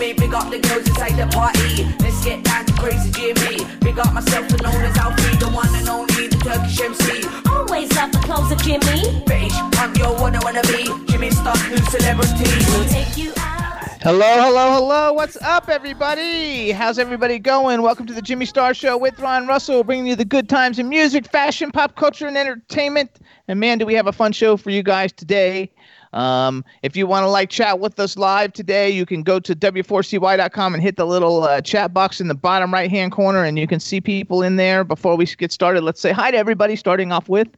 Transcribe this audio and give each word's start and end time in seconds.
Me. 0.00 0.14
Big 0.14 0.32
up 0.32 0.50
the 0.50 0.58
girls 0.58 0.88
inside 0.88 1.14
the 1.14 1.26
party. 1.26 1.84
Let's 2.00 2.24
get 2.24 2.42
down 2.42 2.64
to 2.64 2.72
crazy 2.72 3.10
Jimmy. 3.12 3.64
Big 3.80 3.98
up 3.98 4.12
myself, 4.14 4.50
and 4.50 4.62
known 4.62 4.82
as 4.82 4.96
Alfie, 4.96 5.36
the 5.36 5.48
one 5.50 5.68
and 5.74 5.88
only, 5.88 6.28
the 6.28 6.38
Turkish 6.38 6.80
MC. 6.80 7.28
Always 7.48 7.94
love 7.94 8.10
the 8.10 8.18
clothes 8.18 8.50
of 8.50 8.58
Jimmy. 8.62 9.22
British, 9.26 9.52
I'm 9.78 9.94
yo, 9.94 10.12
what 10.14 10.34
I 10.34 10.40
wanna 10.42 10.62
be. 10.62 10.88
Jimmy 11.12 11.30
Star, 11.30 11.54
new 11.68 11.76
celebrity. 11.92 12.48
We'll 12.70 12.88
take 12.88 13.16
you 13.16 13.32
out. 13.36 13.60
Hello, 14.00 14.40
hello, 14.40 14.72
hello. 14.72 15.12
What's 15.12 15.36
up, 15.42 15.68
everybody? 15.68 16.70
How's 16.70 16.98
everybody 16.98 17.38
going? 17.38 17.82
Welcome 17.82 18.06
to 18.06 18.14
the 18.14 18.22
Jimmy 18.22 18.46
Star 18.46 18.72
Show 18.72 18.96
with 18.96 19.20
Ron 19.20 19.46
Russell, 19.46 19.84
bringing 19.84 20.06
you 20.06 20.16
the 20.16 20.24
good 20.24 20.48
times 20.48 20.78
in 20.78 20.88
music, 20.88 21.30
fashion, 21.30 21.70
pop 21.70 21.96
culture, 21.96 22.26
and 22.26 22.38
entertainment. 22.38 23.20
And 23.48 23.60
man, 23.60 23.76
do 23.76 23.84
we 23.84 23.92
have 23.94 24.06
a 24.06 24.12
fun 24.12 24.32
show 24.32 24.56
for 24.56 24.70
you 24.70 24.82
guys 24.82 25.12
today. 25.12 25.70
Um, 26.12 26.64
if 26.82 26.96
you 26.96 27.06
want 27.06 27.24
to 27.24 27.28
like 27.28 27.50
chat 27.50 27.78
with 27.78 27.98
us 28.00 28.16
live 28.16 28.52
today, 28.52 28.90
you 28.90 29.06
can 29.06 29.22
go 29.22 29.38
to 29.38 29.54
w4cy.com 29.54 30.74
and 30.74 30.82
hit 30.82 30.96
the 30.96 31.06
little 31.06 31.44
uh, 31.44 31.60
chat 31.60 31.94
box 31.94 32.20
in 32.20 32.28
the 32.28 32.34
bottom 32.34 32.72
right 32.72 32.90
hand 32.90 33.12
corner, 33.12 33.44
and 33.44 33.58
you 33.58 33.66
can 33.66 33.80
see 33.80 34.00
people 34.00 34.42
in 34.42 34.56
there. 34.56 34.82
Before 34.82 35.16
we 35.16 35.26
get 35.26 35.52
started, 35.52 35.82
let's 35.82 36.00
say 36.00 36.12
hi 36.12 36.30
to 36.30 36.36
everybody, 36.36 36.74
starting 36.74 37.12
off 37.12 37.28
with 37.28 37.48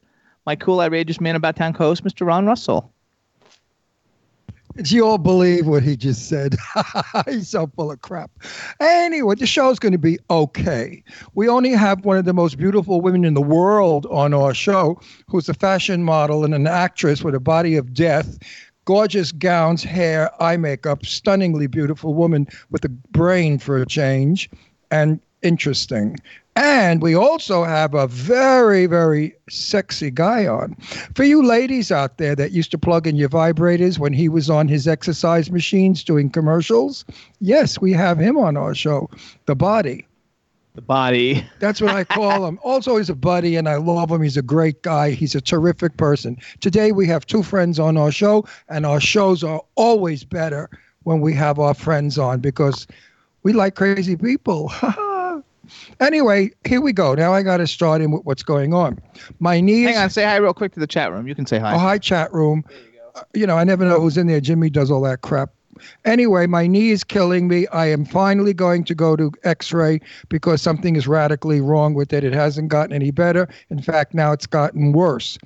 my 0.45 0.57
cool, 0.57 0.81
outrageous 0.81 1.21
man 1.21 1.37
about 1.37 1.57
town 1.57 1.73
co-host, 1.73 2.05
Mr. 2.05 2.27
Ron 2.27 2.47
Russell. 2.47 2.92
Do 4.77 4.95
you 4.95 5.07
all 5.07 5.19
believe 5.19 5.67
what 5.67 5.83
he 5.83 5.97
just 5.97 6.29
said? 6.29 6.57
He's 7.29 7.49
so 7.49 7.67
full 7.67 7.91
of 7.91 8.01
crap. 8.01 8.31
Anyway, 8.81 9.35
the 9.35 9.47
show's 9.47 9.79
going 9.79 9.93
to 9.93 9.99
be 9.99 10.19
okay. 10.31 11.03
We 11.35 11.49
only 11.49 11.73
have 11.73 12.05
one 12.05 12.17
of 12.17 12.25
the 12.25 12.33
most 12.33 12.57
beautiful 12.57 13.01
women 13.03 13.25
in 13.25 13.35
the 13.35 13.43
world 13.43 14.07
on 14.07 14.33
our 14.33 14.55
show, 14.55 14.99
who's 15.29 15.49
a 15.49 15.55
fashion 15.55 16.05
model 16.05 16.45
and 16.45 16.55
an 16.55 16.67
actress 16.67 17.23
with 17.23 17.35
a 17.35 17.41
body 17.41 17.77
of 17.77 17.93
death, 17.93 18.39
gorgeous 18.87 19.31
gowns, 19.31 19.83
hair, 19.83 20.31
eye 20.43 20.57
makeup, 20.57 21.05
stunningly 21.05 21.67
beautiful 21.67 22.15
woman 22.15 22.47
with 22.71 22.85
a 22.85 22.89
brain 22.89 23.59
for 23.59 23.77
a 23.77 23.87
change, 23.87 24.49
and 24.91 25.21
interesting. 25.43 26.17
And 26.55 27.01
we 27.01 27.15
also 27.15 27.65
have 27.65 27.95
a 27.95 28.07
very, 28.07 28.87
very 28.87 29.35
sexy 29.49 30.11
guy 30.11 30.47
on. 30.47 30.75
For 31.15 31.25
you 31.25 31.43
ladies 31.43 31.91
out 31.91 32.19
there 32.19 32.37
that 32.37 32.53
used 32.53 32.71
to 32.73 32.79
plug 32.79 33.07
in 33.07 33.17
your 33.17 33.31
vibrators 33.31 33.99
when 33.99 34.13
he 34.13 34.29
was 34.29 34.51
on 34.51 34.69
his 34.69 34.87
exercise 34.87 35.51
machines 35.51 36.05
doing 36.05 36.29
commercials, 36.29 37.07
yes, 37.41 37.81
we 37.81 37.93
have 37.93 38.19
him 38.19 38.37
on 38.37 38.57
our 38.57 38.75
show, 38.75 39.09
The 39.47 39.55
Body. 39.55 40.07
The 40.75 40.81
body. 40.83 41.47
That's 41.59 41.83
what 41.83 41.95
I 41.95 42.05
call 42.05 42.47
him. 42.47 42.59
Also, 42.65 42.97
he's 42.97 43.11
a 43.11 43.15
buddy, 43.15 43.57
and 43.57 43.69
I 43.69 43.77
love 43.77 44.11
him. 44.11 44.23
He's 44.23 44.39
a 44.39 44.43
great 44.43 44.83
guy. 44.83 45.11
He's 45.11 45.35
a 45.35 45.41
terrific 45.41 45.99
person. 45.99 46.39
Today, 46.61 46.93
we 46.93 47.07
have 47.09 47.27
two 47.27 47.43
friends 47.43 47.79
on 47.79 47.99
our 47.99 48.11
show, 48.11 48.47
and 48.71 48.87
our 48.87 49.01
shows 49.01 49.45
are 49.45 49.61
always 49.75 50.25
better 50.25 50.71
when 51.03 51.21
we 51.21 51.35
have 51.35 51.59
our 51.59 51.75
friends 51.75 52.19
on 52.19 52.41
because 52.41 52.87
we 53.43 53.53
like 53.53 53.75
crazy 53.75 54.17
people. 54.17 54.73
anyway, 56.03 56.51
here 56.65 56.81
we 56.81 56.93
go. 56.93 57.15
Now 57.15 57.33
I 57.33 57.43
got 57.43 57.59
to 57.59 57.67
start 57.67 58.01
in 58.01 58.11
with 58.11 58.25
what's 58.25 58.43
going 58.43 58.75
on. 58.75 58.99
My 59.39 59.61
knees. 59.61 59.89
Hang 59.89 59.99
on, 59.99 60.11
say 60.11 60.25
hi 60.25 60.37
real 60.37 60.55
quick 60.55 60.73
to 60.75 60.81
the 60.81 60.87
chat 60.87 61.13
room. 61.13 61.27
You 61.27 61.35
can 61.35 61.47
say 61.47 61.59
hi. 61.59 61.75
Oh, 61.75 61.79
hi, 61.79 61.99
chat 61.99 62.33
room. 62.33 62.65
You, 62.71 62.77
Uh, 63.15 63.23
You 63.35 63.47
know, 63.47 63.57
I 63.59 63.65
never 63.65 63.85
know 63.85 64.01
who's 64.01 64.17
in 64.17 64.27
there. 64.27 64.41
Jimmy 64.41 64.71
does 64.71 64.91
all 64.91 65.03
that 65.03 65.21
crap. 65.23 65.51
Anyway, 66.05 66.47
my 66.47 66.67
knee 66.67 66.91
is 66.91 67.03
killing 67.03 67.49
me. 67.49 67.67
I 67.69 67.87
am 67.87 68.05
finally 68.05 68.53
going 68.53 68.85
to 68.85 68.95
go 68.95 69.17
to 69.17 69.33
x 69.45 69.73
ray 69.73 70.01
because 70.29 70.63
something 70.63 70.97
is 70.97 71.09
radically 71.09 71.61
wrong 71.61 71.95
with 71.95 72.13
it. 72.13 72.25
It 72.25 72.35
hasn't 72.35 72.69
gotten 72.69 72.95
any 72.95 73.11
better. 73.11 73.49
In 73.71 73.81
fact, 73.83 74.15
now 74.15 74.33
it's 74.33 74.47
gotten 74.47 74.93
worse. 74.93 75.39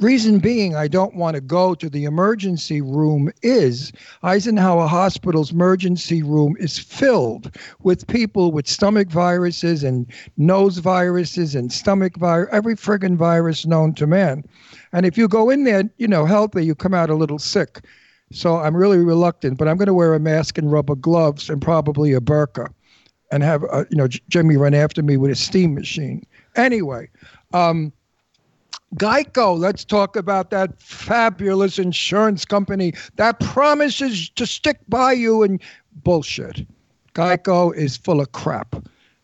Reason 0.00 0.38
being, 0.38 0.74
I 0.74 0.88
don't 0.88 1.14
want 1.14 1.34
to 1.34 1.40
go 1.40 1.74
to 1.74 1.88
the 1.88 2.04
emergency 2.04 2.80
room 2.80 3.30
is 3.42 3.92
Eisenhower 4.22 4.86
Hospital's 4.86 5.52
emergency 5.52 6.22
room 6.22 6.56
is 6.58 6.78
filled 6.78 7.56
with 7.82 8.06
people 8.06 8.52
with 8.52 8.68
stomach 8.68 9.08
viruses 9.08 9.82
and 9.84 10.06
nose 10.36 10.78
viruses 10.78 11.54
and 11.54 11.72
stomach 11.72 12.16
virus, 12.16 12.48
every 12.52 12.74
friggin' 12.74 13.16
virus 13.16 13.66
known 13.66 13.94
to 13.94 14.06
man. 14.06 14.44
And 14.92 15.06
if 15.06 15.18
you 15.18 15.28
go 15.28 15.50
in 15.50 15.64
there, 15.64 15.90
you 15.98 16.08
know, 16.08 16.24
healthy, 16.24 16.64
you 16.64 16.74
come 16.74 16.94
out 16.94 17.10
a 17.10 17.14
little 17.14 17.38
sick. 17.38 17.84
So 18.32 18.56
I'm 18.56 18.76
really 18.76 18.98
reluctant, 18.98 19.58
but 19.58 19.68
I'm 19.68 19.76
going 19.76 19.86
to 19.86 19.94
wear 19.94 20.14
a 20.14 20.20
mask 20.20 20.58
and 20.58 20.70
rubber 20.70 20.96
gloves 20.96 21.48
and 21.48 21.62
probably 21.62 22.12
a 22.12 22.20
burqa 22.20 22.68
and 23.30 23.42
have, 23.42 23.64
uh, 23.70 23.84
you 23.90 23.96
know, 23.96 24.08
J- 24.08 24.20
Jimmy 24.28 24.56
run 24.56 24.74
after 24.74 25.02
me 25.02 25.16
with 25.16 25.30
a 25.30 25.36
steam 25.36 25.74
machine. 25.74 26.24
Anyway, 26.56 27.08
um, 27.52 27.92
Geico, 28.96 29.58
let's 29.58 29.84
talk 29.84 30.14
about 30.14 30.50
that 30.50 30.80
fabulous 30.80 31.78
insurance 31.78 32.44
company 32.44 32.92
that 33.16 33.40
promises 33.40 34.30
to 34.30 34.46
stick 34.46 34.78
by 34.88 35.12
you 35.12 35.42
and 35.42 35.60
bullshit. 36.04 36.66
Geico 37.14 37.74
is 37.74 37.96
full 37.96 38.20
of 38.20 38.32
crap. 38.32 38.76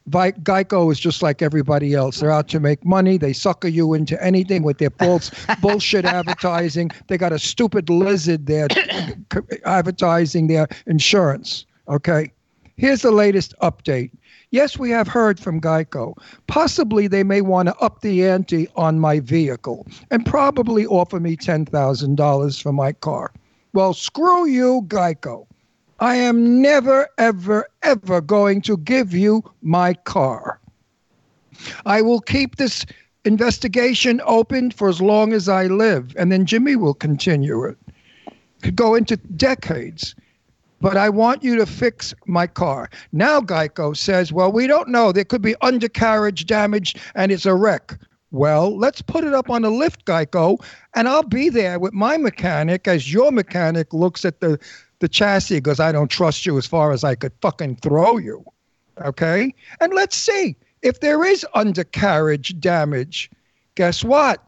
Geico 0.09 0.91
is 0.91 0.98
just 0.98 1.22
like 1.22 1.41
everybody 1.41 1.94
else. 1.94 2.20
They're 2.20 2.32
out 2.32 2.48
to 2.48 2.60
make 2.60 2.84
money. 2.84 3.16
They 3.16 3.32
sucker 3.32 3.69
you 3.69 3.94
into 3.94 4.20
anything 4.22 4.62
with 4.62 4.78
their 4.78 4.91
false 4.91 5.30
bullshit 5.60 6.04
advertising. 6.04 6.91
They 7.06 7.16
got 7.16 7.32
a 7.32 7.38
stupid 7.38 7.88
lizard 7.88 8.47
there 8.47 8.69
advertising 9.64 10.48
their 10.48 10.66
insurance. 10.86 11.64
Okay. 11.88 12.32
Here's 12.80 13.02
the 13.02 13.10
latest 13.10 13.52
update. 13.60 14.10
Yes, 14.52 14.78
we 14.78 14.88
have 14.88 15.06
heard 15.06 15.38
from 15.38 15.60
Geico. 15.60 16.14
Possibly 16.46 17.08
they 17.08 17.22
may 17.22 17.42
want 17.42 17.68
to 17.68 17.76
up 17.76 18.00
the 18.00 18.26
ante 18.26 18.68
on 18.74 18.98
my 18.98 19.20
vehicle 19.20 19.86
and 20.10 20.24
probably 20.24 20.86
offer 20.86 21.20
me 21.20 21.36
$10,000 21.36 22.62
for 22.62 22.72
my 22.72 22.92
car. 22.92 23.34
Well, 23.74 23.92
screw 23.92 24.46
you, 24.46 24.80
Geico. 24.88 25.46
I 25.98 26.14
am 26.14 26.62
never, 26.62 27.06
ever, 27.18 27.68
ever 27.82 28.22
going 28.22 28.62
to 28.62 28.78
give 28.78 29.12
you 29.12 29.44
my 29.60 29.92
car. 29.92 30.58
I 31.84 32.00
will 32.00 32.20
keep 32.20 32.56
this 32.56 32.86
investigation 33.26 34.22
open 34.24 34.70
for 34.70 34.88
as 34.88 35.02
long 35.02 35.34
as 35.34 35.50
I 35.50 35.66
live, 35.66 36.16
and 36.16 36.32
then 36.32 36.47
Jimmy 36.47 36.76
will 36.76 36.94
continue 36.94 37.62
it. 37.62 37.76
Could 38.62 38.76
go 38.76 38.94
into 38.94 39.18
decades. 39.18 40.14
But 40.80 40.96
I 40.96 41.10
want 41.10 41.42
you 41.42 41.56
to 41.56 41.66
fix 41.66 42.14
my 42.26 42.46
car. 42.46 42.88
Now 43.12 43.41
Geico 43.41 43.96
says, 43.96 44.32
well, 44.32 44.50
we 44.50 44.66
don't 44.66 44.88
know. 44.88 45.12
There 45.12 45.24
could 45.24 45.42
be 45.42 45.54
undercarriage 45.60 46.46
damage 46.46 46.96
and 47.14 47.30
it's 47.30 47.46
a 47.46 47.54
wreck. 47.54 47.98
Well, 48.32 48.76
let's 48.78 49.02
put 49.02 49.24
it 49.24 49.34
up 49.34 49.50
on 49.50 49.62
the 49.62 49.70
lift, 49.70 50.04
Geico, 50.04 50.64
and 50.94 51.08
I'll 51.08 51.24
be 51.24 51.48
there 51.48 51.78
with 51.78 51.92
my 51.92 52.16
mechanic 52.16 52.86
as 52.86 53.12
your 53.12 53.32
mechanic 53.32 53.92
looks 53.92 54.24
at 54.24 54.41
the, 54.41 54.58
the 55.00 55.09
chassis 55.09 55.56
because 55.56 55.80
I 55.80 55.91
don't 55.91 56.10
trust 56.10 56.47
you 56.47 56.56
as 56.56 56.66
far 56.66 56.92
as 56.92 57.03
I 57.03 57.16
could 57.16 57.33
fucking 57.42 57.76
throw 57.76 58.18
you. 58.18 58.44
Okay? 59.03 59.53
And 59.80 59.92
let's 59.92 60.16
see 60.16 60.56
if 60.83 61.00
there 61.00 61.24
is 61.24 61.44
undercarriage 61.54 62.59
damage. 62.60 63.30
Guess 63.74 64.04
what? 64.04 64.44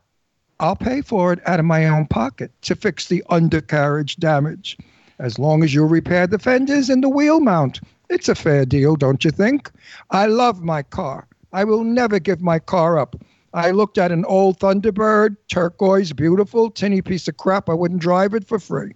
I'll 0.60 0.76
pay 0.76 1.02
for 1.02 1.32
it 1.32 1.40
out 1.46 1.58
of 1.58 1.66
my 1.66 1.88
own 1.88 2.06
pocket 2.06 2.52
to 2.62 2.76
fix 2.76 3.08
the 3.08 3.24
undercarriage 3.30 4.16
damage. 4.16 4.78
As 5.18 5.38
long 5.38 5.62
as 5.62 5.74
you 5.74 5.84
repair 5.84 6.26
the 6.26 6.38
fenders 6.38 6.90
and 6.90 7.02
the 7.02 7.08
wheel 7.08 7.40
mount. 7.40 7.80
It's 8.08 8.28
a 8.28 8.34
fair 8.34 8.64
deal, 8.64 8.96
don't 8.96 9.24
you 9.24 9.30
think? 9.30 9.70
I 10.10 10.26
love 10.26 10.62
my 10.62 10.82
car. 10.82 11.26
I 11.52 11.64
will 11.64 11.84
never 11.84 12.18
give 12.18 12.40
my 12.40 12.58
car 12.58 12.98
up. 12.98 13.16
I 13.54 13.70
looked 13.70 13.98
at 13.98 14.12
an 14.12 14.24
old 14.24 14.58
Thunderbird, 14.58 15.36
turquoise, 15.48 16.12
beautiful, 16.12 16.70
tinny 16.70 17.02
piece 17.02 17.28
of 17.28 17.36
crap. 17.36 17.68
I 17.68 17.74
wouldn't 17.74 18.00
drive 18.00 18.34
it 18.34 18.46
for 18.46 18.58
free. 18.58 18.94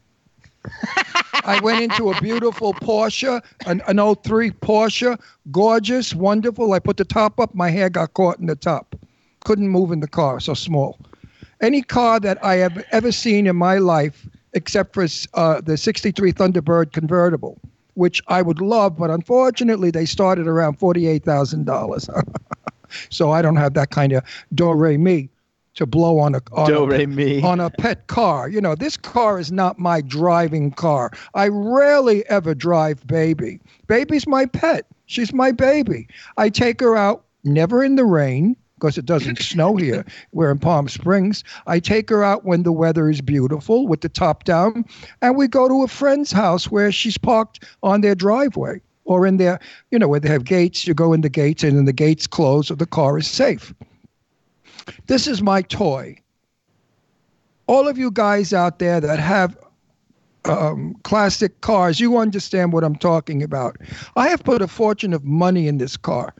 I 1.44 1.60
went 1.62 1.82
into 1.82 2.10
a 2.10 2.20
beautiful 2.20 2.74
Porsche, 2.74 3.40
an, 3.66 3.82
an 3.86 4.14
03 4.14 4.50
Porsche, 4.50 5.20
gorgeous, 5.50 6.14
wonderful. 6.14 6.72
I 6.72 6.78
put 6.78 6.96
the 6.96 7.04
top 7.04 7.38
up, 7.38 7.54
my 7.54 7.70
hair 7.70 7.88
got 7.88 8.14
caught 8.14 8.38
in 8.38 8.46
the 8.46 8.56
top. 8.56 8.96
Couldn't 9.44 9.68
move 9.68 9.92
in 9.92 10.00
the 10.00 10.08
car, 10.08 10.40
so 10.40 10.54
small. 10.54 10.98
Any 11.60 11.82
car 11.82 12.18
that 12.20 12.42
I 12.44 12.56
have 12.56 12.84
ever 12.90 13.12
seen 13.12 13.46
in 13.46 13.56
my 13.56 13.78
life 13.78 14.28
except 14.56 14.94
for 14.94 15.06
uh, 15.34 15.60
the 15.60 15.76
63 15.76 16.32
Thunderbird 16.32 16.92
convertible, 16.92 17.60
which 17.94 18.22
I 18.26 18.40
would 18.40 18.60
love, 18.60 18.96
but 18.96 19.10
unfortunately 19.10 19.90
they 19.90 20.06
started 20.06 20.48
around 20.48 20.78
$48,000. 20.78 22.32
so 23.10 23.30
I 23.30 23.42
don't 23.42 23.56
have 23.56 23.74
that 23.74 23.90
kind 23.90 24.12
of 24.12 24.24
do 24.54 24.72
re 24.72 24.96
mi 24.96 25.28
to 25.74 25.84
blow 25.84 26.18
on 26.18 26.34
a 26.34 26.40
on 26.52 26.68
Do 26.68 26.84
a, 26.84 26.86
re 26.86 27.04
mi. 27.04 27.42
on 27.42 27.60
a 27.60 27.68
pet 27.68 28.06
car. 28.06 28.48
You 28.48 28.62
know, 28.62 28.74
this 28.74 28.96
car 28.96 29.38
is 29.38 29.52
not 29.52 29.78
my 29.78 30.00
driving 30.00 30.70
car. 30.72 31.10
I 31.34 31.48
rarely 31.48 32.26
ever 32.30 32.54
drive 32.54 33.06
baby. 33.06 33.60
Baby's 33.86 34.26
my 34.26 34.46
pet. 34.46 34.86
She's 35.04 35.34
my 35.34 35.52
baby. 35.52 36.08
I 36.38 36.48
take 36.48 36.80
her 36.80 36.96
out 36.96 37.24
never 37.44 37.84
in 37.84 37.96
the 37.96 38.06
rain 38.06 38.56
because 38.78 38.98
it 38.98 39.06
doesn't 39.06 39.38
snow 39.38 39.76
here. 39.76 40.04
We're 40.32 40.50
in 40.50 40.58
Palm 40.58 40.88
Springs. 40.88 41.42
I 41.66 41.80
take 41.80 42.10
her 42.10 42.22
out 42.22 42.44
when 42.44 42.62
the 42.62 42.72
weather 42.72 43.08
is 43.08 43.20
beautiful 43.20 43.86
with 43.86 44.02
the 44.02 44.08
top 44.08 44.44
down, 44.44 44.84
and 45.22 45.36
we 45.36 45.48
go 45.48 45.68
to 45.68 45.82
a 45.82 45.88
friend's 45.88 46.30
house 46.30 46.70
where 46.70 46.92
she's 46.92 47.18
parked 47.18 47.64
on 47.82 48.02
their 48.02 48.14
driveway 48.14 48.80
or 49.04 49.26
in 49.26 49.38
their, 49.38 49.58
you 49.90 49.98
know, 49.98 50.08
where 50.08 50.20
they 50.20 50.28
have 50.28 50.44
gates. 50.44 50.86
You 50.86 50.94
go 50.94 51.12
in 51.12 51.22
the 51.22 51.28
gates, 51.28 51.62
and 51.62 51.76
then 51.76 51.86
the 51.86 51.92
gates 51.92 52.26
close, 52.26 52.70
or 52.70 52.76
the 52.76 52.86
car 52.86 53.18
is 53.18 53.26
safe. 53.26 53.72
This 55.06 55.26
is 55.26 55.42
my 55.42 55.62
toy. 55.62 56.18
All 57.66 57.88
of 57.88 57.98
you 57.98 58.10
guys 58.10 58.52
out 58.52 58.78
there 58.78 59.00
that 59.00 59.18
have 59.18 59.56
um, 60.44 60.94
classic 61.02 61.60
cars, 61.62 61.98
you 61.98 62.18
understand 62.18 62.72
what 62.72 62.84
I'm 62.84 62.94
talking 62.94 63.42
about. 63.42 63.78
I 64.14 64.28
have 64.28 64.44
put 64.44 64.62
a 64.62 64.68
fortune 64.68 65.12
of 65.12 65.24
money 65.24 65.66
in 65.66 65.78
this 65.78 65.96
car. 65.96 66.34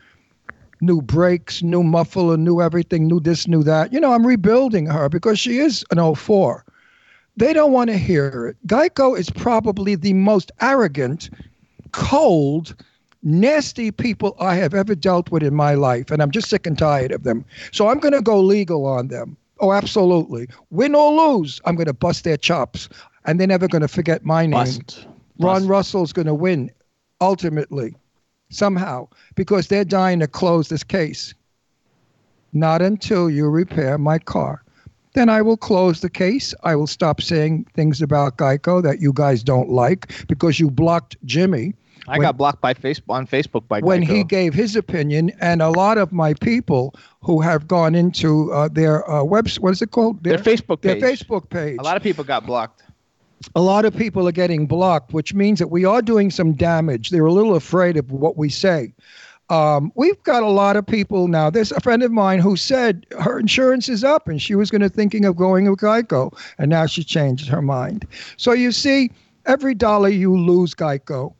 New 0.81 1.01
brakes, 1.01 1.63
new 1.63 1.83
muffler, 1.83 2.37
new 2.37 2.61
everything, 2.61 3.07
new 3.07 3.21
this, 3.21 3.49
new 3.49 3.63
that. 3.63 3.93
You 3.93 4.01
know, 4.01 4.13
I'm 4.13 4.27
rebuilding 4.27 4.87
her 4.87 5.09
because 5.09 5.39
she 5.39 5.59
is 5.59 5.85
an 5.91 6.15
04. 6.15 6.65
They 7.39 7.53
don't 7.53 7.73
want 7.73 7.91
to 7.91 7.99
hear 7.99 8.47
it. 8.47 8.57
Geico 8.67 9.19
is 9.19 9.31
probably 9.31 9.95
the 9.95 10.13
most 10.15 10.53
arrogant, 10.61 11.31
cold, 11.93 12.75
nasty 13.23 13.91
people 13.91 14.37
I 14.39 14.55
have 14.57 14.73
ever 14.75 14.95
dealt 14.95 15.31
with 15.31 15.43
in 15.43 15.55
my 15.55 15.75
life, 15.75 16.11
and 16.11 16.23
I'm 16.23 16.31
just 16.31 16.49
sick 16.49 16.67
and 16.67 16.79
tired 16.79 17.13
of 17.13 17.25
them. 17.25 17.45
So 17.73 17.89
I'm 17.89 17.99
going 17.99 18.15
to 18.15 18.23
go 18.23 18.41
legal 18.41 18.87
on 18.87 19.09
them. 19.09 19.37
Oh, 19.61 19.73
absolutely. 19.73 20.49
Win 20.71 20.95
or 20.95 21.13
lose, 21.13 21.61
I'm 21.65 21.77
going 21.77 21.87
to 21.87 21.95
bust 21.95 22.25
their 22.25 22.37
chops, 22.37 22.89
and 23.25 23.41
they're 23.41 23.47
never 23.47 23.69
going 23.69 23.83
to 23.83 23.89
forget 23.89 24.25
my 24.25 24.43
name. 24.43 24.53
Bust. 24.53 25.07
Ron 25.39 25.63
Bust. 25.63 25.69
Russell's 25.69 26.13
going 26.13 26.27
to 26.27 26.35
win, 26.35 26.71
ultimately, 27.21 27.95
somehow, 28.49 29.09
because 29.35 29.69
they're 29.69 29.85
dying 29.85 30.21
to 30.21 30.27
close 30.27 30.69
this 30.69 30.85
case. 30.85 31.35
Not 32.53 32.83
until 32.83 33.29
you 33.29 33.49
repair 33.49 33.99
my 33.99 34.19
car. 34.19 34.63
Then 35.15 35.29
I 35.29 35.43
will 35.43 35.57
close 35.57 36.01
the 36.01 36.11
case. 36.11 36.55
I 36.63 36.77
will 36.77 36.87
stop 36.87 37.21
saying 37.21 37.67
things 37.75 38.03
about 38.03 38.37
Geico 38.37 38.83
that 38.83 39.01
you 39.01 39.13
guys 39.13 39.43
don't 39.43 39.71
like 39.71 40.27
because 40.29 40.61
you 40.61 40.71
blocked 40.71 41.17
Jimmy 41.25 41.75
I 42.09 42.19
When- 42.19 42.27
got 42.27 42.37
blocked 42.37 42.61
by 42.61 42.75
Facebook 42.75 43.03
on 43.09 43.27
Facebook 43.27 43.67
by 43.69 43.81
when 43.81 44.03
he 44.03 44.23
gave 44.23 44.55
his 44.55 44.77
opinion, 44.77 45.33
and 45.41 45.61
a 45.61 45.71
lot 45.71 45.99
of 45.99 46.13
my 46.13 46.35
people 46.35 46.95
who 47.21 47.41
have 47.41 47.67
gone 47.67 47.95
into 47.95 48.53
uh, 48.53 48.69
their 48.69 49.09
uh, 49.11 49.25
webs, 49.25 49.59
what 49.59 49.73
is 49.73 49.83
it 49.83 49.91
called? 49.91 50.23
their 50.23 50.39
Facebook 50.39 50.83
their 50.83 50.95
page. 50.97 51.21
Facebook 51.21 51.49
page. 51.51 51.77
A 51.81 51.83
lot 51.83 51.97
of 51.97 52.03
people 52.03 52.23
got 52.23 52.47
blocked. 52.47 52.83
A 53.55 53.61
lot 53.61 53.85
of 53.85 53.97
people 53.97 54.27
are 54.27 54.33
getting 54.33 54.67
blocked, 54.67 55.13
which 55.13 55.35
means 55.35 55.59
that 55.59 55.69
we 55.69 55.85
are 55.85 56.03
doing 56.03 56.31
some 56.31 56.53
damage. 56.53 57.11
They're 57.11 57.27
a 57.27 57.33
little 57.33 57.55
afraid 57.55 57.97
of 57.97 58.11
what 58.11 58.37
we 58.37 58.49
say. 58.49 58.93
Um, 59.49 59.93
we've 59.95 60.21
got 60.25 60.43
a 60.43 60.49
lot 60.49 60.77
of 60.77 60.87
people 60.87 61.29
now. 61.29 61.51
There's 61.51 61.71
a 61.71 61.81
friend 61.81 62.03
of 62.03 62.11
mine 62.11 62.41
who 62.41 62.57
said 62.57 63.07
her 63.21 63.39
insurance 63.39 63.89
is 63.89 64.03
up 64.03 64.27
and 64.27 64.43
she 64.43 64.57
was 64.57 64.71
going 64.71 64.83
to 64.83 64.89
thinking 64.89 65.25
of 65.25 65.37
going 65.37 65.71
with 65.71 65.79
Geico, 65.79 66.37
and 66.59 66.69
now 66.69 66.87
she 66.87 67.05
changed 67.05 67.49
her 67.49 67.63
mind. 67.63 68.07
So 68.37 68.53
you 68.53 68.73
see, 68.73 69.13
every 69.45 69.75
dollar 69.75 70.09
you 70.09 70.37
lose, 70.37 70.75
Geico, 70.75 71.33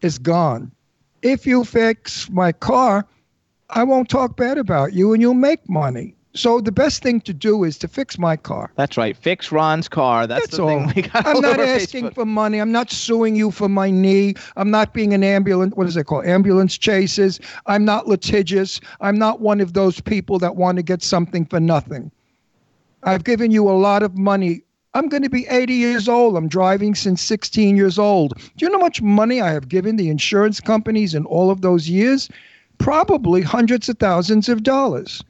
is 0.00 0.18
gone. 0.18 0.72
If 1.20 1.46
you 1.46 1.64
fix 1.64 2.30
my 2.30 2.52
car, 2.52 3.06
I 3.70 3.84
won't 3.84 4.08
talk 4.08 4.36
bad 4.36 4.56
about 4.58 4.94
you, 4.94 5.12
and 5.12 5.20
you'll 5.20 5.34
make 5.34 5.68
money. 5.68 6.14
So 6.34 6.60
the 6.60 6.72
best 6.72 7.02
thing 7.02 7.20
to 7.22 7.34
do 7.34 7.62
is 7.64 7.76
to 7.78 7.88
fix 7.88 8.18
my 8.18 8.36
car. 8.36 8.72
That's 8.76 8.96
right. 8.96 9.14
Fix 9.14 9.52
Ron's 9.52 9.86
car. 9.86 10.26
That's, 10.26 10.46
That's 10.46 10.56
the 10.56 10.62
all. 10.62 10.68
thing 10.68 10.92
we 10.96 11.02
got. 11.02 11.26
I'm 11.26 11.40
not 11.42 11.60
asking 11.60 12.06
Facebook. 12.06 12.14
for 12.14 12.24
money. 12.24 12.58
I'm 12.58 12.72
not 12.72 12.90
suing 12.90 13.36
you 13.36 13.50
for 13.50 13.68
my 13.68 13.90
knee. 13.90 14.34
I'm 14.56 14.70
not 14.70 14.94
being 14.94 15.12
an 15.12 15.22
ambulance. 15.22 15.74
What 15.74 15.86
is 15.86 15.96
it 15.96 16.04
called? 16.04 16.24
Ambulance 16.24 16.78
chases. 16.78 17.38
I'm 17.66 17.84
not 17.84 18.08
litigious. 18.08 18.80
I'm 19.00 19.18
not 19.18 19.40
one 19.40 19.60
of 19.60 19.74
those 19.74 20.00
people 20.00 20.38
that 20.38 20.56
want 20.56 20.76
to 20.76 20.82
get 20.82 21.02
something 21.02 21.44
for 21.44 21.60
nothing. 21.60 22.10
I've 23.02 23.24
given 23.24 23.50
you 23.50 23.68
a 23.68 23.72
lot 23.72 24.02
of 24.02 24.16
money. 24.16 24.62
I'm 24.94 25.08
going 25.08 25.22
to 25.22 25.30
be 25.30 25.46
80 25.48 25.74
years 25.74 26.08
old. 26.08 26.36
I'm 26.36 26.48
driving 26.48 26.94
since 26.94 27.20
16 27.20 27.76
years 27.76 27.98
old. 27.98 28.34
Do 28.56 28.64
you 28.64 28.70
know 28.70 28.78
how 28.78 28.84
much 28.84 29.02
money 29.02 29.40
I 29.40 29.50
have 29.52 29.68
given 29.68 29.96
the 29.96 30.08
insurance 30.08 30.60
companies 30.60 31.14
in 31.14 31.26
all 31.26 31.50
of 31.50 31.60
those 31.60 31.90
years? 31.90 32.28
Probably 32.78 33.42
hundreds 33.42 33.88
of 33.88 33.98
thousands 33.98 34.48
of 34.48 34.62
dollars. 34.62 35.22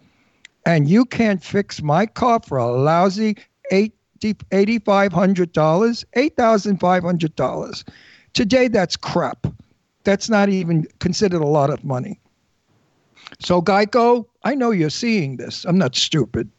And 0.64 0.88
you 0.88 1.04
can't 1.04 1.42
fix 1.42 1.82
my 1.82 2.06
car 2.06 2.40
for 2.46 2.58
a 2.58 2.70
lousy 2.70 3.36
eight 3.70 3.94
$8,500, 4.22 6.04
$8,500. 6.14 7.84
Today, 8.32 8.68
that's 8.68 8.96
crap. 8.96 9.46
That's 10.04 10.30
not 10.30 10.48
even 10.48 10.86
considered 11.00 11.42
a 11.42 11.46
lot 11.46 11.70
of 11.70 11.84
money. 11.84 12.20
So, 13.40 13.62
Geico, 13.62 14.26
I 14.44 14.54
know 14.54 14.70
you're 14.70 14.90
seeing 14.90 15.36
this. 15.36 15.64
I'm 15.64 15.78
not 15.78 15.96
stupid. 15.96 16.50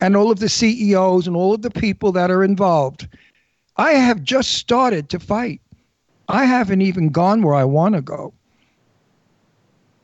And 0.00 0.16
all 0.16 0.30
of 0.30 0.38
the 0.40 0.48
CEOs 0.48 1.26
and 1.26 1.36
all 1.36 1.54
of 1.54 1.62
the 1.62 1.70
people 1.70 2.12
that 2.12 2.30
are 2.30 2.44
involved. 2.44 3.08
I 3.76 3.92
have 3.92 4.22
just 4.22 4.52
started 4.52 5.08
to 5.10 5.18
fight. 5.18 5.60
I 6.28 6.44
haven't 6.44 6.82
even 6.82 7.08
gone 7.08 7.42
where 7.42 7.54
I 7.54 7.64
want 7.64 7.96
to 7.96 8.02
go. 8.02 8.32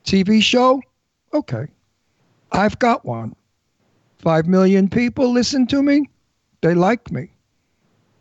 TV 0.05 0.43
show? 0.43 0.82
Okay. 1.32 1.67
I've 2.52 2.79
got 2.79 3.05
one. 3.05 3.35
Five 4.19 4.47
million 4.47 4.88
people 4.88 5.31
listen 5.32 5.67
to 5.69 5.82
me. 5.82 6.08
They 6.61 6.75
like 6.75 7.11
me. 7.11 7.31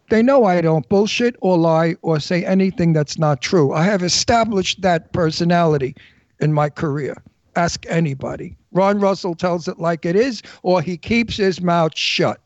They 0.10 0.24
know 0.24 0.46
I 0.46 0.62
don't 0.62 0.88
bullshit 0.90 1.36
or 1.42 1.58
lie 1.58 1.96
or 2.02 2.20
say 2.20 2.44
anything 2.44 2.94
that's 2.94 3.20
not 3.20 3.42
true. 3.42 3.74
I 3.74 3.84
have 3.84 4.02
established 4.02 4.82
that 4.82 5.12
personality 5.14 5.96
in 6.40 6.54
my 6.54 6.70
career. 6.70 7.22
Ask 7.56 7.86
anybody. 7.88 8.56
Ron 8.72 9.00
Russell 9.00 9.36
tells 9.36 9.68
it 9.68 9.80
like 9.80 10.06
it 10.06 10.16
is, 10.16 10.42
or 10.64 10.82
he 10.82 10.98
keeps 10.98 11.38
his 11.38 11.62
mouth 11.62 11.96
shut. 11.96 12.40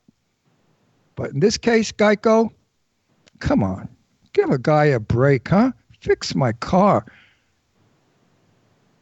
But 1.15 1.31
in 1.31 1.39
this 1.39 1.57
case, 1.57 1.91
Geico, 1.91 2.50
come 3.39 3.63
on. 3.63 3.88
Give 4.33 4.50
a 4.50 4.57
guy 4.57 4.86
a 4.86 5.00
break, 5.00 5.48
huh? 5.48 5.72
Fix 6.01 6.34
my 6.36 6.53
car. 6.53 7.05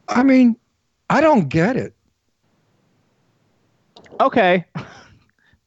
I 0.10 0.24
mean, 0.24 0.58
I 1.10 1.22
don't 1.22 1.48
get 1.48 1.78
it. 1.78 1.96
Okay. 4.22 4.66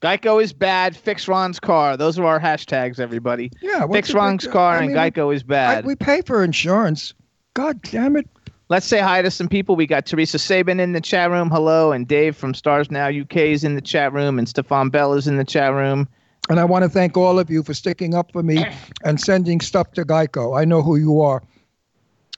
Geico 0.01 0.43
is 0.43 0.53
bad. 0.53 0.97
Fix 0.97 1.27
Ron's 1.29 1.59
car. 1.59 1.97
Those 1.97 2.19
are 2.19 2.25
our 2.27 2.39
hashtags, 2.41 3.01
everybody. 3.01 3.51
Yeah, 3.63 3.87
Fix 3.91 4.09
big 4.09 4.17
Ron's 4.17 4.47
car 4.47 4.75
I 4.75 4.79
and 4.79 4.87
mean, 4.89 4.97
we- 4.97 5.11
Geico 5.11 5.35
is 5.35 5.43
I, 5.43 5.47
bad. 5.47 5.85
we 5.87 5.97
pay 5.97 6.23
for 6.23 6.45
insurance. 6.45 7.15
God 7.55 7.81
damn 7.83 8.17
it. 8.17 8.29
Let's 8.69 8.87
say 8.87 9.01
hi 9.01 9.23
to 9.23 9.31
some 9.31 9.49
people. 9.49 9.77
We 9.77 9.87
got 9.87 10.07
Teresa 10.07 10.39
Sabin 10.39 10.81
in 10.81 10.93
the 10.93 11.01
chat 11.01 11.31
room. 11.31 11.51
Hello. 11.51 11.93
And 11.93 12.07
Dave 12.09 12.37
from 12.37 12.55
Stars 12.55 12.91
Now 12.91 13.09
UK 13.09 13.37
is 13.37 13.65
in 13.65 13.75
the 13.75 13.83
chat 13.83 14.13
room. 14.13 14.39
And 14.39 14.49
Stefan 14.49 14.89
Bell 14.91 15.15
is 15.15 15.27
in 15.27 15.37
the 15.37 15.45
chat 15.45 15.73
room. 15.73 16.09
And 16.49 16.59
I 16.61 16.65
want 16.65 16.83
to 16.83 16.89
thank 16.89 17.17
all 17.17 17.39
of 17.39 17.51
you 17.51 17.63
for 17.63 17.75
sticking 17.75 18.15
up 18.15 18.33
for 18.33 18.43
me 18.43 18.65
and 19.05 19.21
sending 19.21 19.61
stuff 19.61 19.93
to 19.93 20.05
Geico. 20.05 20.59
I 20.59 20.65
know 20.65 20.83
who 20.83 20.97
you 20.97 21.21
are. 21.21 21.43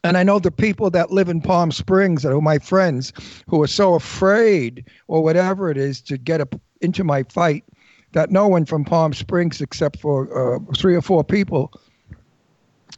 And 0.07 0.17
I 0.17 0.23
know 0.23 0.39
the 0.39 0.53
people 0.53 0.89
that 0.91 1.11
live 1.11 1.29
in 1.29 1.41
Palm 1.41 1.73
Springs 1.73 2.23
that 2.23 2.33
are 2.33 2.41
my 2.41 2.59
friends 2.59 3.13
who 3.49 3.61
are 3.63 3.67
so 3.67 3.95
afraid 3.95 4.85
or 5.09 5.23
whatever 5.23 5.69
it 5.69 5.77
is 5.77 6.01
to 6.03 6.17
get 6.17 6.41
up 6.41 6.55
into 6.81 7.03
my 7.03 7.25
fight 7.25 7.65
that 8.13 8.31
no 8.31 8.47
one 8.47 8.65
from 8.65 8.85
Palm 8.85 9.13
Springs 9.13 9.61
except 9.61 9.99
for 9.99 10.29
uh, 10.31 10.61
three 10.77 10.95
or 10.95 11.03
four 11.03 11.25
people 11.25 11.73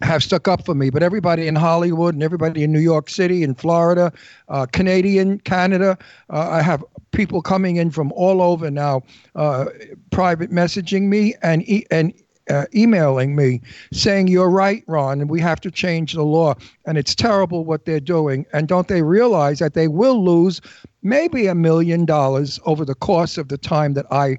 have 0.02 0.22
stuck 0.22 0.46
up 0.48 0.66
for 0.66 0.74
me. 0.74 0.90
But 0.90 1.02
everybody 1.02 1.48
in 1.48 1.56
Hollywood 1.56 2.14
and 2.14 2.22
everybody 2.22 2.62
in 2.62 2.72
New 2.72 2.78
York 2.78 3.08
City 3.08 3.42
and 3.42 3.58
Florida, 3.58 4.12
uh, 4.48 4.66
Canadian, 4.66 5.40
Canada, 5.40 5.96
uh, 6.30 6.50
I 6.50 6.60
have 6.60 6.84
people 7.12 7.40
coming 7.40 7.76
in 7.76 7.90
from 7.90 8.12
all 8.12 8.42
over 8.42 8.70
now, 8.70 9.02
uh, 9.34 9.64
private 10.10 10.50
messaging 10.50 11.04
me 11.04 11.34
and 11.42 11.68
e- 11.68 11.86
and 11.90 12.12
uh, 12.48 12.64
emailing 12.74 13.36
me 13.36 13.60
saying 13.92 14.28
you're 14.28 14.50
right, 14.50 14.82
Ron, 14.86 15.20
and 15.20 15.30
we 15.30 15.40
have 15.40 15.60
to 15.60 15.70
change 15.70 16.12
the 16.14 16.22
law. 16.22 16.54
And 16.86 16.98
it's 16.98 17.14
terrible 17.14 17.64
what 17.64 17.84
they're 17.84 18.00
doing. 18.00 18.46
And 18.52 18.68
don't 18.68 18.88
they 18.88 19.02
realize 19.02 19.58
that 19.58 19.74
they 19.74 19.88
will 19.88 20.24
lose 20.24 20.60
maybe 21.02 21.46
a 21.46 21.54
million 21.54 22.04
dollars 22.04 22.58
over 22.64 22.84
the 22.84 22.94
course 22.94 23.38
of 23.38 23.48
the 23.48 23.58
time 23.58 23.94
that 23.94 24.06
I 24.10 24.38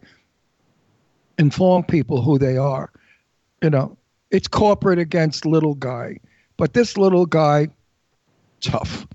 inform 1.37 1.83
people 1.83 2.21
who 2.21 2.37
they 2.37 2.57
are? 2.57 2.91
You 3.61 3.69
know, 3.69 3.97
it's 4.31 4.47
corporate 4.47 4.99
against 4.99 5.45
little 5.45 5.75
guy. 5.75 6.19
But 6.57 6.73
this 6.73 6.97
little 6.97 7.25
guy, 7.25 7.69
tough. 8.61 9.07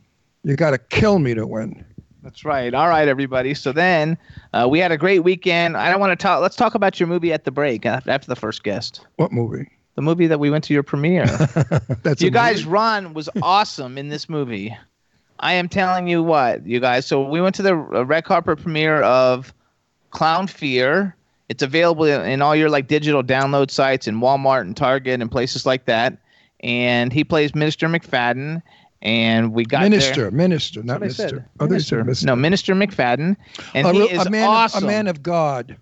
You 0.45 0.57
got 0.57 0.71
to 0.71 0.79
kill 0.79 1.19
me 1.19 1.35
to 1.35 1.47
win. 1.47 1.85
That's 2.25 2.43
right. 2.43 2.73
All 2.73 2.89
right, 2.89 3.07
everybody. 3.07 3.53
So 3.53 3.71
then 3.71 4.17
uh, 4.55 4.67
we 4.69 4.79
had 4.79 4.91
a 4.91 4.97
great 4.97 5.19
weekend. 5.19 5.77
I 5.77 5.91
don't 5.91 6.01
want 6.01 6.19
to 6.19 6.23
talk. 6.23 6.41
Let's 6.41 6.57
talk 6.57 6.75
about 6.75 6.99
your 6.99 7.07
movie 7.07 7.35
at 7.35 7.45
the 7.45 7.51
break 7.51 7.85
af- 7.85 8.09
after 8.09 8.27
the 8.27 8.35
first 8.35 8.65
guest. 8.65 9.07
What 9.17 9.31
movie? 9.31 9.71
The 9.97 10.01
movie 10.01 10.27
that 10.29 10.41
we 10.41 10.49
went 10.49 10.65
to 10.65 10.73
your 10.73 10.83
premiere. 10.83 11.27
That's 12.03 12.23
you 12.23 12.31
guys? 12.31 12.65
Ron 12.65 13.13
was 13.13 13.29
awesome 13.43 13.99
in 13.99 14.09
this 14.09 14.27
movie. 14.31 14.75
I 15.41 15.53
am 15.53 15.69
telling 15.69 16.09
you 16.09 16.23
what, 16.23 16.67
you 16.67 16.81
guys. 16.81 17.05
So 17.05 17.29
we 17.29 17.43
went 17.43 17.55
to 17.57 17.63
the 17.63 17.75
uh, 17.75 18.07
red 18.07 18.25
carpet 18.25 18.59
premiere 18.59 19.03
of 19.03 19.53
Clown 20.11 20.47
Fear. 20.47 21.15
It's 21.51 21.63
available 21.63 22.07
in 22.07 22.23
in 22.23 22.41
all 22.41 22.57
your 22.57 22.71
like 22.71 22.89
digital 22.89 23.23
download 23.23 23.71
sites 23.71 24.09
in 24.09 24.21
Walmart 24.21 24.63
and 24.63 24.75
Target 24.75 25.21
and 25.21 25.31
places 25.31 25.67
like 25.67 25.85
that. 25.85 26.17
And 26.61 27.13
he 27.13 27.23
plays 27.23 27.55
Minister 27.55 27.87
McFadden. 27.87 28.63
And 29.05 29.53
we 29.53 29.65
got 29.67 29.81
there- 29.81 29.91
Minister, 29.91 30.31
minister, 30.31 30.83
not 30.83 31.01
That's 31.01 31.19
what 31.19 31.25
Mister. 31.25 31.49
Oh, 31.61 31.67
they 31.67 31.75
Minister. 31.75 32.27
No, 32.27 32.35
Minister 32.35 32.75
McFadden, 32.75 33.37
and 33.75 33.87
a, 33.87 33.93
he 33.93 33.99
real- 33.99 34.09
is 34.09 34.27
a 34.27 34.31
man, 34.31 34.49
awesome. 34.49 34.79
of, 34.79 34.85
a 34.85 34.87
man 34.87 35.07
of 35.09 35.23
God. 35.23 35.77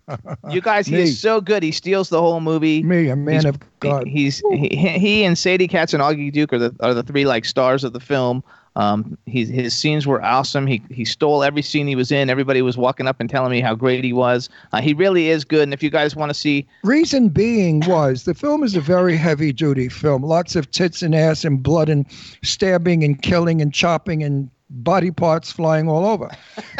you 0.50 0.61
guys, 0.61 0.88
he 0.88 0.95
Me. 0.97 1.02
is 1.02 1.21
so 1.21 1.41
good. 1.41 1.62
He 1.62 1.71
steals 1.71 2.09
the 2.09 2.21
whole 2.21 2.41
movie. 2.41 2.83
Me, 2.83 3.09
a 3.09 3.14
man 3.17 3.35
He's- 3.43 3.45
of 3.45 3.61
God. 3.79 4.09
He's 4.09 4.43
he, 4.50 4.69
he 4.99 5.25
and 5.25 5.38
Sadie 5.38 5.69
Katz 5.69 5.95
and 5.95 6.02
Augie 6.02 6.33
Duke 6.33 6.52
are 6.52 6.59
the 6.59 6.75
are 6.81 6.95
the 6.95 7.05
three 7.05 7.25
like 7.25 7.45
stars 7.45 7.85
of 7.85 7.93
the 7.93 8.00
film. 8.00 8.43
Um, 8.76 9.19
he, 9.26 9.45
his 9.45 9.75
scenes 9.75 10.07
were 10.07 10.23
awesome. 10.23 10.67
He 10.67 10.83
he 10.91 11.05
stole 11.05 11.43
every 11.43 11.62
scene 11.62 11.87
he 11.87 11.97
was 11.97 12.11
in. 12.11 12.31
Everybody 12.31 12.62
was 12.62 12.76
walking 12.76 13.07
up 13.07 13.21
and 13.21 13.29
telling 13.29 13.50
me 13.50 13.61
how 13.61 13.75
great 13.75 14.02
he 14.02 14.12
was. 14.12 14.49
Uh, 14.73 14.81
he 14.81 14.95
really 14.95 15.29
is 15.29 15.45
good. 15.45 15.62
And 15.62 15.75
if 15.75 15.83
you 15.83 15.91
guys 15.91 16.17
want 16.17 16.31
to 16.31 16.35
see, 16.35 16.67
Reason 16.83 17.29
being 17.29 17.81
was 17.87 18.25
the 18.25 18.35
film 18.35 18.62
is 18.62 18.75
a 18.75 18.81
very 18.81 19.17
heavy 19.17 19.52
duty 19.52 19.88
film. 19.88 20.23
Lots 20.23 20.57
of 20.57 20.71
tits 20.71 21.02
and 21.02 21.14
ass 21.14 21.45
and 21.45 21.62
blood 21.62 21.88
and 21.88 22.07
stabbing 22.43 23.05
and 23.05 23.21
killing 23.21 23.61
and 23.61 23.75
chopping 23.75 24.23
and 24.23 24.50
body 24.71 25.11
parts 25.11 25.52
flying 25.52 25.88
all 25.88 26.07
over. 26.07 26.31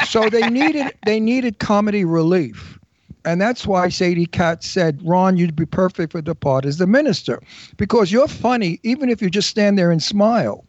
So 0.06 0.30
they 0.30 0.49
needed 0.49 0.92
they 1.04 1.20
needed 1.20 1.58
comedy 1.58 2.04
relief. 2.04 2.78
And 3.25 3.40
that's 3.40 3.66
why 3.66 3.88
Sadie 3.88 4.26
Katz 4.26 4.68
said, 4.68 5.00
Ron, 5.04 5.37
you'd 5.37 5.54
be 5.54 5.66
perfect 5.66 6.11
for 6.11 6.20
the 6.20 6.34
part 6.34 6.64
as 6.64 6.78
the 6.78 6.88
minister. 6.88 7.40
Because 7.76 8.11
you're 8.11 8.26
funny, 8.26 8.80
even 8.82 9.08
if 9.08 9.22
you 9.22 9.30
just 9.30 9.49
stand 9.49 9.78
there 9.78 9.92
and 9.92 10.02
smile. 10.02 10.64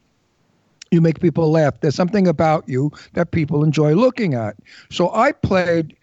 You 0.93 1.01
make 1.01 1.19
people 1.19 1.49
laugh. 1.49 1.79
There's 1.81 1.95
something 1.95 2.27
about 2.27 2.69
you 2.69 2.91
that 3.13 3.31
people 3.31 3.63
enjoy 3.63 3.95
looking 3.95 4.35
at. 4.35 4.55
So 4.91 5.11
I 5.11 5.31
played 5.31 5.97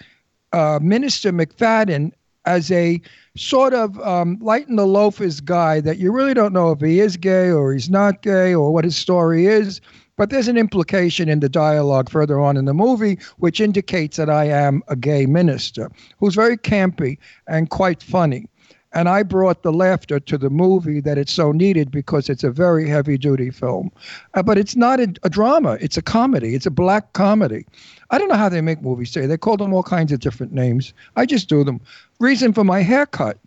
uh, 0.53 0.81
Minister 0.83 1.33
McFadden 1.33 2.11
as 2.45 2.73
a 2.73 3.01
sort 3.37 3.73
of 3.73 4.01
um, 4.01 4.37
lighten 4.41 4.75
the 4.75 4.87
loafers 4.87 5.41
guy 5.41 5.79
that 5.81 5.99
you 5.99 6.11
really 6.11 6.35
don't 6.35 6.53
know 6.53 6.73
if 6.73 6.81
he 6.81 6.99
is 6.99 7.17
gay 7.17 7.51
or 7.51 7.73
he's 7.73 7.89
not 7.89 8.23
gay 8.23 8.53
or 8.53 8.73
what 8.73 8.85
his 8.85 8.97
story 8.97 9.47
is. 9.47 9.81
But 10.17 10.31
there's 10.31 10.49
an 10.49 10.59
implication 10.59 11.29
in 11.29 11.39
the 11.39 11.49
dialogue 11.49 12.11
further 12.11 12.41
on 12.41 12.57
in 12.57 12.65
the 12.65 12.75
movie 12.75 13.19
which 13.39 13.61
indicates 13.61 14.17
that 14.17 14.29
I 14.29 14.47
am 14.47 14.83
a 14.89 14.97
gay 14.97 15.25
minister 15.25 15.89
who's 16.19 16.35
very 16.35 16.57
campy 16.57 17.17
and 17.47 17.71
quite 17.71 18.03
funny. 18.03 18.49
And 18.93 19.09
I 19.09 19.23
brought 19.23 19.63
the 19.63 19.73
laughter 19.73 20.19
to 20.19 20.37
the 20.37 20.51
movie 20.51 21.01
that 21.01 21.17
it's 21.17 21.33
so 21.33 21.53
needed 21.53 21.91
because 21.91 22.29
it's 22.29 22.43
a 22.43 22.51
very 22.51 22.89
heavy 22.89 23.17
duty 23.17 23.51
film. 23.51 23.93
Uh, 24.35 24.43
but 24.43 24.59
it's 24.59 24.75
not 24.75 24.99
a, 24.99 25.15
a 25.23 25.31
drama, 25.31 25.79
it's 25.81 25.97
a 25.97 26.03
comedy, 26.03 26.55
it's 26.55 26.67
a 26.67 26.71
black 26.71 27.13
comedy. 27.13 27.65
I 28.11 28.19
don't 28.19 28.29
know 28.29 28.35
how 28.35 28.49
they 28.49 28.61
make 28.61 28.83
movies 28.83 29.13
today. 29.13 29.27
They 29.27 29.37
call 29.37 29.57
them 29.57 29.73
all 29.73 29.85
kinds 29.85 30.11
of 30.11 30.19
different 30.19 30.53
names. 30.53 30.93
I 31.17 31.25
just 31.27 31.49
do 31.49 31.63
them. 31.63 31.81
Reason 32.19 32.53
for 32.53 32.65
my 32.65 32.83
haircut. 32.83 33.39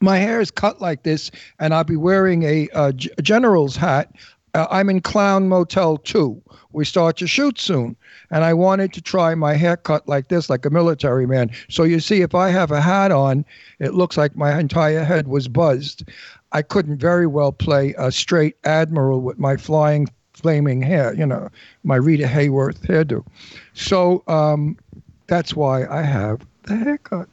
My 0.00 0.16
hair 0.16 0.40
is 0.40 0.50
cut 0.50 0.80
like 0.80 1.02
this, 1.02 1.30
and 1.58 1.74
I'll 1.74 1.84
be 1.84 1.96
wearing 1.96 2.44
a, 2.44 2.68
g- 2.92 3.10
general's 3.20 3.76
hat. 3.76 4.14
Uh, 4.54 4.66
I'm 4.70 4.90
in 4.90 5.00
Clown 5.00 5.48
Motel 5.48 5.98
2. 5.98 6.42
We 6.72 6.84
start 6.84 7.16
to 7.18 7.26
shoot 7.26 7.58
soon. 7.58 7.96
And 8.30 8.44
I 8.44 8.52
wanted 8.54 8.92
to 8.94 9.00
try 9.00 9.34
my 9.34 9.54
haircut 9.54 10.06
like 10.08 10.28
this, 10.28 10.50
like 10.50 10.64
a 10.66 10.70
military 10.70 11.26
man. 11.26 11.50
So 11.68 11.82
you 11.82 12.00
see, 12.00 12.20
if 12.20 12.34
I 12.34 12.50
have 12.50 12.70
a 12.70 12.80
hat 12.80 13.10
on, 13.10 13.44
it 13.78 13.94
looks 13.94 14.16
like 14.16 14.36
my 14.36 14.58
entire 14.58 15.04
head 15.04 15.28
was 15.28 15.48
buzzed. 15.48 16.08
I 16.52 16.62
couldn't 16.62 16.98
very 16.98 17.26
well 17.26 17.52
play 17.52 17.94
a 17.98 18.10
straight 18.10 18.56
admiral 18.64 19.20
with 19.20 19.38
my 19.38 19.56
flying, 19.56 20.08
flaming 20.34 20.82
hair, 20.82 21.14
you 21.14 21.26
know, 21.26 21.48
my 21.84 21.96
Rita 21.96 22.26
Hayworth 22.26 22.80
hairdo. 22.86 23.24
So 23.74 24.22
um, 24.28 24.76
that's 25.26 25.54
why 25.54 25.86
I 25.86 26.02
have 26.02 26.46
the 26.64 26.76
haircut. 26.76 27.28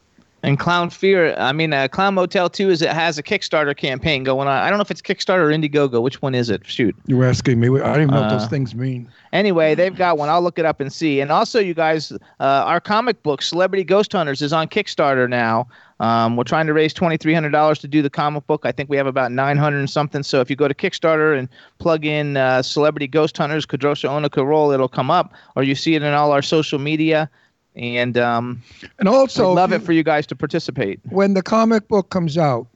And 0.45 0.59
Clown 0.59 0.89
Fear, 0.89 1.35
I 1.37 1.51
mean, 1.51 1.73
uh, 1.73 1.87
Clown 1.87 2.13
Motel 2.13 2.49
Two 2.49 2.69
is 2.69 2.81
it 2.81 2.91
has 2.91 3.17
a 3.17 3.23
Kickstarter 3.23 3.75
campaign 3.75 4.23
going 4.23 4.47
on. 4.47 4.53
I 4.55 4.69
don't 4.69 4.77
know 4.77 4.83
if 4.83 4.91
it's 4.91 5.01
Kickstarter 5.01 5.39
or 5.39 5.49
Indiegogo. 5.49 6.01
Which 6.01 6.21
one 6.21 6.35
is 6.35 6.49
it? 6.49 6.65
Shoot. 6.65 6.95
You're 7.07 7.25
asking 7.25 7.59
me. 7.59 7.67
I 7.67 7.93
don't 7.93 8.01
even 8.03 8.07
know 8.09 8.21
what 8.21 8.31
Uh, 8.31 8.37
those 8.37 8.47
things 8.47 8.75
mean. 8.75 9.09
Anyway, 9.33 9.75
they've 9.75 9.95
got 9.95 10.17
one. 10.17 10.29
I'll 10.29 10.41
look 10.41 10.57
it 10.57 10.65
up 10.65 10.79
and 10.79 10.93
see. 10.93 11.19
And 11.19 11.31
also, 11.31 11.59
you 11.59 11.73
guys, 11.73 12.11
uh, 12.11 12.17
our 12.39 12.79
comic 12.79 13.21
book, 13.23 13.41
Celebrity 13.41 13.83
Ghost 13.83 14.13
Hunters, 14.13 14.41
is 14.41 14.53
on 14.53 14.67
Kickstarter 14.67 15.29
now. 15.29 15.67
Um, 15.99 16.35
we're 16.35 16.43
trying 16.43 16.67
to 16.67 16.73
raise 16.73 16.93
twenty 16.93 17.17
three 17.17 17.33
hundred 17.33 17.51
dollars 17.51 17.79
to 17.79 17.87
do 17.87 18.01
the 18.01 18.09
comic 18.09 18.45
book. 18.47 18.61
I 18.65 18.71
think 18.71 18.89
we 18.89 18.97
have 18.97 19.07
about 19.07 19.31
nine 19.31 19.57
hundred 19.57 19.79
and 19.79 19.89
something. 19.89 20.23
So 20.23 20.41
if 20.41 20.49
you 20.49 20.55
go 20.55 20.67
to 20.67 20.73
Kickstarter 20.73 21.37
and 21.37 21.47
plug 21.79 22.05
in 22.05 22.37
uh, 22.37 22.61
Celebrity 22.61 23.07
Ghost 23.07 23.37
Hunters, 23.37 23.65
Kadrosha 23.65 24.09
Onika 24.09 24.45
Roll, 24.45 24.71
it'll 24.71 24.89
come 24.89 25.09
up, 25.09 25.33
or 25.55 25.63
you 25.63 25.73
see 25.73 25.95
it 25.95 26.03
in 26.03 26.13
all 26.13 26.31
our 26.31 26.41
social 26.41 26.79
media. 26.79 27.29
And 27.75 28.17
um, 28.17 28.61
And 28.99 29.07
also, 29.07 29.51
I'd 29.51 29.55
love 29.55 29.73
if 29.73 29.81
it 29.81 29.85
for 29.85 29.91
you 29.93 30.03
guys 30.03 30.25
to 30.27 30.35
participate. 30.35 30.99
when 31.09 31.33
the 31.33 31.41
comic 31.43 31.87
book 31.87 32.09
comes 32.09 32.37
out, 32.37 32.67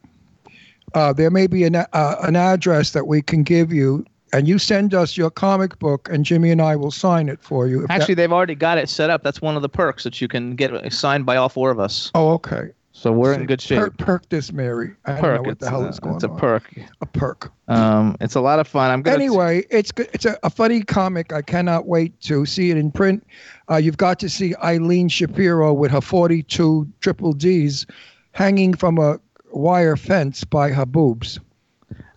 uh, 0.93 1.13
there 1.13 1.29
may 1.31 1.47
be 1.47 1.63
an, 1.63 1.75
uh, 1.75 1.85
an 2.23 2.35
address 2.35 2.91
that 2.91 3.07
we 3.07 3.21
can 3.21 3.43
give 3.43 3.71
you, 3.71 4.05
and 4.33 4.47
you 4.47 4.57
send 4.57 4.93
us 4.93 5.15
your 5.17 5.29
comic 5.29 5.79
book, 5.79 6.09
and 6.11 6.25
Jimmy 6.25 6.51
and 6.51 6.61
I 6.61 6.75
will 6.75 6.91
sign 6.91 7.29
it 7.29 7.41
for 7.41 7.67
you. 7.67 7.83
If 7.83 7.87
that- 7.87 8.01
Actually, 8.01 8.15
they've 8.15 8.31
already 8.31 8.55
got 8.55 8.77
it 8.77 8.89
set 8.89 9.09
up. 9.09 9.23
That's 9.23 9.41
one 9.41 9.55
of 9.55 9.61
the 9.61 9.69
perks 9.69 10.03
that 10.03 10.19
you 10.19 10.27
can 10.27 10.55
get 10.55 10.91
signed 10.91 11.25
by 11.25 11.37
all 11.37 11.49
four 11.49 11.71
of 11.71 11.79
us. 11.79 12.11
oh, 12.15 12.31
okay. 12.33 12.69
So 12.99 13.13
we're 13.13 13.31
in 13.31 13.45
good 13.45 13.61
shape. 13.61 13.79
Perk, 13.79 13.97
perk 13.97 14.29
this, 14.29 14.51
Mary. 14.51 14.93
I 15.05 15.13
don't 15.13 15.21
perk. 15.21 15.35
know 15.41 15.47
what 15.47 15.59
the 15.59 15.69
hell 15.69 15.85
uh, 15.85 15.87
is 15.87 16.01
going 16.01 16.15
on. 16.15 16.17
it's 16.17 16.25
a 16.25 16.29
on. 16.29 16.37
perk. 16.37 16.77
A 16.99 17.05
perk. 17.05 17.49
Um, 17.69 18.17
it's 18.19 18.35
a 18.35 18.41
lot 18.41 18.59
of 18.59 18.67
fun. 18.67 18.91
I'm 18.91 19.01
gonna 19.01 19.15
Anyway, 19.15 19.63
it's 19.69 19.93
good. 19.93 20.09
It's 20.11 20.25
a, 20.25 20.37
a 20.43 20.49
funny 20.49 20.81
comic. 20.81 21.31
I 21.31 21.41
cannot 21.41 21.87
wait 21.87 22.19
to 22.23 22.45
see 22.45 22.71
it 22.71 22.77
in 22.77 22.91
print. 22.91 23.25
Uh, 23.71 23.77
you've 23.77 23.95
got 23.95 24.19
to 24.19 24.29
see 24.29 24.53
Eileen 24.61 25.07
Shapiro 25.07 25.71
with 25.71 25.91
her 25.91 26.01
42 26.01 26.85
triple 26.99 27.31
Ds 27.31 27.85
hanging 28.33 28.73
from 28.73 28.97
a 28.97 29.17
wire 29.53 29.95
fence 29.95 30.43
by 30.43 30.69
her 30.69 30.85
boobs. 30.85 31.39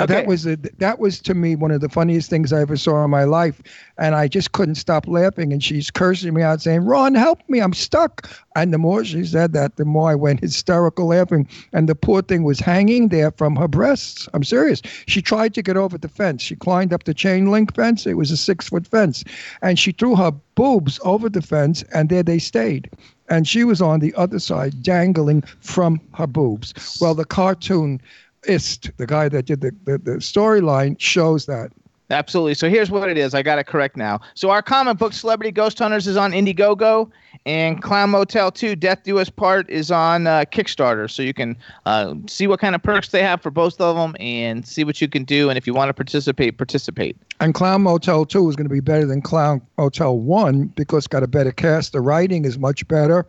Okay. 0.02 0.14
That 0.14 0.26
was 0.26 0.47
a, 0.47 0.56
that 0.56 0.99
was 0.99 1.21
to 1.21 1.35
me 1.35 1.54
one 1.54 1.71
of 1.71 1.80
the 1.80 1.88
funniest 1.88 2.28
things 2.28 2.52
I 2.52 2.61
ever 2.61 2.76
saw 2.76 3.04
in 3.04 3.11
my 3.11 3.25
life, 3.25 3.62
and 3.99 4.14
I 4.14 4.28
just 4.28 4.52
couldn't 4.52 4.75
stop 4.75 5.06
laughing. 5.06 5.52
And 5.52 5.62
she's 5.62 5.90
cursing 5.90 6.35
me 6.35 6.42
out, 6.42 6.61
saying, 6.61 6.85
"Ron, 6.85 7.14
help 7.14 7.40
me! 7.49 7.61
I'm 7.61 7.73
stuck." 7.73 8.28
And 8.56 8.73
the 8.73 8.78
more 8.78 9.04
she 9.04 9.25
said 9.25 9.52
that, 9.52 9.76
the 9.76 9.85
more 9.85 10.11
I 10.11 10.14
went 10.14 10.40
hysterical 10.42 11.06
laughing. 11.06 11.49
And 11.73 11.88
the 11.88 11.94
poor 11.94 12.23
thing 12.23 12.42
was 12.42 12.61
hanging 12.61 13.09
there 13.09 13.30
from 13.30 13.56
her 13.56 13.68
breasts. 13.68 14.28
I'm 14.35 14.44
serious. 14.44 14.82
She 15.06 15.23
tried 15.23 15.54
to 15.54 15.62
get 15.62 15.76
over 15.76 15.97
the 15.97 16.09
fence. 16.09 16.42
She 16.42 16.56
climbed 16.56 16.92
up 16.92 17.04
the 17.04 17.14
chain 17.14 17.50
link 17.50 17.75
fence. 17.75 18.06
It 18.06 18.14
was 18.14 18.30
a 18.30 18.37
six 18.37 18.68
foot 18.68 18.87
fence, 18.87 19.25
and 19.62 19.78
she 19.78 19.92
threw 19.92 20.16
her 20.16 20.32
boobs 20.54 20.99
over 21.04 21.28
the 21.28 21.42
fence, 21.42 21.82
and 21.94 22.09
there 22.09 22.23
they 22.23 22.38
stayed. 22.38 22.90
And 23.28 23.49
she 23.49 23.64
was 23.64 23.80
on 23.80 24.00
the 24.00 24.14
other 24.14 24.38
side, 24.38 24.82
dangling 24.82 25.42
from 25.61 26.00
her 26.14 26.26
boobs. 26.26 26.75
Well, 27.00 27.14
the 27.14 27.25
cartoon 27.25 28.00
ist, 28.44 28.90
the 28.96 29.06
guy 29.06 29.28
that 29.28 29.46
did 29.46 29.61
the, 29.61 29.75
the, 29.84 29.99
the 29.99 30.12
storyline, 30.16 30.99
shows 30.99 31.46
that. 31.46 31.72
Absolutely. 32.12 32.52
So 32.54 32.68
here's 32.68 32.90
what 32.90 33.08
it 33.08 33.16
is. 33.16 33.32
I 33.32 33.42
got 33.42 33.58
it 33.58 33.64
correct 33.64 33.96
now. 33.96 34.20
So 34.34 34.50
our 34.50 34.61
comic 34.61 34.99
book, 34.99 35.14
Celebrity 35.14 35.50
Ghost 35.50 35.78
Hunters, 35.78 36.06
is 36.06 36.18
on 36.18 36.32
Indiegogo, 36.32 37.11
and 37.46 37.82
Clown 37.82 38.11
Motel 38.11 38.52
2, 38.52 38.76
Death 38.76 39.02
Do 39.04 39.18
Us 39.18 39.30
Part, 39.30 39.68
is 39.70 39.90
on 39.90 40.26
uh, 40.26 40.44
Kickstarter. 40.52 41.11
So 41.11 41.22
you 41.22 41.32
can 41.32 41.56
uh, 41.87 42.14
see 42.26 42.46
what 42.46 42.61
kind 42.61 42.75
of 42.75 42.82
perks 42.82 43.08
they 43.08 43.22
have 43.22 43.40
for 43.40 43.50
both 43.50 43.80
of 43.80 43.96
them 43.96 44.14
and 44.20 44.66
see 44.66 44.84
what 44.84 45.00
you 45.00 45.08
can 45.08 45.25
do. 45.25 45.49
And 45.49 45.56
if 45.56 45.66
you 45.66 45.72
want 45.72 45.88
to 45.88 45.94
participate, 45.94 46.58
participate. 46.58 47.16
And 47.40 47.54
Clown 47.54 47.82
Motel 47.82 48.26
2 48.26 48.50
is 48.50 48.56
going 48.56 48.68
to 48.68 48.72
be 48.75 48.80
better 48.80 49.06
than 49.06 49.22
Clown 49.22 49.62
Motel 49.78 50.18
1 50.18 50.66
because 50.66 50.99
it's 50.99 51.06
got 51.08 51.22
a 51.22 51.28
better 51.28 51.52
cast. 51.52 51.92
The 51.92 52.02
writing 52.02 52.44
is 52.44 52.58
much 52.58 52.87
better, 52.88 53.26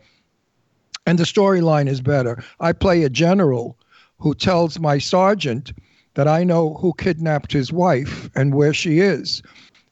and 1.05 1.17
the 1.17 1.23
storyline 1.23 1.87
is 1.87 2.01
better. 2.01 2.43
I 2.59 2.73
play 2.73 3.03
a 3.03 3.09
general 3.09 3.77
who 4.23 4.33
tells 4.33 4.79
my 4.79 4.97
sergeant 4.97 5.73
that 6.13 6.29
I 6.29 6.45
know 6.45 6.75
who 6.75 6.93
kidnapped 6.93 7.51
his 7.51 7.73
wife 7.73 8.29
and 8.35 8.55
where 8.55 8.73
she 8.73 8.99
is. 8.99 9.43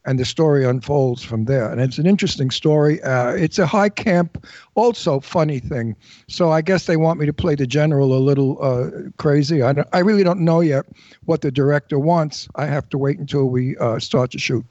And 0.05 0.17
the 0.17 0.25
story 0.25 0.65
unfolds 0.65 1.21
from 1.21 1.45
there. 1.45 1.69
And 1.69 1.81
it's 1.81 1.97
an 1.99 2.07
interesting 2.07 2.49
story. 2.49 3.03
Uh, 3.03 3.31
it's 3.33 3.59
a 3.59 3.67
high 3.67 3.89
camp, 3.89 4.43
also 4.73 5.19
funny 5.19 5.59
thing. 5.59 5.95
So 6.27 6.49
I 6.49 6.61
guess 6.61 6.85
they 6.85 6.97
want 6.97 7.19
me 7.19 7.25
to 7.25 7.33
play 7.33 7.55
the 7.55 7.67
general 7.67 8.13
a 8.13 8.17
little 8.17 8.57
uh, 8.63 8.89
crazy. 9.17 9.61
I, 9.61 9.75
I 9.91 9.99
really 9.99 10.23
don't 10.23 10.39
know 10.39 10.61
yet 10.61 10.85
what 11.25 11.41
the 11.41 11.51
director 11.51 11.99
wants. 11.99 12.47
I 12.55 12.65
have 12.65 12.89
to 12.91 12.97
wait 12.97 13.19
until 13.19 13.49
we 13.49 13.77
uh, 13.77 13.99
start 13.99 14.31
to 14.31 14.39
shoot. 14.39 14.65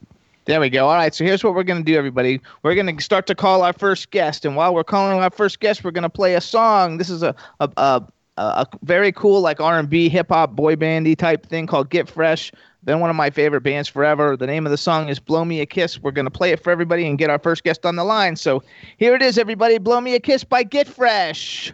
There 0.45 0.59
we 0.59 0.71
go. 0.71 0.87
All 0.87 0.95
right. 0.95 1.13
So 1.13 1.23
here's 1.23 1.43
what 1.43 1.53
we're 1.53 1.63
going 1.63 1.85
to 1.85 1.91
do, 1.91 1.97
everybody. 1.97 2.41
We're 2.63 2.75
going 2.75 2.97
to 2.97 3.03
start 3.03 3.27
to 3.27 3.35
call 3.35 3.61
our 3.61 3.73
first 3.73 4.09
guest. 4.09 4.43
And 4.43 4.55
while 4.55 4.73
we're 4.73 4.83
calling 4.83 5.19
our 5.19 5.29
first 5.29 5.59
guest, 5.59 5.83
we're 5.83 5.91
going 5.91 6.01
to 6.01 6.09
play 6.09 6.33
a 6.33 6.41
song. 6.41 6.97
This 6.97 7.11
is 7.11 7.21
a, 7.21 7.35
a, 7.59 7.69
a, 7.77 8.03
a 8.41 8.67
very 8.83 9.11
cool 9.11 9.41
like 9.41 9.59
R&B 9.59 10.09
hip 10.09 10.29
hop 10.29 10.55
boy 10.55 10.75
bandy 10.75 11.15
type 11.15 11.45
thing 11.45 11.67
called 11.67 11.89
Get 11.89 12.09
Fresh. 12.09 12.51
Been 12.83 12.99
one 12.99 13.11
of 13.11 13.15
my 13.15 13.29
favorite 13.29 13.61
bands 13.61 13.87
forever. 13.87 14.35
The 14.35 14.47
name 14.47 14.65
of 14.65 14.71
the 14.71 14.77
song 14.77 15.07
is 15.07 15.19
Blow 15.19 15.45
Me 15.45 15.61
a 15.61 15.65
Kiss. 15.67 16.01
We're 16.01 16.11
going 16.11 16.25
to 16.25 16.31
play 16.31 16.51
it 16.51 16.63
for 16.63 16.71
everybody 16.71 17.07
and 17.07 17.17
get 17.17 17.29
our 17.29 17.37
first 17.37 17.63
guest 17.63 17.85
on 17.85 17.95
the 17.95 18.03
line. 18.03 18.35
So 18.35 18.63
here 18.97 19.13
it 19.13 19.21
is, 19.21 19.37
everybody. 19.37 19.77
Blow 19.77 20.01
Me 20.01 20.15
a 20.15 20.19
Kiss 20.19 20.43
by 20.43 20.63
Get 20.63 20.87
Fresh. 20.87 21.73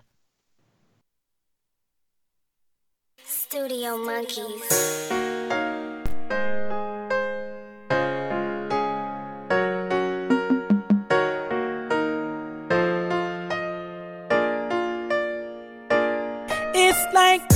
Studio 3.23 3.97
Monkeys. 3.97 5.66
Like 17.17 17.46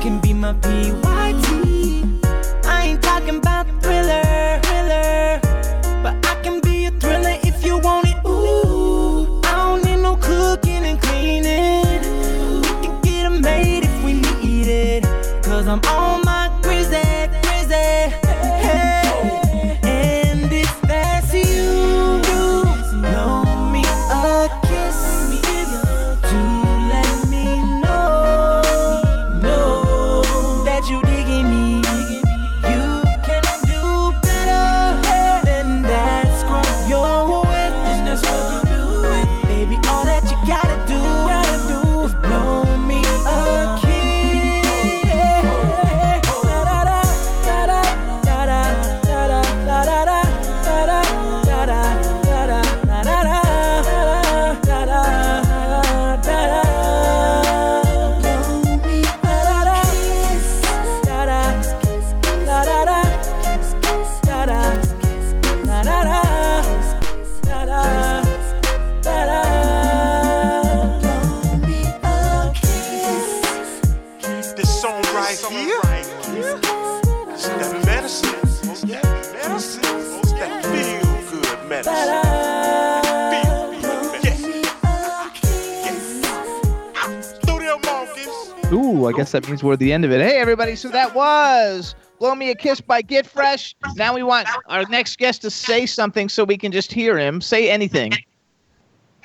can 0.00 0.18
be 0.20 0.32
my 0.32 0.54
PYT. 0.54 1.29
I 89.60 89.62
guess 89.62 89.66
that 89.66 89.66
means 89.66 89.68
we're 89.68 89.72
at 89.74 89.78
the 89.78 89.92
end 89.92 90.04
of 90.04 90.12
it. 90.12 90.20
Hey, 90.20 90.38
everybody. 90.38 90.74
So 90.76 90.88
that 90.88 91.14
was 91.14 91.94
Blow 92.18 92.34
Me 92.34 92.50
a 92.50 92.54
Kiss 92.54 92.80
by 92.80 93.02
Get 93.02 93.26
Fresh. 93.26 93.74
Now 93.94 94.14
we 94.14 94.22
want 94.22 94.48
our 94.66 94.84
next 94.88 95.18
guest 95.18 95.42
to 95.42 95.50
say 95.50 95.86
something 95.86 96.28
so 96.28 96.44
we 96.44 96.56
can 96.56 96.72
just 96.72 96.92
hear 96.92 97.18
him. 97.18 97.40
Say 97.40 97.70
anything. 97.70 98.12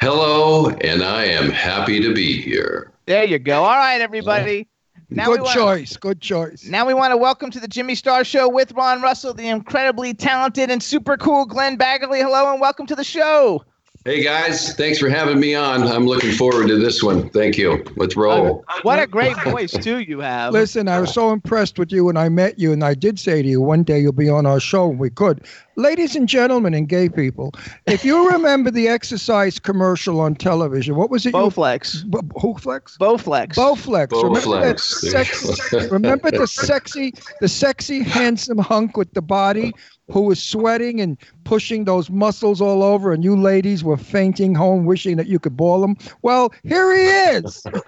Hello, 0.01 0.69
and 0.81 1.03
I 1.03 1.23
am 1.25 1.49
happy 1.49 2.01
to 2.01 2.13
be 2.13 2.41
here. 2.41 2.91
There 3.05 3.23
you 3.23 3.39
go. 3.39 3.63
All 3.63 3.77
right, 3.77 4.01
everybody. 4.01 4.67
Now 5.09 5.27
good 5.27 5.41
want- 5.41 5.53
choice. 5.53 5.95
Good 5.95 6.19
choice. 6.19 6.65
Now 6.65 6.85
we 6.85 6.93
want 6.93 7.11
to 7.11 7.17
welcome 7.17 7.49
to 7.51 7.59
the 7.59 7.67
Jimmy 7.67 7.95
Star 7.95 8.25
Show 8.25 8.49
with 8.49 8.73
Ron 8.73 9.01
Russell, 9.01 9.33
the 9.33 9.47
incredibly 9.47 10.13
talented 10.13 10.69
and 10.69 10.83
super 10.83 11.15
cool 11.15 11.45
Glen 11.45 11.77
Bagley. 11.77 12.19
Hello 12.21 12.51
and 12.51 12.59
welcome 12.59 12.85
to 12.87 12.95
the 12.95 13.03
show. 13.05 13.63
Hey 14.07 14.21
guys, 14.21 14.75
thanks 14.75 14.99
for 14.99 15.09
having 15.09 15.39
me 15.39 15.55
on. 15.55 15.81
I'm 15.81 16.05
looking 16.05 16.31
forward 16.31 16.67
to 16.67 16.77
this 16.77 17.01
one. 17.01 17.27
Thank 17.31 17.57
you. 17.57 17.83
Let's 17.95 18.15
roll. 18.15 18.63
What 18.83 18.99
a 18.99 19.07
great 19.07 19.35
voice 19.41 19.71
too 19.71 19.97
you 19.97 20.19
have. 20.19 20.53
Listen, 20.53 20.87
I 20.87 20.99
was 20.99 21.11
so 21.11 21.31
impressed 21.31 21.79
with 21.79 21.91
you 21.91 22.05
when 22.05 22.15
I 22.15 22.29
met 22.29 22.59
you, 22.59 22.71
and 22.71 22.83
I 22.83 22.93
did 22.93 23.19
say 23.19 23.41
to 23.41 23.47
you, 23.47 23.61
one 23.61 23.81
day 23.81 23.99
you'll 23.99 24.11
be 24.11 24.29
on 24.29 24.45
our 24.45 24.59
show, 24.59 24.91
and 24.91 24.99
we 24.99 25.09
could. 25.09 25.43
Ladies 25.75 26.15
and 26.15 26.27
gentlemen 26.27 26.73
and 26.73 26.87
gay 26.87 27.09
people, 27.09 27.51
if 27.85 28.03
you 28.05 28.29
remember 28.31 28.71
the 28.71 28.87
exercise 28.87 29.59
commercial 29.59 30.19
on 30.19 30.35
television, 30.35 30.95
what 30.95 31.09
was 31.09 31.25
it? 31.25 31.33
you- 31.33 31.39
Bowflex. 31.39 32.03
B- 32.09 32.17
Bowflex? 32.19 32.97
Bowflex. 32.97 33.53
Bowflex. 33.55 34.11
Remember 34.23 34.59
that 34.65 34.77
Bowflex. 34.77 34.79
Sexy, 34.79 35.87
remember 35.89 36.31
the 36.31 36.47
sexy, 36.47 37.13
the 37.41 37.47
sexy, 37.47 38.03
handsome 38.03 38.57
hunk 38.57 38.97
with 38.97 39.13
the 39.13 39.21
body 39.21 39.73
who 40.11 40.21
was 40.21 40.41
sweating 40.41 41.01
and 41.01 41.17
pushing 41.45 41.85
those 41.85 42.09
muscles 42.11 42.61
all 42.61 42.83
over, 42.83 43.11
and 43.11 43.23
you 43.23 43.35
ladies 43.35 43.83
were 43.83 43.97
fainting 43.97 44.53
home, 44.53 44.85
wishing 44.85 45.17
that 45.17 45.25
you 45.27 45.39
could 45.39 45.57
ball 45.57 45.83
him. 45.83 45.95
Well, 46.21 46.53
here 46.63 46.93
he 46.95 47.01
is. 47.37 47.63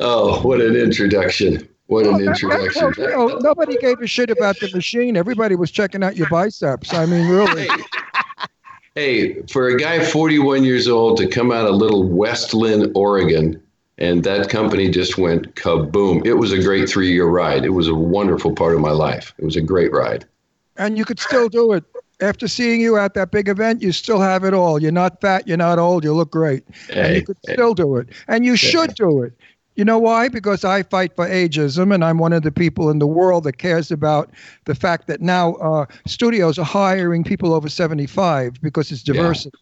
oh, 0.00 0.40
what 0.42 0.60
an 0.62 0.76
introduction. 0.76 1.68
What 1.86 2.06
an 2.06 2.20
introduction. 2.20 2.92
You 2.98 3.12
oh, 3.14 3.26
know, 3.28 3.38
nobody 3.38 3.76
gave 3.78 4.00
a 4.00 4.06
shit 4.06 4.30
about 4.30 4.58
the 4.58 4.70
machine. 4.72 5.16
Everybody 5.16 5.54
was 5.54 5.70
checking 5.70 6.02
out 6.02 6.16
your 6.16 6.28
biceps. 6.28 6.92
I 6.92 7.06
mean, 7.06 7.28
really. 7.28 7.68
Hey, 8.96 9.42
for 9.42 9.68
a 9.68 9.78
guy 9.78 10.02
41 10.02 10.64
years 10.64 10.88
old 10.88 11.18
to 11.18 11.28
come 11.28 11.52
out 11.52 11.66
of 11.66 11.74
little 11.74 12.02
West 12.08 12.54
Linn, 12.54 12.90
Oregon, 12.94 13.62
and 13.98 14.24
that 14.24 14.48
company 14.48 14.90
just 14.90 15.18
went 15.18 15.54
kaboom. 15.54 16.26
It 16.26 16.34
was 16.34 16.52
a 16.52 16.62
great 16.62 16.88
three 16.88 17.12
year 17.12 17.26
ride. 17.26 17.64
It 17.64 17.74
was 17.74 17.88
a 17.88 17.94
wonderful 17.94 18.54
part 18.54 18.74
of 18.74 18.80
my 18.80 18.92
life. 18.92 19.34
It 19.38 19.44
was 19.44 19.54
a 19.54 19.60
great 19.60 19.92
ride. 19.92 20.24
and 20.78 20.96
you 20.98 21.04
could 21.04 21.20
still 21.20 21.48
do 21.48 21.72
it. 21.72 21.84
After 22.20 22.48
seeing 22.48 22.80
you 22.80 22.96
at 22.96 23.12
that 23.12 23.30
big 23.30 23.48
event, 23.48 23.82
you 23.82 23.92
still 23.92 24.20
have 24.20 24.42
it 24.44 24.54
all. 24.54 24.80
You're 24.80 24.92
not 24.92 25.20
fat, 25.20 25.46
you're 25.46 25.58
not 25.58 25.78
old, 25.78 26.02
you 26.02 26.14
look 26.14 26.30
great. 26.30 26.64
and 26.90 27.16
you 27.16 27.22
could 27.22 27.36
still 27.50 27.74
do 27.74 27.96
it. 27.96 28.08
And 28.28 28.46
you 28.46 28.56
should 28.56 28.94
do 28.94 29.22
it. 29.22 29.34
You 29.76 29.84
know 29.84 29.98
why? 29.98 30.28
Because 30.28 30.64
I 30.64 30.82
fight 30.82 31.14
for 31.14 31.26
ageism, 31.28 31.94
and 31.94 32.02
I'm 32.02 32.18
one 32.18 32.32
of 32.32 32.42
the 32.42 32.50
people 32.50 32.88
in 32.90 32.98
the 32.98 33.06
world 33.06 33.44
that 33.44 33.58
cares 33.58 33.90
about 33.90 34.30
the 34.64 34.74
fact 34.74 35.06
that 35.06 35.20
now 35.20 35.54
uh, 35.54 35.84
studios 36.06 36.58
are 36.58 36.64
hiring 36.64 37.22
people 37.22 37.52
over 37.52 37.68
75 37.68 38.60
because 38.62 38.90
it's 38.90 39.02
diversity. 39.02 39.56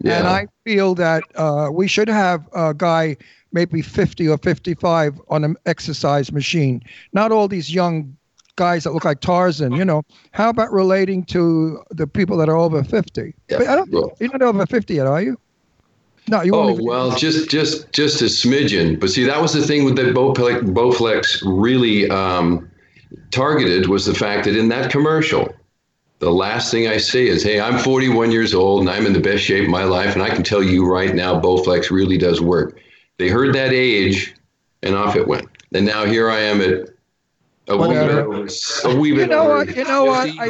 Yeah. 0.00 0.18
And 0.18 0.28
I 0.28 0.46
feel 0.64 0.94
that 0.94 1.24
uh, 1.34 1.68
we 1.72 1.88
should 1.88 2.08
have 2.08 2.48
a 2.54 2.74
guy, 2.74 3.16
maybe 3.52 3.82
50 3.82 4.28
or 4.28 4.38
55, 4.38 5.20
on 5.28 5.44
an 5.44 5.56
exercise 5.66 6.30
machine. 6.32 6.82
Not 7.12 7.32
all 7.32 7.48
these 7.48 7.74
young 7.74 8.16
guys 8.54 8.84
that 8.84 8.92
look 8.92 9.04
like 9.04 9.20
Tarzan. 9.20 9.72
You 9.72 9.84
know, 9.84 10.02
how 10.30 10.48
about 10.48 10.72
relating 10.72 11.24
to 11.26 11.82
the 11.90 12.06
people 12.06 12.36
that 12.38 12.48
are 12.48 12.56
over 12.56 12.82
50? 12.84 13.34
Yeah, 13.50 13.58
But 13.58 13.66
I 13.66 13.74
don't, 13.76 13.90
well- 13.90 14.16
you're 14.20 14.30
not 14.30 14.42
over 14.42 14.64
50 14.64 14.94
yet, 14.94 15.06
are 15.06 15.20
you? 15.22 15.38
No, 16.28 16.42
you 16.42 16.52
Oh 16.54 16.58
won't 16.58 16.72
even. 16.74 16.84
well, 16.86 17.16
just 17.16 17.48
just 17.48 17.92
just 17.92 18.20
a 18.22 18.26
smidgen. 18.26 18.98
But 18.98 19.10
see, 19.10 19.24
that 19.24 19.40
was 19.40 19.52
the 19.52 19.62
thing 19.62 19.84
with 19.84 19.96
that 19.96 20.14
Bowflex, 20.14 20.62
Bowflex 20.72 21.42
really 21.44 22.10
um, 22.10 22.68
targeted 23.30 23.88
was 23.88 24.06
the 24.06 24.14
fact 24.14 24.44
that 24.44 24.56
in 24.56 24.68
that 24.70 24.90
commercial, 24.90 25.52
the 26.18 26.30
last 26.32 26.70
thing 26.70 26.88
I 26.88 26.96
say 26.96 27.28
is, 27.28 27.42
"Hey, 27.42 27.60
I'm 27.60 27.78
41 27.78 28.32
years 28.32 28.54
old 28.54 28.80
and 28.80 28.90
I'm 28.90 29.06
in 29.06 29.12
the 29.12 29.20
best 29.20 29.44
shape 29.44 29.64
of 29.64 29.70
my 29.70 29.84
life, 29.84 30.14
and 30.14 30.22
I 30.22 30.30
can 30.30 30.42
tell 30.42 30.62
you 30.62 30.84
right 30.86 31.14
now, 31.14 31.40
Bowflex 31.40 31.90
really 31.90 32.18
does 32.18 32.40
work." 32.40 32.78
They 33.18 33.28
heard 33.28 33.54
that 33.54 33.72
age, 33.72 34.34
and 34.82 34.94
off 34.94 35.16
it 35.16 35.28
went. 35.28 35.48
And 35.72 35.86
now 35.86 36.04
here 36.04 36.30
I 36.30 36.40
am 36.40 36.60
at 36.60 36.88
a 37.68 37.76
wee 37.76 37.88
bit 37.88 38.08
Whatever. 38.08 38.46
a 38.84 38.96
wee 38.96 39.12
bit 39.12 39.20
You 39.22 39.26
know 39.26 39.44
what? 39.44 39.74
You 39.76 39.84
know 39.84 40.04
what? 40.04 40.28
50, 40.28 40.38
I, 40.38 40.46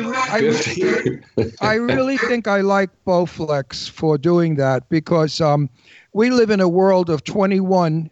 I, 1.60 1.70
I 1.72 1.74
really 1.74 2.18
think 2.18 2.46
I 2.46 2.60
like 2.60 2.90
Bowflex 3.06 3.88
for 3.90 4.18
doing 4.18 4.56
that 4.56 4.88
because 4.88 5.40
um, 5.40 5.68
we 6.12 6.30
live 6.30 6.50
in 6.50 6.60
a 6.60 6.68
world 6.68 7.08
of 7.10 7.24
21, 7.24 8.10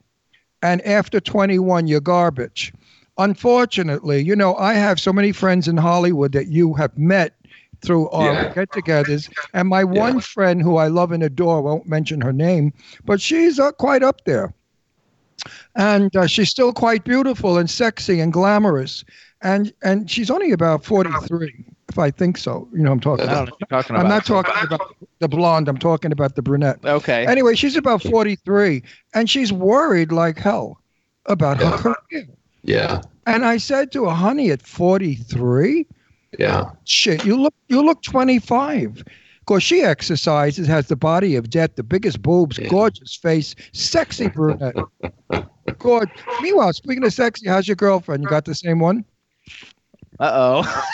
and 0.63 0.81
after 0.83 1.21
21, 1.21 1.87
you're 1.87 2.01
garbage. 2.01 2.73
Unfortunately, 3.19 4.23
you 4.23 4.35
know, 4.35 4.55
I 4.57 4.75
have 4.75 4.99
so 5.01 5.13
many 5.13 5.33
friends 5.33 5.69
in 5.69 5.77
Hollywood 5.77 6.33
that 6.33 6.49
you 6.49 6.75
have 6.75 6.97
met 6.99 7.35
through 7.83 8.09
our 8.11 8.35
Yeah. 8.35 8.45
get 8.55 8.73
togethers. 8.73 9.29
And 9.53 9.69
my 9.69 9.85
one 9.85 10.21
friend 10.21 10.63
who 10.63 10.77
I 10.77 10.89
love 10.89 11.13
and 11.13 11.23
adore, 11.23 11.63
won't 11.63 11.87
mention 11.87 12.21
her 12.23 12.33
name, 12.33 12.73
but 13.05 13.21
she's 13.21 13.59
uh, 13.59 13.73
quite 13.73 14.03
up 14.03 14.25
there. 14.25 14.55
And 15.77 16.15
uh, 16.17 16.27
she's 16.27 16.49
still 16.49 16.73
quite 16.73 17.05
beautiful 17.05 17.59
and 17.59 17.69
sexy 17.69 18.21
and 18.21 18.33
glamorous. 18.33 19.05
And, 19.43 19.73
and 19.83 20.11
she's 20.11 20.31
only 20.31 20.53
about 20.53 20.85
43, 20.85 21.65
if 21.91 21.99
I 21.99 22.11
think 22.11 22.39
so. 22.39 22.67
You 22.73 22.83
know, 22.83 22.93
I'm 22.93 23.01
talking 23.01 23.29
I 23.29 23.45
don't 23.45 23.51
what 23.51 23.89
you're 23.89 23.99
I'm 23.99 24.07
about. 24.07 24.09
not 24.09 24.25
talking 24.25 24.55
about 24.63 24.97
the 25.19 25.29
blonde. 25.29 25.69
I'm 25.69 25.77
talking 25.77 26.13
about 26.13 26.35
the 26.35 26.43
brunette. 26.43 26.79
Okay. 26.85 27.27
Anyway, 27.27 27.55
she's 27.55 27.77
about 27.77 28.03
43, 28.03 28.83
and 29.13 29.29
she's 29.29 29.53
worried 29.53 30.13
like 30.13 30.39
hell 30.39 30.81
about 31.27 31.59
her 31.59 31.95
career. 32.11 32.27
yeah, 32.63 33.03
And 33.27 33.45
I 33.45 33.59
said 33.59 33.93
to 33.93 34.05
her, 34.07 34.11
"Honey, 34.15 34.51
at 34.51 34.63
43, 34.63 35.87
yeah. 36.39 36.71
shit, 36.85 37.25
you 37.25 37.37
look 37.41 37.55
you 37.69 37.85
look 37.85 38.03
25." 38.03 39.05
Because 39.47 39.63
she 39.63 39.83
exercises, 39.83 40.67
has 40.67 40.87
the 40.89 40.97
body 40.97 41.37
of 41.37 41.51
death, 41.51 41.77
the 41.77 41.83
biggest 41.83 42.23
boobs, 42.23 42.59
gorgeous 42.71 43.15
face, 43.15 43.55
sexy 43.73 44.29
brunette. 44.29 44.75
Good. 45.79 46.09
Meanwhile, 46.41 46.73
speaking 46.73 47.05
of 47.05 47.13
sexy, 47.13 47.47
how's 47.47 47.69
your 47.69 47.77
girlfriend? 47.77 48.23
You 48.23 48.29
got 48.31 48.47
the 48.47 48.55
same 48.55 48.79
one? 48.79 49.05
Uh 50.19 50.31
oh. 50.65 50.85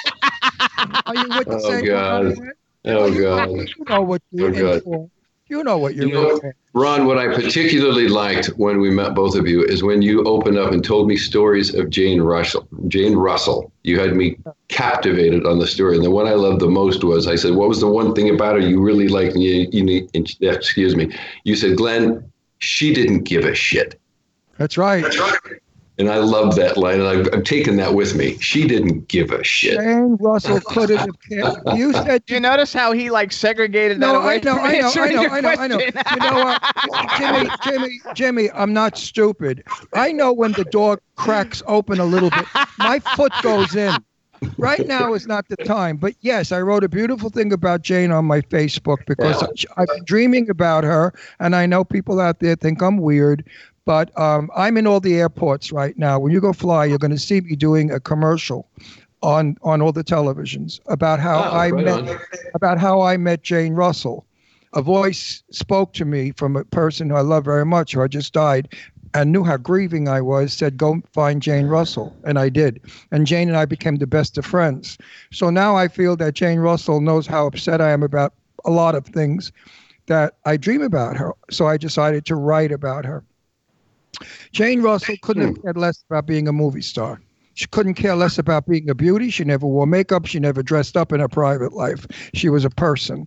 Are 1.06 1.14
you 1.14 1.28
with 1.36 1.46
the 1.46 1.54
Oh, 1.62 1.70
same 1.70 1.84
God. 1.84 2.36
one? 2.36 2.52
Oh 2.86 3.20
God. 3.20 3.50
You 3.50 3.84
know 3.88 4.02
what 4.02 4.22
you're 4.32 4.66
Oh, 4.66 4.80
God. 4.80 5.10
You 5.50 5.64
know 5.64 5.78
what 5.78 5.96
you're 5.96 6.06
You 6.06 6.14
know, 6.14 6.30
in 6.30 6.40
for. 6.40 6.54
Ron, 6.74 7.06
what 7.06 7.18
I 7.18 7.26
particularly 7.26 8.06
liked 8.06 8.46
when 8.56 8.80
we 8.80 8.88
met 8.88 9.16
both 9.16 9.34
of 9.34 9.48
you 9.48 9.64
is 9.64 9.82
when 9.82 10.00
you 10.00 10.22
opened 10.22 10.56
up 10.56 10.70
and 10.70 10.84
told 10.84 11.08
me 11.08 11.16
stories 11.16 11.74
of 11.74 11.90
Jane 11.90 12.22
Russell. 12.22 12.68
Jane 12.86 13.16
Russell. 13.16 13.72
You 13.82 13.98
had 13.98 14.14
me 14.14 14.38
captivated 14.68 15.44
on 15.46 15.58
the 15.58 15.66
story. 15.66 15.96
And 15.96 16.04
the 16.04 16.10
one 16.12 16.28
I 16.28 16.34
loved 16.34 16.60
the 16.60 16.68
most 16.68 17.02
was 17.02 17.26
I 17.26 17.34
said, 17.34 17.54
What 17.56 17.68
was 17.68 17.80
the 17.80 17.88
one 17.88 18.14
thing 18.14 18.32
about 18.32 18.54
her 18.54 18.60
you 18.60 18.80
really 18.80 19.08
liked? 19.08 19.34
And 19.34 19.42
you, 19.42 19.68
you 19.72 20.08
excuse 20.40 20.94
me. 20.94 21.12
You 21.42 21.56
said, 21.56 21.76
Glen, 21.76 22.30
she 22.60 22.94
didn't 22.94 23.24
give 23.24 23.44
a 23.44 23.54
shit. 23.54 24.00
That's 24.56 24.78
right. 24.78 25.04
And 26.00 26.10
I 26.10 26.16
love 26.16 26.56
that 26.56 26.78
line. 26.78 27.00
And 27.00 27.08
I've, 27.08 27.28
I'm 27.32 27.44
taking 27.44 27.76
that 27.76 27.94
with 27.94 28.14
me. 28.14 28.38
She 28.38 28.66
didn't 28.66 29.08
give 29.08 29.30
a 29.30 29.44
shit. 29.44 29.78
Jane 29.78 30.16
Russell 30.18 30.60
couldn't 30.60 30.96
have 30.96 31.20
cared. 31.28 31.54
You 31.76 31.92
said 31.92 32.24
Do 32.24 32.34
you 32.34 32.40
notice 32.40 32.72
how 32.72 32.92
he 32.92 33.10
like 33.10 33.32
segregated 33.32 34.00
that 34.00 34.12
no. 34.12 34.20
I 34.20 34.38
know. 34.38 34.56
I 34.56 34.80
know. 34.80 34.92
I 34.96 35.10
know. 35.10 35.28
I 35.28 35.40
know. 35.40 35.48
I 35.50 35.66
know. 35.68 35.78
You 35.78 36.30
know 36.30 36.44
what, 36.44 37.18
Jimmy? 37.18 37.50
Jimmy. 37.62 38.00
Jimmy. 38.14 38.50
I'm 38.52 38.72
not 38.72 38.96
stupid. 38.96 39.62
I 39.92 40.10
know 40.10 40.32
when 40.32 40.52
the 40.52 40.64
door 40.64 41.00
cracks 41.16 41.62
open 41.66 42.00
a 42.00 42.06
little 42.06 42.30
bit, 42.30 42.46
my 42.78 42.98
foot 43.00 43.32
goes 43.42 43.76
in. 43.76 43.94
Right 44.56 44.86
now 44.86 45.12
is 45.12 45.26
not 45.26 45.48
the 45.48 45.56
time. 45.56 45.96
But 45.96 46.14
yes, 46.20 46.50
I 46.52 46.60
wrote 46.60 46.82
a 46.84 46.88
beautiful 46.88 47.30
thing 47.30 47.52
about 47.52 47.82
Jane 47.82 48.10
on 48.10 48.24
my 48.24 48.40
Facebook 48.40 49.04
because 49.06 49.42
I've 49.76 49.86
been 49.88 50.04
dreaming 50.04 50.48
about 50.48 50.84
her, 50.84 51.12
and 51.40 51.54
I 51.54 51.66
know 51.66 51.84
people 51.84 52.20
out 52.20 52.40
there 52.40 52.56
think 52.56 52.82
I'm 52.82 52.98
weird. 52.98 53.44
But 53.86 54.16
um, 54.18 54.50
I'm 54.56 54.76
in 54.76 54.86
all 54.86 55.00
the 55.00 55.14
airports 55.18 55.72
right 55.72 55.96
now. 55.98 56.18
When 56.18 56.32
you 56.32 56.40
go 56.40 56.52
fly, 56.52 56.84
you're 56.84 56.98
going 56.98 57.10
to 57.10 57.18
see 57.18 57.40
me 57.40 57.56
doing 57.56 57.90
a 57.90 58.00
commercial 58.00 58.68
on 59.22 59.56
on 59.62 59.82
all 59.82 59.92
the 59.92 60.04
televisions 60.04 60.80
about 60.86 61.20
how 61.20 61.38
Oh, 61.38 61.56
I 61.56 61.70
right 61.70 61.84
met 61.84 62.08
on. 62.08 62.18
about 62.54 62.78
how 62.78 63.00
I 63.02 63.16
met 63.16 63.42
Jane 63.42 63.74
Russell. 63.74 64.26
A 64.74 64.82
voice 64.82 65.42
spoke 65.50 65.92
to 65.94 66.04
me 66.04 66.30
from 66.36 66.56
a 66.56 66.64
person 66.64 67.10
who 67.10 67.16
I 67.16 67.20
love 67.22 67.44
very 67.44 67.64
much, 67.66 67.92
who 67.94 68.00
had 68.00 68.12
just 68.12 68.32
died, 68.32 68.68
and 69.14 69.32
knew 69.32 69.42
how 69.42 69.56
grieving 69.56 70.08
I 70.08 70.20
was. 70.20 70.52
Said, 70.52 70.76
"Go 70.76 71.00
find 71.12 71.42
Jane 71.42 71.66
Russell," 71.66 72.14
and 72.24 72.38
I 72.38 72.48
did. 72.50 72.80
And 73.10 73.26
Jane 73.26 73.48
and 73.48 73.56
I 73.56 73.64
became 73.64 73.96
the 73.96 74.06
best 74.06 74.38
of 74.38 74.46
friends. 74.46 74.96
So 75.32 75.50
now 75.50 75.74
I 75.76 75.88
feel 75.88 76.16
that 76.16 76.34
Jane 76.34 76.60
Russell 76.60 77.00
knows 77.00 77.26
how 77.26 77.46
upset 77.46 77.80
I 77.80 77.90
am 77.90 78.02
about 78.02 78.34
a 78.64 78.70
lot 78.70 78.94
of 78.94 79.06
things 79.06 79.50
that 80.06 80.34
I 80.44 80.56
dream 80.56 80.82
about 80.82 81.16
her. 81.16 81.32
So 81.50 81.66
I 81.66 81.76
decided 81.76 82.24
to 82.26 82.36
write 82.36 82.70
about 82.72 83.04
her. 83.04 83.24
Jane 84.52 84.82
Russell 84.82 85.16
couldn't 85.22 85.46
have 85.46 85.62
cared 85.62 85.76
less 85.76 86.02
about 86.08 86.26
being 86.26 86.48
a 86.48 86.52
movie 86.52 86.82
star. 86.82 87.20
She 87.54 87.66
couldn't 87.66 87.94
care 87.94 88.16
less 88.16 88.38
about 88.38 88.66
being 88.66 88.88
a 88.88 88.94
beauty. 88.94 89.30
She 89.30 89.44
never 89.44 89.66
wore 89.66 89.86
makeup. 89.86 90.26
She 90.26 90.38
never 90.38 90.62
dressed 90.62 90.96
up 90.96 91.12
in 91.12 91.20
her 91.20 91.28
private 91.28 91.72
life. 91.72 92.06
She 92.34 92.48
was 92.48 92.64
a 92.64 92.70
person. 92.70 93.26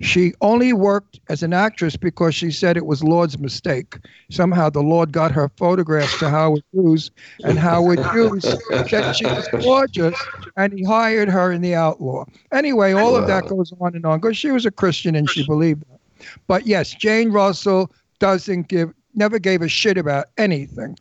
She 0.00 0.32
only 0.40 0.72
worked 0.72 1.20
as 1.28 1.42
an 1.42 1.52
actress 1.52 1.96
because 1.96 2.34
she 2.34 2.50
said 2.50 2.76
it 2.76 2.86
was 2.86 3.02
Lord's 3.02 3.38
mistake. 3.38 3.98
Somehow 4.30 4.70
the 4.70 4.82
Lord 4.82 5.12
got 5.12 5.32
her 5.32 5.50
photographs 5.56 6.16
to 6.16 6.30
Howard 6.30 6.62
Hughes, 6.72 7.10
and 7.44 7.58
Howard 7.58 7.98
Hughes 8.12 8.44
said 8.88 9.16
she 9.16 9.24
was 9.26 9.48
gorgeous, 9.60 10.14
and 10.56 10.72
he 10.72 10.84
hired 10.84 11.28
her 11.28 11.50
in 11.50 11.62
The 11.62 11.74
Outlaw. 11.74 12.26
Anyway, 12.52 12.92
all 12.92 13.16
of 13.16 13.26
that 13.26 13.46
goes 13.48 13.72
on 13.80 13.96
and 13.96 14.04
on 14.06 14.20
because 14.20 14.36
she 14.36 14.50
was 14.50 14.66
a 14.66 14.70
Christian 14.70 15.14
and 15.16 15.28
she 15.28 15.44
believed 15.46 15.82
that. 15.90 15.98
But 16.46 16.66
yes, 16.66 16.90
Jane 16.90 17.30
Russell 17.30 17.90
doesn't 18.18 18.68
give, 18.68 18.92
never 19.14 19.38
gave 19.38 19.62
a 19.62 19.68
shit 19.68 19.98
about 19.98 20.26
anything. 20.38 20.96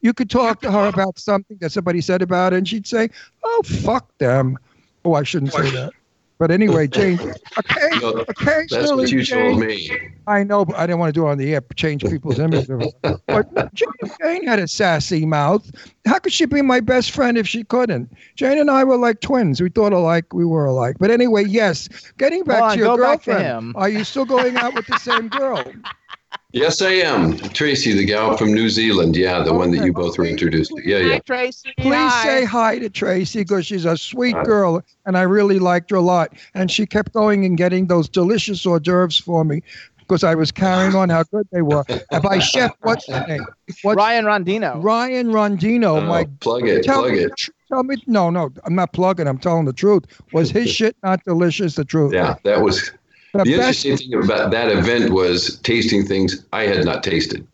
You 0.00 0.12
could 0.12 0.30
talk 0.30 0.60
to 0.62 0.70
her 0.70 0.86
about 0.94 1.18
something 1.18 1.56
that 1.60 1.72
somebody 1.72 2.00
said 2.00 2.22
about 2.22 2.52
it, 2.52 2.56
and 2.58 2.68
she'd 2.68 2.86
say, 2.86 3.08
"Oh, 3.42 3.62
fuck 3.64 4.16
them." 4.18 4.58
Oh, 5.04 5.14
I 5.14 5.22
shouldn't 5.22 5.52
say 5.52 5.70
that. 5.70 5.92
But 6.38 6.50
anyway, 6.50 6.86
Jane, 6.88 7.18
okay, 7.58 7.88
No, 8.02 8.10
occasionally, 8.28 8.66
That's 8.68 8.92
what 8.92 9.10
you 9.10 9.22
Jane, 9.22 9.52
told 9.52 9.60
me. 9.64 9.90
I 10.26 10.42
know, 10.44 10.66
but 10.66 10.76
I 10.76 10.86
didn't 10.86 10.98
want 10.98 11.14
to 11.14 11.18
do 11.18 11.26
it 11.26 11.30
on 11.30 11.38
the 11.38 11.54
air, 11.54 11.62
change 11.76 12.04
people's 12.04 12.38
image. 12.38 12.68
of 12.68 12.82
her. 13.04 13.16
But 13.26 13.74
Jane, 13.74 13.88
Jane 14.22 14.46
had 14.46 14.58
a 14.58 14.68
sassy 14.68 15.24
mouth. 15.24 15.70
How 16.06 16.18
could 16.18 16.34
she 16.34 16.44
be 16.44 16.60
my 16.60 16.80
best 16.80 17.12
friend 17.12 17.38
if 17.38 17.48
she 17.48 17.64
couldn't? 17.64 18.12
Jane 18.34 18.58
and 18.58 18.70
I 18.70 18.84
were 18.84 18.98
like 18.98 19.20
twins. 19.22 19.62
We 19.62 19.70
thought 19.70 19.94
alike. 19.94 20.34
We 20.34 20.44
were 20.44 20.66
alike. 20.66 20.96
But 20.98 21.10
anyway, 21.10 21.44
yes. 21.46 21.88
Getting 22.18 22.44
back 22.44 22.58
Hold 22.58 22.70
on, 22.72 22.76
to 22.76 22.84
your 22.84 22.96
go 22.98 23.02
back 23.02 23.22
to 23.22 23.30
girlfriend. 23.30 23.46
him. 23.68 23.72
Are 23.76 23.88
you 23.88 24.04
still 24.04 24.26
going 24.26 24.56
out 24.56 24.74
with 24.74 24.86
the 24.88 24.98
same 24.98 25.28
girl? 25.28 25.64
Yes, 26.52 26.80
I 26.80 26.92
am. 26.92 27.36
Tracy, 27.36 27.92
the 27.92 28.04
gal 28.04 28.36
from 28.36 28.54
New 28.54 28.70
Zealand. 28.70 29.14
Yeah, 29.14 29.42
the 29.42 29.52
one 29.52 29.70
that 29.72 29.84
you 29.84 29.92
both 29.92 30.16
were 30.16 30.24
introduced 30.24 30.72
to. 30.74 30.88
Yeah, 30.88 30.98
yeah. 30.98 31.18
Tracy. 31.18 31.74
Please 31.78 32.10
hi. 32.10 32.24
say 32.24 32.44
hi 32.44 32.78
to 32.78 32.88
Tracy 32.88 33.40
because 33.40 33.66
she's 33.66 33.84
a 33.84 33.96
sweet 33.96 34.34
Hi. 34.34 34.42
girl 34.44 34.82
and 35.04 35.18
I 35.18 35.22
really 35.22 35.58
liked 35.58 35.90
her 35.90 35.96
a 35.96 36.00
lot. 36.00 36.32
And 36.54 36.70
she 36.70 36.86
kept 36.86 37.12
going 37.12 37.44
and 37.44 37.58
getting 37.58 37.88
those 37.88 38.08
delicious 38.08 38.64
hors 38.64 38.80
d'oeuvres 38.80 39.18
for 39.18 39.44
me 39.44 39.62
because 39.98 40.24
I 40.24 40.34
was 40.34 40.50
carrying 40.52 40.94
on 40.94 41.10
how 41.10 41.24
good 41.24 41.46
they 41.52 41.62
were. 41.62 41.84
And 42.10 42.22
by 42.22 42.38
chef, 42.38 42.72
what's 42.82 43.06
his 43.06 43.26
name? 43.26 43.44
What's 43.82 43.96
Ryan 43.96 44.24
Rondino. 44.24 44.82
Ryan 44.82 45.26
Rondino, 45.28 46.00
Oh, 46.00 46.06
my 46.06 46.24
plug 46.40 46.68
it, 46.68 46.84
tell 46.84 47.02
plug 47.02 47.12
me, 47.12 47.18
it. 47.24 47.32
Tell 47.68 47.82
me, 47.82 47.96
no, 48.06 48.30
no, 48.30 48.50
I'm 48.64 48.74
not 48.74 48.92
plugging. 48.92 49.26
I'm 49.26 49.38
telling 49.38 49.64
the 49.64 49.72
truth. 49.72 50.04
Was 50.32 50.50
his 50.50 50.70
shit 50.74 50.96
not 51.02 51.22
delicious? 51.24 51.74
The 51.74 51.84
truth. 51.84 52.14
Yeah, 52.14 52.36
that 52.44 52.62
was 52.62 52.92
The 53.38 53.44
the 53.50 53.56
best 53.58 53.84
interesting 53.84 54.10
thing 54.12 54.24
about 54.24 54.50
that 54.50 54.70
event 54.70 55.12
was 55.12 55.58
tasting 55.60 56.04
things 56.04 56.44
I 56.52 56.62
had 56.64 56.84
not 56.84 57.02
tasted. 57.02 57.46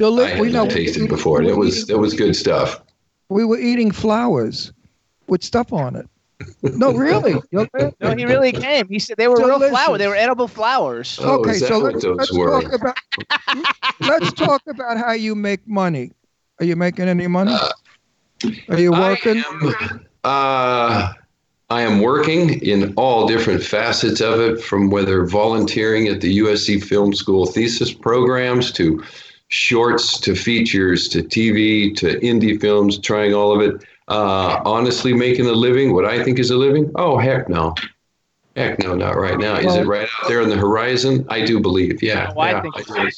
I 0.00 0.02
had 0.28 0.40
we 0.40 0.50
know 0.50 0.64
not 0.64 0.70
tasted 0.72 1.08
before. 1.08 1.40
and 1.40 1.48
It 1.48 1.56
was 1.56 1.88
it 1.88 1.98
was 1.98 2.14
good 2.14 2.34
stuff. 2.36 2.80
we 3.28 3.44
were 3.44 3.58
eating 3.58 3.90
flowers 3.90 4.72
with 5.28 5.42
stuff 5.44 5.72
on 5.72 5.96
it. 5.96 6.08
No, 6.62 6.92
really. 6.92 7.40
You're- 7.52 7.68
No, 8.00 8.14
he 8.14 8.24
really 8.26 8.52
came. 8.52 8.88
He 8.88 8.98
said 8.98 9.16
they 9.16 9.28
were 9.28 9.36
real 9.36 9.58
Delicious. 9.58 9.70
flowers. 9.70 9.98
They 9.98 10.08
were 10.08 10.16
edible 10.16 10.48
flowers. 10.48 11.18
Oh, 11.22 11.38
okay, 11.40 11.54
so 11.54 11.78
let's, 11.78 12.04
let's 12.04 12.28
talk 12.28 12.72
about 12.72 12.98
let's 14.00 14.32
talk 14.32 14.62
about 14.66 14.96
how 14.98 15.12
you 15.12 15.34
make 15.34 15.66
money. 15.66 16.10
Are 16.60 16.64
you 16.66 16.76
making 16.76 17.08
any 17.08 17.26
money? 17.28 17.54
Are 18.68 18.78
you 18.78 18.92
working? 18.92 19.42
I 19.42 19.70
am, 19.92 20.06
uh, 20.24 21.12
I 21.74 21.82
am 21.82 21.98
working 21.98 22.62
in 22.62 22.94
all 22.94 23.26
different 23.26 23.60
facets 23.60 24.20
of 24.20 24.38
it, 24.38 24.62
from 24.62 24.90
whether 24.90 25.26
volunteering 25.26 26.06
at 26.06 26.20
the 26.20 26.38
USC 26.38 26.80
Film 26.80 27.12
School 27.12 27.46
thesis 27.46 27.92
programs 27.92 28.70
to 28.72 29.02
shorts 29.48 30.20
to 30.20 30.36
features 30.36 31.08
to 31.08 31.24
TV 31.24 31.92
to 31.96 32.20
indie 32.20 32.60
films, 32.60 32.98
trying 32.98 33.34
all 33.34 33.52
of 33.52 33.60
it. 33.60 33.84
Uh, 34.06 34.62
honestly, 34.64 35.12
making 35.12 35.46
a 35.46 35.52
living, 35.52 35.92
what 35.92 36.04
I 36.04 36.22
think 36.22 36.38
is 36.38 36.52
a 36.52 36.56
living? 36.56 36.92
Oh, 36.94 37.18
heck 37.18 37.48
no. 37.48 37.74
Heck 38.54 38.78
no, 38.78 38.94
not 38.94 39.16
right 39.16 39.36
now. 39.36 39.56
Is 39.56 39.74
it 39.74 39.84
right 39.84 40.08
out 40.22 40.28
there 40.28 40.42
on 40.42 40.50
the 40.50 40.56
horizon? 40.56 41.26
I 41.28 41.44
do 41.44 41.58
believe, 41.58 42.04
yeah. 42.04 42.32
I 42.38 42.52
yeah, 42.52 42.62
think 42.62 42.78
it 42.78 42.86
do. 42.86 43.10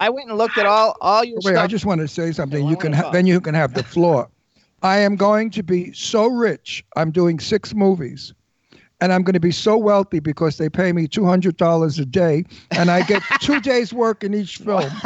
I 0.00 0.10
went 0.10 0.28
and 0.28 0.36
looked 0.36 0.58
at 0.58 0.66
all 0.66 0.98
all 1.00 1.24
your 1.24 1.38
Wait, 1.44 1.56
I 1.56 1.66
just 1.66 1.86
want 1.86 2.02
to 2.02 2.08
say 2.08 2.30
something. 2.32 2.68
You 2.68 2.76
can 2.76 2.92
ha- 2.92 3.10
then 3.10 3.24
you 3.26 3.40
can 3.40 3.54
have 3.54 3.72
the 3.72 3.82
floor. 3.82 4.28
I 4.82 4.98
am 4.98 5.14
going 5.14 5.50
to 5.50 5.62
be 5.62 5.92
so 5.92 6.26
rich. 6.26 6.84
I'm 6.96 7.12
doing 7.12 7.38
six 7.38 7.72
movies. 7.74 8.34
And 9.02 9.12
I'm 9.12 9.24
going 9.24 9.34
to 9.34 9.40
be 9.40 9.50
so 9.50 9.76
wealthy 9.76 10.20
because 10.20 10.58
they 10.58 10.68
pay 10.68 10.92
me 10.92 11.08
$200 11.08 11.98
a 11.98 12.04
day 12.04 12.44
and 12.70 12.88
I 12.88 13.02
get 13.02 13.20
two 13.40 13.60
days 13.60 13.92
work 13.92 14.22
in 14.22 14.32
each 14.32 14.58
film. 14.58 14.92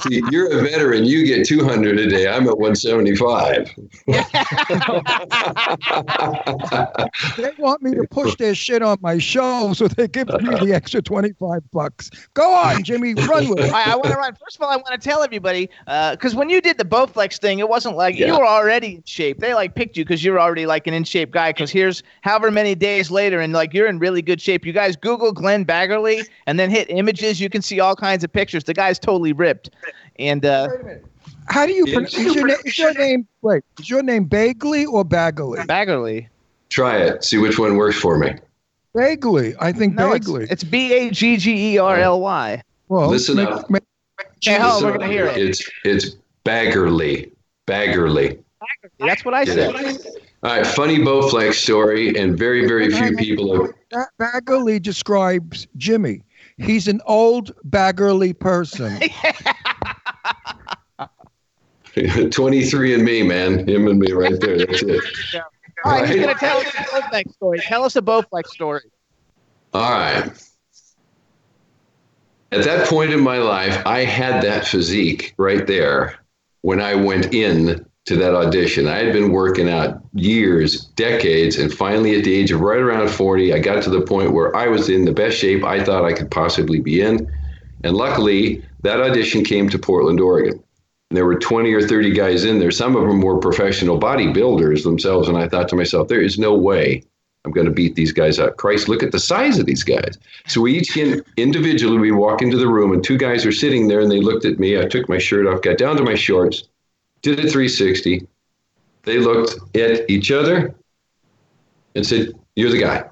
See, 0.00 0.22
you're 0.30 0.58
a 0.58 0.62
veteran. 0.62 1.04
You 1.04 1.24
get 1.24 1.46
200 1.46 1.98
a 1.98 2.08
day. 2.08 2.28
I'm 2.28 2.48
at 2.48 2.58
175. 2.58 3.74
They 7.36 7.50
want 7.58 7.82
me 7.82 7.94
to 7.94 8.06
push 8.10 8.36
their 8.36 8.54
shit 8.54 8.82
on 8.82 8.98
my 9.00 9.18
show, 9.18 9.72
so 9.74 9.88
they 9.88 10.08
give 10.08 10.28
me 10.28 10.58
the 10.60 10.72
extra 10.74 11.02
25 11.02 11.70
bucks. 11.70 12.10
Go 12.34 12.52
on, 12.52 12.82
Jimmy, 12.82 13.14
run 13.14 13.48
with 13.48 13.60
it. 13.60 13.72
I, 13.72 13.92
I 13.92 13.96
want 13.96 14.08
to 14.08 14.16
run. 14.16 14.34
First 14.34 14.56
of 14.56 14.62
all, 14.62 14.70
I 14.70 14.76
want 14.76 14.88
to 14.88 14.98
tell 14.98 15.22
everybody 15.22 15.70
uh, 15.86 16.12
because 16.12 16.34
when 16.34 16.48
you 16.48 16.60
did 16.60 16.78
the 16.78 16.84
Bowflex 16.84 17.38
thing, 17.38 17.58
it 17.58 17.68
wasn't 17.68 17.96
like 17.96 18.16
you 18.16 18.36
were 18.36 18.46
already 18.46 18.96
in 18.96 19.02
shape. 19.04 19.38
They 19.38 19.54
like 19.54 19.74
picked 19.74 19.96
you 19.96 20.04
because 20.04 20.24
you 20.24 20.32
were 20.32 20.40
already 20.40 20.66
like 20.66 20.86
an 20.86 20.94
in 20.94 21.04
shape 21.04 21.30
guy. 21.30 21.50
Because 21.50 21.70
here's 21.70 22.02
however 22.42 22.52
many 22.52 22.74
days 22.74 23.10
later, 23.10 23.40
and 23.40 23.52
like 23.52 23.72
you're 23.72 23.86
in 23.86 23.98
really 24.00 24.20
good 24.22 24.40
shape. 24.40 24.66
You 24.66 24.72
guys 24.72 24.96
Google 24.96 25.32
Glen 25.32 25.64
Baggerly 25.64 26.26
and 26.46 26.58
then 26.58 26.70
hit 26.70 26.90
images. 26.90 27.40
You 27.40 27.48
can 27.48 27.62
see 27.62 27.78
all 27.78 27.94
kinds 27.94 28.24
of 28.24 28.32
pictures. 28.32 28.64
The 28.64 28.74
guy's 28.74 28.98
totally 28.98 29.32
ripped. 29.32 29.70
And 30.18 30.44
uh, 30.44 30.68
Wait 30.70 30.80
a 30.80 30.84
minute. 30.84 31.06
How 31.48 31.66
do 31.66 31.72
you 31.72 31.84
pronounce 31.84 32.14
is 32.16 32.34
your, 32.34 32.46
name, 32.46 32.56
is 32.64 32.78
your 32.78 32.94
name? 32.94 33.28
Wait, 33.42 33.62
is 33.78 33.88
your 33.90 34.02
name 34.02 34.24
Bagley 34.24 34.86
or 34.86 35.04
Baggerly? 35.04 35.64
Baggerly. 35.66 36.26
Try 36.68 36.96
it. 36.98 37.22
See 37.24 37.38
which 37.38 37.58
one 37.58 37.76
works 37.76 37.96
for 37.98 38.18
me. 38.18 38.34
Bagley. 38.94 39.54
I 39.60 39.72
think 39.72 39.94
No, 39.94 40.12
it's, 40.12 40.26
Bagley. 40.26 40.46
it's 40.50 40.64
B 40.64 40.92
A 40.92 41.10
G 41.10 41.36
G 41.36 41.74
E 41.74 41.78
R 41.78 41.96
L 41.96 42.20
Y. 42.20 42.60
well, 42.88 43.08
Listen 43.08 43.36
make- 43.36 43.48
up. 43.48 43.70
make- 43.70 43.82
Okay, 44.44 44.58
hold 44.58 44.82
on, 44.84 44.90
we're 44.90 44.98
gonna 44.98 45.12
hear 45.12 45.26
it. 45.26 45.36
It's 45.36 45.68
it's 45.84 46.16
Baggerly. 46.44 47.30
Baggerly. 47.68 48.42
That's 48.98 49.24
what 49.24 49.34
I 49.34 49.44
said. 49.44 49.72
It? 50.42 50.46
All 50.46 50.56
right, 50.56 50.66
funny 50.66 50.98
Bowflex 50.98 51.54
story, 51.54 52.16
and 52.16 52.38
very 52.38 52.66
very 52.66 52.90
few 52.90 53.16
people 53.16 53.54
have. 53.54 53.74
Ba- 53.90 54.08
Baggerly 54.18 54.80
describes 54.80 55.66
Jimmy. 55.76 56.22
He's 56.58 56.88
an 56.88 57.00
old 57.06 57.52
Baggerly 57.68 58.38
person. 58.38 58.98
23 62.30 62.94
and 62.94 63.04
me, 63.04 63.22
man. 63.22 63.68
Him 63.68 63.86
and 63.86 63.98
me 63.98 64.12
right 64.12 64.40
there. 64.40 64.58
That's 64.58 64.82
it. 64.82 65.02
All 65.84 65.92
right, 65.92 66.08
he's 66.08 66.20
gonna 66.20 66.34
tell 66.34 66.58
us 66.58 66.66
a 66.66 66.78
Bowflex 66.84 67.32
story. 67.34 67.58
Tell 67.58 67.84
us 67.84 67.96
a 67.96 68.02
Bowflex 68.02 68.46
story. 68.48 68.84
All 69.74 69.90
right. 69.90 70.30
At 72.52 72.64
that 72.64 72.88
point 72.88 73.12
in 73.12 73.20
my 73.20 73.38
life, 73.38 73.84
I 73.86 74.04
had 74.04 74.42
that 74.44 74.66
physique 74.66 75.34
right 75.38 75.66
there 75.66 76.18
when 76.60 76.80
I 76.80 76.94
went 76.94 77.34
in 77.34 77.84
to 78.06 78.16
that 78.16 78.34
audition. 78.34 78.88
I 78.88 78.98
had 78.98 79.12
been 79.12 79.30
working 79.30 79.68
out 79.68 80.02
years, 80.12 80.86
decades, 80.96 81.56
and 81.56 81.72
finally 81.72 82.16
at 82.18 82.24
the 82.24 82.34
age 82.34 82.50
of 82.50 82.60
right 82.60 82.80
around 82.80 83.08
40, 83.08 83.54
I 83.54 83.60
got 83.60 83.82
to 83.84 83.90
the 83.90 84.00
point 84.00 84.32
where 84.32 84.54
I 84.56 84.66
was 84.66 84.88
in 84.88 85.04
the 85.04 85.12
best 85.12 85.36
shape 85.36 85.62
I 85.62 85.84
thought 85.84 86.04
I 86.04 86.12
could 86.12 86.30
possibly 86.30 86.80
be 86.80 87.00
in. 87.00 87.30
And 87.84 87.96
luckily, 87.96 88.64
that 88.82 89.00
audition 89.00 89.44
came 89.44 89.68
to 89.68 89.78
Portland, 89.78 90.20
Oregon. 90.20 90.62
And 91.10 91.16
there 91.16 91.26
were 91.26 91.38
20 91.38 91.72
or 91.72 91.86
30 91.86 92.12
guys 92.12 92.44
in 92.44 92.58
there. 92.58 92.70
Some 92.70 92.96
of 92.96 93.06
them 93.06 93.20
were 93.20 93.38
professional 93.38 94.00
bodybuilders 94.00 94.82
themselves. 94.82 95.28
And 95.28 95.36
I 95.36 95.46
thought 95.46 95.68
to 95.68 95.76
myself, 95.76 96.08
there 96.08 96.22
is 96.22 96.38
no 96.38 96.54
way 96.54 97.04
I'm 97.44 97.52
going 97.52 97.66
to 97.66 97.72
beat 97.72 97.94
these 97.94 98.12
guys 98.12 98.38
up. 98.38 98.56
Christ, 98.56 98.88
look 98.88 99.02
at 99.02 99.12
the 99.12 99.18
size 99.18 99.58
of 99.58 99.66
these 99.66 99.82
guys. 99.82 100.18
So 100.46 100.60
we 100.60 100.78
each 100.78 100.96
in, 100.96 101.22
individually, 101.36 101.98
we 101.98 102.12
walk 102.12 102.40
into 102.40 102.56
the 102.56 102.68
room, 102.68 102.92
and 102.92 103.02
two 103.02 103.18
guys 103.18 103.44
are 103.44 103.52
sitting 103.52 103.88
there, 103.88 104.00
and 104.00 104.10
they 104.10 104.20
looked 104.20 104.44
at 104.44 104.58
me. 104.58 104.78
I 104.78 104.86
took 104.86 105.08
my 105.08 105.18
shirt 105.18 105.46
off, 105.46 105.62
got 105.62 105.78
down 105.78 105.96
to 105.96 106.04
my 106.04 106.14
shorts, 106.14 106.64
did 107.22 107.38
a 107.38 107.42
360. 107.42 108.26
They 109.04 109.18
looked 109.18 109.56
at 109.76 110.08
each 110.10 110.30
other 110.30 110.74
and 111.94 112.06
said, 112.06 112.32
You're 112.56 112.70
the 112.70 112.78
guy. 112.80 113.04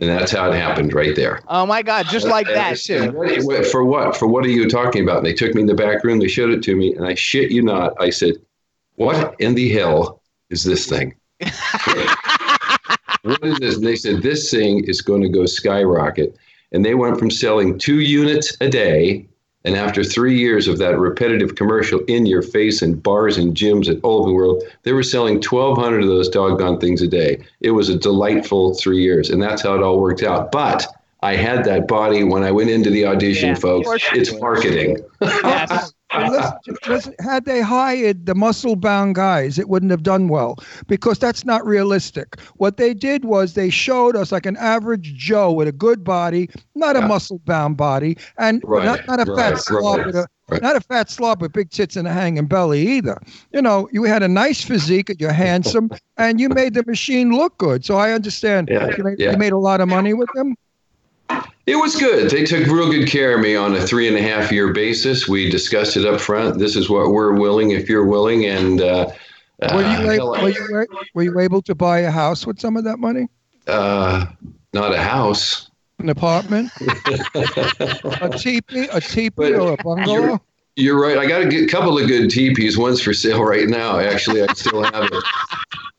And 0.00 0.10
that's 0.10 0.32
how 0.32 0.50
it 0.50 0.56
happened 0.56 0.92
right 0.92 1.14
there. 1.14 1.40
Oh 1.48 1.64
my 1.66 1.80
God, 1.82 2.06
just 2.10 2.26
like 2.26 2.46
And 2.48 2.56
that 2.56 2.76
too. 2.78 3.10
"What- 3.12 3.36
what- 3.44 3.66
For 3.66 3.84
what? 3.84 4.16
For 4.16 4.26
what 4.26 4.44
are 4.44 4.48
you 4.48 4.68
talking 4.68 5.02
about? 5.04 5.18
And 5.18 5.26
they 5.26 5.32
took 5.32 5.54
me 5.54 5.60
in 5.62 5.66
the 5.68 5.74
back 5.74 6.02
room. 6.02 6.18
They 6.18 6.26
showed 6.28 6.50
it 6.50 6.62
to 6.64 6.74
me, 6.76 6.94
and 6.94 7.06
I 7.06 7.14
shit 7.14 7.50
you 7.52 7.62
not. 7.62 7.94
I 8.00 8.10
said, 8.10 8.34
"What 8.96 9.36
in 9.38 9.54
the 9.54 9.70
hell 9.72 10.20
is 10.50 10.64
this 10.64 10.86
thing? 10.86 11.14
what 13.22 13.38
is 13.44 13.58
this?" 13.58 13.76
And 13.76 13.86
they 13.86 13.94
said, 13.96 14.20
"This 14.22 14.50
thing 14.50 14.84
is 14.84 15.00
going 15.00 15.22
to 15.22 15.28
go 15.28 15.46
skyrocket." 15.46 16.36
And 16.72 16.84
they 16.84 16.94
went 16.96 17.18
from 17.18 17.30
selling 17.30 17.78
two 17.78 18.00
units 18.00 18.56
a 18.60 18.68
day, 18.68 19.26
and 19.64 19.76
after 19.76 20.04
three 20.04 20.36
years 20.38 20.68
of 20.68 20.78
that 20.78 20.98
repetitive 20.98 21.54
commercial 21.54 22.00
in 22.00 22.26
your 22.26 22.42
face 22.42 22.82
in 22.82 22.94
bars 22.94 23.38
and 23.38 23.56
gyms 23.56 23.88
at 23.88 23.98
all 24.02 24.20
over 24.20 24.28
the 24.28 24.34
world, 24.34 24.62
they 24.82 24.92
were 24.92 25.02
selling 25.02 25.36
1,200 25.36 26.02
of 26.02 26.08
those 26.08 26.28
doggone 26.28 26.78
things 26.78 27.00
a 27.02 27.08
day. 27.08 27.42
It 27.60 27.70
was 27.70 27.88
a 27.88 27.96
delightful 27.98 28.74
three 28.74 29.02
years, 29.02 29.30
and 29.30 29.42
that's 29.42 29.62
how 29.62 29.74
it 29.74 29.82
all 29.82 29.98
worked 30.00 30.22
out. 30.22 30.52
But 30.52 30.86
I 31.22 31.36
had 31.36 31.64
that 31.64 31.88
body 31.88 32.22
when 32.24 32.42
I 32.42 32.50
went 32.50 32.68
into 32.68 32.90
the 32.90 33.06
audition, 33.06 33.50
Yeah, 33.50 33.54
folks. 33.54 33.86
of 33.86 33.90
course 33.90 34.12
you 34.12 34.20
It's 34.20 34.40
marketing. 34.40 34.98
Yes. 35.22 35.92
And 36.14 36.32
listen, 36.32 36.76
listen, 36.88 37.14
had 37.20 37.44
they 37.44 37.60
hired 37.60 38.26
the 38.26 38.34
muscle 38.34 38.76
bound 38.76 39.14
guys, 39.14 39.58
it 39.58 39.68
wouldn't 39.68 39.90
have 39.90 40.02
done 40.02 40.28
well 40.28 40.56
because 40.86 41.18
that's 41.18 41.44
not 41.44 41.66
realistic. 41.66 42.40
What 42.56 42.76
they 42.76 42.94
did 42.94 43.24
was 43.24 43.54
they 43.54 43.70
showed 43.70 44.16
us 44.16 44.32
like 44.32 44.46
an 44.46 44.56
average 44.56 45.14
Joe 45.14 45.52
with 45.52 45.68
a 45.68 45.72
good 45.72 46.04
body, 46.04 46.48
not 46.74 46.96
a 46.96 47.02
muscle 47.02 47.40
bound 47.44 47.76
body, 47.76 48.16
and 48.38 48.62
Right, 48.64 48.84
not, 48.84 49.06
not 49.06 49.26
a 49.26 49.30
right, 49.30 49.52
fat 49.52 49.58
slob 49.60 49.98
right, 49.98 50.06
with 50.06 50.16
a 50.16 50.28
right. 50.48 50.62
not 50.62 50.76
a 50.76 50.80
fat 50.80 51.10
slob 51.10 51.42
with 51.42 51.52
big 51.52 51.70
tits 51.70 51.96
and 51.96 52.06
a 52.06 52.12
hanging 52.12 52.46
belly 52.46 52.86
either. 52.86 53.20
You 53.52 53.62
know, 53.62 53.88
you 53.92 54.04
had 54.04 54.22
a 54.22 54.28
nice 54.28 54.62
physique, 54.62 55.10
you're 55.18 55.32
handsome, 55.32 55.90
and 56.16 56.40
you 56.40 56.48
made 56.48 56.74
the 56.74 56.84
machine 56.86 57.32
look 57.36 57.58
good. 57.58 57.84
So 57.84 57.96
I 57.96 58.12
understand. 58.12 58.68
Yeah, 58.70 58.90
you, 58.96 59.04
made, 59.04 59.18
yeah. 59.18 59.32
you 59.32 59.38
made 59.38 59.52
a 59.52 59.58
lot 59.58 59.80
of 59.80 59.88
money 59.88 60.14
with 60.14 60.28
them. 60.34 60.56
It 61.66 61.76
was 61.76 61.96
good. 61.96 62.30
They 62.30 62.44
took 62.44 62.66
real 62.66 62.90
good 62.90 63.08
care 63.08 63.34
of 63.36 63.40
me 63.40 63.56
on 63.56 63.74
a 63.74 63.80
three 63.80 64.06
and 64.06 64.16
a 64.16 64.22
half 64.22 64.52
year 64.52 64.72
basis. 64.72 65.26
We 65.26 65.48
discussed 65.48 65.96
it 65.96 66.04
up 66.04 66.20
front. 66.20 66.58
This 66.58 66.76
is 66.76 66.90
what 66.90 67.10
we're 67.10 67.32
willing 67.38 67.70
if 67.70 67.88
you're 67.88 68.04
willing. 68.06 68.44
And 68.44 68.82
uh, 68.82 69.10
Were 69.72 69.80
you, 69.80 69.86
uh, 69.86 70.10
able, 70.10 70.30
were, 70.32 70.48
you, 70.50 70.86
were 71.14 71.22
you 71.22 71.40
able 71.40 71.62
to 71.62 71.74
buy 71.74 72.00
a 72.00 72.10
house 72.10 72.46
with 72.46 72.60
some 72.60 72.76
of 72.76 72.84
that 72.84 72.98
money? 72.98 73.28
uh, 73.66 74.26
not 74.74 74.92
a 74.92 75.00
house. 75.00 75.70
An 76.00 76.08
apartment, 76.10 76.70
a 76.80 78.36
teepee, 78.36 78.88
a 78.92 79.00
teepee, 79.00 79.54
or 79.54 79.72
a 79.72 79.76
bungalow. 79.82 80.40
You're 80.76 81.00
right. 81.00 81.16
I 81.16 81.26
got 81.26 81.42
a 81.42 81.46
good, 81.46 81.70
couple 81.70 81.96
of 81.96 82.08
good 82.08 82.28
teepees. 82.30 82.76
One's 82.76 83.00
for 83.00 83.14
sale 83.14 83.44
right 83.44 83.68
now. 83.68 84.00
Actually, 84.00 84.42
I 84.42 84.52
still 84.54 84.82
have 84.82 85.04
it. 85.04 85.24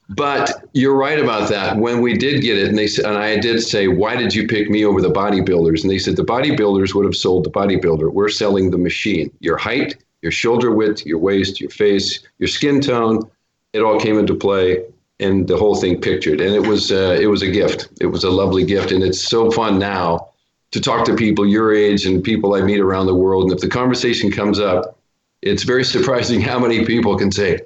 But 0.09 0.63
you're 0.73 0.95
right 0.95 1.19
about 1.19 1.49
that. 1.49 1.77
When 1.77 2.01
we 2.01 2.13
did 2.13 2.41
get 2.41 2.57
it, 2.57 2.67
and 2.67 2.77
they 2.77 2.87
and 3.03 3.17
I 3.17 3.37
did 3.39 3.61
say, 3.61 3.87
"Why 3.87 4.15
did 4.15 4.35
you 4.35 4.47
pick 4.47 4.69
me 4.69 4.85
over 4.85 5.01
the 5.01 5.11
bodybuilders?" 5.11 5.81
And 5.81 5.89
they 5.89 5.97
said, 5.97 6.15
"The 6.15 6.23
bodybuilders 6.23 6.93
would 6.93 7.05
have 7.05 7.15
sold 7.15 7.43
the 7.43 7.49
bodybuilder. 7.49 8.11
We're 8.11 8.29
selling 8.29 8.69
the 8.69 8.77
machine. 8.77 9.31
Your 9.39 9.57
height, 9.57 9.95
your 10.21 10.31
shoulder 10.31 10.71
width, 10.71 11.05
your 11.05 11.17
waist, 11.17 11.59
your 11.59 11.71
face, 11.71 12.19
your 12.37 12.47
skin 12.47 12.81
tone, 12.81 13.29
it 13.73 13.81
all 13.81 13.99
came 13.99 14.17
into 14.17 14.35
play, 14.35 14.83
and 15.19 15.47
the 15.47 15.57
whole 15.57 15.75
thing 15.75 15.99
pictured. 15.99 16.39
And 16.39 16.53
it 16.53 16.67
was 16.67 16.91
uh, 16.91 17.17
it 17.19 17.27
was 17.27 17.41
a 17.41 17.49
gift. 17.49 17.89
It 17.99 18.07
was 18.07 18.23
a 18.23 18.29
lovely 18.29 18.63
gift, 18.63 18.91
and 18.91 19.03
it's 19.03 19.21
so 19.21 19.51
fun 19.51 19.79
now 19.79 20.29
to 20.71 20.79
talk 20.79 21.05
to 21.05 21.15
people 21.15 21.47
your 21.47 21.73
age 21.73 22.05
and 22.05 22.23
people 22.23 22.53
I 22.53 22.61
meet 22.61 22.79
around 22.79 23.07
the 23.07 23.15
world. 23.15 23.45
And 23.45 23.53
if 23.53 23.59
the 23.59 23.69
conversation 23.69 24.31
comes 24.31 24.59
up, 24.59 24.97
it's 25.41 25.63
very 25.63 25.83
surprising 25.95 26.41
how 26.41 26.59
many 26.59 26.85
people 26.85 27.17
can 27.17 27.31
say, 27.31 27.61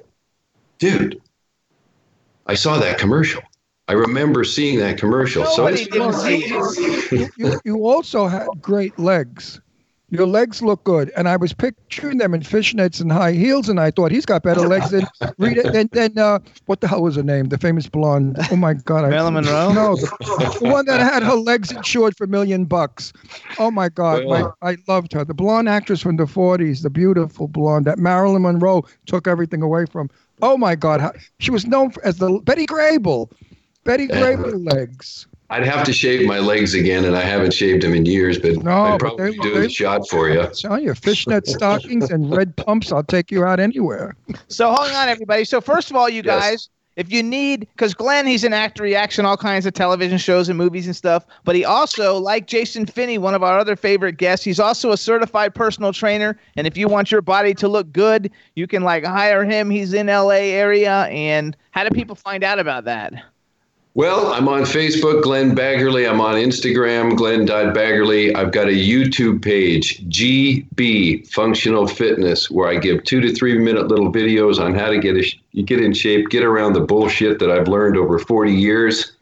"Dude, 0.78 1.20
I 2.50 2.54
saw 2.54 2.78
that 2.78 2.98
commercial. 2.98 3.42
I 3.86 3.92
remember 3.92 4.42
seeing 4.42 4.80
that 4.80 4.98
commercial." 4.98 5.44
So 5.44 5.66
Nobody 5.66 5.82
it's 5.82 5.92
didn't 5.92 6.14
see 6.14 6.38
it. 6.46 7.12
you, 7.12 7.28
you, 7.36 7.60
you 7.64 7.86
also 7.86 8.26
had 8.26 8.48
great 8.60 8.98
legs. 8.98 9.60
Your 10.12 10.26
legs 10.26 10.60
look 10.60 10.82
good, 10.82 11.12
and 11.16 11.28
I 11.28 11.36
was 11.36 11.52
picturing 11.52 12.18
them 12.18 12.34
in 12.34 12.40
fishnets 12.40 13.00
and 13.00 13.12
high 13.12 13.30
heels, 13.30 13.68
and 13.68 13.78
I 13.78 13.92
thought 13.92 14.10
he's 14.10 14.26
got 14.26 14.42
better 14.42 14.62
legs 14.62 14.90
than 14.90 15.06
Rita. 15.38 15.70
Than, 15.70 15.88
than 15.92 16.18
uh, 16.18 16.40
what 16.66 16.80
the 16.80 16.88
hell 16.88 17.02
was 17.02 17.14
her 17.14 17.22
name? 17.22 17.50
The 17.50 17.58
famous 17.58 17.88
blonde. 17.88 18.36
Oh 18.50 18.56
my 18.56 18.74
God! 18.74 19.04
I- 19.04 19.10
Marilyn 19.10 19.34
Monroe? 19.34 19.72
No, 19.72 19.94
the, 19.94 20.58
the 20.60 20.68
one 20.68 20.86
that 20.86 20.98
had 20.98 21.22
her 21.22 21.36
legs 21.36 21.70
insured 21.70 22.16
for 22.16 22.24
a 22.24 22.26
million 22.28 22.64
bucks. 22.64 23.12
Oh 23.60 23.70
my 23.70 23.88
God! 23.88 24.24
My, 24.26 24.50
I 24.60 24.76
loved 24.88 25.12
her. 25.12 25.24
The 25.24 25.34
blonde 25.34 25.68
actress 25.68 26.00
from 26.00 26.16
the 26.16 26.24
'40s, 26.24 26.82
the 26.82 26.90
beautiful 26.90 27.46
blonde 27.46 27.84
that 27.84 27.98
Marilyn 27.98 28.42
Monroe 28.42 28.82
took 29.06 29.28
everything 29.28 29.62
away 29.62 29.86
from. 29.86 30.10
Oh 30.42 30.56
my 30.56 30.74
God! 30.74 31.00
How, 31.00 31.12
she 31.38 31.50
was 31.50 31.66
known 31.66 31.92
as 32.04 32.18
the 32.18 32.40
Betty 32.44 32.66
Grable. 32.66 33.30
Betty 33.84 34.04
Yeah. 34.04 34.16
Grable 34.20 34.72
legs. 34.72 35.26
I'd 35.52 35.64
have 35.66 35.84
to 35.86 35.92
shave 35.92 36.26
my 36.28 36.38
legs 36.38 36.74
again, 36.74 37.04
and 37.04 37.16
I 37.16 37.22
haven't 37.22 37.52
shaved 37.52 37.82
them 37.82 37.92
in 37.92 38.06
years, 38.06 38.38
but 38.38 38.62
No, 38.62 38.70
I'd 38.70 38.90
but 38.92 39.00
probably 39.00 39.30
they- 39.32 39.36
do 39.38 39.54
they- 39.54 39.60
the 39.62 39.68
shot 39.68 40.08
for 40.08 40.28
you. 40.28 40.46
Tell 40.54 40.78
you, 40.78 40.94
fishnet 40.94 41.46
stockings 41.56 42.10
and 42.10 42.30
red 42.30 42.56
pumps. 42.56 42.92
I'll 42.92 43.02
take 43.02 43.32
you 43.32 43.44
out 43.44 43.58
anywhere. 43.58 44.14
So 44.46 44.72
hold 44.72 44.92
on, 44.92 45.08
everybody. 45.08 45.44
So 45.44 45.60
first 45.60 45.90
of 45.90 45.96
all, 45.96 46.08
you 46.08 46.22
Yes. 46.24 46.40
guys, 46.40 46.68
if 46.96 47.10
you 47.12 47.22
need, 47.22 47.60
because 47.60 47.94
Glen, 47.94 48.26
he's 48.26 48.44
an 48.44 48.52
actor, 48.52 48.84
he 48.84 48.94
acts 48.94 49.18
in 49.18 49.24
all 49.24 49.36
kinds 49.36 49.64
of 49.66 49.72
television 49.72 50.18
shows 50.18 50.48
and 50.48 50.58
movies 50.58 50.86
and 50.86 50.96
stuff. 50.96 51.24
But 51.44 51.56
he 51.56 51.64
also, 51.64 52.18
like 52.18 52.46
Jason 52.46 52.86
Finney, 52.86 53.18
one 53.18 53.34
of 53.34 53.42
our 53.42 53.58
other 53.58 53.76
favorite 53.76 54.16
guests, 54.16 54.44
he's 54.44 54.60
also 54.60 54.90
a 54.92 54.96
certified 54.96 55.54
personal 55.54 55.92
trainer. 55.92 56.38
And 56.56 56.66
if 56.66 56.76
you 56.76 56.88
want 56.88 57.10
your 57.10 57.22
body 57.22 57.54
to 57.54 57.68
look 57.68 57.92
good, 57.92 58.30
you 58.54 58.66
can 58.66 58.82
like 58.82 59.04
hire 59.04 59.44
him. 59.44 59.70
He's 59.70 59.94
in 59.94 60.08
L.A. 60.08 60.52
area. 60.52 61.04
And 61.10 61.56
how 61.70 61.84
do 61.84 61.90
people 61.90 62.16
find 62.16 62.42
out 62.42 62.58
about 62.58 62.84
that? 62.84 63.12
Well, 63.94 64.32
I'm 64.32 64.46
on 64.46 64.62
Facebook, 64.62 65.24
Glen 65.24 65.56
Baggerly. 65.56 66.08
I'm 66.08 66.20
on 66.20 66.36
Instagram, 66.36 67.16
Glen.Baggerly. 67.16 68.36
I've 68.36 68.52
got 68.52 68.68
a 68.68 68.70
YouTube 68.70 69.42
page, 69.42 70.08
GB 70.08 71.28
Functional 71.28 71.88
Fitness, 71.88 72.48
where 72.48 72.68
I 72.68 72.76
give 72.76 73.02
two 73.02 73.20
to 73.20 73.34
three 73.34 73.58
minute 73.58 73.88
little 73.88 74.12
videos 74.12 74.60
on 74.60 74.76
how 74.76 74.90
to 74.90 74.98
get 75.00 75.16
a, 75.16 75.26
you 75.50 75.64
get 75.64 75.80
in 75.80 75.92
shape, 75.92 76.28
get 76.28 76.44
around 76.44 76.74
the 76.74 76.80
bullshit 76.80 77.40
that 77.40 77.50
I've 77.50 77.66
learned 77.66 77.96
over 77.96 78.20
40 78.20 78.52
years, 78.52 79.16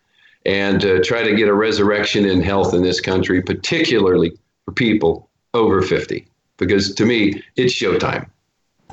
and 0.44 0.84
uh, 0.84 1.02
try 1.02 1.22
to 1.22 1.34
get 1.34 1.48
a 1.48 1.54
resurrection 1.54 2.26
in 2.26 2.42
health 2.42 2.74
in 2.74 2.82
this 2.82 3.00
country, 3.00 3.40
particularly 3.40 4.36
for 4.66 4.72
people 4.72 5.30
over 5.54 5.80
50. 5.80 6.28
Because 6.58 6.94
to 6.94 7.06
me, 7.06 7.42
it's 7.56 7.72
showtime. 7.72 8.28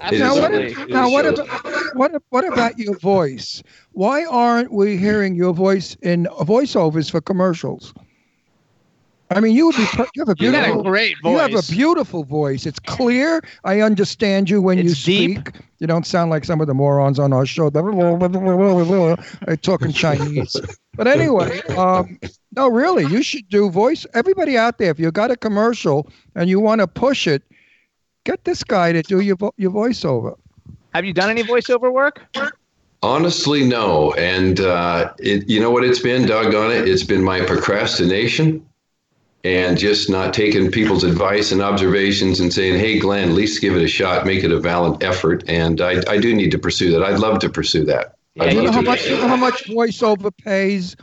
It 0.10 0.20
Now 0.20 0.36
what, 0.36 0.90
now 0.90 1.10
what 1.10 1.26
about 1.26 1.75
what 1.96 2.22
what 2.30 2.46
about 2.48 2.78
your 2.78 2.98
voice? 2.98 3.64
Why 3.92 4.26
aren't 4.26 4.72
we 4.72 4.98
hearing 4.98 5.36
your 5.36 5.54
voice 5.54 5.96
in 6.02 6.26
voiceovers 6.42 7.10
for 7.12 7.22
commercials? 7.22 7.94
I 9.32 9.40
mean, 9.40 9.56
you 9.56 9.66
would 9.68 9.76
be 9.76 9.88
per- 9.88 10.06
you 10.14 10.22
have 10.22 10.30
a 10.30 10.36
You 10.38 10.52
got 10.52 10.66
beautiful 10.66 10.82
a 10.82 10.84
great 10.84 11.16
You 11.24 11.38
have 11.38 11.52
a 11.52 11.56
voice. 11.56 11.70
beautiful 11.70 12.24
voice. 12.24 12.66
It's 12.68 12.80
clear. 12.80 13.42
I 13.64 13.82
understand 13.82 14.50
you 14.50 14.62
when 14.62 14.78
you 14.78 14.92
It's 14.92 15.04
deep. 15.04 15.40
speak. 15.40 15.56
You 15.80 15.88
don't 15.88 16.06
sound 16.06 16.30
like 16.30 16.46
some 16.46 16.62
of 16.62 16.68
the 16.68 16.74
morons 16.76 17.18
on 17.20 17.34
our 17.34 17.46
show. 17.46 17.70
They're 17.70 19.58
talking 19.58 19.92
Chinese. 19.92 20.56
But 20.96 21.08
anyway, 21.08 21.62
um, 21.76 22.18
no, 22.56 22.70
really, 22.70 23.06
you 23.08 23.22
should 23.24 23.50
do 23.50 23.70
voice. 23.70 24.06
Everybody 24.14 24.58
out 24.58 24.78
there, 24.78 24.92
if 24.92 25.00
you 25.00 25.12
got 25.12 25.32
a 25.32 25.36
commercial 25.36 26.08
and 26.36 26.50
you 26.50 26.60
want 26.60 26.80
to 26.82 26.88
push 26.88 27.28
it, 27.28 27.44
get 28.26 28.44
this 28.46 28.64
guy 28.64 28.92
to 28.94 29.02
do 29.02 29.20
your 29.20 29.36
vo- 29.36 29.54
your 29.58 29.72
voiceover. 29.72 30.36
Have 30.96 31.04
you 31.04 31.12
done 31.12 31.30
any 31.30 31.44
voiceover 31.44 31.92
work? 31.92 32.22
Honestly, 33.04 33.66
no. 33.66 34.14
And 34.14 34.62
uh, 34.62 35.14
it, 35.20 35.50
you 35.50 35.60
know 35.60 35.70
what 35.70 35.84
it's 35.84 36.00
been? 36.00 36.26
Doggone 36.26 36.72
it. 36.72 36.88
It's 36.88 37.04
been 37.04 37.22
my 37.22 37.42
procrastination 37.42 38.66
and 39.44 39.78
just 39.78 40.10
not 40.10 40.34
taking 40.34 40.72
people's 40.72 41.04
advice 41.04 41.52
and 41.52 41.62
observations 41.62 42.40
and 42.40 42.54
saying, 42.54 42.80
hey, 42.80 42.98
Glen, 42.98 43.28
at 43.28 43.36
least 43.36 43.60
give 43.60 43.76
it 43.76 43.84
a 43.84 43.90
shot, 43.90 44.26
make 44.26 44.46
it 44.46 44.54
a 44.54 44.60
valid 44.62 45.04
effort. 45.04 45.44
And 45.50 45.82
I, 45.82 46.02
I 46.08 46.18
do 46.18 46.34
need 46.34 46.52
to 46.52 46.58
pursue 46.58 46.92
that. 46.92 47.04
I'd 47.04 47.20
love 47.20 47.40
to 47.40 47.50
pursue 47.50 47.84
that. 47.84 48.16
I'd 48.40 48.54
You 48.54 48.64
know 48.64 48.72
how 48.72 48.82
much 48.82 49.06
you 49.06 49.18
know 49.18 49.28
how 49.28 49.36
much 49.36 49.66
voiceover 49.66 50.32
pays? 50.46 50.96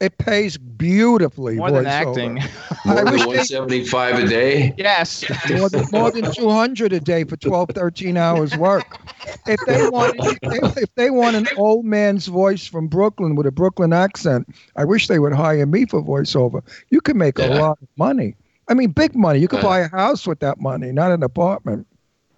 It 0.00 0.16
pays 0.16 0.56
beautifully. 0.56 1.56
More 1.56 1.70
than 1.70 1.84
voiceover. 1.84 1.88
acting. 1.88 2.34
More 2.86 2.96
than 3.04 3.04
wish 3.12 3.20
they- 3.20 3.26
175 3.58 4.18
a 4.18 4.26
day. 4.26 4.74
yes. 4.78 5.24
more 5.50 5.68
than, 5.68 5.84
more 5.92 6.10
than 6.10 6.32
200 6.32 6.92
a 6.94 7.00
day 7.00 7.24
for 7.24 7.36
12 7.36 7.70
13 7.74 8.16
hours 8.16 8.56
work 8.56 8.98
if 9.46 9.60
they 9.66 9.86
want 9.90 10.14
if, 10.42 10.76
if 10.78 10.94
they 10.94 11.10
want 11.10 11.36
an 11.36 11.46
old 11.58 11.84
man's 11.84 12.26
voice 12.26 12.66
from 12.66 12.88
brooklyn 12.88 13.36
with 13.36 13.46
a 13.46 13.52
brooklyn 13.52 13.92
accent 13.92 14.46
i 14.76 14.84
wish 14.84 15.08
they 15.08 15.18
would 15.18 15.34
hire 15.34 15.66
me 15.66 15.84
for 15.84 16.02
voiceover 16.02 16.62
you 16.88 17.00
can 17.02 17.18
make 17.18 17.38
a 17.38 17.48
Yeah. 17.48 17.60
lot 17.60 17.78
of 17.82 17.88
money 17.96 18.34
i 18.68 18.74
mean 18.74 18.90
big 18.92 19.14
money 19.14 19.38
you 19.38 19.48
could 19.48 19.58
Yeah. 19.58 19.68
buy 19.68 19.78
a 19.80 19.88
house 19.88 20.26
with 20.26 20.40
that 20.40 20.58
money 20.60 20.90
not 20.92 21.12
an 21.12 21.22
apartment 21.22 21.86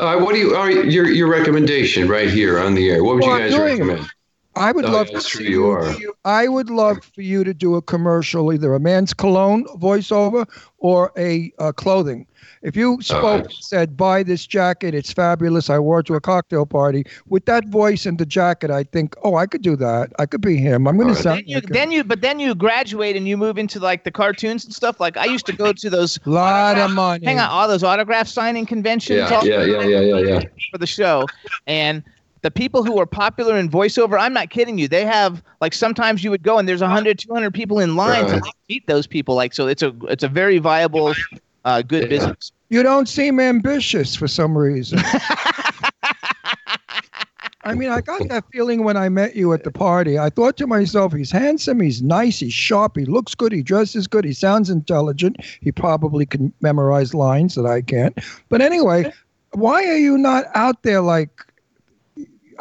Uh, 0.00 0.18
what 0.18 0.34
do 0.34 0.40
you, 0.40 0.56
all 0.56 0.64
right, 0.66 0.86
your, 0.90 1.08
your 1.08 1.28
recommendation 1.28 2.08
right 2.08 2.28
here 2.30 2.58
on 2.58 2.74
the 2.74 2.90
air? 2.90 3.04
What 3.04 3.14
would 3.16 3.24
Well, 3.24 3.38
you 3.38 3.50
guys 3.50 3.56
recommend? 3.58 4.00
it. 4.00 4.06
Recommend? 4.54 4.68
i 4.68 4.72
would 4.72 4.84
Oh, 4.84 4.90
love 4.92 5.08
yeah, 5.12 5.18
to 5.18 5.24
see 5.24 5.48
you 5.50 5.66
are. 5.70 5.94
i 6.24 6.48
would 6.48 6.70
love 6.70 6.98
for 7.14 7.22
you 7.22 7.44
to 7.44 7.54
do 7.54 7.74
a 7.76 7.82
commercial 7.82 8.52
either 8.52 8.74
a 8.74 8.80
man's 8.80 9.12
cologne 9.14 9.64
voiceover 9.76 10.46
or 10.78 11.12
a 11.16 11.52
uh, 11.58 11.72
clothing 11.72 12.26
if 12.62 12.76
you 12.76 12.98
spoke 13.00 13.42
right. 13.44 13.52
said 13.60 13.96
buy 13.96 14.22
this 14.22 14.46
jacket 14.46 14.94
it's 14.94 15.12
fabulous 15.12 15.70
i 15.70 15.78
wore 15.78 16.00
it 16.00 16.06
to 16.06 16.14
a 16.14 16.20
cocktail 16.20 16.66
party 16.66 17.04
with 17.28 17.44
that 17.46 17.66
voice 17.68 18.04
and 18.06 18.18
the 18.18 18.26
jacket 18.26 18.70
i 18.70 18.82
think 18.82 19.14
oh 19.22 19.36
i 19.36 19.46
could 19.46 19.62
do 19.62 19.76
that 19.76 20.10
i 20.18 20.26
could 20.26 20.40
be 20.40 20.56
him 20.56 20.86
i'm 20.88 20.96
going 20.96 21.08
All 21.08 21.14
to 21.14 21.18
right. 21.18 21.22
sound 21.22 21.38
Then 21.38 21.48
you, 21.48 21.54
like 21.56 21.64
him. 21.64 21.72
then 21.72 21.90
you, 21.92 22.04
but 22.04 22.20
then 22.20 22.40
you 22.40 22.54
graduate 22.54 23.16
and 23.16 23.26
you 23.28 23.36
move 23.36 23.58
into 23.58 23.78
like 23.80 24.04
the 24.04 24.10
cartoons 24.10 24.64
and 24.64 24.74
stuff. 24.74 24.98
Like 25.00 25.16
I 25.16 25.24
used 25.26 25.46
to 25.46 25.52
go 25.52 25.72
to 25.72 25.90
those. 25.90 26.18
lot 26.26 26.78
of 26.78 26.90
money 26.92 27.24
Hang 27.26 27.38
on, 27.38 27.48
all 27.48 27.68
those 27.68 27.82
autograph 27.84 28.26
signing 28.28 28.66
conventions. 28.66 29.18
Yeah, 29.30 29.36
all- 29.36 29.46
yeah, 29.46 29.64
yeah, 29.64 29.82
yeah, 29.82 30.00
yeah, 30.00 30.18
yeah. 30.18 30.40
for 30.70 30.78
the 30.78 30.86
show 30.86 31.26
and 31.66 32.02
the 32.42 32.50
people 32.50 32.82
who 32.84 32.98
are 32.98 33.06
popular 33.06 33.56
in 33.56 33.68
voiceover 33.70 34.18
i'm 34.20 34.32
not 34.32 34.50
kidding 34.50 34.78
you 34.78 34.88
they 34.88 35.04
have 35.04 35.42
like 35.60 35.72
sometimes 35.72 36.22
you 36.24 36.30
would 36.30 36.42
go 36.42 36.58
and 36.58 36.68
there's 36.68 36.80
100 36.82 37.18
200 37.18 37.52
people 37.54 37.78
in 37.78 37.96
line 37.96 38.26
to 38.26 38.32
Right. 38.34 38.42
like, 38.42 38.54
meet 38.68 38.86
those 38.86 39.06
people 39.06 39.34
like 39.34 39.54
so 39.54 39.66
it's 39.68 39.82
a 39.82 39.94
it's 40.08 40.24
a 40.24 40.28
very 40.28 40.58
viable 40.58 41.14
uh, 41.64 41.82
good 41.82 42.02
Yeah. 42.04 42.08
business 42.08 42.52
you 42.70 42.82
don't 42.82 43.08
seem 43.08 43.38
ambitious 43.40 44.14
for 44.16 44.26
some 44.28 44.56
reason 44.58 44.98
I 47.64 47.74
mean, 47.74 47.90
I 47.90 48.00
got 48.00 48.28
that 48.28 48.42
feeling 48.52 48.82
when 48.82 48.96
I 48.96 49.08
met 49.08 49.36
you 49.36 49.52
at 49.52 49.62
the 49.62 49.70
party. 49.70 50.18
I 50.18 50.30
thought 50.30 50.56
to 50.56 50.66
myself, 50.66 51.12
he's 51.12 51.30
handsome, 51.30 51.80
he's 51.80 52.02
nice, 52.02 52.40
he's 52.40 52.52
sharp, 52.52 52.96
he 52.96 53.04
looks 53.04 53.36
good, 53.36 53.52
he 53.52 53.62
dresses 53.62 54.08
good, 54.08 54.24
he 54.24 54.32
sounds 54.32 54.68
intelligent. 54.68 55.36
He 55.60 55.70
probably 55.70 56.26
can 56.26 56.52
memorize 56.60 57.14
lines 57.14 57.54
that 57.54 57.64
I 57.64 57.80
can't. 57.82 58.18
But 58.48 58.62
anyway, 58.62 59.12
why 59.52 59.86
are 59.86 59.96
you 59.96 60.18
not 60.18 60.46
out 60.56 60.82
there 60.82 61.02
like 61.02 61.30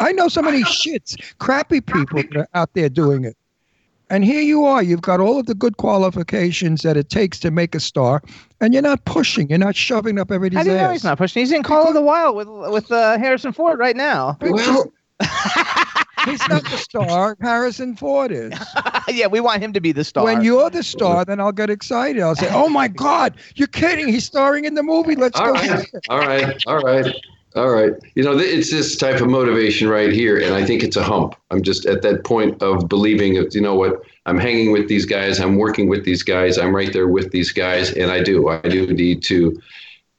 I 0.02 0.12
know 0.12 0.28
so 0.28 0.42
many 0.42 0.64
shits, 0.64 1.16
crappy 1.40 1.82
people 1.82 2.24
that 2.24 2.36
are 2.36 2.48
out 2.54 2.74
there 2.74 2.90
doing 2.90 3.24
it. 3.24 3.38
And 4.10 4.26
here 4.26 4.42
you 4.42 4.66
are, 4.66 4.84
you've 4.84 5.02
got 5.02 5.22
all 5.22 5.40
of 5.40 5.46
the 5.46 5.56
good 5.56 5.78
qualifications 5.78 6.82
that 6.82 6.98
it 6.98 7.10
takes 7.10 7.40
to 7.40 7.50
make 7.50 7.74
a 7.74 7.80
star, 7.80 8.22
and 8.60 8.74
you're 8.74 8.84
not 8.84 9.06
pushing, 9.06 9.48
you're 9.50 9.58
not 9.58 9.76
shoving 9.76 10.20
up 10.20 10.30
how 10.30 10.36
everybody's 10.36 10.66
do 10.66 10.72
you 10.72 10.78
know 10.78 10.84
ass. 10.88 10.92
he's 10.92 11.04
not 11.06 11.18
pushing 11.18 11.40
he's 11.40 11.52
in 11.54 11.64
call 11.64 11.88
of 11.88 11.94
the 11.94 12.02
wild 12.02 12.36
with 12.36 12.50
with 12.74 12.92
uh, 12.92 13.18
harrison 13.18 13.54
ford 13.54 13.80
right 13.80 13.96
now 13.96 14.38
Well, 14.42 14.92
He's 16.26 16.48
not 16.50 16.64
the 16.64 16.78
star. 16.78 17.38
Harrison 17.42 17.96
Ford 17.96 18.32
is. 18.32 18.54
yeah 19.08 19.28
we 19.28 19.40
want 19.40 19.62
him 19.62 19.74
to 19.74 19.82
be 19.82 19.92
the 19.92 20.04
star 20.04 20.24
When 20.24 20.42
you're 20.42 20.70
the 20.70 20.84
star, 20.84 21.26
then 21.26 21.40
I'll 21.40 21.52
get 21.52 21.70
excited. 21.70 22.22
I'll 22.22 22.36
say, 22.36 22.50
"Oh 22.52 22.70
my 22.70 22.88
God, 22.88 23.36
you're 23.56 23.68
kidding? 23.68 24.08
He's 24.08 24.26
starring 24.26 24.66
in 24.66 24.76
the 24.76 24.84
movie. 24.84 25.16
Let's 25.16 25.40
all 25.40 25.48
go." 25.48 25.54
right, 25.54 25.80
see 25.80 25.88
it." 25.94 26.06
all 26.10 26.20
right, 26.20 26.64
all 26.68 26.80
right. 26.80 27.16
All 27.56 27.70
right. 27.70 27.94
You 28.16 28.24
know, 28.24 28.38
it's 28.38 28.72
this 28.72 28.96
type 28.96 29.20
of 29.20 29.30
motivation 29.30 29.90
right 29.90 30.12
here. 30.12 30.38
And 30.38 30.54
I 30.54 30.66
think 30.66 30.84
it's 30.84 30.96
a 30.96 31.04
hump. 31.04 31.36
I'm 31.50 31.62
just 31.62 31.86
at 31.86 32.02
that 32.04 32.24
point 32.24 32.62
of 32.62 32.88
believing, 32.88 33.36
you 33.36 33.62
know 33.62 33.76
what, 33.76 34.04
I'm 34.26 34.38
hanging 34.38 34.72
with 34.72 34.88
these 34.88 35.06
guys. 35.06 35.40
I'm 35.40 35.58
working 35.58 35.90
with 35.90 36.06
these 36.06 36.24
guys. 36.24 36.58
I'm 36.58 36.74
right 36.74 36.94
there 36.94 37.10
with 37.10 37.32
these 37.32 37.52
guys. 37.52 37.92
And 37.92 38.10
I 38.10 38.24
do. 38.24 38.48
I 38.48 38.62
do 38.62 38.88
need 38.94 39.22
to 39.24 39.62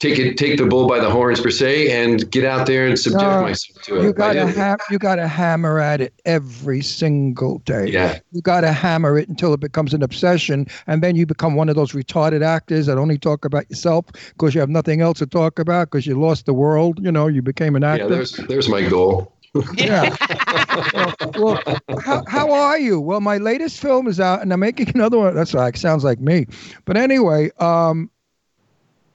take 0.02 0.18
it, 0.18 0.36
take 0.36 0.58
the 0.58 0.66
bull 0.66 0.88
by 0.88 0.98
the 0.98 1.08
horns 1.08 1.40
per 1.40 1.50
se, 1.50 1.90
and 1.90 2.28
get 2.30 2.44
out 2.44 2.66
there 2.66 2.86
and 2.86 2.98
subject 2.98 3.22
No, 3.22 3.42
myself 3.42 3.82
to 3.84 4.00
it. 4.00 4.02
You 4.02 4.12
gotta 4.12 4.46
do. 4.46 4.60
ha- 4.60 4.76
you 4.90 4.98
gotta 4.98 5.28
hammer 5.28 5.78
at 5.78 6.00
it 6.00 6.12
every 6.24 6.82
single 6.82 7.58
day. 7.60 7.86
Yeah. 7.86 8.18
You 8.32 8.42
gotta 8.42 8.72
hammer 8.72 9.16
it 9.16 9.28
until 9.28 9.54
it 9.54 9.60
becomes 9.60 9.94
an 9.94 10.02
obsession, 10.02 10.66
and 10.88 11.02
then 11.02 11.14
you 11.14 11.24
become 11.24 11.54
one 11.54 11.68
of 11.68 11.76
those 11.76 11.92
retarded 11.92 12.42
actors 12.44 12.86
that 12.86 12.98
only 12.98 13.16
talk 13.16 13.44
about 13.44 13.70
yourself 13.70 14.06
because 14.30 14.54
you 14.54 14.60
have 14.60 14.70
nothing 14.70 15.00
else 15.00 15.20
to 15.20 15.26
talk 15.26 15.60
about 15.60 15.90
because 15.90 16.06
you 16.06 16.20
lost 16.20 16.46
the 16.46 16.54
world. 16.54 16.98
You 17.00 17.12
know, 17.12 17.28
you 17.28 17.40
became 17.40 17.76
an 17.76 17.84
actor. 17.84 18.04
Yeah, 18.04 18.10
there's 18.10 18.32
there's 18.48 18.68
my 18.68 18.82
goal. 18.82 19.32
Yeah. 19.74 20.16
well, 21.36 21.60
well, 21.66 21.78
how, 22.00 22.24
how 22.26 22.52
are 22.52 22.78
you? 22.78 22.98
Well, 22.98 23.20
my 23.20 23.36
latest 23.36 23.80
film 23.80 24.08
is 24.08 24.18
out, 24.18 24.40
and 24.40 24.52
I'm 24.52 24.60
making 24.60 24.88
another 24.94 25.18
one. 25.18 25.34
That's 25.34 25.54
like 25.54 25.76
sounds 25.76 26.02
like 26.02 26.20
me, 26.20 26.46
but 26.86 26.96
anyway, 26.96 27.50
um, 27.58 28.10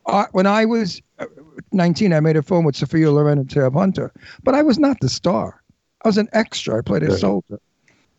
I, 0.08 0.26
when 0.32 0.48
I 0.48 0.66
was 0.66 1.02
uh, 1.20 1.26
19, 1.72 2.14
I 2.14 2.20
made 2.20 2.38
a 2.38 2.42
film 2.42 2.66
with 2.66 2.76
Sophia 2.76 3.12
Loren 3.12 3.38
and 3.38 3.50
Tab 3.50 3.74
Hunter, 3.74 4.12
but 4.44 4.56
I 4.56 4.62
was 4.64 4.80
not 4.80 5.00
the 5.02 5.10
star. 5.10 5.62
I 6.04 6.08
was 6.08 6.18
an 6.18 6.30
extra. 6.34 6.78
I 6.78 6.82
played 6.82 7.04
a 7.04 7.08
Right. 7.08 7.20
soldier. 7.20 7.60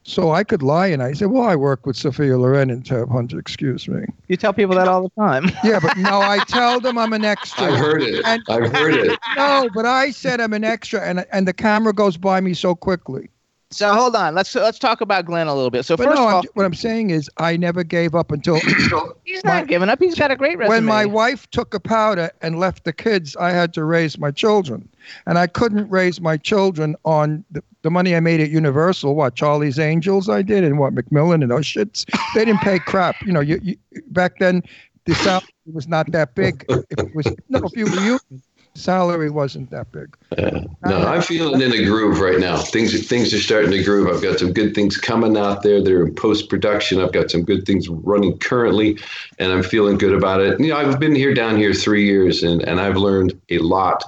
So 0.05 0.31
I 0.31 0.43
could 0.43 0.63
lie 0.63 0.87
and 0.87 1.03
I 1.03 1.13
said, 1.13 1.27
"Well, 1.31 1.43
I 1.43 1.55
work 1.55 1.85
with 1.85 1.95
Sophia 1.97 2.39
Loren 2.39 2.71
and 2.71 2.85
Tab 2.85 3.11
Hunter." 3.11 3.39
Excuse 3.39 3.87
me. 3.89 4.07
You 4.29 4.37
tell 4.39 4.55
people 4.55 4.75
that 4.77 4.89
all 4.89 5.03
the 5.03 5.11
time. 5.21 5.51
Yeah, 5.65 5.81
but 5.81 5.99
no, 5.99 6.21
I 6.23 6.39
tell 6.49 6.81
them 6.81 6.97
I'm 6.97 7.13
an 7.13 7.25
extra. 7.27 7.65
I've 7.67 7.79
heard 7.79 8.03
it. 8.03 8.25
And- 8.25 8.43
I've 8.49 8.73
heard 8.73 8.95
it. 8.95 9.19
No, 9.37 9.69
but 9.75 9.85
I 9.85 10.11
said 10.11 10.41
I'm 10.41 10.55
an 10.55 10.65
extra, 10.65 11.01
and 11.03 11.27
and 11.31 11.47
the 11.47 11.53
camera 11.53 11.93
goes 11.93 12.17
by 12.17 12.41
me 12.41 12.55
so 12.55 12.75
quickly. 12.75 13.29
So 13.71 13.93
hold 13.93 14.17
on. 14.17 14.35
Let's 14.35 14.55
let's 14.55 14.79
talk 14.79 15.03
about 15.03 15.27
Glen 15.27 15.47
a 15.47 15.55
little 15.55 15.71
bit. 15.71 15.85
So 15.85 15.97
But 15.97 16.05
first 16.07 16.17
no, 16.17 16.27
of 16.27 16.35
all, 16.35 16.41
I'm, 16.41 16.45
what 16.55 16.65
I'm 16.65 16.75
saying 16.75 17.11
is 17.11 17.31
I 17.37 17.57
never 17.57 17.85
gave 17.85 18.15
up 18.15 18.33
until 18.33 18.59
he's 19.25 19.45
not 19.45 19.67
giving 19.67 19.91
up. 19.91 19.99
He's 20.01 20.15
got 20.15 20.31
a 20.31 20.37
great 20.37 20.57
resume. 20.57 20.75
when 20.75 20.85
my 20.87 21.05
wife 21.05 21.49
took 21.51 21.75
a 21.75 21.81
powder 21.81 22.31
and 22.41 22.59
left 22.59 22.85
the 22.85 22.95
kids, 22.95 23.37
I 23.37 23.51
had 23.51 23.75
to 23.75 23.85
raise 23.85 24.19
my 24.19 24.31
children. 24.31 24.89
And 25.27 25.39
I 25.39 25.47
couldn't 25.47 25.89
raise 25.91 26.21
my 26.21 26.39
children 26.39 26.97
on 27.05 27.45
the, 27.51 27.63
the 27.83 27.91
money 27.91 28.17
I 28.17 28.21
made 28.21 28.41
at 28.41 28.51
Universal, 28.51 29.15
what 29.15 29.35
Charlie's 29.35 29.79
Angels 29.79 30.29
I 30.31 30.43
did, 30.43 30.65
and 30.65 30.79
what 30.79 30.95
Macmillan 30.95 31.43
and 31.43 31.51
those 31.51 31.67
shits. 31.67 32.05
They 32.35 32.47
didn't 32.47 32.63
pay 32.63 32.79
crap. 32.79 33.17
You 33.25 33.33
know, 33.33 33.41
you, 33.41 33.61
you 33.63 33.77
back 34.09 34.39
then 34.39 34.63
the 35.05 35.15
salary 35.15 35.47
was 35.73 35.89
not 35.89 36.11
that 36.13 36.35
big. 36.35 36.65
If 36.69 36.85
it 36.91 37.15
was 37.15 37.27
no, 37.49 37.61
if 37.65 37.77
you 37.77 37.85
were 37.85 37.91
the 37.91 38.41
salary 38.79 39.31
wasn't 39.31 39.71
that 39.71 39.91
big. 39.93 40.17
Yeah. 40.37 40.65
No, 40.85 40.99
I'm 40.99 41.23
feeling 41.23 41.61
in 41.61 41.73
a 41.73 41.85
groove 41.85 42.21
right 42.21 42.39
now. 42.39 42.57
Things 42.57 43.07
things 43.07 43.35
are 43.35 43.39
starting 43.41 43.71
to 43.73 43.83
groove. 43.83 44.09
I've 44.09 44.23
got 44.23 44.39
some 44.39 44.53
good 44.53 44.75
things 44.75 44.97
coming 44.97 45.37
out 45.37 45.63
there. 45.63 45.83
They're 45.83 46.07
in 46.07 46.15
post 46.15 46.49
production. 46.49 47.01
I've 47.01 47.13
got 47.13 47.31
some 47.31 47.43
good 47.43 47.67
things 47.67 47.89
running 47.89 48.39
currently, 48.39 48.99
and 49.39 49.53
I'm 49.53 49.63
feeling 49.63 49.99
good 49.99 50.15
about 50.15 50.41
it. 50.41 50.59
You 50.61 50.69
know, 50.69 50.77
I've 50.77 50.99
been 51.01 51.15
here 51.15 51.35
down 51.35 51.57
here 51.57 51.75
three 51.75 52.05
years, 52.07 52.43
and 52.43 52.63
and 52.63 52.81
I've 52.81 52.97
learned 52.97 53.39
a 53.51 53.59
lot 53.59 54.05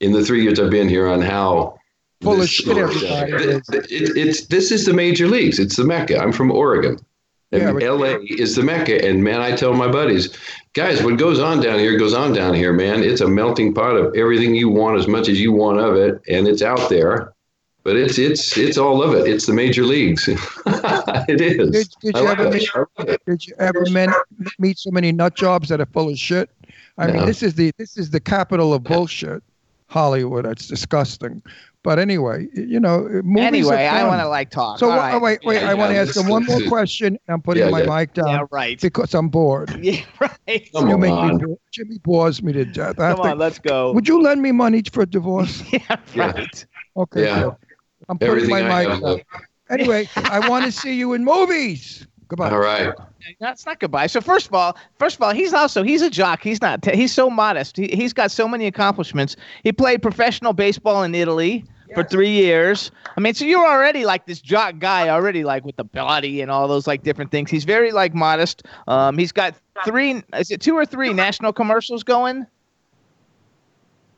in 0.00 0.12
the 0.12 0.24
three 0.24 0.42
years 0.42 0.58
I've 0.60 0.70
been 0.70 0.88
here 0.88 1.08
on 1.08 1.20
how. 1.20 1.78
Full 2.22 2.40
of 2.40 2.48
shit 2.48 2.78
everybody 2.78 3.32
It- 3.32 3.62
it- 3.90 4.16
it's 4.16 4.46
this 4.46 4.72
is 4.72 4.86
the 4.86 4.94
major 4.94 5.26
leagues. 5.28 5.58
It's 5.58 5.76
the 5.76 5.84
mecca. 5.84 6.18
I'm 6.18 6.32
from 6.32 6.50
Oregon. 6.50 6.98
And 7.54 7.80
Yeah, 7.80 7.90
LA 7.90 8.16
is 8.28 8.56
the 8.56 8.62
mecca, 8.62 9.04
and 9.04 9.22
man, 9.22 9.40
I 9.40 9.54
tell 9.54 9.74
my 9.74 9.90
buddies, 9.90 10.36
guys, 10.72 11.02
what 11.02 11.18
goes 11.18 11.38
on 11.38 11.60
down 11.60 11.78
here 11.78 11.96
goes 11.96 12.14
on 12.14 12.32
down 12.32 12.54
here, 12.54 12.72
man. 12.72 13.02
It's 13.02 13.20
a 13.20 13.28
melting 13.28 13.74
pot 13.74 13.96
of 13.96 14.14
everything 14.16 14.54
you 14.54 14.68
want, 14.68 14.98
as 14.98 15.06
much 15.06 15.28
as 15.28 15.40
you 15.40 15.52
want 15.52 15.78
of 15.78 15.94
it, 15.96 16.20
and 16.28 16.48
it's 16.48 16.62
out 16.62 16.88
there. 16.90 17.32
But 17.84 17.96
it's 17.96 18.18
it's 18.18 18.56
it's 18.56 18.78
all 18.78 19.02
of 19.02 19.14
it. 19.14 19.30
It's 19.30 19.46
the 19.46 19.52
major 19.52 19.84
leagues. 19.84 20.26
it 20.66 21.40
is. 21.40 21.70
Did, 21.70 21.88
did 22.00 22.16
you 22.16 22.26
ever 22.26 22.50
meet, 22.50 22.70
I 22.74 22.78
love 22.98 23.08
it. 23.10 23.22
did 23.26 23.46
you 23.46 23.54
ever 23.58 23.84
men, 23.90 24.10
meet 24.58 24.78
so 24.78 24.90
many 24.90 25.12
nut 25.12 25.34
jobs 25.34 25.68
that 25.68 25.80
are 25.80 25.86
full 25.86 26.08
of 26.08 26.18
shit? 26.18 26.50
I 26.96 27.08
mean, 27.10 27.26
this 27.26 27.42
is 27.42 27.54
the 27.54 27.72
this 27.76 27.98
is 27.98 28.10
the 28.10 28.20
capital 28.20 28.72
of 28.72 28.84
bullshit, 28.84 29.42
Hollywood. 29.88 30.46
It's 30.46 30.66
disgusting. 30.66 31.42
But 31.84 31.98
anyway, 31.98 32.48
you 32.54 32.80
know, 32.80 33.04
uh, 33.06 33.20
movies 33.22 33.44
anyway, 33.46 33.84
are 33.86 33.94
I 33.96 34.04
want 34.08 34.22
to 34.22 34.26
like 34.28 34.48
talk. 34.48 34.78
So 34.78 34.90
All 34.90 34.98
oh, 34.98 35.18
wait, 35.20 35.38
wait, 35.44 35.60
Yeah, 35.60 35.70
I 35.70 35.74
want 35.74 35.92
to 35.92 35.98
ask 35.98 36.16
him 36.16 36.28
one 36.28 36.46
more 36.46 36.58
question. 36.68 37.18
I'm 37.28 37.42
putting 37.42 37.62
Yeah, 37.62 37.68
my 37.68 37.82
yeah. 37.82 37.98
mic 37.98 38.14
down 38.14 38.28
Yeah, 38.28 38.44
right. 38.50 38.80
because 38.80 39.12
I'm 39.14 39.28
bored. 39.28 39.70
Yeah, 39.82 40.00
right. 40.18 40.66
Come 40.72 40.88
you 40.88 40.96
make 40.96 41.12
on. 41.12 41.36
me 41.36 41.56
Jimmy 41.72 41.98
bores 41.98 42.42
me 42.42 42.54
to 42.54 42.64
death. 42.64 42.96
Come 42.96 43.16
to- 43.16 43.22
on, 43.22 43.38
let's 43.38 43.58
go. 43.58 43.92
would 43.92 44.08
you 44.08 44.22
lend 44.22 44.40
me 44.40 44.50
money 44.50 44.82
for 44.90 45.02
a 45.02 45.06
divorce? 45.06 45.62
yeah, 45.72 45.78
Yeah. 46.14 46.26
right. 46.32 46.66
Okay. 46.96 47.24
Yeah. 47.24 47.42
good. 47.42 47.54
I'm 48.08 48.18
putting 48.18 48.30
Everything 48.34 48.50
my 48.50 48.62
I 48.62 48.86
mic 48.88 49.00
down. 49.02 49.20
Anyway, 49.68 50.08
I 50.16 50.48
want 50.48 50.64
to 50.64 50.72
see 50.72 50.94
you 50.94 51.12
in 51.12 51.22
movies. 51.22 52.06
Goodbye. 52.28 52.50
All 52.50 52.58
right. 52.58 52.94
That's 53.40 53.66
not 53.66 53.78
goodbye. 53.78 54.06
So 54.06 54.22
first 54.22 54.46
of 54.46 54.54
all, 54.54 54.74
first 54.98 55.16
of 55.16 55.22
all, 55.22 55.34
he's 55.34 55.52
also 55.52 55.82
he's 55.82 56.00
a 56.00 56.08
jock. 56.10 56.42
He's 56.42 56.62
not. 56.62 56.82
he's 56.86 57.12
so 57.12 57.28
modest. 57.28 57.76
He, 57.76 57.88
he's 57.88 58.14
got 58.14 58.30
so 58.30 58.48
many 58.48 58.66
accomplishments. 58.66 59.36
He 59.62 59.70
played 59.72 60.00
professional 60.00 60.54
baseball 60.54 61.02
in 61.02 61.14
Italy 61.14 61.64
for 61.94 62.04
three 62.04 62.30
years. 62.30 62.90
I 63.16 63.20
mean, 63.20 63.34
so 63.34 63.44
you're 63.44 63.66
already 63.66 64.04
like 64.04 64.26
this 64.26 64.40
jock 64.40 64.78
guy 64.78 65.08
already, 65.08 65.44
like 65.44 65.64
with 65.64 65.76
the 65.76 65.84
body 65.84 66.40
and 66.40 66.50
all 66.50 66.68
those 66.68 66.86
like 66.86 67.02
different 67.02 67.30
things. 67.30 67.50
He's 67.50 67.64
very 67.64 67.92
like 67.92 68.14
modest. 68.14 68.64
Um, 68.88 69.18
he's 69.18 69.32
got 69.32 69.54
three. 69.84 70.22
Is 70.36 70.50
it 70.50 70.60
two 70.60 70.74
or 70.74 70.84
three 70.84 71.12
national 71.12 71.52
commercials 71.52 72.02
going? 72.02 72.46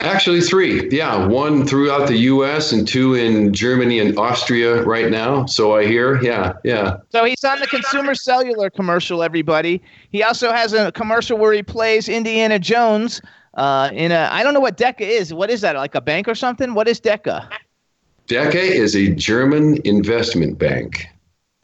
Actually, 0.01 0.43
three. 0.43 0.89
Yeah, 0.91 1.27
one 1.27 1.67
throughout 1.67 2.07
the 2.07 2.17
U.S. 2.19 2.73
and 2.73 2.87
two 2.87 3.15
in 3.15 3.55
Germany 3.55 3.99
and 3.99 4.19
Austria 4.19 4.83
right 4.83 5.11
now. 5.11 5.47
So 5.47 5.75
I 5.77 5.87
hear. 5.87 6.23
Yeah, 6.23 6.53
yeah. 6.65 6.99
So 7.11 7.25
he's 7.25 7.43
on 7.45 7.61
the 7.61 7.67
Consumer 7.67 8.15
Cellular 8.15 8.69
commercial, 8.69 9.23
everybody. 9.23 9.83
He 10.11 10.23
also 10.23 10.53
has 10.53 10.75
a 10.75 10.93
commercial 10.93 11.39
where 11.39 11.55
he 11.55 11.63
plays 11.63 12.11
Indiana 12.11 12.59
Jones 12.59 13.23
uh, 13.55 13.91
in 13.93 14.13
a, 14.13 14.29
I 14.31 14.43
don't 14.43 14.53
know 14.53 14.61
what 14.61 14.77
DECA 14.77 15.01
is. 15.01 15.33
What 15.33 15.51
is 15.51 15.63
that, 15.63 15.77
like 15.77 15.95
a 15.95 16.01
bank 16.01 16.29
or 16.29 16.35
something? 16.35 16.75
What 16.75 16.89
is 16.89 17.01
DECA? 17.01 17.49
DECA 18.27 18.55
is 18.55 18.97
a 18.97 19.11
German 19.15 19.81
investment 19.85 20.59
bank. 20.59 21.07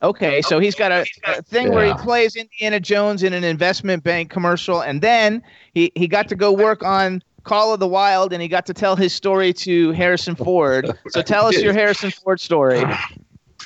Okay, 0.03 0.43
so 0.43 0.59
he's 0.59 0.75
got 0.75 0.91
a, 0.91 1.07
a 1.25 1.43
thing 1.43 1.71
where 1.71 1.87
he 1.87 1.95
plays 1.95 2.35
Indiana 2.35 2.81
Jones 2.81 3.23
in 3.23 3.33
an 3.33 3.45
investment 3.45 4.03
bank 4.03 4.31
commercial, 4.31 4.81
and 4.83 5.01
then 5.01 5.43
he, 5.75 5.93
he 5.95 6.09
got 6.09 6.29
to 6.29 6.35
go 6.35 6.53
work 6.53 6.83
on 6.83 7.23
Call 7.45 7.73
of 7.73 7.79
the 7.79 7.87
Wild, 7.87 8.33
and 8.33 8.43
he 8.43 8.49
got 8.49 8.67
to 8.67 8.75
tell 8.75 8.97
his 8.97 9.15
story 9.15 9.53
to 9.55 9.93
Harrison 9.93 10.35
Ford. 10.35 10.91
So 11.11 11.23
tell 11.23 11.47
us 11.47 11.61
your 11.61 11.73
Harrison 11.73 12.11
Ford 12.11 12.41
story. 12.41 12.81
All 12.81 12.87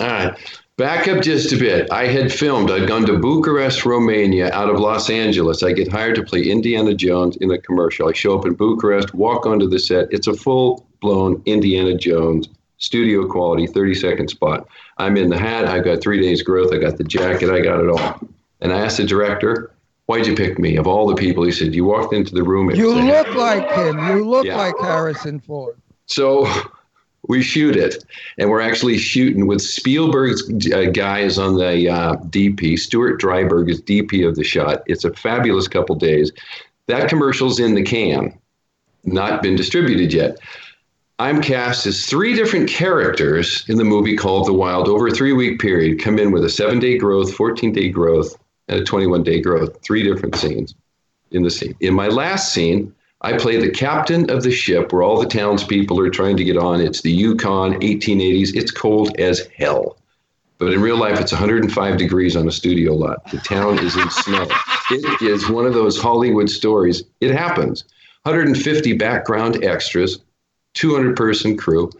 right. 0.01 0.37
Back 0.77 1.09
up 1.09 1.23
just 1.23 1.55
a 1.55 1.57
bit. 1.57 1.91
I 1.91 2.07
had 2.07 2.31
filmed, 2.31 2.71
I'd 2.71 2.87
gone 2.87 3.07
to 3.07 3.19
Bucharest, 3.19 3.87
Romania, 3.87 4.53
out 4.53 4.69
of 4.69 4.79
Los 4.79 5.09
Angeles. 5.09 5.63
I 5.63 5.73
get 5.73 5.91
hired 5.91 6.17
to 6.17 6.23
play 6.23 6.43
Indiana 6.43 6.93
Jones 6.93 7.39
in 7.39 7.51
a 7.51 7.57
commercial. 7.57 8.11
I 8.11 8.13
show 8.13 8.39
up 8.39 8.45
in 8.45 8.53
Bucharest, 8.53 9.15
walk 9.15 9.47
onto 9.47 9.67
the 9.67 9.79
set. 9.79 10.09
It's 10.11 10.27
a 10.27 10.35
full 10.35 10.87
blown 11.01 11.41
Indiana 11.47 11.97
Jones, 11.97 12.51
studio 12.79 13.27
quality, 13.27 13.67
30 13.67 13.95
second 13.95 14.29
spot. 14.29 14.67
I'm 14.99 15.17
in 15.17 15.29
the 15.31 15.39
hat. 15.39 15.67
I've 15.67 15.85
got 15.85 16.01
three 16.03 16.21
days' 16.21 16.43
growth. 16.43 16.73
I 16.73 16.79
got 16.79 16.99
the 16.99 17.05
jacket. 17.05 17.51
I 17.51 17.61
got 17.61 17.81
it 17.81 17.89
all. 17.89 18.21
And 18.61 18.73
I 18.73 18.81
asked 18.81 18.97
the 18.99 19.05
director, 19.05 19.73
Why'd 20.07 20.25
you 20.27 20.37
pick 20.37 20.59
me? 20.61 20.77
Of 20.77 20.87
all 20.87 21.09
the 21.09 21.17
people, 21.17 21.43
he 21.43 21.51
said, 21.51 21.75
You 21.75 21.85
walked 21.85 22.15
into 22.15 22.33
the 22.33 22.45
room. 22.45 22.71
it 22.71 22.77
You 22.77 22.95
look 22.95 23.35
like 23.35 23.69
him. 23.73 23.99
You 23.99 24.25
look 24.29 24.47
Yeah. 24.47 24.57
like 24.57 24.75
Harrison 24.81 25.41
Ford. 25.41 25.77
So 26.07 26.47
we 27.27 27.43
shoot 27.43 27.75
it, 27.77 28.05
and 28.39 28.49
we're 28.49 28.61
actually 28.61 28.99
shooting 28.99 29.49
with 29.49 29.61
Spielberg's 29.61 30.45
uh, 30.73 30.91
guys 30.93 31.39
on 31.39 31.57
the 31.57 31.89
uh, 31.89 32.15
DP. 32.31 32.79
Stuart 32.79 33.21
Dryburgh 33.21 33.69
is 33.69 33.83
DP 33.83 34.27
of 34.29 34.37
the 34.37 34.45
shot. 34.45 34.85
It's 34.87 35.05
a 35.05 35.13
fabulous 35.13 35.67
couple 35.67 35.97
days. 35.97 36.31
That 36.87 37.09
commercial's 37.09 37.59
in 37.59 37.75
the 37.75 37.83
can, 37.83 38.39
not 39.03 39.43
been 39.43 39.57
distributed 39.57 40.13
yet. 40.13 40.39
I'm 41.19 41.41
cast 41.41 41.87
as 41.87 42.05
three 42.05 42.35
different 42.35 42.69
characters 42.69 43.65
in 43.69 43.79
the 43.79 43.85
movie 43.85 44.17
called 44.17 44.47
The 44.47 44.53
Wild 44.53 44.87
over 44.87 45.09
a 45.09 45.11
three 45.11 45.33
week 45.33 45.59
period, 45.61 45.99
come 45.99 46.19
in 46.19 46.31
with 46.31 46.45
a 46.45 46.51
seven 46.51 46.79
day 46.79 46.99
growth, 46.99 47.33
14 47.33 47.73
day 47.73 47.89
growth, 47.89 48.37
and 48.69 48.81
a 48.81 48.85
21 48.85 49.23
day 49.23 49.41
growth, 49.41 49.79
three 49.83 50.03
different 50.03 50.37
scenes 50.37 50.75
in 51.31 51.43
the 51.43 51.51
scene. 51.51 51.75
In 51.81 51.95
my 51.95 52.09
last 52.09 52.53
scene, 52.53 52.95
I 53.23 53.39
play 53.39 53.57
the 53.57 53.71
captain 53.71 54.31
of 54.31 54.43
the 54.43 54.51
ship 54.51 54.93
where 54.93 55.03
all 55.03 55.19
the 55.19 55.27
townspeople 55.27 55.99
are 55.99 56.11
trying 56.11 56.37
to 56.37 56.45
get 56.45 56.59
on. 56.59 56.83
It's 56.83 57.01
the 57.01 57.13
Yukon, 57.13 57.81
1880s. 57.81 58.55
It's 58.55 58.71
cold 58.71 59.19
as 59.19 59.49
hell. 59.57 59.97
But 60.59 60.75
in 60.75 60.83
real 60.83 60.99
life, 60.99 61.19
it's 61.19 61.33
105 61.33 61.97
degrees 61.97 62.37
on 62.37 62.47
a 62.47 62.53
studio 62.53 62.95
lot. 62.95 63.31
The 63.31 63.39
town 63.39 63.79
is 63.79 63.97
in 63.97 64.11
snow. 64.11 64.47
It 64.91 65.23
is 65.23 65.49
one 65.49 65.65
of 65.67 65.73
those 65.73 65.99
Hollywood 65.99 66.51
stories. 66.51 67.05
It 67.21 67.31
happens. 67.31 67.85
150 68.25 68.93
background 68.95 69.65
extras, 69.65 70.19
200 70.77 71.17
person 71.17 71.57
crew. 71.57 71.91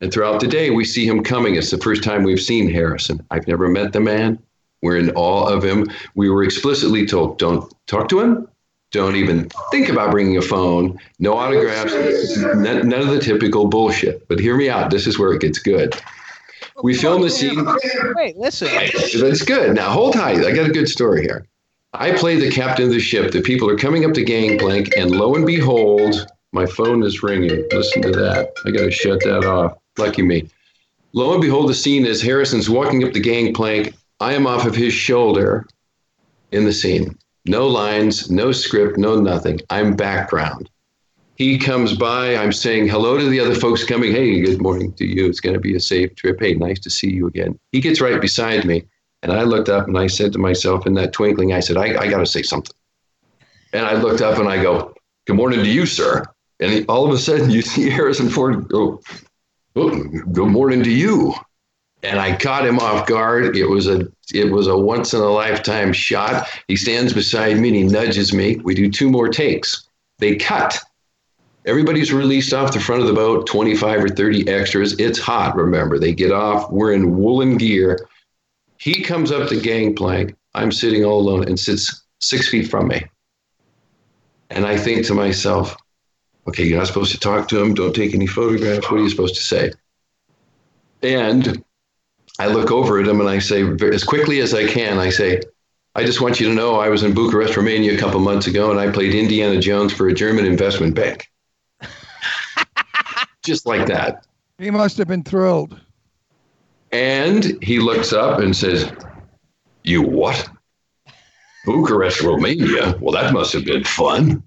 And 0.00 0.12
throughout 0.12 0.40
the 0.40 0.46
day, 0.46 0.70
we 0.70 0.84
see 0.84 1.04
him 1.06 1.24
coming. 1.24 1.56
It's 1.56 1.72
the 1.72 1.78
first 1.78 2.04
time 2.04 2.22
we've 2.22 2.40
seen 2.40 2.70
Harrison. 2.70 3.24
I've 3.32 3.48
never 3.48 3.68
met 3.68 3.92
the 3.92 4.00
man. 4.00 4.38
We're 4.80 4.96
in 4.96 5.10
awe 5.16 5.48
of 5.48 5.64
him. 5.64 5.88
We 6.14 6.30
were 6.30 6.44
explicitly 6.44 7.04
told, 7.04 7.38
don't 7.38 7.74
talk 7.88 8.08
to 8.10 8.20
him, 8.20 8.46
Don't 8.90 9.16
even 9.16 9.50
think 9.70 9.88
about 9.90 10.10
bringing 10.10 10.38
a 10.38 10.42
phone. 10.42 10.98
No 11.18 11.34
autographs. 11.34 11.92
None, 12.38 12.88
none 12.88 13.00
of 13.00 13.08
the 13.08 13.20
typical 13.20 13.66
bullshit. 13.66 14.26
But 14.28 14.38
hear 14.38 14.56
me 14.56 14.70
out. 14.70 14.90
This 14.90 15.06
is 15.06 15.18
where 15.18 15.32
it 15.32 15.42
gets 15.42 15.58
good. 15.58 15.94
We 16.82 16.94
filmed 16.94 17.24
the 17.24 17.30
scene. 17.30 17.66
Wait, 18.14 18.36
listen. 18.36 18.68
That's 19.20 19.42
good. 19.42 19.74
Now 19.74 19.90
hold 19.90 20.14
tight. 20.14 20.38
I 20.44 20.52
got 20.52 20.70
a 20.70 20.72
good 20.72 20.88
story 20.88 21.22
here. 21.22 21.44
I 21.92 22.12
play 22.12 22.36
the 22.36 22.50
captain 22.50 22.86
of 22.86 22.90
the 22.92 23.00
ship. 23.00 23.32
The 23.32 23.42
people 23.42 23.68
are 23.68 23.76
coming 23.76 24.04
up 24.04 24.14
the 24.14 24.24
gangplank, 24.24 24.96
and 24.96 25.10
lo 25.10 25.34
and 25.34 25.44
behold, 25.44 26.26
my 26.52 26.66
phone 26.66 27.02
is 27.02 27.22
ringing. 27.22 27.64
Listen 27.72 28.02
to 28.02 28.10
that. 28.10 28.52
I 28.64 28.70
got 28.70 28.82
to 28.82 28.90
shut 28.90 29.20
that 29.20 29.44
off. 29.44 29.78
Lucky 29.98 30.22
me. 30.22 30.48
Lo 31.12 31.32
and 31.32 31.40
behold, 31.40 31.68
the 31.68 31.74
scene 31.74 32.06
is 32.06 32.22
Harrison's 32.22 32.70
walking 32.70 33.04
up 33.04 33.12
the 33.12 33.20
gangplank. 33.20 33.94
I 34.20 34.34
am 34.34 34.46
off 34.46 34.66
of 34.66 34.74
his 34.74 34.92
shoulder 34.92 35.66
in 36.52 36.64
the 36.64 36.72
scene. 36.72 37.16
No 37.46 37.66
lines, 37.66 38.30
no 38.30 38.52
script, 38.52 38.98
no 38.98 39.20
nothing. 39.20 39.60
I'm 39.70 39.96
background. 39.96 40.68
He 41.36 41.56
comes 41.56 41.94
by. 41.94 42.36
I'm 42.36 42.52
saying 42.52 42.88
hello 42.88 43.16
to 43.16 43.28
the 43.28 43.40
other 43.40 43.54
folks 43.54 43.84
coming. 43.84 44.12
Hey, 44.12 44.40
good 44.40 44.60
morning 44.60 44.92
to 44.94 45.06
you. 45.06 45.26
It's 45.26 45.40
going 45.40 45.54
to 45.54 45.60
be 45.60 45.76
a 45.76 45.80
safe 45.80 46.14
trip. 46.16 46.38
Hey, 46.40 46.54
nice 46.54 46.80
to 46.80 46.90
see 46.90 47.10
you 47.10 47.26
again. 47.28 47.58
He 47.72 47.80
gets 47.80 48.00
right 48.00 48.20
beside 48.20 48.64
me. 48.64 48.84
And 49.22 49.32
I 49.32 49.42
looked 49.42 49.68
up 49.68 49.86
and 49.86 49.98
I 49.98 50.08
said 50.08 50.32
to 50.32 50.38
myself 50.38 50.86
in 50.86 50.94
that 50.94 51.12
twinkling, 51.12 51.52
I 51.52 51.60
said, 51.60 51.76
I, 51.76 51.96
I 51.96 52.08
got 52.08 52.18
to 52.18 52.26
say 52.26 52.42
something. 52.42 52.74
And 53.72 53.86
I 53.86 53.94
looked 53.94 54.20
up 54.20 54.38
and 54.38 54.48
I 54.48 54.62
go, 54.62 54.94
Good 55.26 55.36
morning 55.36 55.60
to 55.60 55.70
you, 55.70 55.84
sir. 55.84 56.24
And 56.60 56.72
he, 56.72 56.84
all 56.86 57.06
of 57.06 57.12
a 57.12 57.18
sudden, 57.18 57.50
you 57.50 57.62
see 57.62 57.88
Harrison 57.90 58.28
Ford 58.28 58.68
go, 58.68 59.00
oh, 59.76 60.04
Good 60.32 60.48
morning 60.48 60.82
to 60.82 60.90
you. 60.90 61.34
And 62.02 62.20
I 62.20 62.36
caught 62.36 62.66
him 62.66 62.78
off 62.78 63.06
guard. 63.06 63.56
It 63.56 63.66
was 63.66 63.88
a 63.88 64.06
it 64.32 64.52
was 64.52 64.66
a 64.66 64.76
once 64.76 65.14
in 65.14 65.20
a 65.20 65.28
lifetime 65.28 65.92
shot. 65.92 66.48
He 66.68 66.76
stands 66.76 67.12
beside 67.12 67.58
me 67.58 67.68
and 67.68 67.76
he 67.76 67.82
nudges 67.84 68.32
me. 68.32 68.56
We 68.56 68.74
do 68.74 68.90
two 68.90 69.10
more 69.10 69.28
takes. 69.28 69.88
They 70.18 70.36
cut. 70.36 70.78
Everybody's 71.64 72.12
released 72.12 72.52
off 72.52 72.72
the 72.72 72.80
front 72.80 73.02
of 73.02 73.08
the 73.08 73.14
boat, 73.14 73.46
25 73.46 74.04
or 74.04 74.08
30 74.08 74.48
extras. 74.48 74.98
It's 74.98 75.18
hot, 75.18 75.56
remember. 75.56 75.98
They 75.98 76.14
get 76.14 76.30
off. 76.30 76.70
We're 76.70 76.92
in 76.92 77.18
woolen 77.18 77.56
gear. 77.56 78.08
He 78.78 79.02
comes 79.02 79.32
up 79.32 79.48
the 79.48 79.60
gangplank. 79.60 80.36
I'm 80.54 80.72
sitting 80.72 81.04
all 81.04 81.20
alone 81.20 81.48
and 81.48 81.58
sits 81.58 82.04
six 82.20 82.48
feet 82.48 82.70
from 82.70 82.88
me. 82.88 83.04
And 84.50 84.64
I 84.64 84.78
think 84.78 85.04
to 85.06 85.14
myself, 85.14 85.76
okay, 86.48 86.64
you're 86.64 86.78
not 86.78 86.86
supposed 86.86 87.12
to 87.12 87.20
talk 87.20 87.48
to 87.48 87.62
him. 87.62 87.74
Don't 87.74 87.94
take 87.94 88.14
any 88.14 88.26
photographs. 88.26 88.90
What 88.90 89.00
are 89.00 89.02
you 89.02 89.10
supposed 89.10 89.36
to 89.36 89.42
say? 89.42 89.72
And 91.02 91.62
I 92.38 92.46
look 92.46 92.70
over 92.70 92.98
at 92.98 93.06
him 93.06 93.20
and 93.20 93.28
I 93.28 93.38
say, 93.38 93.62
as 93.92 94.04
quickly 94.04 94.40
as 94.40 94.54
I 94.54 94.66
can, 94.66 94.98
I 94.98 95.10
say, 95.10 95.40
I 95.94 96.04
just 96.04 96.20
want 96.20 96.40
you 96.40 96.48
to 96.48 96.54
know 96.54 96.76
I 96.76 96.88
was 96.88 97.02
in 97.02 97.12
Bucharest, 97.12 97.56
Romania 97.56 97.94
a 97.94 97.98
couple 97.98 98.20
months 98.20 98.46
ago 98.46 98.70
and 98.70 98.78
I 98.78 98.90
played 98.90 99.14
Indiana 99.14 99.60
Jones 99.60 99.92
for 99.92 100.08
a 100.08 100.14
German 100.14 100.46
investment 100.46 100.94
bank. 100.94 101.28
just 103.44 103.66
like 103.66 103.86
that. 103.86 104.26
He 104.58 104.70
must 104.70 104.96
have 104.98 105.08
been 105.08 105.22
thrilled. 105.22 105.80
And 106.92 107.62
he 107.62 107.78
looks 107.78 108.12
up 108.12 108.40
and 108.40 108.56
says, 108.56 108.90
You 109.84 110.02
what? 110.02 110.48
Bucharest, 111.66 112.22
Romania? 112.22 112.96
Well, 113.00 113.12
that 113.12 113.32
must 113.32 113.52
have 113.52 113.64
been 113.64 113.84
fun. 113.84 114.42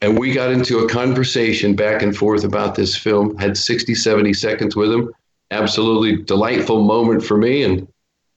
And 0.00 0.18
we 0.18 0.32
got 0.32 0.50
into 0.50 0.78
a 0.78 0.88
conversation 0.88 1.74
back 1.74 2.02
and 2.02 2.16
forth 2.16 2.44
about 2.44 2.74
this 2.74 2.96
film, 2.96 3.36
had 3.36 3.56
60, 3.56 3.94
70 3.94 4.32
seconds 4.32 4.74
with 4.74 4.90
him. 4.90 5.12
Absolutely 5.50 6.22
delightful 6.22 6.82
moment 6.82 7.22
for 7.22 7.36
me. 7.36 7.64
And 7.64 7.86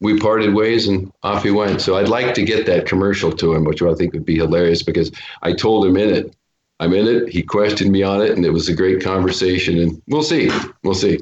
we 0.01 0.19
parted 0.19 0.53
ways 0.53 0.87
and 0.87 1.11
off 1.23 1.43
he 1.43 1.51
went. 1.51 1.79
So 1.79 1.95
I'd 1.95 2.09
like 2.09 2.33
to 2.35 2.43
get 2.43 2.65
that 2.65 2.85
commercial 2.85 3.31
to 3.31 3.53
him, 3.53 3.63
which 3.63 3.81
I 3.81 3.93
think 3.93 4.13
would 4.13 4.25
be 4.25 4.35
hilarious 4.35 4.83
because 4.83 5.11
I 5.41 5.53
told 5.53 5.85
him 5.85 5.95
in 5.95 6.09
it. 6.09 6.35
I'm 6.79 6.93
in 6.93 7.07
it. 7.07 7.29
He 7.29 7.41
questioned 7.41 7.91
me 7.91 8.03
on 8.03 8.21
it, 8.21 8.31
and 8.31 8.45
it 8.45 8.49
was 8.49 8.67
a 8.67 8.75
great 8.75 9.01
conversation. 9.01 9.79
And 9.79 10.01
we'll 10.07 10.23
see. 10.23 10.51
We'll 10.83 10.95
see. 10.95 11.19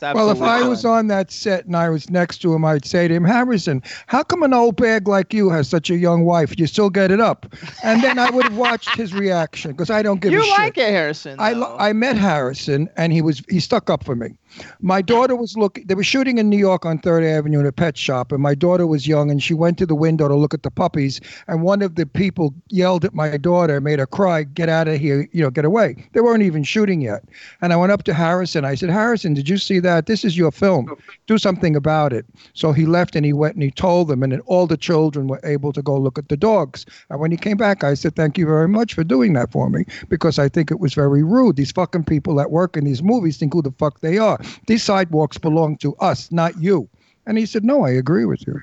Well, 0.00 0.30
if 0.30 0.40
I 0.40 0.66
was 0.66 0.84
on 0.84 1.08
that 1.08 1.30
set 1.30 1.66
and 1.66 1.76
I 1.76 1.88
was 1.88 2.10
next 2.10 2.38
to 2.38 2.54
him, 2.54 2.64
I'd 2.64 2.84
say 2.84 3.08
to 3.08 3.14
him, 3.14 3.24
Harrison, 3.24 3.82
how 4.06 4.22
come 4.22 4.42
an 4.42 4.54
old 4.54 4.76
bag 4.76 5.08
like 5.08 5.32
you 5.34 5.50
has 5.50 5.68
such 5.68 5.90
a 5.90 5.96
young 5.96 6.24
wife? 6.24 6.58
You 6.58 6.66
still 6.66 6.90
get 6.90 7.10
it 7.10 7.20
up. 7.20 7.52
And 7.82 8.02
then 8.02 8.18
I 8.18 8.30
would 8.30 8.44
have 8.44 8.56
watched 8.56 8.94
his 8.96 9.14
reaction 9.14 9.72
because 9.72 9.90
I 9.90 10.02
don't 10.02 10.20
give 10.20 10.32
a 10.32 10.36
You 10.36 10.42
shit. 10.42 10.48
You 10.48 10.58
like 10.58 10.78
it, 10.78 10.90
Harrison. 10.90 11.36
I, 11.38 11.52
lo- 11.52 11.76
I 11.78 11.92
met 11.92 12.16
Harrison 12.16 12.88
and 12.96 13.12
he 13.12 13.22
was 13.22 13.42
he 13.48 13.60
stuck 13.60 13.90
up 13.90 14.04
for 14.04 14.14
me. 14.16 14.36
My 14.80 15.02
daughter 15.02 15.36
was 15.36 15.56
looking 15.56 15.86
they 15.86 15.94
were 15.94 16.04
shooting 16.04 16.38
in 16.38 16.50
New 16.50 16.58
York 16.58 16.84
on 16.84 16.98
3rd 16.98 17.38
Avenue 17.38 17.60
in 17.60 17.66
a 17.66 17.72
pet 17.72 17.96
shop 17.96 18.32
and 18.32 18.42
my 18.42 18.54
daughter 18.54 18.86
was 18.86 19.06
young 19.06 19.30
and 19.30 19.42
she 19.42 19.54
went 19.54 19.78
to 19.78 19.86
the 19.86 19.94
window 19.94 20.28
to 20.28 20.34
look 20.34 20.54
at 20.54 20.62
the 20.62 20.70
puppies 20.70 21.20
and 21.48 21.62
one 21.62 21.82
of 21.82 21.94
the 21.94 22.06
people 22.06 22.54
yelled 22.68 23.04
at 23.04 23.14
my 23.14 23.36
daughter 23.36 23.80
made 23.80 23.98
her 23.98 24.06
cry 24.06 24.42
get 24.42 24.68
out 24.68 24.88
of 24.88 25.00
here 25.00 25.28
you 25.32 25.42
know 25.42 25.50
get 25.50 25.64
away. 25.64 26.08
They 26.12 26.20
weren't 26.20 26.42
even 26.42 26.64
shooting 26.64 27.00
yet. 27.00 27.24
And 27.60 27.72
I 27.72 27.76
went 27.76 27.92
up 27.92 28.02
to 28.04 28.14
Harrison 28.14 28.64
I 28.64 28.74
said 28.74 28.90
Harrison 28.90 29.34
did 29.34 29.48
you 29.48 29.58
see 29.58 29.78
that 29.80 30.06
this 30.06 30.24
is 30.24 30.36
your 30.36 30.50
film. 30.50 30.94
Do 31.26 31.38
something 31.38 31.76
about 31.76 32.12
it. 32.12 32.26
So 32.54 32.72
he 32.72 32.86
left 32.86 33.16
and 33.16 33.24
he 33.24 33.32
went 33.32 33.54
and 33.54 33.62
he 33.62 33.70
told 33.70 34.08
them 34.08 34.22
and 34.22 34.32
then 34.32 34.40
all 34.40 34.66
the 34.66 34.76
children 34.76 35.28
were 35.28 35.40
able 35.44 35.72
to 35.72 35.82
go 35.82 35.96
look 35.96 36.18
at 36.18 36.28
the 36.28 36.36
dogs. 36.36 36.84
And 37.10 37.20
when 37.20 37.30
he 37.30 37.36
came 37.36 37.56
back 37.56 37.84
I 37.84 37.94
said 37.94 38.16
thank 38.16 38.36
you 38.36 38.46
very 38.46 38.68
much 38.68 38.94
for 38.94 39.04
doing 39.04 39.32
that 39.34 39.52
for 39.52 39.70
me 39.70 39.84
because 40.08 40.38
I 40.38 40.48
think 40.48 40.70
it 40.70 40.80
was 40.80 40.94
very 40.94 41.22
rude. 41.22 41.56
These 41.56 41.72
fucking 41.72 42.04
people 42.04 42.34
that 42.36 42.50
work 42.50 42.76
in 42.76 42.84
these 42.84 43.02
movies 43.02 43.38
think 43.38 43.52
who 43.54 43.62
the 43.62 43.72
fuck 43.72 44.00
they 44.00 44.18
are. 44.18 44.38
These 44.66 44.82
sidewalks 44.82 45.38
belong 45.38 45.76
to 45.78 45.94
us, 45.96 46.30
not 46.32 46.60
you. 46.60 46.88
And 47.26 47.38
he 47.38 47.46
said, 47.46 47.64
No, 47.64 47.84
I 47.84 47.90
agree 47.90 48.24
with 48.24 48.46
you. 48.46 48.60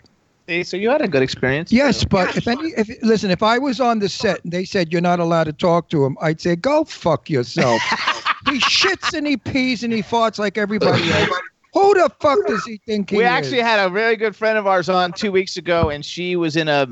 See, 0.48 0.64
so 0.64 0.78
you 0.78 0.90
had 0.90 1.02
a 1.02 1.08
good 1.08 1.22
experience. 1.22 1.72
Yes, 1.72 2.04
but 2.04 2.36
if 2.36 2.48
any, 2.48 2.70
if 2.76 2.90
listen, 3.04 3.30
if 3.30 3.44
I 3.44 3.60
was 3.60 3.80
on 3.80 4.00
the 4.00 4.10
set 4.10 4.44
and 4.44 4.52
they 4.52 4.66
said 4.66 4.92
you're 4.92 5.00
not 5.00 5.20
allowed 5.20 5.44
to 5.44 5.54
talk 5.54 5.90
to 5.90 6.04
him, 6.04 6.18
I'd 6.22 6.42
say 6.42 6.56
go 6.56 6.84
fuck 6.86 7.30
yourself. 7.30 7.82
he 8.46 8.60
shits 8.60 9.16
and 9.16 9.28
he 9.28 9.38
pees 9.38 9.84
and 9.84 9.94
he 9.94 10.02
farts 10.02 10.40
like 10.40 10.58
everybody 10.58 11.12
else. 11.12 11.30
Who 11.74 11.94
the 11.94 12.10
fuck 12.20 12.40
does 12.48 12.66
he 12.66 12.82
think 12.88 13.12
he 13.12 13.18
we 13.18 13.24
is? 13.24 13.30
actually 13.30 13.62
had 13.62 13.80
a 13.80 13.90
very 13.92 14.16
good 14.16 14.36
friend 14.36 14.58
of 14.58 14.66
ours 14.66 14.90
on 14.90 15.14
two 15.14 15.32
weeks 15.32 15.56
ago, 15.56 15.92
and 15.92 16.04
she 16.04 16.36
was 16.36 16.56
in 16.56 16.68
a 16.68 16.88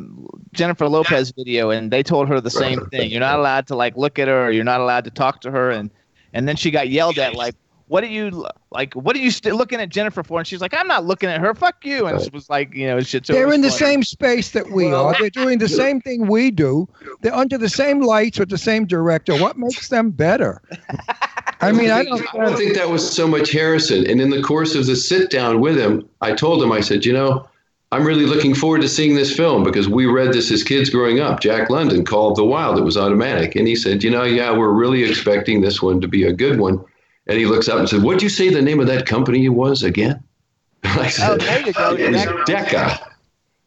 Jennifer 0.53 0.87
Lopez 0.87 1.31
video, 1.31 1.71
and 1.71 1.89
they 1.89 2.03
told 2.03 2.27
her 2.27 2.39
the 2.39 2.51
same 2.51 2.85
thing. 2.91 3.09
You're 3.09 3.21
not 3.21 3.39
allowed 3.39 3.65
to 3.67 3.75
like 3.75 3.97
look 3.97 4.19
at 4.19 4.27
her, 4.27 4.45
or 4.45 4.51
you're 4.51 4.63
not 4.63 4.81
allowed 4.81 5.03
to 5.05 5.09
talk 5.09 5.41
to 5.41 5.51
her, 5.51 5.71
and 5.71 5.89
and 6.33 6.47
then 6.47 6.55
she 6.55 6.69
got 6.69 6.89
yelled 6.89 7.17
at 7.17 7.33
like, 7.33 7.55
"What 7.87 8.03
are 8.03 8.07
you 8.07 8.45
like? 8.71 8.93
What 8.93 9.15
are 9.15 9.19
you 9.19 9.31
st- 9.31 9.55
looking 9.55 9.79
at 9.79 9.89
Jennifer 9.89 10.23
for?" 10.23 10.39
And 10.39 10.47
she's 10.47 10.61
like, 10.61 10.73
"I'm 10.73 10.87
not 10.87 11.05
looking 11.05 11.29
at 11.29 11.41
her. 11.41 11.53
Fuck 11.53 11.85
you." 11.85 12.07
And 12.07 12.21
it 12.21 12.33
was 12.33 12.49
like, 12.49 12.73
you 12.73 12.87
know, 12.87 12.99
shit. 13.01 13.25
so 13.25 13.33
They're 13.33 13.47
was 13.47 13.55
in 13.55 13.61
the 13.61 13.71
same 13.71 14.03
space 14.03 14.51
that 14.51 14.71
we 14.71 14.91
are. 14.91 15.15
They're 15.19 15.29
doing 15.29 15.59
the 15.59 15.69
same 15.69 16.01
thing 16.01 16.27
we 16.27 16.51
do. 16.51 16.87
They're 17.21 17.35
under 17.35 17.57
the 17.57 17.69
same 17.69 18.01
lights 18.01 18.39
with 18.39 18.49
the 18.49 18.57
same 18.57 18.85
director. 18.85 19.37
What 19.37 19.57
makes 19.57 19.89
them 19.89 20.11
better? 20.11 20.61
I 21.61 21.71
mean, 21.71 21.89
I 21.89 22.03
don't. 22.03 22.35
I 22.35 22.45
don't 22.45 22.57
think 22.57 22.75
that 22.75 22.89
was 22.89 23.09
so 23.09 23.27
much 23.27 23.51
Harrison. 23.51 24.09
And 24.09 24.21
in 24.21 24.29
the 24.29 24.41
course 24.41 24.75
of 24.75 24.85
the 24.85 24.95
sit 24.95 25.31
down 25.31 25.59
with 25.59 25.77
him, 25.77 26.07
I 26.21 26.33
told 26.33 26.61
him, 26.61 26.71
I 26.71 26.81
said, 26.81 27.05
you 27.05 27.13
know, 27.13 27.47
I'm 27.91 28.05
really 28.05 28.25
looking 28.25 28.53
forward 28.53 28.81
to 28.81 28.89
seeing 28.89 29.15
this 29.15 29.35
film 29.35 29.63
because 29.63 29.87
we 29.87 30.05
read 30.05 30.33
this 30.33 30.51
as 30.51 30.63
kids 30.63 30.89
growing 30.89 31.19
up. 31.19 31.39
Jack 31.39 31.69
London 31.69 32.03
called 32.03 32.35
The 32.35 32.43
Wild. 32.43 32.77
It 32.77 32.83
was 32.83 32.97
automatic. 32.97 33.55
And 33.55 33.67
he 33.67 33.75
said, 33.75 34.03
you 34.03 34.11
know, 34.11 34.23
yeah, 34.23 34.55
we're 34.55 34.73
really 34.73 35.03
expecting 35.03 35.61
this 35.61 35.81
one 35.81 36.01
to 36.01 36.07
be 36.07 36.23
a 36.25 36.33
good 36.33 36.59
one. 36.59 36.83
And 37.27 37.37
he 37.37 37.45
looks 37.45 37.67
up 37.67 37.79
and 37.79 37.89
said, 37.89 38.03
what'd 38.03 38.21
you 38.21 38.29
say 38.29 38.49
the 38.49 38.61
name 38.61 38.79
of 38.79 38.87
that 38.87 39.05
company 39.05 39.47
was 39.49 39.83
again? 39.83 40.23
I 40.83 41.09
said, 41.09 41.29
Oh, 41.29 41.37
there 41.37 41.65
you 41.65 41.73
go. 41.73 41.95
it 41.95 42.11
was 42.11 42.45
Decca. 42.45 43.15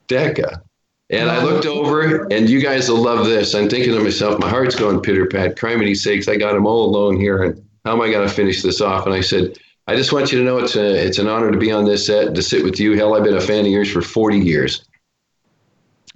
Decca. 0.06 0.62
And 1.10 1.28
I 1.28 1.42
looked 1.42 1.66
over, 1.66 2.26
and 2.32 2.48
you 2.48 2.60
guys 2.60 2.88
will 2.88 3.02
love 3.02 3.26
this. 3.26 3.54
I'm 3.54 3.68
thinking 3.68 3.92
to 3.92 4.00
myself, 4.00 4.38
my 4.38 4.48
heart's 4.48 4.76
going 4.76 5.00
pitter 5.00 5.26
pat. 5.26 5.56
Criminy 5.56 5.96
sakes, 5.96 6.28
I 6.28 6.36
got 6.36 6.54
him 6.54 6.66
all 6.66 6.84
alone 6.84 7.18
here, 7.18 7.42
and 7.42 7.60
how 7.84 7.92
am 7.94 8.00
I 8.00 8.10
going 8.12 8.26
to 8.26 8.32
finish 8.32 8.62
this 8.62 8.80
off? 8.80 9.06
And 9.06 9.14
I 9.14 9.20
said, 9.20 9.58
I 9.88 9.96
just 9.96 10.12
want 10.12 10.30
you 10.30 10.38
to 10.38 10.44
know 10.44 10.58
it's 10.58 10.76
a, 10.76 11.04
it's 11.04 11.18
an 11.18 11.26
honor 11.26 11.50
to 11.50 11.58
be 11.58 11.72
on 11.72 11.84
this 11.84 12.06
set, 12.06 12.32
to 12.32 12.42
sit 12.42 12.62
with 12.62 12.78
you. 12.78 12.96
Hell, 12.96 13.14
I've 13.16 13.24
been 13.24 13.36
a 13.36 13.40
fan 13.40 13.66
of 13.66 13.72
yours 13.72 13.90
for 13.90 14.02
40 14.02 14.38
years. 14.38 14.84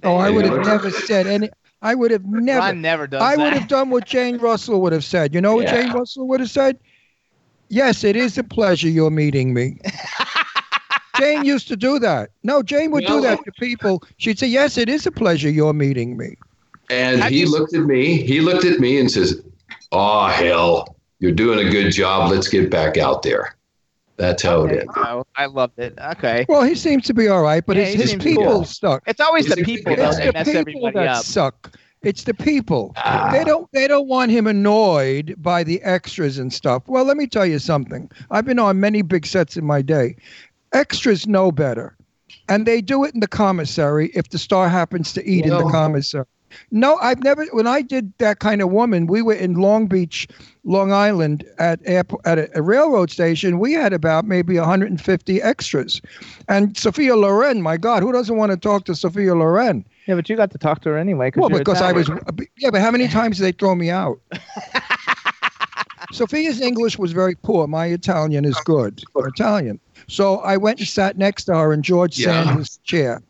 Oh, 0.01 0.15
I 0.15 0.29
would 0.29 0.45
have 0.45 0.65
never 0.65 0.89
said 0.91 1.27
any. 1.27 1.49
I 1.81 1.93
would 1.93 2.11
have 2.11 2.25
never. 2.25 2.59
Ron 2.59 2.81
never 2.81 3.05
done. 3.05 3.21
I 3.21 3.35
that. 3.35 3.43
would 3.43 3.53
have 3.53 3.67
done 3.67 3.89
what 3.89 4.05
Jane 4.05 4.37
Russell 4.37 4.81
would 4.81 4.93
have 4.93 5.03
said. 5.03 5.35
You 5.35 5.41
know 5.41 5.55
what 5.55 5.65
Yeah. 5.65 5.81
Jane 5.81 5.91
Russell 5.91 6.27
would 6.29 6.39
have 6.39 6.49
said? 6.49 6.79
Yes, 7.69 8.03
it 8.03 8.15
is 8.15 8.37
a 8.37 8.43
pleasure 8.43 8.87
you're 8.89 9.09
meeting 9.11 9.53
me. 9.53 9.79
Jane 11.17 11.45
used 11.45 11.67
to 11.69 11.77
do 11.77 11.97
that. 11.99 12.29
No, 12.43 12.61
Jane 12.61 12.91
would 12.91 13.05
do 13.05 13.21
that 13.21 13.39
to 13.45 13.51
people. 13.53 14.03
She'd 14.17 14.37
say, 14.37 14.47
"Yes, 14.47 14.77
it 14.77 14.89
is 14.89 15.05
a 15.05 15.11
pleasure 15.11 15.49
you're 15.49 15.73
meeting 15.73 16.17
me." 16.17 16.35
And 16.89 17.21
Have 17.21 17.31
he 17.31 17.41
you- 17.41 17.51
looked 17.51 17.73
at 17.73 17.83
me. 17.83 18.17
He 18.21 18.41
looked 18.41 18.65
at 18.65 18.79
me 18.79 18.99
and 18.99 19.09
says, 19.09 19.41
"Oh 19.93 20.27
hell, 20.27 20.95
you're 21.19 21.31
doing 21.31 21.65
a 21.65 21.69
good 21.71 21.91
job. 21.91 22.31
Let's 22.31 22.47
get 22.49 22.69
back 22.69 22.97
out 22.97 23.23
there." 23.23 23.55
That's 24.17 24.43
how 24.43 24.63
it 24.65 24.71
is. 24.73 24.85
Oh, 24.95 25.25
I 25.35 25.45
loved 25.47 25.77
it. 25.79 25.93
Okay. 26.11 26.45
Well, 26.47 26.63
he 26.63 26.75
seems 26.75 27.05
to 27.07 27.13
be 27.13 27.27
all 27.27 27.41
right, 27.41 27.65
but 27.65 27.75
Yeah, 27.75 27.83
his, 27.85 28.11
his 28.11 28.23
people 28.23 28.43
cool. 28.45 28.63
stuck. 28.65 29.03
It's 29.07 29.19
always 29.19 29.45
the 29.47 29.55
He's 29.55 29.63
a- 29.63 29.65
people 29.65 29.95
though 29.95 30.11
that 30.13 30.33
mess 30.33 30.45
people 30.47 30.59
everybody 30.61 30.93
that 30.93 31.07
up. 31.17 31.23
suck. 31.25 31.77
It's 32.05 32.23
the 32.23 32.33
people. 32.35 32.93
Ah. 32.97 33.29
They 33.31 33.43
don't 33.43 33.69
they 33.71 33.87
don't 33.87 34.07
want 34.07 34.31
him 34.31 34.45
annoyed 34.47 35.35
by 35.39 35.63
the 35.63 35.81
extras 35.81 36.37
and 36.37 36.53
stuff. 36.53 36.83
Well, 36.87 37.03
let 37.03 37.17
me 37.17 37.25
tell 37.25 37.45
you 37.45 37.59
something. 37.59 38.09
I've 38.29 38.45
been 38.45 38.59
on 38.59 38.79
many 38.79 39.01
big 39.01 39.25
sets 39.25 39.57
in 39.57 39.65
my 39.65 39.81
day. 39.81 40.15
Extras 40.71 41.27
know 41.27 41.51
better. 41.51 41.97
And 42.47 42.67
they 42.67 42.81
do 42.81 43.03
it 43.03 43.13
in 43.13 43.21
the 43.21 43.27
commissary 43.27 44.11
if 44.13 44.29
the 44.29 44.37
star 44.37 44.69
happens 44.69 45.13
to 45.13 45.27
eat 45.27 45.45
in 45.45 45.51
the 45.51 45.69
commissary. 45.69 46.25
No, 46.71 46.97
I've 46.97 47.23
never. 47.23 47.45
When 47.47 47.67
I 47.67 47.81
did 47.81 48.13
that 48.17 48.39
kind 48.39 48.61
of 48.61 48.71
woman, 48.71 49.07
we 49.07 49.21
were 49.21 49.33
in 49.33 49.55
Long 49.55 49.87
Beach, 49.87 50.27
Long 50.63 50.91
Island, 50.91 51.45
at 51.57 51.79
airport, 51.85 52.25
at 52.25 52.37
a, 52.37 52.57
a 52.57 52.61
railroad 52.61 53.11
station. 53.11 53.59
We 53.59 53.73
had 53.73 53.93
about 53.93 54.25
maybe 54.25 54.57
150 54.57 55.41
extras, 55.41 56.01
and 56.47 56.77
Sophia 56.77 57.15
Loren. 57.15 57.61
My 57.61 57.77
God, 57.77 58.03
who 58.03 58.11
doesn't 58.11 58.37
want 58.37 58.51
to 58.51 58.57
talk 58.57 58.85
to 58.85 58.95
Sophia 58.95 59.35
Loren? 59.35 59.85
Yeah, 60.07 60.15
but 60.15 60.29
you 60.29 60.35
got 60.35 60.51
to 60.51 60.57
talk 60.57 60.81
to 60.81 60.89
her 60.89 60.97
anyway. 60.97 61.31
Well, 61.35 61.49
because 61.49 61.81
I 61.81 61.91
was. 61.91 62.09
Yeah, 62.57 62.69
but 62.71 62.81
how 62.81 62.91
many 62.91 63.07
times 63.19 63.37
did 63.37 63.43
they 63.43 63.51
throw 63.51 63.75
me 63.75 63.89
out? 63.89 64.19
Sophia's 66.11 66.61
English 66.61 66.97
was 66.97 67.11
very 67.11 67.35
poor. 67.35 67.67
My 67.67 67.87
Italian 67.87 68.45
is 68.45 68.57
good. 68.63 69.03
Italian. 69.15 69.79
So 70.07 70.37
I 70.39 70.55
went 70.57 70.79
and 70.79 70.87
sat 70.87 71.17
next 71.17 71.45
to 71.45 71.55
her 71.55 71.73
in 71.73 71.81
George 71.81 72.17
Yeah. 72.19 72.43
Sanders' 72.45 72.79
chair. 72.83 73.21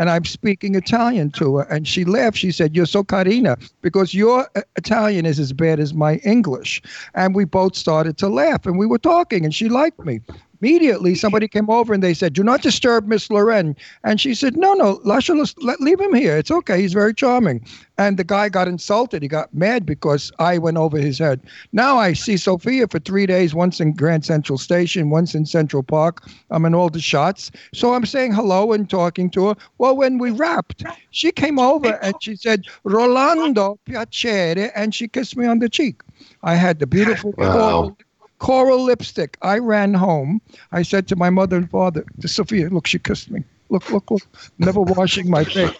And 0.00 0.08
I'm 0.08 0.24
speaking 0.24 0.76
Italian 0.76 1.30
to 1.32 1.58
her. 1.58 1.64
And 1.64 1.86
she 1.86 2.06
laughed. 2.06 2.38
She 2.38 2.52
said, 2.52 2.74
You're 2.74 2.86
so 2.86 3.04
carina 3.04 3.58
because 3.82 4.14
your 4.14 4.48
uh, 4.56 4.62
Italian 4.76 5.26
is 5.26 5.38
as 5.38 5.52
bad 5.52 5.78
as 5.78 5.92
my 5.92 6.14
English. 6.24 6.80
And 7.14 7.34
we 7.34 7.44
both 7.44 7.76
started 7.76 8.16
to 8.18 8.28
laugh 8.28 8.64
and 8.64 8.78
we 8.78 8.86
were 8.86 8.98
talking 8.98 9.44
and 9.44 9.54
she 9.54 9.68
liked 9.68 10.02
me. 10.02 10.22
Immediately, 10.60 11.14
somebody 11.14 11.48
came 11.48 11.70
over 11.70 11.94
and 11.94 12.02
they 12.02 12.12
said, 12.12 12.34
Do 12.34 12.42
not 12.42 12.60
disturb 12.62 13.06
Miss 13.06 13.30
Loren. 13.30 13.74
And 14.04 14.20
she 14.20 14.34
said, 14.34 14.56
No, 14.56 14.74
no, 14.74 14.98
Lasha, 15.06 15.54
let, 15.62 15.80
leave 15.80 16.00
him 16.00 16.14
here. 16.14 16.36
It's 16.36 16.50
okay. 16.50 16.80
He's 16.80 16.92
very 16.92 17.14
charming. 17.14 17.64
And 17.96 18.18
the 18.18 18.24
guy 18.24 18.48
got 18.48 18.68
insulted. 18.68 19.22
He 19.22 19.28
got 19.28 19.52
mad 19.54 19.86
because 19.86 20.30
I 20.38 20.58
went 20.58 20.76
over 20.76 20.98
his 20.98 21.18
head. 21.18 21.40
Now 21.72 21.96
I 21.98 22.12
see 22.12 22.36
Sophia 22.36 22.86
for 22.88 22.98
three 22.98 23.26
days, 23.26 23.54
once 23.54 23.80
in 23.80 23.92
Grand 23.92 24.24
Central 24.24 24.58
Station, 24.58 25.10
once 25.10 25.34
in 25.34 25.46
Central 25.46 25.82
Park. 25.82 26.28
I'm 26.50 26.64
in 26.64 26.74
all 26.74 26.90
the 26.90 27.00
shots. 27.00 27.50
So 27.72 27.94
I'm 27.94 28.04
saying 28.04 28.32
hello 28.32 28.72
and 28.72 28.88
talking 28.88 29.30
to 29.30 29.48
her. 29.48 29.56
Well, 29.78 29.96
when 29.96 30.18
we 30.18 30.30
wrapped, 30.30 30.84
she 31.10 31.32
came 31.32 31.58
over 31.58 31.98
and 32.02 32.14
she 32.20 32.36
said, 32.36 32.64
Rolando 32.84 33.78
piacere. 33.86 34.70
And 34.74 34.94
she 34.94 35.08
kissed 35.08 35.36
me 35.36 35.46
on 35.46 35.58
the 35.58 35.68
cheek. 35.68 36.02
I 36.42 36.54
had 36.54 36.78
the 36.78 36.86
beautiful 36.86 37.32
Wow. 37.36 37.96
Coral, 38.40 38.66
coral 38.70 38.84
lipstick. 38.84 39.36
I 39.42 39.58
ran 39.58 39.94
home. 39.94 40.40
I 40.72 40.82
said 40.82 41.06
to 41.08 41.16
my 41.16 41.30
mother 41.30 41.56
and 41.56 41.70
father, 41.70 42.04
to 42.20 42.28
Sophia, 42.28 42.68
look, 42.70 42.86
she 42.86 42.98
kissed 42.98 43.30
me. 43.30 43.44
Look, 43.68 43.90
look, 43.90 44.10
look. 44.10 44.22
Never 44.58 44.80
washing 44.80 45.30
my 45.30 45.44
face. 45.44 45.70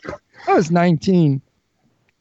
I 0.47 0.55
was 0.55 0.71
19. 0.71 1.41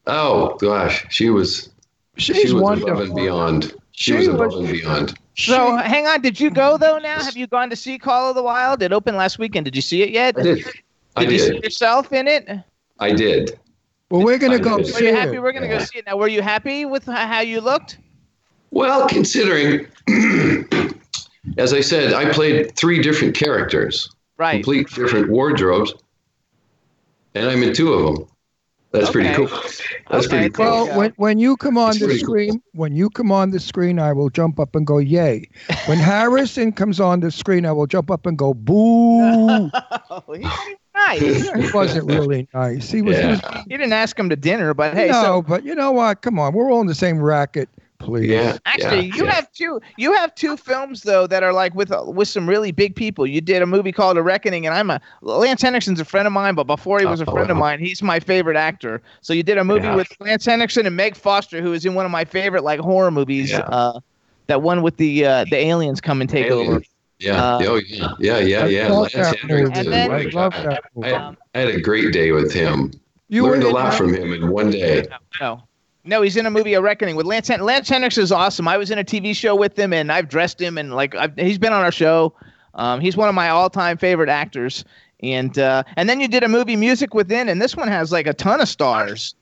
Oh 0.06 0.56
gosh, 0.56 1.06
she 1.10 1.30
was. 1.30 1.70
She's 2.16 2.36
she 2.36 2.52
was 2.52 2.62
wonderful. 2.62 2.90
above 2.92 3.04
and 3.06 3.14
beyond. 3.14 3.74
She, 3.92 4.12
She 4.12 4.16
was 4.16 4.28
was- 4.28 4.34
above 4.54 4.64
and 4.64 4.72
beyond. 4.72 5.18
So 5.36 5.76
hang 5.76 6.06
on, 6.06 6.20
did 6.20 6.38
you 6.40 6.50
go 6.50 6.76
though? 6.76 6.98
Now 6.98 7.20
have 7.22 7.36
you 7.36 7.46
gone 7.46 7.70
to 7.70 7.76
see 7.76 7.98
Call 7.98 8.28
of 8.30 8.34
the 8.36 8.42
Wild? 8.42 8.82
It 8.82 8.92
opened 8.92 9.16
last 9.16 9.38
weekend. 9.38 9.64
Did 9.64 9.76
you 9.76 9.80
see 9.82 10.02
it 10.02 10.10
yet? 10.10 10.36
I 10.38 10.42
did. 10.42 10.66
I 11.16 11.24
Did 11.24 11.32
you 11.32 11.38
see 11.38 11.60
yourself 11.62 12.12
in 12.12 12.28
it? 12.28 12.48
I 12.98 13.12
did. 13.12 13.58
Well, 14.10 14.22
we're 14.22 14.38
going 14.38 14.52
to 14.52 14.58
go 14.58 14.76
did. 14.78 14.86
Were 14.86 14.92
see 14.92 15.06
you 15.06 15.14
happy? 15.14 15.36
it. 15.36 15.42
We're 15.42 15.52
gonna 15.52 15.68
go 15.68 15.78
see 15.78 15.98
it 16.00 16.06
now. 16.06 16.16
Were 16.16 16.28
you 16.28 16.42
happy 16.42 16.84
with 16.84 17.04
how 17.06 17.40
you 17.40 17.60
looked? 17.60 17.98
Well, 18.70 19.08
considering, 19.08 19.86
as 21.58 21.72
I 21.72 21.80
said, 21.80 22.12
I 22.12 22.30
played 22.32 22.74
three 22.76 23.02
different 23.02 23.34
characters, 23.34 24.08
Right. 24.38 24.62
complete 24.64 24.88
different 24.94 25.30
wardrobes, 25.30 25.92
and 27.34 27.48
I'm 27.48 27.62
in 27.62 27.74
two 27.74 27.92
of 27.92 28.14
them. 28.14 28.26
That's 28.92 29.10
pretty 29.10 29.32
cool. 29.34 29.46
That's 29.46 30.26
Okay, 30.26 30.28
pretty 30.28 30.50
cool. 30.50 30.64
Well, 30.64 30.98
when, 30.98 31.12
when 31.16 31.38
you 31.38 31.56
come 31.56 31.78
on 31.78 31.90
It's 31.90 32.00
the 32.00 32.06
pretty 32.06 32.20
cool. 32.20 32.34
screen, 32.34 32.62
when 32.72 32.96
you 32.96 33.08
come 33.10 33.30
on 33.30 33.50
the 33.50 33.60
screen, 33.60 34.00
I 34.00 34.12
will 34.12 34.30
jump 34.30 34.58
up 34.58 34.74
and 34.74 34.84
go 34.84 34.98
yay. 34.98 35.48
When 35.86 35.98
Harrison 36.00 36.72
comes 36.72 36.98
on 36.98 37.20
the 37.20 37.30
screen, 37.30 37.66
I 37.66 37.72
will 37.72 37.86
jump 37.86 38.10
up 38.10 38.26
and 38.26 38.36
go 38.36 38.52
boo. 38.54 39.70
Oh, 40.12 40.24
nice. 40.94 41.48
he 41.52 41.70
wasn't 41.72 42.04
really 42.06 42.48
nice. 42.52 42.90
He 42.90 43.00
was. 43.00 43.16
he 43.16 43.26
was 43.26 43.40
You 43.68 43.78
didn't 43.78 43.92
ask 43.92 44.18
him 44.18 44.28
to 44.28 44.34
dinner, 44.36 44.74
but 44.74 44.94
hey, 44.94 45.08
no, 45.08 45.22
so 45.22 45.42
but 45.42 45.64
you 45.64 45.74
know 45.76 45.92
what? 45.92 46.22
Come 46.22 46.38
on, 46.40 46.52
we're 46.52 46.70
all 46.70 46.80
in 46.80 46.88
the 46.88 46.94
same 46.96 47.20
racket. 47.22 47.68
Please. 48.00 48.28
Yeah. 48.28 48.56
actually, 48.64 49.06
yeah, 49.06 49.14
you 49.14 49.24
yeah. 49.26 49.32
have 49.32 49.52
two. 49.52 49.80
You 49.96 50.12
have 50.14 50.34
two 50.34 50.56
films 50.56 51.02
though 51.02 51.26
that 51.26 51.42
are 51.42 51.52
like 51.52 51.74
with 51.74 51.92
uh, 51.92 52.02
with 52.06 52.28
some 52.28 52.48
really 52.48 52.72
big 52.72 52.96
people. 52.96 53.26
You 53.26 53.40
did 53.40 53.60
a 53.62 53.66
movie 53.66 53.92
called 53.92 54.16
A 54.16 54.22
Reckoning, 54.22 54.66
and 54.66 54.74
I'm 54.74 54.90
a 54.90 55.00
Lance 55.20 55.62
Henriksen's 55.62 56.00
a 56.00 56.04
friend 56.04 56.26
of 56.26 56.32
mine, 56.32 56.54
but 56.54 56.64
before 56.64 56.98
he 56.98 57.06
was 57.06 57.20
a 57.20 57.26
Oh, 57.26 57.32
friend 57.32 57.50
of 57.50 57.56
mine, 57.56 57.78
he's 57.78 58.02
my 58.02 58.18
favorite 58.18 58.56
actor. 58.56 59.02
So 59.20 59.32
you 59.32 59.42
did 59.42 59.58
a 59.58 59.64
movie 59.64 59.84
Yeah. 59.86 59.96
with 59.96 60.08
Lance 60.18 60.46
Henriksen 60.46 60.86
and 60.86 60.96
Meg 60.96 61.14
Foster, 61.14 61.60
who 61.60 61.72
is 61.72 61.84
in 61.84 61.94
one 61.94 62.06
of 62.06 62.10
my 62.10 62.24
favorite 62.24 62.64
like 62.64 62.80
horror 62.80 63.10
movies. 63.10 63.50
Yeah. 63.50 63.60
Uh, 63.60 64.00
that 64.46 64.62
one 64.62 64.82
with 64.82 64.96
the 64.96 65.24
uh, 65.26 65.44
the 65.50 65.56
aliens 65.56 66.00
come 66.00 66.20
and 66.20 66.28
take 66.30 66.50
over. 66.50 66.82
Yeah. 67.18 67.34
Uh, 67.56 67.62
oh, 67.66 67.80
yeah. 67.86 68.08
Yeah. 68.18 68.38
Yeah. 68.38 68.64
I 68.64 68.66
Yeah. 68.66 68.88
Lance 68.92 69.12
that. 69.12 69.36
Henriksen. 69.40 69.76
And 69.76 69.92
then- 69.92 70.10
I 70.10 70.22
love 70.32 70.52
God. 70.54 70.64
that 70.64 70.84
movie. 70.96 71.12
I, 71.12 71.34
I 71.54 71.58
had 71.58 71.68
a 71.68 71.80
great 71.80 72.12
day 72.14 72.32
with 72.32 72.52
him. 72.52 72.92
You 73.28 73.44
Learned 73.44 73.62
a 73.62 73.68
lot 73.68 73.94
from 73.94 74.12
him 74.12 74.32
in 74.32 74.48
one 74.50 74.70
day. 74.70 75.06
No. 75.08 75.18
No, 75.40 75.62
he's 76.04 76.36
in 76.36 76.46
a 76.46 76.50
movie, 76.50 76.74
A 76.74 76.80
Reckoning, 76.80 77.16
with 77.16 77.26
Lance. 77.26 77.48
Hen- 77.48 77.60
Lance 77.60 77.88
Henriksen 77.88 78.22
is 78.22 78.32
awesome. 78.32 78.66
I 78.68 78.76
was 78.76 78.90
in 78.90 78.98
a 78.98 79.04
TV 79.04 79.34
show 79.34 79.54
with 79.54 79.78
him, 79.78 79.92
and 79.92 80.10
I've 80.10 80.28
dressed 80.28 80.60
him, 80.60 80.78
and 80.78 80.94
like 80.94 81.14
I've, 81.14 81.34
he's 81.36 81.58
been 81.58 81.72
on 81.72 81.82
our 81.82 81.92
show. 81.92 82.34
Um, 82.74 83.00
he's 83.00 83.16
one 83.16 83.28
of 83.28 83.34
my 83.34 83.48
all-time 83.50 83.98
favorite 83.98 84.28
actors. 84.28 84.84
And 85.22 85.58
uh, 85.58 85.82
and 85.96 86.08
then 86.08 86.18
you 86.20 86.28
did 86.28 86.42
a 86.44 86.48
movie, 86.48 86.76
Music 86.76 87.12
Within, 87.12 87.48
and 87.50 87.60
this 87.60 87.76
one 87.76 87.88
has 87.88 88.10
like 88.10 88.26
a 88.26 88.32
ton 88.32 88.60
of 88.60 88.68
stars. 88.68 89.34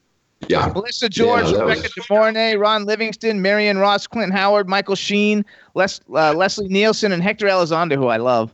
Yeah. 0.49 0.67
Melissa 0.75 1.09
George, 1.09 1.47
Yeah, 1.47 1.65
was- 1.65 1.77
Rebecca 1.79 1.89
De 1.95 2.03
Mornay, 2.11 2.57
Ron 2.57 2.85
Livingston, 2.85 3.43
Marion 3.43 3.79
Ross, 3.79 4.07
Clint 4.07 4.33
Howard, 4.33 4.69
Michael 4.69 4.95
Sheen, 4.97 5.45
Les, 5.75 6.01
uh, 6.15 6.33
Leslie 6.33 6.69
Nielsen, 6.69 7.13
and 7.13 7.23
Hector 7.23 7.47
Elizondo, 7.47 7.95
who 7.97 8.07
I 8.09 8.17
love. 8.19 8.53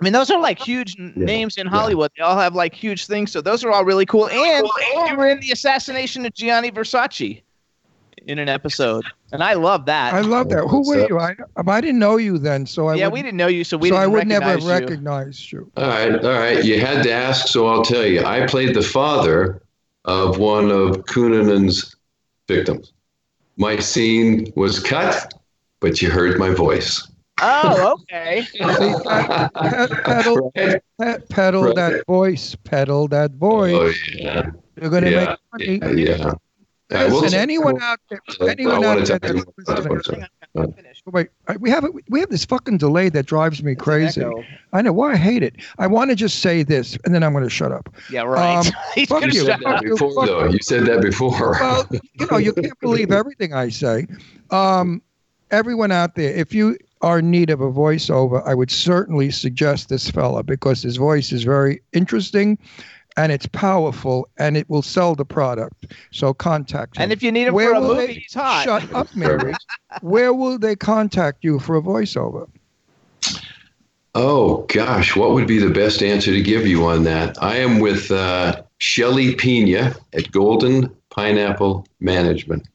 I 0.00 0.04
mean, 0.04 0.12
those 0.12 0.30
are 0.30 0.40
like 0.40 0.58
huge 0.58 0.96
Yeah, 0.98 1.12
names 1.16 1.56
in 1.58 1.66
yeah. 1.66 1.70
Hollywood. 1.70 2.10
They 2.16 2.22
all 2.22 2.38
have 2.38 2.54
like 2.54 2.74
huge 2.74 3.06
things, 3.06 3.32
so 3.32 3.40
those 3.40 3.62
are 3.64 3.70
all 3.70 3.84
really 3.84 4.06
cool. 4.06 4.28
And 4.28 4.66
you 5.08 5.16
were 5.16 5.28
in 5.28 5.40
the 5.40 5.50
assassination 5.52 6.24
of 6.24 6.32
Gianni 6.32 6.70
Versace 6.70 7.42
in 8.26 8.38
an 8.38 8.48
episode, 8.48 9.04
and 9.32 9.42
I 9.42 9.54
love 9.54 9.86
that. 9.86 10.14
I 10.14 10.20
love 10.22 10.48
that. 10.50 10.64
Who 10.64 10.78
What's 10.78 10.88
were 10.88 11.08
you? 11.08 11.18
I, 11.18 11.36
um, 11.56 11.68
I 11.68 11.80
didn't 11.80 11.98
know 11.98 12.16
you 12.16 12.38
then, 12.38 12.64
so 12.66 12.88
I 12.88 12.94
yeah, 12.94 13.08
we 13.08 13.22
didn't 13.22 13.36
know 13.36 13.46
you, 13.48 13.62
so 13.62 13.76
we 13.76 13.90
so 13.90 13.96
didn't 13.96 14.04
I 14.04 14.06
would 14.06 14.26
never 14.26 14.44
have 14.46 14.64
recognize 14.64 14.80
you. 14.80 14.86
recognized 14.86 15.52
you. 15.52 15.72
All 15.76 15.88
right, 15.88 16.24
all 16.24 16.32
right. 16.32 16.64
You 16.64 16.80
had 16.80 17.02
to 17.02 17.12
ask, 17.12 17.48
so 17.48 17.66
I'll 17.66 17.82
tell 17.82 18.06
you. 18.06 18.24
I 18.24 18.46
played 18.46 18.74
the 18.74 18.82
father 18.82 19.62
of 20.06 20.38
one 20.38 20.70
of 20.70 21.04
Cunanan's 21.06 21.94
victims. 22.48 22.92
My 23.58 23.78
scene 23.78 24.50
was 24.56 24.80
cut, 24.80 25.34
but 25.80 26.00
you 26.00 26.10
heard 26.10 26.38
my 26.38 26.50
voice. 26.50 27.09
Oh, 27.42 27.96
okay. 28.02 28.46
Ped- 28.58 30.04
pedal, 30.04 30.52
Right? 30.56 30.82
ped- 31.00 31.28
pedal 31.28 31.62
Right. 31.64 31.74
that 31.76 32.06
voice, 32.06 32.54
pedal 32.64 33.08
that 33.08 33.32
voice. 33.32 33.74
Oh 33.74 33.92
yeah, 34.14 34.50
You're 34.80 34.90
gonna 34.90 35.10
yeah, 35.10 35.36
make 35.56 35.68
yeah, 35.68 35.78
money. 35.86 36.02
yeah. 36.02 36.32
We'll- 36.92 37.20
Listen, 37.20 37.38
anyone 37.38 37.80
out 37.80 38.00
there, 38.10 38.20
anyone 38.48 38.82
out 38.84 39.06
there 39.06 39.18
tell 39.20 39.36
you 39.36 39.44
that's 39.58 39.68
more 39.68 39.78
about 39.78 39.90
listening, 39.98 40.20
that. 40.54 40.74
Finish. 40.74 41.02
wait, 41.06 41.28
we 41.60 41.70
have 41.70 41.84
a, 41.84 41.90
we 42.08 42.18
have 42.18 42.30
this 42.30 42.44
fucking 42.44 42.78
delay 42.78 43.08
that 43.10 43.26
drives 43.26 43.62
me 43.62 43.76
crazy. 43.76 44.24
I 44.72 44.82
know 44.82 44.92
why 44.92 45.12
I 45.12 45.16
hate 45.16 45.44
it. 45.44 45.54
I 45.78 45.86
want 45.86 46.10
to 46.10 46.16
just 46.16 46.40
say 46.40 46.64
this, 46.64 46.98
and 47.04 47.14
then 47.14 47.22
I'm 47.22 47.30
going 47.32 47.44
to 47.44 47.50
shut 47.50 47.70
up. 47.70 47.88
Yeah, 48.10 48.22
right. 48.22 48.66
Um, 48.66 48.72
He's 48.96 49.08
fuck 49.08 49.22
you. 49.22 49.28
You 49.28 49.44
said 49.44 49.62
up. 49.62 49.82
that 49.82 49.82
before, 49.88 50.26
though. 50.26 50.44
You 50.48 50.58
said 50.62 50.86
that 50.86 51.00
before. 51.02 51.52
Well, 51.60 51.86
you 51.92 52.26
know, 52.28 52.38
you 52.38 52.52
can't 52.52 52.78
believe 52.80 53.12
everything 53.12 53.54
I 53.54 53.68
say. 53.68 54.08
Um, 54.50 55.00
everyone 55.52 55.92
out 55.92 56.16
there, 56.16 56.34
if 56.34 56.52
you 56.52 56.76
are 57.02 57.20
in 57.20 57.30
need 57.30 57.50
of 57.50 57.60
a 57.60 57.70
voiceover, 57.70 58.46
I 58.46 58.54
would 58.54 58.70
certainly 58.70 59.30
suggest 59.30 59.88
this 59.88 60.10
fella 60.10 60.42
because 60.42 60.82
his 60.82 60.96
voice 60.96 61.32
is 61.32 61.44
very 61.44 61.80
interesting 61.92 62.58
and 63.16 63.32
it's 63.32 63.46
powerful 63.46 64.28
and 64.38 64.56
it 64.56 64.68
will 64.68 64.82
sell 64.82 65.14
the 65.14 65.24
product. 65.24 65.86
So 66.10 66.32
contact 66.34 66.96
him. 66.96 67.04
And 67.04 67.12
if 67.12 67.22
you 67.22 67.32
need 67.32 67.48
him 67.48 67.54
Where 67.54 67.70
for 67.70 67.76
a 67.76 67.80
movie, 67.80 68.06
they- 68.06 68.12
he's 68.14 68.34
hot. 68.34 68.64
Shut 68.64 68.94
up, 68.94 69.14
Mary. 69.16 69.54
Where 70.00 70.32
will 70.32 70.58
they 70.58 70.76
contact 70.76 71.42
you 71.42 71.58
for 71.58 71.76
a 71.76 71.82
voiceover? 71.82 72.48
Oh 74.14 74.66
gosh, 74.68 75.14
what 75.14 75.32
would 75.32 75.46
be 75.46 75.58
the 75.58 75.70
best 75.70 76.02
answer 76.02 76.32
to 76.32 76.42
give 76.42 76.66
you 76.66 76.84
on 76.84 77.04
that? 77.04 77.40
I 77.42 77.56
am 77.56 77.78
with 77.78 78.10
uh, 78.10 78.62
Shelly 78.78 79.36
Pena 79.36 79.94
at 80.12 80.32
Golden 80.32 80.90
Pineapple 81.10 81.86
Management. 82.00 82.66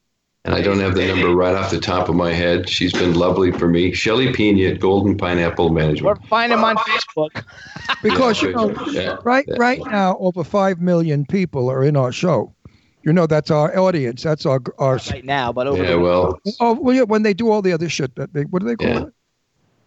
And 0.45 0.53
I 0.53 0.61
don't 0.61 0.79
have 0.79 0.93
the 0.93 1.07
number 1.07 1.29
right 1.35 1.55
off 1.55 1.71
the 1.71 1.79
top 1.79 2.07
of 2.07 2.15
my 2.15 2.31
head. 2.31 2.69
She's 2.69 2.93
been 2.93 3.15
lovely 3.15 3.51
for 3.51 3.67
me. 3.67 3.91
Shelly 3.93 4.31
Pena 4.31 4.69
at 4.69 4.79
Golden 4.79 5.17
Pineapple 5.17 5.71
Management. 5.71 6.05
Or 6.05 6.13
Management. 6.13 6.29
find 6.29 6.53
him 6.53 6.63
on 6.63 6.75
Facebook. 6.77 7.43
Because 8.01 8.41
Yeah, 8.41 8.49
you 8.49 8.55
know, 8.55 8.75
yeah, 8.91 9.17
right 9.23 9.45
yeah. 9.47 9.55
right 9.57 9.79
now 9.87 10.17
over 10.19 10.43
five 10.43 10.79
million 10.81 11.25
people 11.25 11.69
are 11.69 11.83
in 11.83 11.95
our 11.97 12.11
show. 12.11 12.53
You 13.03 13.13
know 13.13 13.25
that's 13.27 13.49
our 13.51 13.75
audience. 13.77 14.21
That's 14.23 14.45
our 14.45 14.59
our. 14.79 14.99
right 15.11 15.25
now, 15.25 15.51
but 15.51 15.65
over 15.67 15.83
Yeah, 15.83 15.95
well, 15.95 16.39
Oh 16.59 16.73
well, 16.73 16.95
yeah. 16.95 17.03
When 17.03 17.23
they 17.23 17.33
do 17.33 17.49
all 17.51 17.61
the 17.61 17.73
other 17.73 17.89
shit 17.89 18.15
that 18.15 18.33
they 18.33 18.43
what 18.43 18.61
do 18.61 18.67
they 18.67 18.75
call 18.75 18.87
Yeah. 18.87 19.05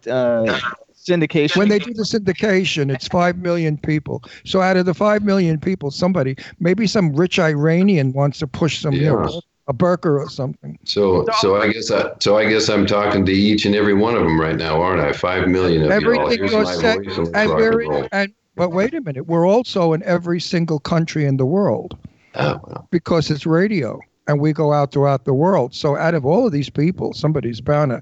it? 0.05 0.11
uh, 0.11 0.59
syndication. 0.95 1.55
When 1.57 1.69
they 1.69 1.79
do 1.79 1.93
the 1.93 2.03
syndication, 2.03 2.93
it's 2.93 3.07
five 3.07 3.37
million 3.37 3.77
people. 3.77 4.23
So 4.45 4.61
out 4.61 4.77
of 4.77 4.85
the 4.85 4.93
five 4.93 5.23
million 5.23 5.59
people, 5.59 5.91
somebody, 5.91 6.35
maybe 6.59 6.87
some 6.87 7.13
rich 7.13 7.39
Iranian 7.39 8.13
wants 8.13 8.39
to 8.39 8.47
push 8.47 8.79
some, 8.81 8.93
you 8.93 9.01
Yeah. 9.03 9.39
A 9.69 9.73
burqa 9.73 10.05
or 10.05 10.29
something. 10.29 10.77
so 10.83 11.25
so 11.39 11.61
I 11.61 11.71
guess 11.71 11.91
I, 11.91 12.11
so 12.19 12.37
I 12.37 12.49
guess 12.49 12.67
I'm 12.69 12.87
talking 12.87 13.23
to 13.25 13.31
each 13.31 13.65
and 13.65 13.75
every 13.75 13.93
one 13.93 14.15
of 14.15 14.23
them 14.23 14.41
right 14.41 14.55
now, 14.55 14.81
aren't 14.81 14.99
I? 14.99 15.13
Five 15.13 15.47
million 15.47 15.83
of 15.83 16.01
you 16.01 16.13
all. 16.13 16.27
Everything 16.27 16.49
Here's 16.49 16.53
my 16.53 16.95
voice 16.95 17.17
and 17.17 17.35
and 17.35 17.49
we're 17.51 17.81
in, 17.81 18.09
and 18.11 18.33
but 18.55 18.71
wait 18.71 18.93
a 18.95 19.01
minute, 19.01 19.27
we're 19.27 19.47
also 19.47 19.93
in 19.93 20.03
every 20.03 20.41
single 20.41 20.79
country 20.79 21.25
in 21.25 21.37
the 21.37 21.45
world. 21.45 21.97
Oh, 22.35 22.59
well. 22.63 22.87
because 22.91 23.31
it's 23.31 23.45
radio 23.45 23.99
and 24.29 24.39
we 24.39 24.53
go 24.53 24.73
out 24.73 24.91
throughout 24.91 25.25
the 25.25 25.33
world. 25.33 25.73
So 25.73 25.97
out 25.97 26.13
of 26.13 26.23
all 26.23 26.45
of 26.45 26.51
these 26.51 26.69
people, 26.69 27.13
somebody's 27.13 27.59
bound 27.61 27.89
to 27.89 28.01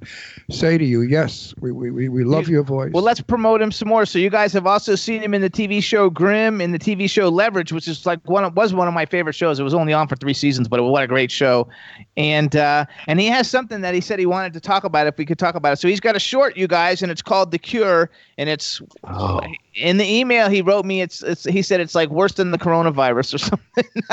say 0.54 0.78
to 0.78 0.84
you, 0.84 1.02
yes, 1.04 1.54
we, 1.62 1.72
we, 1.72 1.90
we, 1.90 2.10
we 2.10 2.26
love 2.26 2.50
your 2.50 2.64
voice. 2.64 2.92
Well, 2.92 3.04
let's 3.04 3.22
promote 3.22 3.62
him 3.62 3.72
some 3.72 3.88
more. 3.88 4.06
So 4.06 4.20
you 4.20 4.30
guys 4.30 4.52
have 4.52 4.68
also 4.68 4.96
seen 4.96 5.22
him 5.24 5.34
in 5.34 5.42
the 5.42 5.50
TV 5.50 5.82
show 5.82 6.10
Grimm, 6.10 6.60
in 6.60 6.74
the 6.74 6.80
TV 6.80 7.10
show 7.10 7.30
Leverage, 7.30 7.72
which 7.72 7.88
is 7.88 8.06
like 8.06 8.20
one 8.28 8.44
of, 8.44 8.58
was 8.58 8.74
one 8.74 8.90
of 8.90 8.94
my 8.94 9.06
favorite 9.06 9.36
shows. 9.36 9.58
It 9.58 9.64
was 9.64 9.74
only 9.74 9.94
on 9.94 10.10
for 10.10 10.18
three 10.18 10.34
seasons, 10.34 10.68
but 10.68 10.84
what 10.84 11.02
a 11.02 11.08
great 11.08 11.32
show! 11.32 11.70
And 12.18 12.56
uh, 12.58 12.86
and 13.08 13.22
he 13.22 13.28
has 13.28 13.50
something 13.50 13.80
that 13.80 13.96
he 13.96 14.02
said 14.02 14.20
he 14.20 14.26
wanted 14.26 14.52
to 14.52 14.60
talk 14.60 14.84
about. 14.84 15.08
If 15.08 15.18
we 15.18 15.26
could 15.26 15.40
talk 15.40 15.56
about 15.56 15.74
it, 15.74 15.78
so 15.78 15.88
he's 15.88 16.02
got 16.02 16.18
a 16.18 16.20
short, 16.20 16.58
you 16.58 16.68
guys, 16.68 17.02
and 17.02 17.10
it's 17.10 17.22
called 17.22 17.52
The 17.52 17.60
Cure, 17.60 18.10
and 18.38 18.50
it's 18.50 18.82
Oh. 19.06 19.40
in 19.76 19.96
the 19.96 20.06
email 20.06 20.50
he 20.50 20.62
wrote 20.62 20.84
me. 20.84 21.02
It's 21.02 21.24
it's 21.24 21.46
he 21.46 21.62
said 21.62 21.80
it's 21.80 21.96
like 21.96 22.10
worse 22.10 22.34
than 22.34 22.52
the 22.52 22.58
coronavirus 22.58 23.36
or 23.36 23.38
something. 23.38 24.04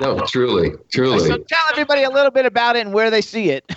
No, 0.00 0.18
truly, 0.26 0.72
truly. 0.90 1.33
So 1.36 1.44
tell 1.44 1.64
everybody 1.70 2.02
a 2.02 2.10
little 2.10 2.30
bit 2.30 2.46
about 2.46 2.76
it 2.76 2.86
and 2.86 2.94
where 2.94 3.10
they 3.10 3.20
see 3.20 3.50
it. 3.50 3.70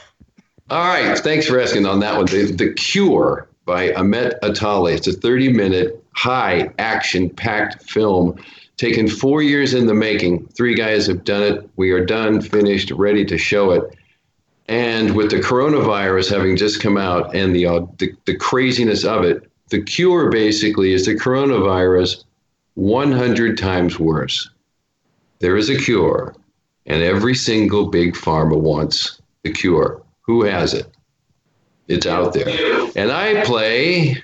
All 0.70 0.88
right. 0.88 1.18
Thanks 1.18 1.48
for 1.48 1.60
asking 1.60 1.86
on 1.86 2.00
that 2.02 2.18
one. 2.18 2.26
The, 2.26 2.52
the 2.52 2.74
Cure 2.74 3.48
by 3.66 3.94
Ahmet 3.94 4.42
Atali. 4.42 4.96
It's 4.96 5.08
a 5.08 5.14
30 5.14 5.54
minute, 5.54 6.04
high 6.14 6.70
action 6.78 7.30
packed 7.30 7.90
film 7.90 8.38
taken 8.78 9.08
four 9.08 9.42
years 9.42 9.74
in 9.74 9.88
the 9.88 9.94
making. 9.94 10.48
Three 10.48 10.76
guys 10.76 11.08
have 11.08 11.24
done 11.24 11.44
it. 11.44 11.70
We 11.78 11.92
are 11.92 12.06
done, 12.06 12.42
finished, 12.42 12.92
ready 12.92 13.26
to 13.26 13.38
show 13.38 13.72
it. 13.72 13.84
And 14.68 15.16
with 15.16 15.32
the 15.32 15.38
coronavirus 15.38 16.32
having 16.32 16.58
just 16.58 16.82
come 16.82 16.98
out 16.98 17.34
and 17.36 17.56
the, 17.56 17.66
uh, 17.66 17.86
the, 17.98 18.14
the 18.26 18.36
craziness 18.36 19.04
of 19.04 19.24
it, 19.24 19.50
the 19.70 19.82
cure 19.82 20.30
basically 20.30 20.94
is 20.94 21.06
the 21.06 21.16
coronavirus 21.16 22.24
100 22.76 23.58
times 23.58 24.00
worse. 24.00 24.50
There 25.40 25.58
is 25.58 25.70
a 25.70 25.78
cure, 25.78 26.36
and 26.88 27.04
every 27.04 27.36
single 27.36 27.88
big 27.88 28.14
pharma 28.16 28.60
wants 28.60 29.22
the 29.44 29.52
cure. 29.52 30.02
Who 30.22 30.44
has 30.44 30.74
it? 30.74 30.88
It's 31.88 32.06
out 32.06 32.34
there. 32.34 32.50
And 32.96 33.12
I 33.12 33.44
play, 33.46 34.22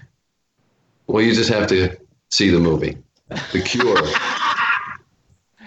well, 1.08 1.24
you 1.24 1.34
just 1.34 1.50
have 1.50 1.68
to 1.68 1.96
see 2.30 2.50
the 2.50 2.60
movie, 2.60 2.98
The 3.30 3.62
Cure. 3.62 4.02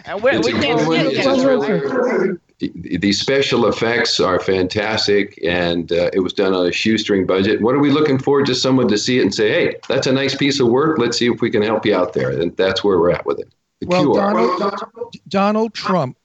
And 0.08 0.22
where, 0.22 0.36
It's 0.36 0.46
we 0.46 0.56
a 0.56 0.60
can't 0.62 0.78
good 0.78 0.84
see 0.84 0.88
one. 0.88 1.00
it 1.00 1.06
It's 1.14 1.24
yet. 1.26 1.44
really- 1.46 2.38
the 2.58 2.96
the 2.98 3.12
special 3.12 3.66
effects 3.66 4.18
are 4.20 4.38
fantastic, 4.40 5.38
and 5.44 5.90
uh, 5.92 6.08
it 6.14 6.20
was 6.20 6.32
done 6.32 6.54
on 6.54 6.64
a 6.66 6.72
shoestring 6.72 7.26
budget. 7.26 7.60
What 7.60 7.74
are 7.74 7.80
we 7.80 7.90
looking 7.90 8.18
for? 8.18 8.40
Just 8.42 8.62
someone 8.62 8.88
to 8.88 8.96
see 8.96 9.18
it 9.18 9.22
and 9.22 9.34
say, 9.34 9.50
"Hey, 9.50 9.74
that's 9.88 10.06
a 10.06 10.12
nice 10.12 10.34
piece 10.34 10.58
of 10.60 10.68
work. 10.68 10.96
Let's 10.98 11.18
see 11.18 11.26
if 11.30 11.42
we 11.42 11.50
can 11.50 11.60
help 11.60 11.84
you 11.84 11.94
out 11.94 12.12
there." 12.14 12.30
And 12.30 12.56
that's 12.56 12.82
where 12.82 12.98
we're 12.98 13.10
at 13.10 13.26
with 13.26 13.40
it. 13.40 13.52
The 13.80 13.88
well, 13.88 14.02
Cure. 14.04 14.14
Donald, 14.14 14.74
Donald 15.28 15.74
Trump 15.74 16.16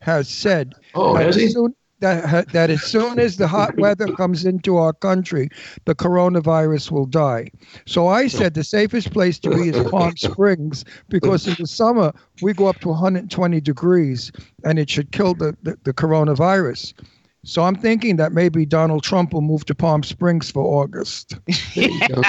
has 0.00 0.28
said 0.28 0.74
Oh, 0.94 1.14
that, 1.16 1.26
has 1.26 1.36
he? 1.36 1.44
as 1.46 1.52
soon, 1.52 1.74
that, 2.00 2.48
that 2.52 2.70
as 2.70 2.82
soon 2.82 3.18
as 3.18 3.36
the 3.36 3.46
hot 3.46 3.76
weather 3.78 4.06
comes 4.14 4.44
into 4.46 4.76
our 4.78 4.92
country, 4.94 5.48
the 5.84 5.94
coronavirus 5.94 6.90
will 6.90 7.04
die. 7.06 7.50
So 7.86 8.08
I 8.08 8.26
said 8.26 8.54
the 8.54 8.64
safest 8.64 9.12
place 9.12 9.38
to 9.40 9.50
be 9.50 9.68
is 9.68 9.82
Palm 9.90 10.16
Springs 10.16 10.84
because 11.08 11.46
in 11.46 11.54
the 11.58 11.66
summer 11.66 12.12
we 12.40 12.54
go 12.54 12.66
up 12.66 12.80
to 12.80 12.88
120 12.88 13.60
degrees 13.60 14.32
and 14.64 14.78
it 14.78 14.88
should 14.88 15.12
kill 15.12 15.34
the, 15.34 15.56
the, 15.62 15.76
the 15.84 15.92
coronavirus. 15.92 16.94
So 17.44 17.62
I'm 17.62 17.74
thinking 17.76 18.16
that 18.16 18.32
maybe 18.32 18.66
Donald 18.66 19.02
Trump 19.02 19.32
will 19.32 19.40
move 19.40 19.64
to 19.66 19.74
Palm 19.74 20.02
Springs 20.02 20.50
for 20.50 20.62
August. 20.82 21.36
There 21.74 21.88
you 21.90 22.08
go. 22.08 22.22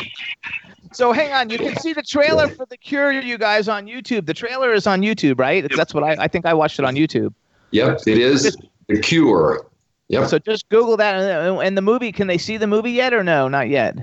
So 0.94 1.14
hang 1.14 1.32
on, 1.32 1.50
you 1.50 1.58
can 1.58 1.78
see 1.78 1.94
the 1.94 2.02
trailer 2.04 2.50
for 2.50 2.66
The 2.70 2.76
Cure, 2.76 3.14
you 3.14 3.38
guys, 3.38 3.70
on 3.70 3.86
YouTube. 3.88 4.26
The 4.26 4.34
trailer 4.34 4.74
is 4.74 4.86
on 4.88 5.02
YouTube, 5.02 5.40
right? 5.40 5.64
It's- 5.64 5.78
That's 5.78 5.94
what 5.94 6.04
I, 6.04 6.24
I 6.24 6.28
think 6.28 6.46
I 6.46 6.54
watched 6.54 6.80
it 6.80 6.86
on 6.86 6.96
YouTube. 6.96 7.34
Yep, 7.72 8.02
it 8.08 8.18
is 8.18 8.56
The 8.88 9.00
Cure. 9.00 9.66
Yep. 10.10 10.28
So 10.28 10.40
just 10.40 10.68
Google 10.70 10.98
that. 10.98 11.16
And, 11.16 11.62
and 11.62 11.78
the 11.78 11.82
movie, 11.82 12.12
can 12.12 12.28
they 12.28 12.38
see 12.38 12.58
the 12.58 12.68
movie 12.68 12.92
yet 12.92 13.14
or 13.14 13.24
no? 13.24 13.48
Not 13.48 13.70
yet. 13.70 13.98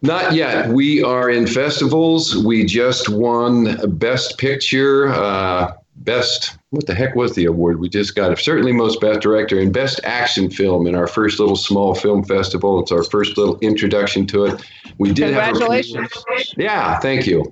Not 0.00 0.32
yet. 0.32 0.70
We 0.70 1.02
are 1.02 1.30
in 1.30 1.46
festivals. 1.46 2.36
We 2.36 2.64
just 2.64 3.08
won 3.08 3.76
Best 3.98 4.38
Picture, 4.38 5.08
uh, 5.08 5.74
Best, 5.96 6.56
what 6.70 6.86
the 6.86 6.94
heck 6.94 7.14
was 7.14 7.34
the 7.34 7.44
award 7.44 7.78
we 7.78 7.88
just 7.88 8.16
got? 8.16 8.36
Certainly 8.38 8.72
Most 8.72 9.00
Best 9.00 9.20
Director 9.20 9.60
and 9.60 9.72
Best 9.72 10.00
Action 10.02 10.50
Film 10.50 10.86
in 10.88 10.96
our 10.96 11.06
first 11.06 11.38
little 11.38 11.54
small 11.54 11.94
film 11.94 12.24
festival. 12.24 12.80
It's 12.80 12.90
our 12.90 13.04
first 13.04 13.36
little 13.38 13.58
introduction 13.60 14.26
to 14.28 14.46
it. 14.46 14.62
We 14.98 15.12
did 15.12 15.34
have 15.34 15.54
a- 15.54 15.58
Congratulations. 15.58 16.10
yeah, 16.56 16.98
thank 16.98 17.26
you. 17.26 17.44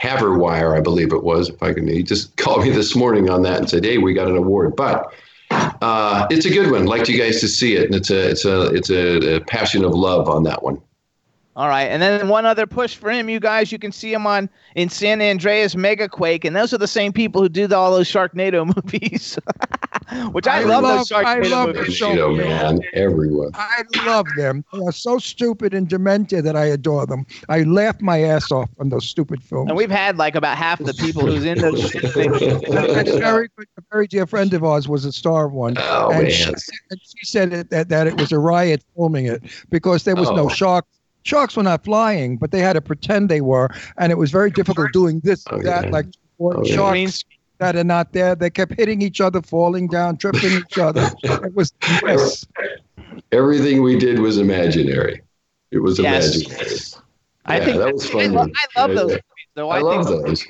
Haverwire, 0.00 0.76
I 0.76 0.80
believe 0.80 1.12
it 1.12 1.22
was. 1.22 1.48
If 1.48 1.62
I 1.62 1.72
can, 1.72 1.88
he 1.88 2.02
just 2.02 2.36
called 2.36 2.62
me 2.62 2.70
this 2.70 2.94
morning 2.94 3.28
on 3.30 3.42
that 3.42 3.58
and 3.58 3.68
said, 3.68 3.84
"Hey, 3.84 3.98
we 3.98 4.14
got 4.14 4.28
an 4.28 4.36
award." 4.36 4.76
But 4.76 5.12
uh, 5.50 6.26
it's 6.30 6.46
a 6.46 6.50
good 6.50 6.70
one. 6.70 6.86
Like 6.86 7.08
you 7.08 7.18
guys 7.18 7.40
to 7.40 7.48
see 7.48 7.76
it, 7.76 7.86
and 7.86 7.94
it's 7.94 8.10
a 8.10 8.30
it's 8.30 8.44
a 8.44 8.66
it's 8.74 8.90
a, 8.90 9.36
a 9.36 9.40
passion 9.40 9.84
of 9.84 9.92
love 9.92 10.28
on 10.28 10.44
that 10.44 10.62
one. 10.62 10.80
All 11.58 11.66
right, 11.66 11.86
and 11.86 12.00
then 12.00 12.28
one 12.28 12.46
other 12.46 12.68
push 12.68 12.94
for 12.94 13.10
him, 13.10 13.28
you 13.28 13.40
guys. 13.40 13.72
You 13.72 13.80
can 13.80 13.90
see 13.90 14.12
him 14.12 14.28
on 14.28 14.48
in 14.76 14.88
San 14.88 15.20
Andreas 15.20 15.74
Megaquake, 15.74 16.44
and 16.44 16.54
those 16.54 16.72
are 16.72 16.78
the 16.78 16.86
same 16.86 17.12
people 17.12 17.42
who 17.42 17.48
did 17.48 17.72
all 17.72 17.90
those 17.90 18.06
Sharknado 18.08 18.64
movies, 18.76 19.36
which 20.32 20.46
I, 20.46 20.60
I 20.60 20.64
love, 20.64 20.82
love- 20.82 20.98
those 20.98 21.12
I 21.12 21.24
Sharknado 21.24 21.50
love 21.50 21.74
movies. 21.76 21.98
So- 21.98 22.10
You 22.10 22.16
know, 22.16 22.30
man, 22.34 22.80
everyone. 22.94 23.50
I 23.54 23.82
love 24.06 24.26
them. 24.36 24.64
They 24.72 24.80
are 24.86 24.92
so 24.92 25.18
stupid 25.18 25.74
and 25.74 25.88
demented 25.88 26.44
that 26.44 26.56
I 26.56 26.64
adore 26.66 27.06
them. 27.06 27.26
I 27.48 27.62
laugh 27.64 28.00
my 28.00 28.22
ass 28.22 28.50
off 28.50 28.70
on 28.78 28.88
those 28.88 29.06
stupid 29.06 29.42
films. 29.42 29.68
And 29.68 29.76
we've 29.76 29.90
had 29.90 30.16
like 30.18 30.34
about 30.34 30.56
half 30.56 30.78
the 30.78 30.94
people 30.94 31.26
who's 31.26 31.44
in 31.44 31.58
those 31.58 31.90
things. 32.12 32.40
a 32.42 33.18
very, 33.18 33.48
a 33.58 33.82
very 33.92 34.06
dear 34.06 34.26
friend 34.26 34.52
of 34.54 34.64
ours 34.64 34.88
was 34.88 35.04
a 35.04 35.12
star 35.12 35.46
of 35.46 35.52
one, 35.52 35.74
Oh 35.78 36.10
and, 36.10 36.22
man. 36.22 36.30
she, 36.30 36.44
and 36.44 37.00
she 37.02 37.24
said 37.26 37.52
it, 37.52 37.70
that, 37.70 37.88
that 37.90 38.06
it 38.06 38.16
was 38.16 38.32
a 38.32 38.38
riot 38.38 38.82
filming 38.96 39.26
it 39.26 39.42
because 39.70 40.04
there 40.04 40.16
was 40.16 40.28
Oh. 40.30 40.36
no 40.36 40.48
sharks. 40.48 40.88
Sharks 41.24 41.56
were 41.56 41.62
not 41.62 41.84
flying, 41.84 42.38
but 42.38 42.52
they 42.52 42.60
had 42.60 42.72
to 42.74 42.80
pretend 42.80 43.28
they 43.28 43.40
were, 43.42 43.68
and 43.98 44.10
it 44.12 44.16
was 44.16 44.30
very 44.30 44.50
difficult 44.50 44.92
doing 44.92 45.20
this 45.24 45.44
Oh, 45.50 45.60
that, 45.62 45.84
yeah. 45.86 45.90
like 45.90 46.06
Oh, 46.40 46.62
yeah. 46.64 46.74
sharks 46.76 46.92
Green 46.92 47.08
that 47.58 47.76
are 47.76 47.84
not 47.84 48.12
there. 48.12 48.34
They 48.34 48.50
kept 48.50 48.74
hitting 48.74 49.02
each 49.02 49.20
other, 49.20 49.42
falling 49.42 49.88
down, 49.88 50.16
tripping 50.16 50.52
each 50.52 50.78
other. 50.78 51.10
It 51.22 51.54
was 51.54 51.72
yes. 52.06 52.46
Everything 53.32 53.82
we 53.82 53.98
did 53.98 54.18
was 54.20 54.38
imaginary. 54.38 55.20
It 55.70 55.78
was 55.78 55.98
Yes. 55.98 56.36
imaginary. 56.36 56.78
I 57.44 57.58
Yeah, 57.58 57.64
think 57.64 57.78
that 57.78 57.92
was 57.92 58.06
I, 58.06 58.12
fun. 58.12 58.32
lo- 58.32 58.40
I 58.42 58.80
love 58.80 58.90
Yeah, 58.90 58.96
those 58.96 59.10
yeah. 59.10 59.16
movies, 59.16 59.48
though. 59.54 59.70
I 59.70 59.76
I, 59.78 59.80
love 59.80 60.06
think, 60.06 60.26
those. 60.26 60.46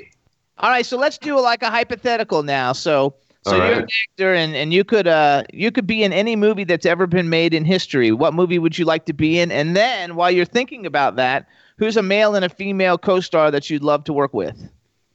All 0.58 0.70
right, 0.70 0.84
so 0.86 0.96
let's 0.96 1.18
do 1.18 1.40
like 1.40 1.62
a 1.62 1.70
hypothetical 1.70 2.42
now. 2.42 2.72
So, 2.72 3.14
so 3.42 3.52
All 3.52 3.56
you're 3.58 3.66
right. 3.66 3.82
an 3.82 3.88
actor, 4.12 4.34
and, 4.34 4.54
and 4.56 4.72
you 4.72 4.84
could 4.84 5.06
uh 5.06 5.44
you 5.52 5.70
could 5.70 5.86
be 5.86 6.02
in 6.02 6.12
any 6.12 6.36
movie 6.36 6.64
that's 6.64 6.86
ever 6.86 7.06
been 7.06 7.28
made 7.28 7.54
in 7.54 7.64
history. 7.64 8.12
What 8.12 8.34
movie 8.34 8.58
would 8.58 8.76
you 8.78 8.84
like 8.84 9.06
to 9.06 9.12
be 9.12 9.38
in? 9.38 9.50
And 9.52 9.76
then 9.76 10.16
while 10.16 10.30
you're 10.30 10.44
thinking 10.44 10.84
about 10.86 11.16
that, 11.16 11.46
who's 11.78 11.96
a 11.96 12.02
male 12.02 12.34
and 12.34 12.44
a 12.44 12.48
female 12.48 12.98
co-star 12.98 13.50
that 13.52 13.70
you'd 13.70 13.82
love 13.84 14.04
to 14.04 14.12
work 14.12 14.34
with? 14.34 14.68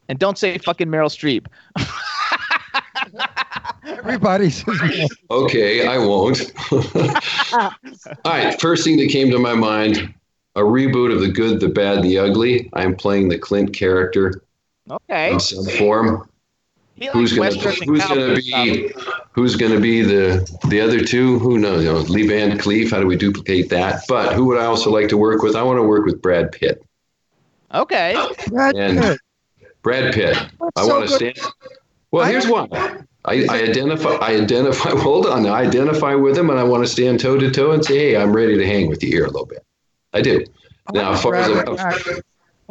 And 0.09 0.19
don't 0.19 0.37
say 0.37 0.57
fucking 0.57 0.87
Meryl 0.87 1.09
Streep. 1.09 1.47
Everybody 3.85 4.49
says 4.49 5.09
Okay, 5.31 5.87
I 5.87 5.97
won't. 5.97 6.51
All 6.71 7.71
right, 8.25 8.59
first 8.59 8.83
thing 8.83 8.97
that 8.97 9.09
came 9.09 9.29
to 9.31 9.39
my 9.39 9.53
mind 9.53 10.13
a 10.55 10.61
reboot 10.61 11.11
of 11.13 11.19
The 11.21 11.29
Good, 11.29 11.59
the 11.59 11.69
Bad, 11.69 12.03
the 12.03 12.19
Ugly. 12.19 12.69
I'm 12.73 12.95
playing 12.95 13.29
the 13.29 13.37
Clint 13.39 13.73
character 13.73 14.43
Okay. 14.89 15.33
in 15.33 15.39
some 15.39 15.65
form. 15.77 16.29
Who's 17.11 17.33
gonna 17.33 17.49
who's 17.85 18.05
gonna 18.05 18.35
be 18.35 18.91
who's 19.31 19.55
gonna 19.55 19.79
be 19.79 20.01
the 20.03 20.47
the 20.69 20.79
other 20.79 21.03
two? 21.03 21.39
Who 21.39 21.57
knows? 21.57 21.83
You 21.83 21.91
know, 21.91 21.99
Lee 21.99 22.27
Van 22.27 22.57
Cleef. 22.57 22.91
How 22.91 22.99
do 22.99 23.07
we 23.07 23.15
duplicate 23.17 23.69
that? 23.69 24.03
But 24.07 24.33
who 24.33 24.45
would 24.45 24.59
I 24.59 24.65
also 24.65 24.91
like 24.91 25.07
to 25.09 25.17
work 25.17 25.41
with? 25.41 25.55
I 25.55 25.63
want 25.63 25.79
to 25.79 25.83
work 25.83 26.05
with 26.05 26.21
Brad 26.21 26.51
Pitt. 26.51 26.83
Okay. 27.73 28.15
Brad 28.47 28.75
And- 28.75 28.99
Pitt. 28.99 29.19
Brad 29.83 30.13
Pitt. 30.13 30.35
I 30.75 30.83
so 30.83 30.87
want 30.87 31.07
to 31.07 31.15
stand. 31.15 31.39
Well, 32.11 32.25
here's 32.25 32.47
why. 32.47 32.67
I, 33.25 33.45
I 33.49 33.63
identify. 33.63 34.09
I 34.15 34.35
identify. 34.35 34.89
Hold 34.99 35.27
on. 35.27 35.45
I 35.45 35.61
identify 35.61 36.15
with 36.15 36.37
him, 36.37 36.49
and 36.49 36.59
I 36.59 36.63
want 36.63 36.83
to 36.83 36.91
stand 36.91 37.19
toe 37.19 37.37
to 37.37 37.51
toe 37.51 37.71
and 37.71 37.83
say, 37.83 37.97
"Hey, 37.97 38.17
I'm 38.17 38.33
ready 38.33 38.57
to 38.57 38.65
hang 38.65 38.87
with 38.87 39.03
you 39.03 39.09
here 39.09 39.25
a 39.25 39.29
little 39.29 39.45
bit." 39.45 39.63
I 40.13 40.21
do. 40.21 40.43
Now, 40.93 41.11
I 41.11 41.13
as 41.13 41.21
far 41.21 41.35
as 41.35 41.49
rather 41.49 42.23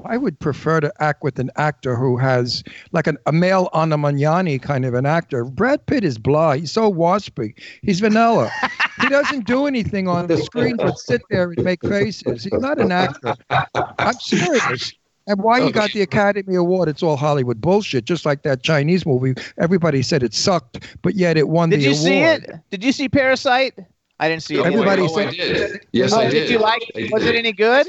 I 0.07 0.17
would 0.17 0.39
prefer 0.41 0.81
to 0.81 0.93
act 1.01 1.23
with 1.23 1.39
an 1.39 1.51
actor 1.57 1.97
who 1.97 2.17
has 2.17 2.65
like 2.93 3.07
an, 3.07 3.19
a 3.27 3.33
male 3.33 3.69
Anna 3.75 3.97
Magnani 3.99 4.61
kind 4.61 4.85
of 4.85 4.95
an 4.95 5.07
actor. 5.07 5.45
Brad 5.45 5.85
Pitt 5.87 6.05
is 6.05 6.19
blah. 6.19 6.55
He's 6.55 6.73
so 6.73 6.93
waspy. 6.93 7.55
He's 7.83 8.01
vanilla. 8.01 8.51
he 9.01 9.09
doesn't 9.09 9.47
do 9.47 9.67
anything 9.67 10.09
on 10.09 10.27
the 10.27 10.39
screen 10.39 10.77
but 10.77 10.99
sit 10.99 11.23
there 11.31 11.51
and 11.51 11.63
make 11.63 11.83
faces. 11.83 12.45
He's 12.45 12.61
not 12.61 12.81
an 12.81 12.91
actor. 12.91 13.35
I'm 13.99 14.15
serious. 14.15 14.93
And 15.27 15.41
why 15.43 15.62
he 15.62 15.70
got 15.70 15.93
the 15.93 16.03
Academy 16.03 16.57
Award, 16.57 16.89
it's 16.89 17.03
all 17.03 17.16
Hollywood 17.16 17.61
bullshit, 17.61 18.05
just 18.05 18.27
like 18.27 18.43
that 18.43 18.62
Chinese 18.62 19.07
movie. 19.07 19.35
Everybody 19.59 20.03
said 20.03 20.23
it 20.23 20.35
sucked, 20.35 20.85
but 21.03 21.14
yet 21.14 21.37
it 21.37 21.49
won 21.49 21.70
Did 21.70 21.81
the 21.81 21.87
award. 21.87 21.99
Did 22.03 22.09
you 22.11 22.16
award. 22.25 22.41
see 22.45 22.51
it? 22.53 22.61
Did 22.70 22.85
you 22.85 22.93
see 22.93 23.09
Parasite? 23.09 23.79
I 24.18 24.29
didn't 24.29 24.43
see 24.43 24.55
it. 24.57 24.59
Oh, 24.61 24.64
yet. 24.64 24.73
Everybody 24.73 25.03
oh, 25.03 25.16
I 25.18 25.25
said- 25.27 25.35
did. 25.35 25.81
Yes, 25.93 26.12
Oh, 26.12 26.18
I 26.20 26.25
did. 26.25 26.33
did 26.33 26.51
you 26.51 26.59
like 26.59 26.83
it? 26.95 27.12
Was 27.12 27.25
it 27.25 27.35
any 27.37 27.53
good? 27.53 27.87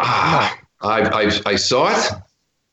Ah, 0.00 0.58
I, 0.82 1.02
I 1.02 1.40
I 1.46 1.56
saw 1.56 1.88
it. 1.96 2.10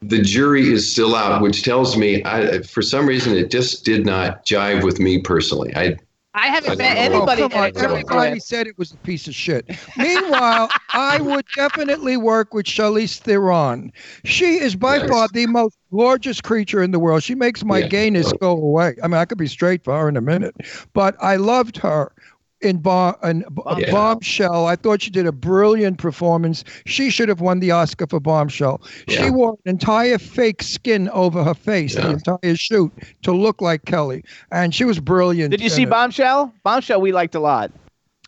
the 0.01 0.20
jury 0.22 0.68
is 0.72 0.91
still 0.91 1.16
out, 1.16 1.41
which 1.41 1.62
tells 1.64 1.95
me, 1.95 2.24
I, 2.26 2.62
for 2.64 2.82
some 2.82 3.05
reason, 3.05 3.36
it 3.38 3.51
just 3.51 3.86
did 3.86 4.05
not 4.05 4.43
jive 4.45 4.84
with 4.84 4.99
me 4.99 5.22
personally. 5.22 5.72
I 5.76 5.97
I 6.34 6.47
haven't 6.47 6.71
I 6.71 6.75
met 6.75 6.95
don't 6.95 7.11
know. 7.11 7.17
anybody. 7.17 7.41
Oh, 7.43 7.49
come 7.49 7.61
on. 7.61 7.73
that- 7.73 7.84
Everybody 7.84 8.39
said 8.39 8.65
it 8.67 8.77
was 8.77 8.93
a 8.93 8.97
piece 8.97 9.27
of 9.27 9.36
shit. 9.36 9.69
Meanwhile, 9.97 10.69
I 10.93 11.19
would 11.19 11.45
definitely 11.57 12.15
work 12.15 12.53
with 12.53 12.65
Charlize 12.65 13.19
Theron. 13.19 13.91
She 14.23 14.57
is 14.59 14.75
by 14.75 14.97
Yes. 14.97 15.09
far 15.09 15.27
the 15.34 15.45
most 15.47 15.77
gorgeous 15.91 16.39
creature 16.39 16.82
in 16.82 16.91
the 16.91 16.99
world. 16.99 17.21
She 17.23 17.36
makes 17.36 17.65
my 17.65 17.79
Yeah. 17.79 17.88
gayness 17.88 18.32
go 18.39 18.51
away. 18.51 18.95
I 19.03 19.07
mean, 19.07 19.17
I 19.17 19.25
could 19.25 19.38
be 19.39 19.47
straight 19.47 19.84
for 19.84 19.97
her 19.99 20.07
in 20.07 20.15
a 20.15 20.21
minute, 20.21 20.55
but 20.93 21.15
I 21.21 21.36
loved 21.36 21.77
her. 21.77 22.13
In, 22.62 22.78
Bo- 22.78 23.16
in 23.24 23.39
B- 23.53 23.62
Yeah. 23.80 23.91
Bombshell, 23.91 24.68
I 24.68 24.76
thought 24.76 25.01
she 25.01 25.09
did 25.09 25.26
a 25.26 25.32
brilliant 25.32 25.97
performance. 25.97 26.64
She 26.86 27.09
should 27.09 27.28
have 27.28 27.41
won 27.41 27.59
the 27.59 27.72
Oscar 27.72 28.05
for 28.07 28.20
Bombshell. 28.20 28.82
She 29.07 29.32
wore 29.32 29.57
an 29.66 29.72
entire 29.72 30.20
fake 30.20 30.62
skin 30.62 31.09
over 31.09 31.43
her 31.43 31.55
face, 31.55 31.95
the 31.95 32.01
Yeah. 32.01 32.09
entire 32.12 32.55
shoot, 32.55 32.91
to 33.24 33.32
look 33.32 33.62
like 33.62 33.86
Kelly, 33.86 34.24
and 34.51 34.76
she 34.76 34.86
was 34.86 34.99
brilliant. 34.99 35.49
Did 35.51 35.62
you 35.62 35.70
see 35.70 35.84
it. 35.84 35.89
Bombshell? 35.89 36.53
Bombshell 36.64 37.01
we 37.01 37.12
liked 37.12 37.34
a 37.34 37.39
lot. 37.39 37.72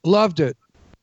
Loved 0.03 0.39
it. 0.39 0.57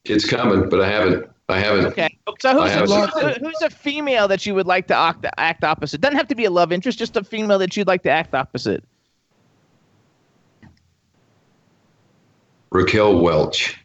it's 0.07 0.25
coming, 0.29 0.69
but 0.69 0.81
I 0.81 0.89
haven't. 0.89 1.27
I 1.49 1.59
haven't. 1.59 1.87
Okay. 1.87 2.17
So 2.41 2.53
who's 2.61 2.71
haven't 2.71 2.91
who's, 2.91 3.23
a, 3.23 3.39
who's 3.41 3.63
a 3.63 3.71
female 3.71 4.27
that 4.29 4.47
you 4.47 4.55
would 4.55 4.67
like 4.67 4.87
to 4.89 4.97
act, 4.97 5.27
act 5.37 5.63
opposite? 5.65 6.01
Doesn't 6.01 6.17
have 6.17 6.29
to 6.29 6.35
be 6.35 6.45
a 6.47 6.51
love 6.51 6.73
interest, 6.73 6.99
just 6.99 7.17
a 7.17 7.25
female 7.25 7.59
that 7.59 7.77
you'd 7.77 7.87
like 7.89 8.03
to 8.05 8.11
act 8.11 8.35
opposite. 8.35 8.83
Raquel 12.73 13.21
Welch. 13.21 13.77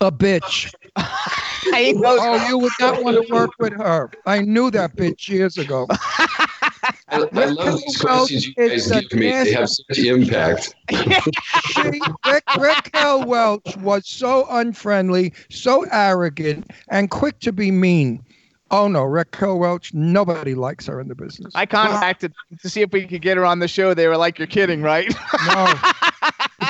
A 0.00 0.12
bitch. 0.12 0.74
I 0.96 1.94
Oh, 1.96 2.48
you 2.48 2.58
would 2.58 2.72
not 2.78 3.02
want 3.02 3.16
to 3.16 3.32
work 3.32 3.50
with 3.58 3.72
her. 3.72 4.10
I 4.26 4.42
knew 4.42 4.70
that 4.70 4.96
bitch 4.96 5.28
years 5.28 5.56
ago. 5.56 5.86
I, 5.90 6.96
I 7.08 7.18
love 7.18 7.80
these 7.80 8.02
Raquel 8.02 8.18
questions 8.18 8.46
you 8.46 8.54
guys 8.54 8.90
give 8.90 9.12
me. 9.18 9.28
a 9.28 9.44
They 9.44 9.52
have 9.52 9.70
such 9.70 9.98
impact. 9.98 10.74
She, 11.64 11.82
Rick, 12.24 12.44
Raquel 12.56 13.26
Welch 13.26 13.76
was 13.78 14.08
so 14.08 14.46
unfriendly, 14.48 15.32
so 15.50 15.84
arrogant, 15.90 16.70
and 16.88 17.10
quick 17.10 17.38
to 17.40 17.52
be 17.52 17.70
mean. 17.70 18.24
Oh 18.70 18.88
no, 18.88 19.04
Raquel 19.04 19.58
Welch, 19.58 19.92
nobody 19.92 20.54
likes 20.54 20.86
her 20.86 21.00
in 21.00 21.08
the 21.08 21.14
business. 21.14 21.52
I 21.54 21.66
contacted 21.66 22.32
to 22.62 22.70
see 22.70 22.82
if 22.82 22.92
we 22.92 23.06
could 23.06 23.22
get 23.22 23.36
her 23.36 23.44
on 23.44 23.58
the 23.58 23.68
show. 23.68 23.94
They 23.94 24.06
were 24.08 24.16
like, 24.16 24.38
"You're 24.38 24.46
kidding, 24.46 24.82
right?" 24.82 25.12
No. 25.46 25.74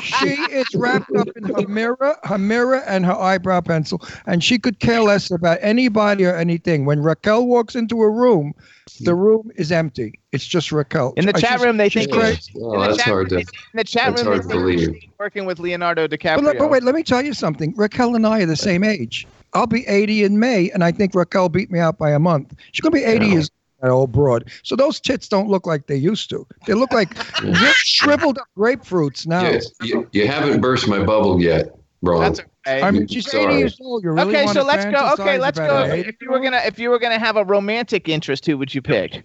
she 0.02 0.26
is 0.26 0.74
wrapped 0.74 1.14
up 1.16 1.28
in 1.36 1.44
her 1.44 1.66
mirror, 1.68 2.16
her 2.24 2.38
mirror, 2.38 2.82
and 2.86 3.04
her 3.06 3.14
eyebrow 3.16 3.60
pencil, 3.60 4.00
and 4.26 4.42
she 4.42 4.58
could 4.58 4.78
care 4.80 5.00
less 5.02 5.30
about 5.30 5.58
anybody 5.60 6.24
or 6.24 6.36
anything. 6.36 6.84
When 6.84 7.00
Raquel 7.00 7.46
walks 7.46 7.74
into 7.74 8.02
a 8.02 8.10
room, 8.10 8.52
the 9.00 9.14
room 9.14 9.50
is 9.56 9.72
empty. 9.72 10.14
It's 10.32 10.46
just 10.46 10.72
Raquel. 10.72 11.12
In 11.16 11.26
the 11.26 11.32
Uh, 11.34 11.38
chat 11.38 11.50
she's- 11.50 11.62
room, 11.62 11.76
they 11.76 11.88
think 11.88 12.10
great. 12.10 12.40
Oh, 12.56 12.74
in 12.74 12.80
the 12.80 12.86
that's 12.86 12.96
chat 12.98 13.06
hard 13.06 13.30
room, 13.32 13.40
to. 13.40 13.46
in 13.46 13.46
the 13.74 13.84
chat 13.84 14.10
That's 14.10 14.22
room, 14.24 14.32
hard 14.32 14.48
to 14.48 14.54
believe. 14.56 14.94
working 15.18 15.44
with 15.46 15.58
Leonardo 15.58 16.06
But, 16.06 16.18
DiCaprio. 16.20 16.42
look, 16.42 16.58
but 16.58 16.70
wait, 16.70 16.82
let 16.82 16.94
me 16.94 17.02
tell 17.02 17.22
you 17.22 17.32
something. 17.32 17.74
Raquel 17.76 18.14
and 18.14 18.26
I 18.26 18.42
are 18.42 18.46
the 18.46 18.56
same 18.56 18.84
age. 18.84 19.28
I'll 19.54 19.66
be 19.66 19.86
80 19.86 20.24
in 20.24 20.38
May, 20.38 20.70
and 20.70 20.84
I 20.84 20.92
think 20.92 21.14
Raquel 21.14 21.48
beat 21.48 21.70
me 21.70 21.78
out 21.78 21.98
by 21.98 22.10
a 22.10 22.18
month. 22.18 22.54
She's 22.72 22.80
gonna 22.82 22.92
be 22.92 23.04
80 23.04 23.26
Yeah. 23.26 23.32
years 23.32 23.50
that 23.82 23.90
old 23.90 24.12
broad. 24.12 24.50
So 24.62 24.76
those 24.76 25.00
tits 25.00 25.28
don't 25.28 25.48
look 25.48 25.66
like 25.66 25.86
they 25.86 25.96
used 25.96 26.30
to. 26.30 26.46
They 26.66 26.74
look 26.74 26.92
like 26.92 27.16
Yeah. 27.44 27.72
shriveled 27.76 28.38
up 28.38 28.46
grapefruits 28.56 29.26
now. 29.26 29.50
You, 29.50 29.60
you, 29.82 30.08
you 30.12 30.26
haven't 30.28 30.60
burst 30.60 30.88
my 30.88 30.98
bubble 31.04 31.40
yet, 31.40 31.70
bro. 32.02 32.20
That's 32.20 32.40
okay. 32.40 32.82
I 32.82 32.90
mean, 32.90 33.06
she's 33.06 33.28
80 33.28 33.42
Sorry. 33.44 33.58
years 33.58 33.78
old. 33.80 34.02
You 34.02 34.10
really 34.12 34.34
okay, 34.34 34.44
want 34.44 34.56
so 34.56 34.64
let's 34.64 34.84
go. 34.86 35.12
Okay, 35.12 35.38
let's 35.38 35.58
go. 35.58 35.82
If, 35.84 36.08
if 36.08 36.16
you 36.20 36.30
were 36.30 36.40
gonna, 36.40 36.62
if 36.66 36.78
you 36.78 36.90
were 36.90 36.98
gonna 36.98 37.18
have 37.18 37.36
a 37.36 37.44
romantic 37.44 38.08
interest, 38.08 38.46
who 38.46 38.58
would 38.58 38.74
you 38.74 38.82
pick? 38.82 39.24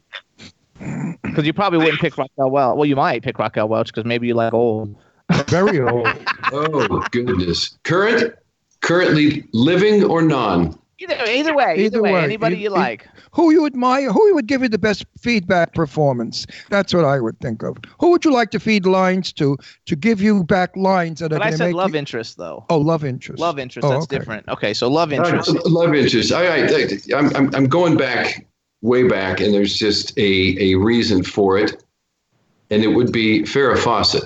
Because 1.23 1.45
you 1.45 1.53
probably 1.53 1.79
wouldn't 1.79 2.01
pick 2.01 2.17
Raquel 2.17 2.49
Welch. 2.49 2.75
Well, 2.75 2.85
you 2.85 2.95
might 2.97 3.23
pick 3.23 3.39
Raquel 3.39 3.69
Welch 3.69 3.87
because 3.87 4.03
maybe 4.03 4.27
you 4.27 4.33
like 4.33 4.53
old. 4.53 4.97
very 5.47 5.79
old. 5.79 6.17
Oh 6.51 7.07
goodness. 7.11 7.77
Current, 7.83 8.35
currently 8.81 9.47
living 9.53 10.03
or 10.03 10.21
non? 10.21 10.77
Either, 11.01 11.15
either 11.25 11.55
way, 11.55 11.73
either, 11.73 11.81
Either 11.83 12.01
way, 12.03 12.13
way, 12.13 12.23
anybody 12.23 12.55
you- 12.57 12.61
you 12.63 12.69
you- 12.69 12.75
like. 12.75 13.07
Who 13.31 13.51
you 13.51 13.65
admire? 13.65 14.11
Who 14.11 14.35
would 14.35 14.45
give 14.45 14.61
you 14.61 14.69
the 14.69 14.77
best 14.77 15.05
feedback 15.19 15.73
performance? 15.73 16.45
That's 16.69 16.93
what 16.93 17.05
I 17.05 17.19
would 17.19 17.39
think 17.39 17.63
of. 17.63 17.77
Who 17.99 18.11
would 18.11 18.23
you 18.23 18.31
like 18.31 18.51
to 18.51 18.59
feed 18.59 18.85
lines 18.85 19.33
to 19.33 19.57
to 19.87 19.95
give 19.95 20.21
you 20.21 20.43
back 20.43 20.75
lines 20.75 21.19
that 21.21 21.31
are 21.33 21.39
But 21.39 21.41
I 21.41 21.49
going 21.49 21.51
to 21.51 21.57
said 21.65 21.73
love 21.73 21.93
you, 21.93 21.97
interest 21.99 22.37
though. 22.37 22.65
Oh, 22.69 22.77
love 22.77 23.03
interest. 23.03 23.39
Love 23.39 23.57
interest. 23.57 23.85
Oh, 23.85 23.89
that's 23.91 24.03
okay. 24.03 24.17
different. 24.17 24.47
Okay, 24.49 24.73
so 24.73 24.87
love 24.89 25.11
interest. 25.11 25.49
Uh, 25.49 25.59
love 25.65 25.95
interest. 25.95 26.31
I, 26.31 26.65
I, 26.65 27.17
I'm, 27.17 27.35
I'm, 27.35 27.55
I'm 27.55 27.67
going 27.67 27.97
back, 27.97 28.45
way 28.81 29.07
back, 29.07 29.39
and 29.39 29.53
there's 29.53 29.75
just 29.75 30.15
a, 30.19 30.57
a 30.59 30.75
reason 30.75 31.23
for 31.23 31.57
it, 31.57 31.83
and 32.69 32.83
it 32.83 32.89
would 32.89 33.11
be 33.11 33.41
Farrah 33.43 33.77
Fawcett. 33.77 34.23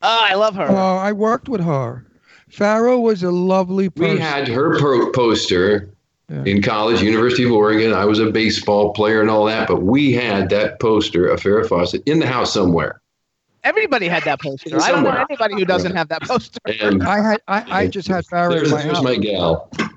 Oh, 0.00 0.20
I 0.22 0.34
love 0.34 0.54
her. 0.54 0.66
Oh, 0.70 0.96
I 0.96 1.12
worked 1.12 1.48
with 1.48 1.60
her. 1.62 2.06
Farrah 2.50 3.00
was 3.00 3.22
a 3.24 3.30
lovely 3.30 3.90
person. 3.90 4.14
We 4.14 4.20
had 4.20 4.46
her 4.48 5.10
poster 5.12 5.90
Yeah. 6.30 6.42
in 6.44 6.62
college, 6.62 7.02
University 7.02 7.44
of 7.44 7.52
Oregon. 7.52 7.92
I 7.92 8.06
was 8.06 8.18
a 8.18 8.30
baseball 8.30 8.92
player 8.94 9.20
and 9.20 9.28
all 9.28 9.44
that, 9.44 9.68
but 9.68 9.82
we 9.82 10.12
had 10.12 10.48
that 10.50 10.80
poster 10.80 11.26
of 11.28 11.40
Farrah 11.40 11.68
Fawcett 11.68 12.02
in 12.06 12.18
the 12.18 12.26
house 12.26 12.52
somewhere. 12.54 13.00
Everybody 13.62 14.08
had 14.08 14.22
that 14.24 14.40
poster. 14.40 14.80
I 14.80 14.90
don't 14.90 15.04
know 15.04 15.10
anybody 15.10 15.54
who 15.54 15.64
doesn't 15.64 15.94
have 15.94 16.08
that 16.08 16.22
poster. 16.22 16.58
And 16.80 17.02
I 17.02 17.22
had 17.22 17.40
I, 17.48 17.80
I 17.82 17.86
just 17.88 18.08
had 18.08 18.24
Farrah 18.24 18.50
there's, 18.50 18.68
in 18.70 18.74
my 18.76 18.82
there's 18.82 18.96
house. 18.96 19.04
my 19.04 19.16
gal. 19.16 19.70
I- 19.78 19.90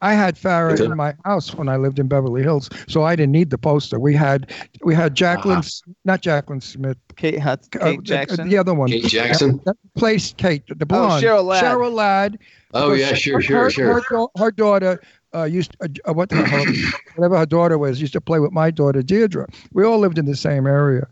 I 0.00 0.14
had 0.14 0.36
Farrah 0.36 0.80
in 0.80 0.96
my 0.96 1.14
house 1.26 1.54
when 1.54 1.68
I 1.68 1.76
lived 1.76 1.98
in 1.98 2.08
Beverly 2.08 2.42
Hills, 2.42 2.70
so 2.88 3.02
I 3.02 3.14
didn't 3.14 3.32
need 3.32 3.50
the 3.50 3.58
poster. 3.58 4.00
We 4.00 4.14
had 4.14 4.50
we 4.82 4.94
had 4.94 5.14
Jacqueline. 5.14 5.58
S- 5.58 5.82
not 6.06 6.22
Jacqueline 6.22 6.62
Smith, 6.62 6.96
Kate, 7.16 7.38
Hut- 7.38 7.68
uh, 7.76 7.80
Kate 7.80 7.98
uh, 7.98 8.02
Jackson. 8.02 8.48
the 8.48 8.56
other 8.56 8.72
one. 8.72 8.88
Kate 8.88 9.04
Jackson. 9.04 9.60
That 9.66 9.76
placed 9.94 10.38
Kate, 10.38 10.62
the 10.66 10.86
blonde. 10.86 11.22
Cheryl 11.22 11.44
Ladd. 11.44 11.62
Cheryl 11.62 11.92
Ladd. 11.92 12.38
Oh 12.72 12.94
yeah, 12.94 13.12
sure, 13.12 13.34
her- 13.36 13.42
sure, 13.42 13.58
her, 13.64 13.70
sure. 13.70 14.02
Her, 14.08 14.26
her 14.38 14.50
daughter 14.50 15.02
uh, 15.34 15.44
used 15.44 15.76
uh, 15.80 15.88
uh, 16.08 16.12
what 16.12 16.28
the 16.28 16.36
hell, 16.44 16.64
whatever 17.16 17.38
her 17.38 17.46
daughter 17.46 17.78
was 17.78 18.00
used 18.00 18.12
to 18.12 18.20
play 18.20 18.38
with 18.38 18.52
my 18.52 18.70
daughter 18.70 19.02
Deirdre. 19.02 19.46
We 19.72 19.84
all 19.84 19.98
lived 19.98 20.18
in 20.18 20.26
the 20.26 20.36
same 20.36 20.66
area, 20.66 21.06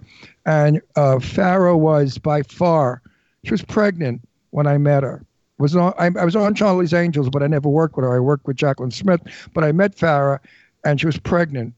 and 0.46 0.80
uh, 0.96 1.16
Farrah 1.16 1.78
was 1.78 2.18
by 2.18 2.42
far. 2.42 3.02
She 3.44 3.50
was 3.50 3.62
pregnant 3.62 4.20
when 4.50 4.66
I 4.66 4.78
met 4.78 5.02
her. 5.02 5.24
Was 5.58 5.76
on 5.76 5.92
I, 5.98 6.10
I 6.18 6.24
was 6.24 6.36
on 6.36 6.54
Charlie's 6.54 6.94
Angels, 6.94 7.28
but 7.30 7.42
I 7.42 7.46
never 7.46 7.68
worked 7.68 7.96
with 7.96 8.04
her. 8.04 8.14
I 8.14 8.20
worked 8.20 8.46
with 8.46 8.56
Jacqueline 8.56 8.90
Smith, 8.90 9.20
but 9.54 9.64
I 9.64 9.72
met 9.72 9.96
Farrah, 9.96 10.38
and 10.84 10.98
she 11.00 11.06
was 11.06 11.18
pregnant, 11.18 11.74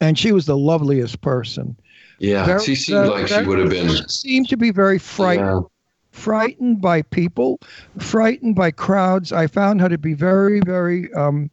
and 0.00 0.18
she 0.18 0.32
was 0.32 0.46
the 0.46 0.56
loveliest 0.56 1.20
person. 1.20 1.76
Yeah, 2.18 2.46
Very- 2.46 2.62
she 2.64 2.74
seemed 2.74 3.06
very- 3.06 3.22
like 3.22 3.28
she 3.28 3.42
would 3.42 3.58
have 3.58 3.70
been. 3.70 3.88
She 3.88 4.04
seemed 4.08 4.48
to 4.48 4.56
be 4.56 4.70
very 4.70 4.98
frightened. 4.98 5.66
Frightened 6.14 6.80
by 6.80 7.02
people, 7.02 7.58
frightened 7.98 8.54
by 8.54 8.70
crowds. 8.70 9.32
I 9.32 9.48
found 9.48 9.80
her 9.80 9.88
to 9.88 9.98
be 9.98 10.14
very, 10.14 10.60
very 10.60 11.12
um, 11.12 11.50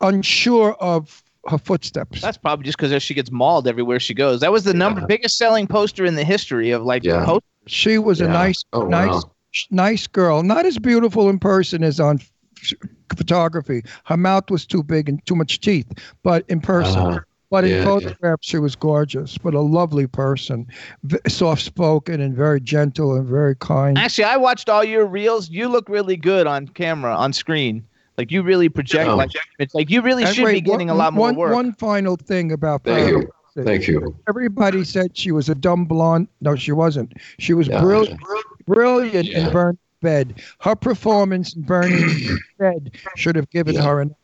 unsure 0.00 0.74
of 0.74 1.22
her 1.48 1.58
footsteps. 1.58 2.20
That's 2.22 2.38
probably 2.38 2.64
just 2.64 2.78
because 2.78 3.02
she 3.02 3.14
gets 3.14 3.32
mauled 3.32 3.66
everywhere 3.66 3.98
she 3.98 4.14
goes. 4.14 4.40
That 4.40 4.52
was 4.52 4.62
the 4.64 4.72
number 4.72 5.04
biggest 5.06 5.36
selling 5.36 5.66
poster 5.66 6.04
in 6.04 6.14
the 6.14 6.24
history 6.24 6.70
of 6.70 6.84
like 6.84 7.02
Yeah. 7.02 7.24
posters. 7.24 7.42
She 7.66 7.98
was 7.98 8.20
a 8.20 8.28
nice, 8.28 8.64
Oh, 8.72 8.86
nice, 8.86 9.10
wow. 9.12 9.32
nice 9.70 10.06
girl. 10.06 10.42
Not 10.44 10.64
as 10.64 10.78
beautiful 10.78 11.28
in 11.28 11.38
person 11.40 11.82
as 11.82 11.98
on 11.98 12.20
f- 12.20 12.72
photography. 13.16 13.82
Her 14.04 14.16
mouth 14.16 14.48
was 14.50 14.64
too 14.64 14.84
big 14.84 15.08
and 15.08 15.24
too 15.26 15.34
much 15.34 15.60
teeth, 15.60 15.90
but 16.22 16.44
in 16.48 16.60
person. 16.60 17.00
Uh, 17.00 17.20
but 17.52 17.64
in 17.64 17.70
yeah, 17.70 17.76
yeah. 17.78 17.84
photographs, 17.84 18.46
she 18.48 18.58
was 18.58 18.74
gorgeous, 18.74 19.36
but 19.38 19.52
a 19.54 19.60
lovely 19.60 20.06
person, 20.06 20.66
v- 21.04 21.18
soft-spoken 21.28 22.20
and 22.20 22.34
very 22.34 22.60
gentle 22.60 23.14
and 23.14 23.26
very 23.28 23.54
kind. 23.56 23.98
Actually, 23.98 24.24
I 24.24 24.38
watched 24.38 24.68
all 24.68 24.82
your 24.82 25.04
reels. 25.06 25.50
You 25.50 25.68
look 25.68 25.88
really 25.88 26.16
good 26.16 26.46
on 26.46 26.66
camera, 26.68 27.14
on 27.14 27.32
screen. 27.34 27.84
Like 28.18 28.30
you 28.30 28.42
really 28.42 28.68
project. 28.68 29.08
Oh. 29.08 29.16
Like 29.16 29.30
it's 29.58 29.74
like 29.74 29.90
you 29.90 30.00
really 30.02 30.24
And 30.24 30.34
should 30.34 30.46
be 30.46 30.60
getting 30.60 30.88
one- 30.88 30.96
a 30.96 30.98
lot 30.98 31.12
more 31.12 31.26
one, 31.28 31.36
work. 31.36 31.54
One 31.54 31.72
final 31.74 32.16
thing 32.16 32.52
about 32.52 32.84
Thank 32.84 33.10
you. 33.10 33.28
Thank 33.64 33.86
you. 33.86 34.16
Everybody 34.28 34.82
said 34.84 35.14
she 35.16 35.30
was 35.30 35.50
a 35.50 35.54
dumb 35.54 35.84
blonde. 35.84 36.28
No, 36.40 36.56
she 36.56 36.72
wasn't. 36.72 37.12
She 37.38 37.52
was 37.52 37.68
Yeah. 37.68 37.82
brilliant, 37.82 38.18
brilliant 38.66 39.28
in 39.28 39.42
Yeah. 39.46 39.50
Burning 39.50 39.78
Bed. 40.00 40.42
Her 40.60 40.74
performance 40.74 41.54
in 41.54 41.62
Burning 41.62 42.08
Bed 42.58 42.92
should 43.16 43.36
have 43.36 43.48
given 43.50 43.74
Yeah. 43.74 43.82
her 43.84 44.00
an. 44.00 44.14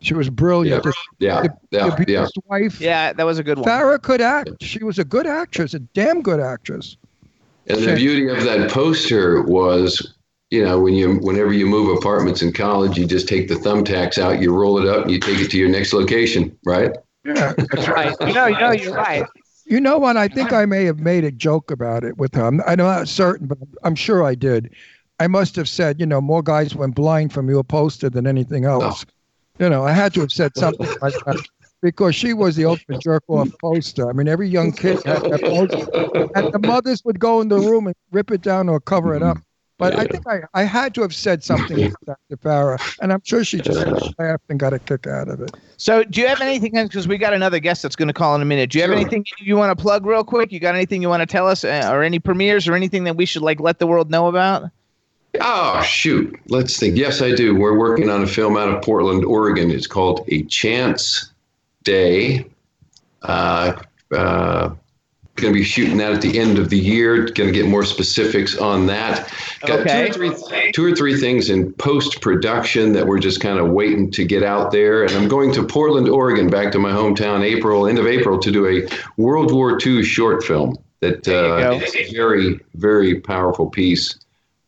She 0.00 0.14
was 0.14 0.28
brilliant. 0.30 0.84
Yeah. 0.84 0.90
The, 0.90 0.96
Yeah, 1.18 1.40
the, 1.70 2.04
yeah, 2.06 2.20
yeah. 2.20 2.26
wife. 2.46 2.80
yeah, 2.80 3.12
that 3.12 3.24
was 3.24 3.38
a 3.38 3.42
good 3.42 3.58
one. 3.58 3.68
Farrah 3.68 4.00
could 4.00 4.20
act. 4.20 4.50
She 4.60 4.84
was 4.84 4.98
a 4.98 5.04
good 5.04 5.26
actress, 5.26 5.74
a 5.74 5.78
damn 5.78 6.22
good 6.22 6.40
actress. 6.40 6.96
And 7.68 7.82
the 7.82 7.94
beauty 7.96 8.28
of 8.28 8.44
that 8.44 8.70
poster 8.70 9.42
was, 9.42 10.14
you 10.50 10.64
know, 10.64 10.78
when 10.78 10.94
you 10.94 11.16
whenever 11.16 11.52
you 11.52 11.66
move 11.66 11.96
apartments 11.96 12.42
in 12.42 12.52
college, 12.52 12.96
you 12.96 13.06
just 13.06 13.26
take 13.26 13.48
the 13.48 13.54
thumbtacks 13.54 14.18
out, 14.18 14.40
you 14.40 14.54
roll 14.54 14.78
it 14.78 14.86
up, 14.86 15.02
and 15.02 15.10
you 15.10 15.18
take 15.18 15.40
it 15.40 15.50
to 15.50 15.58
your 15.58 15.68
next 15.68 15.92
location, 15.92 16.56
right? 16.64 16.92
Yeah. 17.24 17.54
That's 17.72 17.88
right. 17.88 18.14
You 18.20 18.32
know, 18.32 18.46
you 18.46 18.60
know, 18.60 18.70
you're 18.70 18.94
right. 18.94 19.26
You 19.64 19.80
know 19.80 19.98
what? 19.98 20.16
I 20.16 20.28
think 20.28 20.52
I 20.52 20.64
may 20.64 20.84
have 20.84 21.00
made 21.00 21.24
a 21.24 21.32
joke 21.32 21.72
about 21.72 22.04
it 22.04 22.16
with 22.18 22.36
her. 22.36 22.46
I'm, 22.46 22.60
I'm 22.68 22.78
not 22.78 23.08
certain, 23.08 23.48
but 23.48 23.58
I'm 23.82 23.96
sure 23.96 24.22
I 24.22 24.36
did. 24.36 24.72
I 25.18 25.26
must 25.26 25.56
have 25.56 25.68
said, 25.68 25.98
you 25.98 26.06
know, 26.06 26.20
more 26.20 26.42
guys 26.42 26.76
went 26.76 26.94
blind 26.94 27.32
from 27.32 27.48
your 27.48 27.64
poster 27.64 28.08
than 28.08 28.28
anything 28.28 28.64
oh. 28.64 28.80
else. 28.80 29.04
You 29.58 29.70
know, 29.70 29.84
I 29.84 29.92
had 29.92 30.12
to 30.14 30.20
have 30.20 30.32
said 30.32 30.56
something 30.56 30.88
like 31.00 31.14
that 31.24 31.38
because 31.82 32.14
she 32.14 32.34
was 32.34 32.56
the 32.56 32.64
ultimate 32.66 32.98
jerk 32.98 33.22
off 33.28 33.50
poster. 33.60 34.08
I 34.08 34.12
mean, 34.12 34.28
every 34.28 34.48
young 34.48 34.72
kid 34.72 35.00
had 35.04 35.22
that 35.30 35.40
poster, 35.48 35.88
and 36.34 36.46
the 36.52 36.58
mothers 36.58 37.02
would 37.04 37.18
go 37.20 37.40
in 37.40 37.48
the 37.48 37.60
room 37.60 37.86
and 37.86 37.96
rip 38.12 38.30
it 38.30 38.42
down 38.42 38.68
or 38.68 38.80
cover 38.80 39.14
it 39.14 39.22
up. 39.22 39.38
But 39.78 39.94
I 39.98 40.06
think 40.06 40.24
I, 40.26 40.40
I 40.54 40.62
had 40.64 40.94
to 40.94 41.02
have 41.02 41.14
said 41.14 41.44
something 41.44 41.82
to 41.82 41.96
Dr. 42.06 42.36
Farrah, 42.36 42.78
and 43.00 43.12
I'm 43.12 43.20
sure 43.24 43.44
she 43.44 43.60
just 43.60 43.86
laughed 44.18 44.44
and 44.48 44.58
got 44.58 44.72
a 44.72 44.78
kick 44.78 45.06
out 45.06 45.28
of 45.28 45.40
it. 45.40 45.54
So, 45.76 46.02
do 46.04 46.20
you 46.20 46.26
have 46.28 46.40
anything? 46.40 46.72
Because 46.72 47.06
we 47.06 47.18
got 47.18 47.34
another 47.34 47.58
guest 47.58 47.82
that's 47.82 47.96
going 47.96 48.08
to 48.08 48.14
call 48.14 48.34
in 48.34 48.40
a 48.42 48.46
minute. 48.46 48.70
Do 48.70 48.78
you 48.78 48.82
have 48.82 48.90
Sure. 48.90 48.96
anything 48.96 49.24
you 49.38 49.56
want 49.56 49.76
to 49.76 49.82
plug 49.82 50.06
real 50.06 50.24
quick? 50.24 50.50
You 50.52 50.60
got 50.60 50.74
anything 50.74 51.02
you 51.02 51.08
want 51.10 51.20
to 51.20 51.26
tell 51.26 51.46
us, 51.46 51.62
uh, 51.64 51.88
or 51.92 52.02
any 52.02 52.18
premieres, 52.18 52.66
or 52.66 52.74
anything 52.74 53.04
that 53.04 53.16
we 53.16 53.26
should 53.26 53.42
like 53.42 53.60
let 53.60 53.78
the 53.78 53.86
world 53.86 54.10
know 54.10 54.28
about? 54.28 54.70
Oh, 55.40 55.82
shoot. 55.82 56.38
Let's 56.48 56.78
think. 56.78 56.96
Yes, 56.96 57.22
I 57.22 57.34
do. 57.34 57.54
We're 57.54 57.78
working 57.78 58.10
on 58.10 58.22
a 58.22 58.26
film 58.26 58.56
out 58.56 58.68
of 58.68 58.82
Portland, 58.82 59.24
Oregon. 59.24 59.70
It's 59.70 59.86
called 59.86 60.24
A 60.28 60.42
Chance 60.44 61.32
Day. 61.84 62.46
Uh, 63.22 63.72
uh, 64.12 64.70
going 65.36 65.52
to 65.52 65.58
be 65.58 65.64
shooting 65.64 65.98
that 65.98 66.12
at 66.12 66.22
the 66.22 66.38
end 66.38 66.58
of 66.58 66.70
the 66.70 66.78
year. 66.78 67.26
Going 67.26 67.52
to 67.52 67.52
get 67.52 67.66
more 67.66 67.84
specifics 67.84 68.56
on 68.56 68.86
that. 68.86 69.30
Got 69.66 69.80
Okay. 69.80 70.10
two, 70.10 70.22
or 70.22 70.34
three, 70.34 70.72
two 70.72 70.84
or 70.84 70.94
three 70.96 71.16
things 71.18 71.50
in 71.50 71.72
post 71.74 72.20
production 72.20 72.92
that 72.92 73.06
we're 73.06 73.18
just 73.18 73.40
kind 73.40 73.58
of 73.58 73.68
waiting 73.70 74.10
to 74.12 74.24
get 74.24 74.42
out 74.42 74.72
there. 74.72 75.02
And 75.02 75.12
I'm 75.12 75.28
going 75.28 75.52
to 75.52 75.62
Portland, 75.62 76.08
Oregon, 76.08 76.48
back 76.48 76.72
to 76.72 76.78
my 76.78 76.90
hometown, 76.90 77.42
April, 77.42 77.86
end 77.86 77.98
of 77.98 78.06
April, 78.06 78.38
to 78.38 78.50
do 78.50 78.66
a 78.66 78.88
World 79.20 79.52
War 79.52 79.78
II 79.84 80.02
short 80.02 80.42
film. 80.42 80.78
That 81.00 81.28
uh, 81.28 81.74
is 81.74 81.94
a 81.94 82.10
very, 82.14 82.58
very 82.74 83.20
powerful 83.20 83.68
piece 83.68 84.18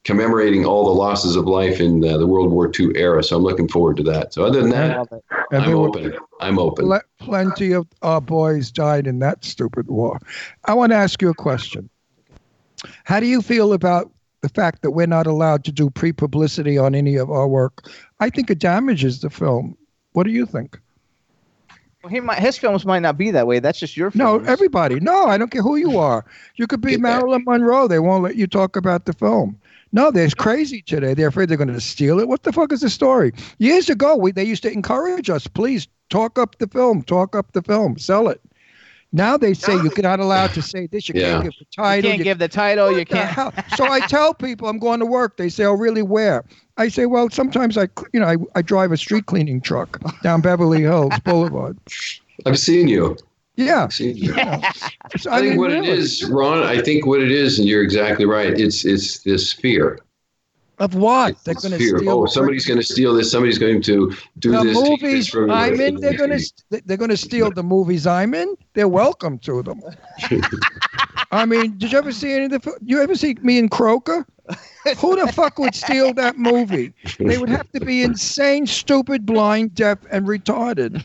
commemorating 0.04 0.64
all 0.64 0.84
the 0.84 0.92
losses 0.92 1.36
of 1.36 1.46
life 1.46 1.80
in 1.80 2.04
uh, 2.04 2.18
the 2.18 2.26
World 2.26 2.50
War 2.50 2.70
II 2.78 2.92
era. 2.94 3.22
So 3.22 3.36
I'm 3.36 3.42
looking 3.42 3.68
forward 3.68 3.96
to 3.98 4.02
that. 4.04 4.32
So 4.32 4.44
other 4.44 4.60
than 4.60 4.70
that, 4.70 5.06
I'm 5.52 5.64
there 5.64 5.76
open. 5.76 6.14
I'm 6.40 6.58
open. 6.58 6.86
pl- 6.86 7.00
plenty 7.18 7.72
of 7.72 7.86
our 8.02 8.20
boys 8.20 8.70
died 8.70 9.06
in 9.06 9.18
that 9.18 9.44
stupid 9.44 9.88
war. 9.88 10.18
I 10.64 10.74
want 10.74 10.92
to 10.92 10.96
ask 10.96 11.20
you 11.20 11.28
a 11.28 11.34
question. 11.34 11.90
How 13.04 13.20
do 13.20 13.26
you 13.26 13.42
feel 13.42 13.72
about 13.72 14.10
the 14.40 14.48
fact 14.48 14.82
that 14.82 14.92
we're 14.92 15.06
not 15.06 15.26
allowed 15.26 15.64
to 15.64 15.72
do 15.72 15.90
pre 15.90 16.12
publicity 16.12 16.78
on 16.78 16.94
any 16.94 17.16
of 17.16 17.30
our 17.30 17.48
work? 17.48 17.84
I 18.20 18.30
think 18.30 18.50
it 18.50 18.58
damages 18.60 19.20
the 19.20 19.30
film. 19.30 19.76
What 20.12 20.24
do 20.24 20.30
you 20.30 20.46
think? 20.46 20.78
Well, 22.02 22.12
he 22.12 22.20
might, 22.20 22.38
his 22.38 22.56
films 22.56 22.86
might 22.86 23.00
not 23.00 23.18
be 23.18 23.32
that 23.32 23.46
way. 23.46 23.58
That's 23.58 23.80
just 23.80 23.96
your 23.96 24.12
No, 24.14 24.38
everybody. 24.40 25.00
No, 25.00 25.26
I 25.26 25.36
don't 25.36 25.50
care 25.50 25.62
who 25.62 25.76
you 25.76 25.98
are. 25.98 26.24
You 26.54 26.68
could 26.68 26.80
be 26.80 26.92
Get 26.92 27.02
that. 27.02 27.02
Marilyn 27.02 27.42
Monroe. 27.44 27.88
They 27.88 27.98
won't 27.98 28.22
let 28.22 28.36
you 28.36 28.46
talk 28.46 28.76
about 28.76 29.04
the 29.04 29.12
film. 29.12 29.58
No, 29.92 30.10
they're 30.10 30.28
crazy 30.30 30.82
today. 30.82 31.14
They're 31.14 31.28
afraid 31.28 31.48
they're 31.48 31.56
going 31.56 31.72
to 31.72 31.80
steal 31.80 32.20
it. 32.20 32.28
What 32.28 32.42
the 32.42 32.52
fuck 32.52 32.72
is 32.72 32.80
the 32.82 32.90
story? 32.90 33.32
Years 33.58 33.88
ago, 33.88 34.16
we, 34.16 34.32
they 34.32 34.44
used 34.44 34.62
to 34.64 34.70
encourage 34.72 35.30
us, 35.30 35.46
please 35.46 35.88
talk 36.10 36.38
up 36.38 36.58
the 36.58 36.66
film, 36.68 37.02
talk 37.02 37.34
up 37.34 37.52
the 37.52 37.62
film, 37.62 37.98
sell 37.98 38.28
it. 38.28 38.40
Now 39.10 39.38
they 39.38 39.54
say 39.54 39.72
you're 39.72 39.92
not 40.02 40.20
allowed 40.20 40.52
to 40.52 40.60
say 40.60 40.86
this. 40.86 41.08
You 41.08 41.14
Yeah. 41.18 41.40
can't 41.40 41.44
give 41.44 41.54
the 41.58 41.64
title. 41.74 41.94
You 41.96 42.02
title. 42.02 42.10
can't 42.10 42.18
you- 42.18 42.24
give 42.24 42.38
the 42.38 42.48
title. 42.48 42.90
You 42.90 42.96
the 42.98 43.04
can't. 43.06 43.30
hell? 43.30 43.54
So 43.76 43.86
I 43.90 44.00
tell 44.00 44.34
people 44.34 44.68
I'm 44.68 44.78
going 44.78 45.00
to 45.00 45.06
work. 45.06 45.38
They 45.38 45.48
say, 45.48 45.64
"Oh, 45.64 45.72
really? 45.72 46.02
Where?" 46.02 46.44
I 46.76 46.88
say, 46.88 47.06
"Well, 47.06 47.30
sometimes 47.30 47.78
I, 47.78 47.88
you 48.12 48.20
know, 48.20 48.26
I, 48.26 48.36
I 48.54 48.60
drive 48.60 48.92
a 48.92 48.98
street 48.98 49.24
cleaning 49.24 49.62
truck 49.62 49.98
down 50.22 50.42
Beverly 50.42 50.82
Hills 50.82 51.14
Boulevard." 51.24 51.78
I've 52.44 52.58
seen 52.58 52.86
you. 52.86 53.16
Yeah. 53.58 53.84
I've 53.84 54.00
you. 54.00 54.34
So, 55.18 55.32
I 55.32 55.40
think 55.40 55.58
what 55.58 55.72
it 55.72 55.80
really. 55.80 55.88
is, 55.88 56.24
Ron. 56.28 56.62
I 56.62 56.80
think 56.80 57.06
what 57.06 57.20
it 57.20 57.32
is, 57.32 57.58
and 57.58 57.66
you're 57.66 57.82
exactly 57.82 58.24
right. 58.24 58.58
It's 58.58 58.84
it's 58.84 59.18
this 59.24 59.52
fear. 59.52 59.98
Of 60.78 60.94
what? 60.94 61.42
They're 61.42 61.54
going 61.54 61.72
to 61.72 61.98
steal. 61.98 62.08
Oh, 62.08 62.26
somebody's 62.26 62.64
going 62.64 62.78
to 62.78 62.86
steal 62.86 63.12
this. 63.14 63.32
Somebody's 63.32 63.58
going 63.58 63.82
to 63.82 64.14
do 64.38 64.52
the 64.52 64.62
this. 64.62 64.80
take 64.80 65.00
this 65.00 65.02
movies 65.02 65.28
from 65.28 65.48
you. 65.48 65.54
I'm 65.54 65.80
in. 65.80 65.96
They're 65.96 66.16
going 66.16 66.38
to 66.38 66.82
they're 66.86 66.96
going 66.96 67.10
to 67.10 67.16
steal 67.16 67.50
the 67.50 67.64
movies 67.64 68.06
I'm 68.06 68.32
in. 68.32 68.54
They're 68.74 68.86
welcome 68.86 69.40
to 69.40 69.60
them. 69.64 69.82
I 71.32 71.44
mean, 71.44 71.76
did 71.78 71.90
you 71.90 71.98
ever 71.98 72.12
see 72.12 72.32
any 72.32 72.44
of 72.44 72.52
the? 72.52 72.60
fi- 72.60 72.78
You 72.84 73.02
ever 73.02 73.16
see 73.16 73.36
me 73.42 73.58
and 73.58 73.68
Croker? 73.68 74.24
Who 74.98 75.16
the 75.16 75.32
fuck 75.32 75.58
would 75.58 75.74
steal 75.74 76.14
that 76.14 76.38
movie? 76.38 76.94
They 77.18 77.38
would 77.38 77.48
have 77.48 77.70
to 77.72 77.80
be 77.80 78.04
insane, 78.04 78.66
stupid, 78.68 79.26
blind, 79.26 79.74
deaf, 79.74 79.98
and 80.12 80.28
retarded. 80.28 81.04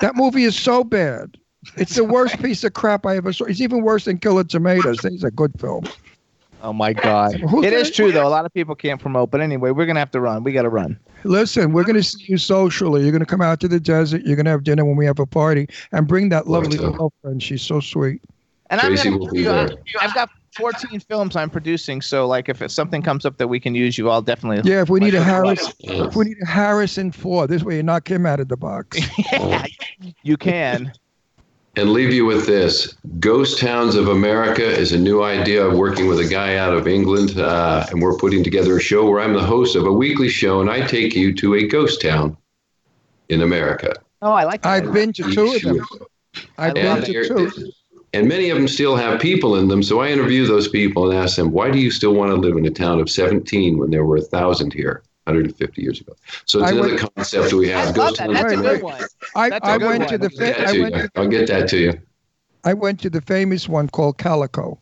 That 0.00 0.16
movie 0.16 0.44
is 0.44 0.54
so 0.54 0.84
bad. 0.84 1.38
It's 1.76 1.94
the 1.94 2.04
worst 2.04 2.40
piece 2.42 2.64
of 2.64 2.72
crap 2.74 3.06
I 3.06 3.16
ever 3.16 3.32
saw. 3.32 3.44
It's 3.44 3.60
even 3.60 3.82
worse 3.82 4.04
than 4.06 4.18
Killer 4.18 4.44
Tomatoes. 4.44 5.04
It's 5.04 5.22
a 5.24 5.30
good 5.30 5.52
film. 5.60 5.84
Oh 6.64 6.72
my 6.72 6.92
God! 6.92 7.34
Who's 7.40 7.64
It 7.64 7.72
is 7.72 7.82
gonna- 7.84 7.94
true 7.94 8.12
though. 8.12 8.26
A 8.26 8.30
lot 8.30 8.44
of 8.46 8.54
people 8.54 8.74
can't 8.74 9.00
promote. 9.00 9.30
But 9.30 9.40
anyway, 9.40 9.70
we're 9.72 9.86
gonna 9.86 9.98
have 10.00 10.10
to 10.12 10.20
run. 10.20 10.44
We 10.44 10.52
got 10.52 10.62
to 10.62 10.68
run. 10.68 10.98
Listen, 11.24 11.72
we're 11.72 11.84
going 11.84 11.94
to 11.94 12.02
see 12.02 12.24
you 12.26 12.36
socially. 12.36 13.02
You're 13.02 13.12
going 13.12 13.20
to 13.20 13.26
come 13.26 13.40
out 13.42 13.60
to 13.60 13.68
the 13.68 13.78
desert. 13.78 14.22
You're 14.24 14.34
going 14.34 14.46
to 14.46 14.50
have 14.50 14.64
dinner 14.64 14.84
when 14.84 14.96
we 14.96 15.06
have 15.06 15.20
a 15.20 15.26
party, 15.26 15.68
and 15.92 16.08
bring 16.08 16.30
that 16.30 16.48
lovely 16.48 16.78
to. 16.78 16.90
girlfriend. 16.90 17.40
She's 17.44 17.62
so 17.62 17.78
sweet. 17.78 18.20
And 18.70 18.80
Tracy 18.80 19.08
I'm 19.08 19.18
will 19.20 19.26
gonna, 19.26 19.32
be 19.32 19.38
you 19.38 19.44
know, 19.44 19.66
there. 19.68 19.76
I've 20.00 20.14
got 20.14 20.30
14 20.56 20.98
films 20.98 21.36
I'm 21.36 21.48
producing. 21.48 22.00
So 22.02 22.26
like, 22.26 22.48
if 22.48 22.68
something 22.72 23.02
comes 23.02 23.24
up 23.24 23.36
that 23.38 23.46
we 23.46 23.60
can 23.60 23.72
use 23.76 23.96
you, 23.96 24.10
I'll 24.10 24.20
definitely. 24.20 24.68
Yeah, 24.68 24.82
if 24.82 24.90
we 24.90 24.98
need 24.98 25.14
a 25.14 25.22
Harris, 25.22 25.72
Yeah. 25.78 26.06
if 26.08 26.16
we 26.16 26.24
need 26.24 26.38
a 26.42 26.46
Harrison 26.46 27.12
Ford, 27.12 27.50
this 27.50 27.62
way 27.62 27.76
you 27.76 27.84
knock 27.84 28.10
him 28.10 28.26
out 28.26 28.40
of 28.40 28.48
the 28.48 28.56
box. 28.56 28.98
yeah, 29.32 29.64
You 30.24 30.36
can. 30.36 30.92
And 31.76 31.90
leave 31.90 32.12
you 32.12 32.24
with 32.26 32.46
this 32.46 32.94
ghost 33.18 33.58
towns 33.58 33.94
of 33.94 34.08
america 34.08 34.64
is 34.64 34.92
a 34.92 34.98
new 34.98 35.22
idea 35.22 35.64
of 35.64 35.76
working 35.78 36.06
with 36.06 36.20
a 36.20 36.28
guy 36.28 36.56
out 36.56 36.74
of 36.74 36.86
england 36.86 37.38
uh, 37.38 37.86
and 37.90 38.00
we're 38.02 38.16
putting 38.18 38.44
together 38.44 38.76
a 38.76 38.80
show 38.80 39.08
where 39.08 39.20
i'm 39.20 39.32
the 39.32 39.42
host 39.42 39.74
of 39.76 39.86
a 39.86 39.92
weekly 39.92 40.28
show 40.28 40.60
and 40.60 40.70
i 40.70 40.80
take 40.86 41.14
you 41.14 41.32
to 41.34 41.54
a 41.54 41.66
ghost 41.66 42.00
town 42.02 42.36
in 43.28 43.42
america 43.42 43.94
Oh, 44.24 44.30
I 44.30 44.44
like 44.44 44.62
that. 44.62 44.68
I've 44.68 44.92
been 44.92 45.12
to 45.14 45.32
two 45.34 45.52
of 45.52 45.62
them. 45.62 45.84
I've 46.56 46.74
been 46.74 47.02
to 47.02 47.26
two. 47.26 47.72
and 48.12 48.28
many 48.28 48.50
of 48.50 48.56
them 48.56 48.68
still 48.68 48.94
have 48.94 49.20
people 49.20 49.56
in 49.56 49.66
them 49.68 49.82
so 49.82 50.00
i 50.00 50.08
interview 50.08 50.46
those 50.46 50.68
people 50.68 51.10
and 51.10 51.18
ask 51.18 51.36
them 51.36 51.50
why 51.50 51.70
do 51.70 51.78
you 51.78 51.90
still 51.90 52.14
want 52.14 52.30
to 52.30 52.36
live 52.36 52.56
in 52.56 52.64
a 52.66 52.70
town 52.70 53.00
of 53.00 53.10
17 53.10 53.78
when 53.78 53.90
there 53.90 54.04
were 54.04 54.16
a 54.18 54.22
thousand 54.22 54.72
here 54.72 55.02
150 55.24 55.82
years 55.82 56.00
ago 56.00 56.14
so 56.46 56.60
it's 56.60 56.68
I 56.68 56.72
another 56.72 56.88
went- 56.96 57.14
concept 57.14 57.52
we 57.52 57.72
I 57.72 57.78
have 57.78 57.96
love 57.96 58.08
ghost 58.08 58.18
that. 58.18 58.30
That's 58.32 58.52
a 58.52 58.56
of 58.56 58.62
good 58.62 58.82
one. 58.82 59.02
I, 59.36 59.50
That's 59.50 59.68
good 59.78 59.82
went 59.86 60.00
one. 60.00 60.08
to 60.08 60.18
the 60.18 60.24
I'll 60.24 60.30
get 60.30 60.56
fa- 60.56 60.60
that 60.62 60.68
I 60.68 60.72
to 60.72 60.82
went 60.82 60.94
you. 60.96 61.02
to, 61.02 61.10
I'll 61.16 61.28
get 61.28 61.46
that 61.48 61.68
to 61.68 61.78
you 61.78 61.92
I 62.64 62.74
went 62.74 63.00
to 63.00 63.10
the 63.10 63.20
famous 63.20 63.68
one 63.68 63.88
called 63.88 64.18
Calico. 64.18 64.78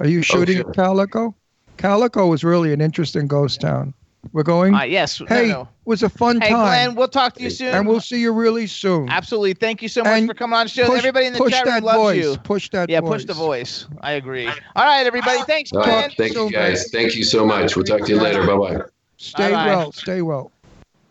Are 0.00 0.06
you 0.08 0.20
shooting 0.22 0.56
sure. 0.58 0.68
at 0.70 0.74
Calico? 0.76 1.34
Calico 1.76 2.26
was 2.26 2.42
really 2.42 2.72
an 2.72 2.80
interesting 2.80 3.28
ghost 3.28 3.60
town. 3.60 3.94
We're 4.32 4.42
going. 4.42 4.74
Uh, 4.74 4.82
yes. 4.82 5.22
hey, 5.28 5.46
No, 5.46 5.52
no. 5.52 5.60
it 5.62 5.68
was 5.84 6.02
a 6.02 6.08
fun 6.08 6.40
Hey, 6.40 6.48
time, 6.50 6.86
Glen. 6.88 6.94
We'll 6.96 7.06
talk 7.08 7.34
to 7.34 7.42
you 7.44 7.50
soon. 7.50 7.68
and 7.74 7.86
we'll 7.86 8.00
see 8.00 8.20
you 8.20 8.32
really 8.32 8.66
soon. 8.66 9.08
Absolutely. 9.08 9.54
Thank 9.54 9.80
you 9.80 9.88
so 9.88 10.02
much 10.02 10.12
And 10.18 10.26
for 10.28 10.34
coming 10.34 10.54
on 10.58 10.66
the 10.66 10.70
show. 10.70 10.86
push- 10.86 10.98
Everybody 10.98 11.26
in 11.26 11.32
the 11.34 11.48
chat 11.50 11.64
room 11.64 11.74
that 11.74 11.84
loves 11.84 11.98
voice. 12.02 12.24
you. 12.24 12.36
Push 12.38 12.70
that 12.70 12.90
Yeah, 12.90 13.00
voice. 13.00 13.10
push 13.10 13.24
the 13.26 13.34
voice. 13.34 13.86
I 14.00 14.12
agree. 14.12 14.46
All 14.48 14.84
right, 14.84 15.06
everybody. 15.06 15.40
Thanks, 15.44 15.70
All 15.72 15.82
Glen. 15.84 15.94
right, 16.08 16.14
thank 16.16 16.32
so 16.34 16.46
you 16.46 16.50
guys 16.52 16.90
thank 16.90 17.14
you 17.14 17.22
so 17.22 17.46
much 17.46 17.76
we'll 17.76 17.84
talk 17.84 18.00
to 18.06 18.08
you 18.12 18.20
later 18.20 18.44
bye-bye 18.44 18.82
Stay 19.22 19.50
Bye-bye. 19.50 19.66
well. 19.66 19.92
Stay 19.92 20.22
well. 20.22 20.50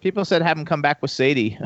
People 0.01 0.25
said 0.25 0.41
have 0.41 0.57
him 0.57 0.65
come 0.65 0.81
back 0.81 1.01
with 1.01 1.11
Sadie. 1.11 1.57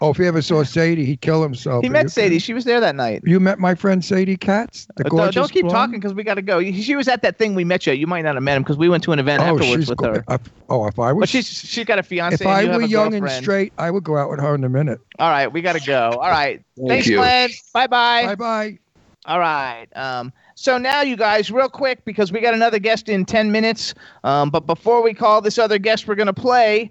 Oh, 0.00 0.10
if 0.10 0.18
you 0.18 0.24
ever 0.26 0.42
saw 0.42 0.64
Sadie, 0.64 1.04
he'd 1.04 1.20
kill 1.20 1.44
himself. 1.44 1.84
he 1.84 1.88
met 1.88 2.04
you 2.04 2.08
Sadie. 2.08 2.38
She 2.40 2.52
was 2.54 2.64
there 2.64 2.80
that 2.80 2.96
night. 2.96 3.22
You 3.24 3.38
met 3.38 3.60
my 3.60 3.76
friend 3.76 4.04
Sadie 4.04 4.36
Katz, 4.36 4.86
the 4.96 5.04
Uh, 5.04 5.08
don't- 5.08 5.10
gorgeous 5.18 5.34
don't 5.34 5.52
keep 5.52 5.62
blonde? 5.62 5.74
talking 5.74 6.00
because 6.00 6.12
we 6.12 6.24
got 6.24 6.34
to 6.34 6.42
go. 6.42 6.60
She 6.60 6.96
was 6.96 7.06
at 7.06 7.22
that 7.22 7.38
thing 7.38 7.54
we 7.54 7.62
met 7.64 7.86
you. 7.86 7.92
You 7.92 8.08
might 8.08 8.22
not 8.22 8.34
have 8.34 8.42
met 8.42 8.56
him 8.56 8.62
because 8.64 8.76
we 8.76 8.88
went 8.88 9.04
to 9.04 9.12
an 9.12 9.20
event 9.20 9.42
Oh, 9.42 9.54
afterwards 9.54 9.66
she's 9.82 9.88
with 9.88 9.98
go- 9.98 10.14
her. 10.14 10.24
if- 10.28 10.40
oh, 10.68 10.86
if 10.88 10.98
I 10.98 11.12
was, 11.12 11.20
But 11.22 11.28
she's 11.28 11.46
she's 11.48 11.84
got 11.84 12.00
a 12.00 12.02
fiance. 12.02 12.34
if 12.34 12.40
and 12.40 12.50
I 12.50 12.60
you 12.62 12.70
were 12.70 12.82
a 12.82 12.86
young 12.86 13.14
and 13.14 13.30
straight, 13.30 13.72
I 13.78 13.92
would 13.92 14.02
go 14.02 14.16
out 14.16 14.28
with 14.28 14.40
her 14.40 14.54
in 14.56 14.64
a 14.64 14.68
minute. 14.68 14.98
All 15.20 15.30
right, 15.30 15.46
we 15.52 15.60
got 15.62 15.76
to 15.76 15.86
go. 15.86 16.10
All 16.20 16.30
right. 16.30 16.60
Thank 16.76 16.88
Thanks, 16.88 17.06
you. 17.06 17.16
Glen. 17.18 17.50
Bye 17.72 17.86
bye. 17.86 18.26
Bye 18.26 18.34
bye. 18.34 18.78
All 19.26 19.38
right. 19.38 19.86
Um, 19.94 20.32
so 20.62 20.78
now, 20.78 21.00
you 21.00 21.16
guys, 21.16 21.50
real 21.50 21.68
quick, 21.68 22.04
because 22.04 22.30
we 22.30 22.38
got 22.38 22.54
another 22.54 22.78
guest 22.78 23.08
in 23.08 23.24
10 23.24 23.50
minutes. 23.50 23.94
Um, 24.22 24.48
but 24.48 24.64
before 24.64 25.02
we 25.02 25.12
call 25.12 25.40
this 25.40 25.58
other 25.58 25.76
guest, 25.76 26.06
we're 26.06 26.14
going 26.14 26.28
to 26.28 26.32
play 26.32 26.88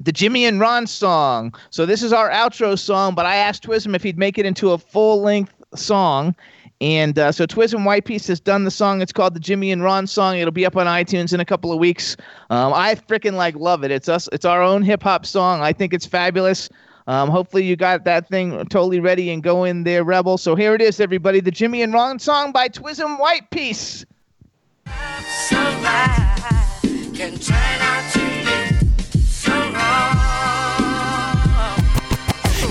the 0.00 0.12
Jimmy 0.12 0.44
and 0.44 0.60
Ron 0.60 0.86
song. 0.86 1.52
So 1.70 1.86
this 1.86 2.04
is 2.04 2.12
our 2.12 2.30
outro 2.30 2.78
song, 2.78 3.16
but 3.16 3.26
I 3.26 3.34
asked 3.34 3.64
Twism 3.64 3.96
if 3.96 4.04
he'd 4.04 4.16
make 4.16 4.38
it 4.38 4.46
into 4.46 4.70
a 4.70 4.78
full 4.78 5.20
length 5.20 5.52
song. 5.74 6.36
And 6.80 7.18
uh, 7.18 7.32
so 7.32 7.46
Twism 7.46 7.84
White 7.84 8.04
Piece 8.04 8.28
has 8.28 8.38
done 8.38 8.62
the 8.62 8.70
song. 8.70 9.02
It's 9.02 9.10
called 9.10 9.34
the 9.34 9.40
Jimmy 9.40 9.72
and 9.72 9.82
Ron 9.82 10.06
song. 10.06 10.38
It'll 10.38 10.52
be 10.52 10.64
up 10.64 10.76
on 10.76 10.86
iTunes 10.86 11.34
in 11.34 11.40
a 11.40 11.44
couple 11.44 11.72
of 11.72 11.80
weeks. 11.80 12.16
Um, 12.50 12.72
I 12.72 12.94
freaking 12.94 13.34
like 13.34 13.56
love 13.56 13.82
it. 13.82 13.90
It's 13.90 14.08
us. 14.08 14.28
It's 14.30 14.44
our 14.44 14.62
own 14.62 14.82
hip 14.82 15.02
hop 15.02 15.26
song. 15.26 15.62
I 15.62 15.72
think 15.72 15.92
it's 15.92 16.06
fabulous. 16.06 16.68
Um, 17.08 17.30
hopefully 17.30 17.64
you 17.64 17.74
got 17.74 18.04
that 18.04 18.28
thing 18.28 18.50
totally 18.66 19.00
ready 19.00 19.30
and 19.30 19.42
go 19.42 19.64
in 19.64 19.82
there, 19.82 20.04
Rebel. 20.04 20.36
So 20.36 20.54
here 20.54 20.74
it 20.74 20.82
is, 20.82 21.00
everybody. 21.00 21.40
The 21.40 21.50
Jimmy 21.50 21.80
and 21.80 21.94
Ron 21.94 22.18
song 22.18 22.52
by 22.52 22.68
Twism 22.68 23.18
White 23.18 23.48
Piece. 23.48 24.04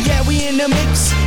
Yeah, 0.06 0.28
we 0.28 0.48
in 0.48 0.58
the 0.58 0.68
mix. 0.70 1.27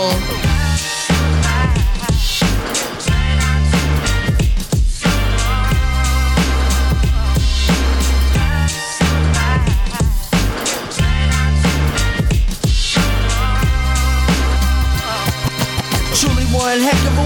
Truly 0.00 0.14
one 16.46 16.80
heck 16.80 16.94
of 17.12 17.19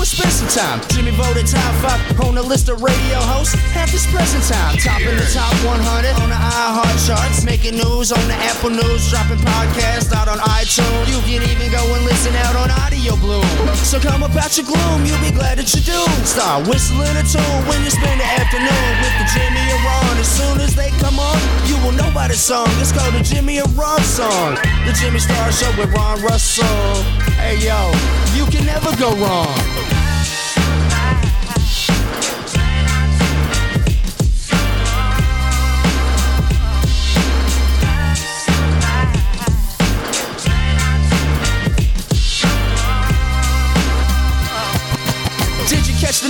a 0.00 0.06
way 0.06 0.08
to 0.08 0.08
go 0.08 0.08
and 0.08 0.08
spend 0.08 0.32
some 0.32 0.48
time. 0.48 0.80
Jimmy 0.88 1.12
voted 1.12 1.46
top 1.46 1.74
five 1.84 2.00
on 2.24 2.34
the 2.34 2.42
list 2.42 2.68
of 2.68 2.82
radio 2.82 3.20
hosts 3.20 3.54
at 3.76 3.88
this 3.88 4.06
present 4.08 4.42
time. 4.48 4.76
Top 4.78 5.00
in 5.00 5.16
the 5.16 5.28
top 5.32 5.52
100 5.64 6.16
on 6.22 6.28
the 6.30 6.40
iHeart 6.40 6.96
charts. 7.06 7.44
Making 7.44 7.76
news 7.76 8.12
on 8.12 8.22
the 8.28 8.36
Apple 8.48 8.70
News. 8.70 9.10
Dropping 9.10 9.38
podcasts 9.44 10.12
out 10.12 10.28
on 10.28 10.38
iTunes. 10.56 11.08
You 11.08 11.20
can 11.28 11.42
even 11.44 11.70
go 11.72 11.82
and 11.94 12.04
listen 12.04 12.34
out 12.46 12.56
on 12.56 12.70
Audio 12.84 13.16
Boom. 13.16 13.44
So 13.76 14.00
come 14.00 14.22
about 14.22 14.56
your 14.56 14.66
gloom, 14.66 15.04
you'll 15.04 15.20
be 15.20 15.32
glad 15.32 15.58
that 15.58 15.68
you 15.74 15.80
do. 15.82 16.00
Start 16.24 16.66
whistling 16.68 17.16
a 17.16 17.24
tune 17.26 17.60
when 17.66 17.82
you 17.84 17.90
spend 17.90 18.20
the 18.20 18.28
afternoon 18.38 18.92
with 19.02 19.14
the 19.20 19.26
Jimmy 19.34 19.60
and 19.60 19.82
Ron. 19.84 20.14
As 20.16 20.30
soon 20.30 20.60
as 20.60 20.74
they 20.74 20.90
come 21.02 21.18
on, 21.18 21.38
you 21.66 21.76
will 21.84 21.92
know 21.92 22.10
by 22.14 22.28
the 22.28 22.38
song. 22.38 22.68
It's 22.78 22.92
called 22.92 23.14
the 23.14 23.22
Jimmy 23.22 23.58
and 23.58 23.70
Ron 23.76 24.00
song. 24.02 24.56
The 24.86 24.94
Jimmy 24.94 25.18
Star 25.18 25.50
Show 25.52 25.70
with 25.76 25.92
Ron 25.92 26.22
Russell. 26.22 26.94
Hey 27.40 27.58
yo, 27.58 27.90
you 28.36 28.46
can 28.46 28.64
never 28.66 28.94
go 28.96 29.10
wrong. 29.18 29.89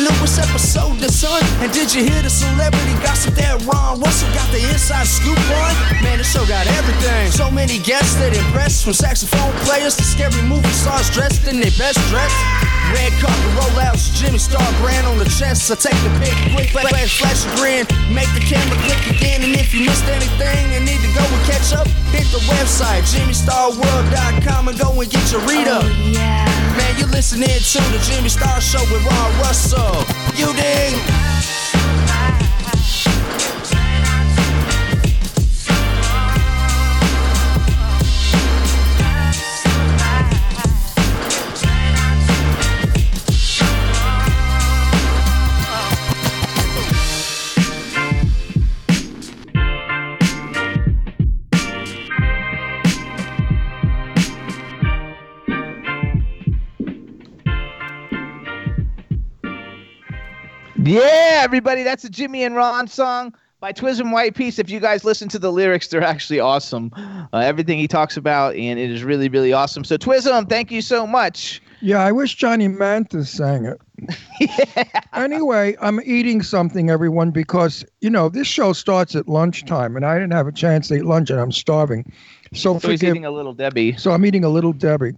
Newest 0.01 0.41
episode, 0.41 0.97
The 0.97 1.11
Sun? 1.13 1.43
And 1.61 1.73
did 1.73 1.93
you 1.93 2.05
hear 2.05 2.23
the 2.23 2.31
celebrity 2.31 2.95
gossip 3.05 3.35
that 3.37 3.61
Ron 3.69 4.01
Russell 4.01 4.31
got 4.33 4.49
the 4.53 4.63
inside 4.73 5.07
scoop 5.07 5.37
on? 5.37 5.73
Man, 6.01 6.19
the 6.19 6.25
show 6.25 6.45
got 6.47 6.67
everything. 6.81 7.31
So 7.31 7.51
many 7.51 7.79
guests 7.79 8.17
that 8.17 8.33
impressed, 8.33 8.85
from 8.85 8.95
saxophone 8.95 9.53
players 9.69 9.97
to 9.97 10.05
scary 10.05 10.43
movie 10.49 10.73
stars 10.73 11.11
dressed 11.11 11.47
in 11.49 11.61
their 11.61 11.75
best 11.77 12.01
dress. 12.09 12.33
Red 12.97 13.13
carpet 13.23 13.53
rollouts, 13.61 14.11
Jimmy 14.17 14.39
Star 14.39 14.65
brand 14.81 15.07
on 15.07 15.19
the 15.19 15.29
chest. 15.29 15.69
So 15.69 15.75
take 15.75 15.97
the 16.03 16.13
pic, 16.19 16.35
quick 16.57 16.71
flash, 16.73 17.21
flash 17.21 17.45
a 17.47 17.51
grin, 17.61 17.85
make 18.11 18.31
the 18.33 18.43
camera 18.43 18.77
click 18.89 19.03
again. 19.15 19.45
And 19.45 19.55
if 19.55 19.75
you 19.75 19.85
missed 19.85 20.09
anything 20.09 20.75
and 20.75 20.85
need 20.85 21.01
to 21.05 21.13
go 21.13 21.23
and 21.23 21.43
catch 21.47 21.77
up, 21.77 21.87
hit 22.11 22.27
the 22.33 22.43
website 22.51 23.05
JimmyStarWorld.com 23.13 24.69
and 24.69 24.77
go 24.79 24.91
and 24.97 25.09
get 25.11 25.25
your 25.31 25.43
read 25.47 25.69
up. 25.69 25.85
Oh, 25.85 26.11
yeah 26.11 26.61
Man, 26.77 26.95
you're 26.99 27.09
listening 27.09 27.49
to 27.49 27.81
the 27.93 27.99
Jimmy 28.09 28.29
Star 28.29 28.61
Show 28.61 28.81
with 28.93 29.05
Ron 29.05 29.31
Russell. 29.41 29.90
You 30.37 30.53
dig? 30.55 31.40
Yeah, 60.83 61.41
everybody, 61.43 61.83
that's 61.83 62.05
a 62.05 62.11
Jimmy 62.11 62.43
and 62.43 62.57
Ron 62.57 62.89
song 62.89 63.35
by 63.61 63.71
Twism 63.73 64.13
White 64.13 64.35
Piece. 64.35 64.59
If 64.59 64.71
you 64.71 64.81
guys 64.81 65.05
listen 65.05 65.29
to 65.29 65.39
the 65.39 65.53
lyrics, 65.53 65.89
they're 65.89 66.03
actually 66.03 66.41
awesome. 66.41 66.91
Uh, 66.97 67.39
everything 67.39 67.79
he 67.79 67.87
talks 67.87 68.17
about, 68.17 68.55
and 68.55 68.79
it 68.79 68.91
is 68.91 69.05
really, 69.05 69.29
really 69.29 69.53
awesome. 69.53 69.85
So, 69.85 69.99
Twism, 69.99 70.49
thank 70.49 70.71
you 70.71 70.81
so 70.81 71.07
much. 71.07 71.61
Yeah, 71.83 71.99
I 71.99 72.13
wish 72.13 72.35
Johnny 72.35 72.69
Mathis 72.69 73.31
sang 73.31 73.67
it. 73.67 73.81
Anyway, 75.13 75.77
I'm 75.83 76.01
eating 76.05 76.41
something, 76.41 76.89
everyone, 76.89 77.31
because 77.31 77.85
you 78.01 78.09
know 78.09 78.29
this 78.31 78.47
show 78.47 78.73
starts 78.73 79.15
at 79.15 79.29
lunchtime, 79.29 79.97
and 79.97 80.07
I 80.07 80.15
didn't 80.15 80.33
have 80.33 80.47
a 80.47 80.53
chance 80.53 80.89
to 80.89 80.95
eat 80.95 81.05
lunch, 81.05 81.29
and 81.31 81.39
I'm 81.39 81.53
starving. 81.53 82.11
So, 82.55 82.79
So 82.79 82.89
he's 82.89 83.03
eating 83.05 83.27
a 83.27 83.31
little 83.31 83.53
Debbie. 83.53 83.97
So 83.97 84.13
I'm 84.13 84.25
eating 84.25 84.45
a 84.45 84.49
little 84.49 84.73
Debbie. 84.73 85.13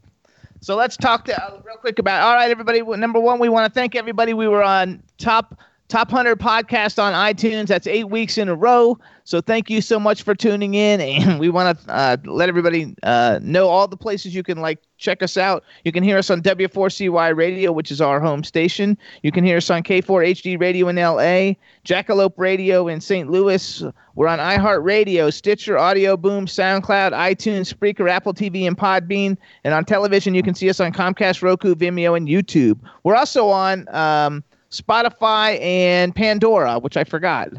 So 0.63 0.77
let's 0.77 0.97
talk 0.97 1.25
to, 1.25 1.45
uh, 1.45 1.61
real 1.65 1.77
quick 1.77 1.99
about. 1.99 2.23
All 2.23 2.35
right, 2.37 2.49
everybody. 2.49 2.83
Number 2.83 3.19
one, 3.19 3.41
we 3.41 3.49
want 3.49 3.67
to 3.67 3.75
thank 3.79 3.97
everybody. 3.97 4.33
We 4.33 4.47
were 4.47 4.63
on 4.63 5.03
top 5.19 5.59
top 5.93 6.11
hundred 6.11 6.41
podcast 6.41 7.01
on 7.01 7.13
iTunes. 7.13 7.67
That's 7.67 7.87
eight 7.87 8.09
weeks 8.09 8.39
in 8.39 8.49
a 8.49 8.55
row. 8.55 8.99
So 9.25 9.43
thank 9.43 9.69
you 9.69 9.83
so 9.83 10.01
much 10.01 10.23
for 10.23 10.35
tuning 10.35 10.73
in, 10.73 11.03
and 11.03 11.39
we 11.39 11.51
want 11.51 11.79
to 11.79 11.93
uh, 11.93 12.17
let 12.25 12.49
everybody 12.49 12.95
uh, 13.03 13.41
know 13.43 13.69
all 13.69 13.87
the 13.87 13.97
places 13.97 14.35
you 14.35 14.43
can 14.43 14.59
like 14.63 14.79
check 14.97 15.23
us 15.23 15.37
out. 15.37 15.65
You 15.85 15.93
can 15.93 16.03
hear 16.03 16.17
us 16.17 16.31
on 16.31 16.41
W4CY 16.41 17.37
Radio, 17.37 17.73
which 17.73 17.91
is 17.91 18.01
our 18.01 18.21
home 18.21 18.43
station. 18.43 18.97
You 19.23 19.33
can 19.33 19.45
hear 19.45 19.59
us 19.59 19.69
on 19.69 19.83
K4HD 19.83 20.59
Radio 20.59 20.89
in 20.89 20.97
LA, 20.97 21.57
Jackalope 21.85 22.39
Radio 22.39 22.89
in 22.89 23.03
St. 23.03 23.31
Louis. 23.31 23.85
We're 24.15 24.29
on 24.29 24.39
iHeartRadio, 24.39 25.31
Stitcher, 25.31 25.77
Audio 25.77 26.17
Boom, 26.17 26.47
SoundCloud, 26.47 27.13
iTunes, 27.13 27.73
Spreaker, 27.73 28.11
Apple 28.11 28.33
TV, 28.33 28.67
and 28.67 28.79
Podbean. 28.79 29.37
And 29.65 29.75
on 29.75 29.85
television, 29.85 30.35
you 30.35 30.43
can 30.43 30.55
see 30.55 30.71
us 30.71 30.81
on 30.81 30.93
Comcast, 30.93 31.43
Roku, 31.43 31.75
Vimeo, 31.75 32.17
and 32.17 32.29
YouTube. 32.29 32.79
We're 33.03 33.17
also 33.17 33.49
on 33.49 33.87
um, 33.95 34.43
Spotify 34.73 35.61
and 35.61 36.15
Pandora, 36.15 36.79
which 36.79 36.97
I 36.97 37.05
forgot 37.05 37.51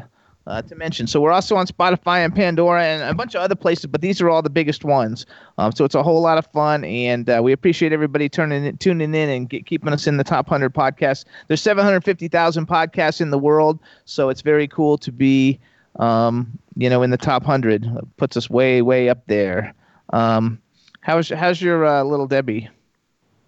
uh, 0.46 0.62
to 0.62 0.74
mention. 0.74 1.06
So 1.06 1.20
we're 1.20 1.32
also 1.32 1.56
on 1.56 1.66
Spotify 1.66 2.24
and 2.24 2.34
Pandora 2.34 2.84
and 2.84 3.02
a 3.02 3.14
bunch 3.14 3.34
of 3.34 3.40
other 3.40 3.54
places, 3.54 3.86
but 3.86 4.00
these 4.00 4.20
are 4.20 4.28
all 4.28 4.42
the 4.42 4.50
biggest 4.50 4.84
ones. 4.84 5.24
Um, 5.58 5.72
so 5.72 5.84
it's 5.84 5.94
a 5.94 6.02
whole 6.02 6.20
lot 6.20 6.38
of 6.38 6.46
fun, 6.48 6.84
and 6.84 7.28
uh, 7.30 7.40
we 7.42 7.52
appreciate 7.52 7.92
everybody 7.92 8.28
turning 8.28 8.64
in, 8.64 8.76
tuning 8.78 9.14
in 9.14 9.28
and 9.28 9.48
get, 9.48 9.66
keeping 9.66 9.92
us 9.92 10.06
in 10.06 10.16
the 10.16 10.24
top 10.24 10.48
hundred 10.48 10.74
podcasts. 10.74 11.24
There's 11.48 11.62
750,000 11.62 12.66
podcasts 12.66 13.20
in 13.20 13.30
the 13.30 13.38
world, 13.38 13.78
so 14.04 14.28
it's 14.28 14.42
very 14.42 14.68
cool 14.68 14.98
to 14.98 15.12
be, 15.12 15.58
um, 15.96 16.58
you 16.76 16.90
know, 16.90 17.02
in 17.02 17.10
the 17.10 17.16
top 17.16 17.44
hundred. 17.44 17.88
Puts 18.16 18.36
us 18.36 18.50
way, 18.50 18.82
way 18.82 19.08
up 19.08 19.26
there. 19.26 19.72
Um, 20.12 20.60
how's 21.00 21.30
how's 21.30 21.62
your 21.62 21.86
uh, 21.86 22.02
little 22.02 22.26
Debbie? 22.26 22.68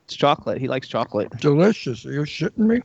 It's 0.06 0.14
chocolate. 0.14 0.58
He 0.58 0.68
likes 0.68 0.86
chocolate. 0.86 1.30
Delicious. 1.40 2.06
Are 2.06 2.12
you 2.12 2.20
shitting 2.20 2.58
me? 2.58 2.80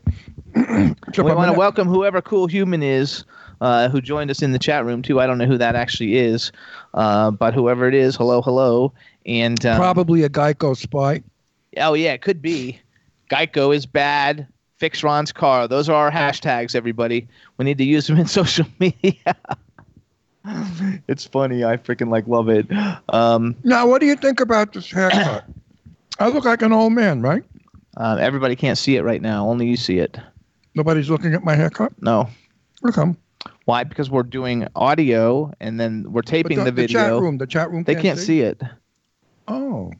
we 0.55 1.23
want 1.23 1.51
to 1.51 1.57
welcome 1.57 1.87
whoever 1.87 2.21
cool 2.21 2.47
human 2.47 2.83
is 2.83 3.23
uh, 3.61 3.89
who 3.89 4.01
joined 4.01 4.29
us 4.31 4.41
in 4.41 4.51
the 4.51 4.59
chat 4.59 4.85
room 4.85 5.01
too. 5.01 5.19
I 5.19 5.27
don't 5.27 5.37
know 5.37 5.45
who 5.45 5.57
that 5.57 5.75
actually 5.75 6.17
is, 6.17 6.51
uh, 6.93 7.31
but 7.31 7.53
whoever 7.53 7.87
it 7.87 7.93
is, 7.93 8.15
hello, 8.15 8.41
hello, 8.41 8.91
and 9.25 9.63
um, 9.65 9.77
Probably 9.77 10.23
a 10.23 10.29
Geico 10.29 10.75
spy. 10.75 11.21
oh 11.77 11.93
yeah, 11.93 12.13
it 12.13 12.21
could 12.21 12.41
be. 12.41 12.79
Geico 13.29 13.73
is 13.75 13.85
bad. 13.85 14.47
Fix 14.77 15.03
Ron's 15.03 15.31
car. 15.31 15.67
Those 15.67 15.87
are 15.89 15.95
our 15.95 16.11
hashtags, 16.11 16.75
everybody. 16.75 17.27
We 17.57 17.65
need 17.65 17.77
to 17.77 17.83
use 17.83 18.07
them 18.07 18.17
in 18.17 18.25
social 18.41 18.65
media. 18.79 19.13
it's 21.07 21.25
funny. 21.25 21.63
I 21.63 21.77
freaking 21.77 22.09
like 22.09 22.27
love 22.27 22.49
it. 22.49 22.65
Um, 23.09 23.55
Now, 23.63 23.85
what 23.87 24.01
do 24.01 24.07
you 24.07 24.15
think 24.15 24.39
about 24.39 24.73
this 24.73 24.89
haircut? 24.91 25.45
I 26.19 26.27
look 26.29 26.45
like 26.45 26.61
an 26.61 26.73
old 26.73 26.93
man, 26.93 27.21
right? 27.21 27.43
uh, 27.97 28.17
everybody 28.19 28.55
can't 28.55 28.77
see 28.77 28.95
it 28.95 29.03
right 29.03 29.21
now. 29.21 29.47
Only 29.47 29.67
you 29.67 29.77
see 29.77 29.99
it. 29.99 30.17
Nobody's 30.75 31.09
looking 31.09 31.33
at 31.33 31.43
my 31.43 31.55
haircut. 31.55 31.93
No. 32.01 32.29
Okay. 32.87 33.13
Why? 33.65 33.83
Because 33.83 34.09
we're 34.09 34.23
doing 34.23 34.67
audio 34.75 35.51
and 35.59 35.79
then 35.79 36.05
we're 36.11 36.21
taping 36.21 36.57
the, 36.59 36.65
the, 36.65 36.71
the 36.71 36.81
video. 36.81 36.99
chat 36.99 37.21
room, 37.21 37.37
the 37.37 37.47
chat 37.47 37.71
room. 37.71 37.83
they 37.83 37.95
can't 37.95 38.19
see 38.19 38.41
it. 38.41 38.61
Oh. 39.47 39.91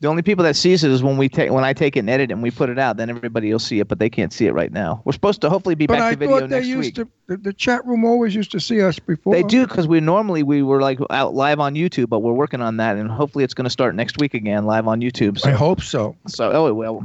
The 0.00 0.06
only 0.06 0.22
people 0.22 0.44
that 0.44 0.54
sees 0.54 0.84
it 0.84 0.92
is 0.92 1.02
when 1.02 1.16
we 1.16 1.28
take 1.28 1.50
when 1.50 1.64
I 1.64 1.72
take 1.72 1.96
it 1.96 2.00
and 2.00 2.10
edit 2.10 2.30
it 2.30 2.34
and 2.34 2.40
we 2.40 2.52
put 2.52 2.70
it 2.70 2.78
out. 2.78 2.98
Then 2.98 3.10
everybody 3.10 3.50
will 3.50 3.58
see 3.58 3.80
it, 3.80 3.88
but 3.88 3.98
they 3.98 4.08
can't 4.08 4.32
see 4.32 4.46
it 4.46 4.52
right 4.52 4.70
now. 4.70 5.02
We're 5.04 5.12
supposed 5.12 5.40
to 5.40 5.50
hopefully 5.50 5.74
be 5.74 5.88
But 5.88 5.94
back 5.94 6.02
I 6.02 6.10
to 6.10 6.16
video 6.16 6.38
thought 6.38 6.48
they 6.48 6.56
next 6.56 6.68
used 6.68 6.98
week. 6.98 7.06
to. 7.06 7.08
The, 7.26 7.36
the 7.38 7.52
chat 7.52 7.84
room 7.84 8.04
always 8.04 8.32
used 8.32 8.52
to 8.52 8.60
see 8.60 8.80
us 8.80 9.00
before. 9.00 9.34
They 9.34 9.42
do 9.42 9.66
because 9.66 9.88
we 9.88 9.98
normally 9.98 10.44
we 10.44 10.62
were 10.62 10.80
like 10.80 11.00
out 11.10 11.34
live 11.34 11.58
on 11.58 11.74
YouTube, 11.74 12.10
but 12.10 12.20
we're 12.20 12.32
working 12.32 12.60
on 12.60 12.76
that, 12.76 12.96
and 12.96 13.10
hopefully 13.10 13.42
it's 13.42 13.54
going 13.54 13.64
to 13.64 13.70
start 13.70 13.96
next 13.96 14.18
week 14.20 14.34
again 14.34 14.66
live 14.66 14.86
on 14.86 15.00
YouTube. 15.00 15.40
So 15.40 15.48
I 15.48 15.52
hope 15.52 15.82
so. 15.82 16.14
So 16.28 16.52
oh 16.52 16.68
it 16.68 16.76
will. 16.76 17.04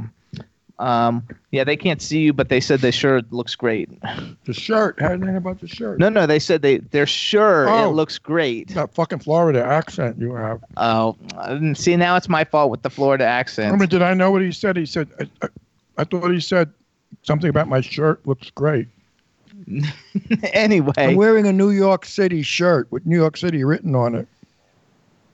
Um, 0.80 1.22
yeah, 1.52 1.62
they 1.62 1.76
can't 1.76 2.02
see 2.02 2.18
you, 2.20 2.32
but 2.32 2.48
they 2.48 2.58
said 2.60 2.80
they 2.80 2.90
sure 2.90 3.22
looks 3.30 3.54
great. 3.54 3.88
The 4.44 4.52
shirt. 4.52 5.00
How 5.00 5.10
did 5.10 5.20
they 5.20 5.26
know 5.28 5.36
about 5.36 5.60
the 5.60 5.68
shirt? 5.68 6.00
No, 6.00 6.08
no, 6.08 6.26
they 6.26 6.40
said 6.40 6.62
they 6.62 6.78
they're 6.78 7.06
sure 7.06 7.68
Oh. 7.68 7.88
it 7.88 7.92
looks 7.92 8.18
great. 8.18 8.68
That 8.74 8.92
fucking 8.92 9.20
Florida 9.20 9.64
accent 9.64 10.18
you 10.18 10.34
have. 10.34 10.64
Oh, 10.76 11.16
see 11.74 11.94
now 11.96 12.16
it's 12.16 12.28
my 12.28 12.42
fault 12.42 12.70
with 12.72 12.82
the 12.82 12.90
Florida 12.90 13.24
accent. 13.24 13.66
I 13.66 13.74
accent. 13.74 13.80
mean, 13.80 13.88
did 13.88 14.02
I 14.02 14.14
know 14.14 14.32
what 14.32 14.42
he 14.42 14.50
said? 14.50 14.76
He 14.76 14.84
said, 14.86 15.08
I, 15.20 15.28
I, 15.42 15.48
I 15.98 16.04
thought 16.04 16.28
he 16.32 16.40
said 16.40 16.72
something 17.22 17.48
about 17.48 17.68
my 17.68 17.80
shirt 17.80 18.26
looks 18.26 18.50
great. 18.50 18.88
anyway, 20.52 20.92
I'm 20.96 21.14
wearing 21.16 21.46
a 21.46 21.52
New 21.52 21.70
York 21.70 22.04
City 22.04 22.42
shirt 22.42 22.90
with 22.90 23.06
New 23.06 23.16
York 23.16 23.36
City 23.36 23.62
written 23.64 23.94
on 23.94 24.14
it. 24.16 24.28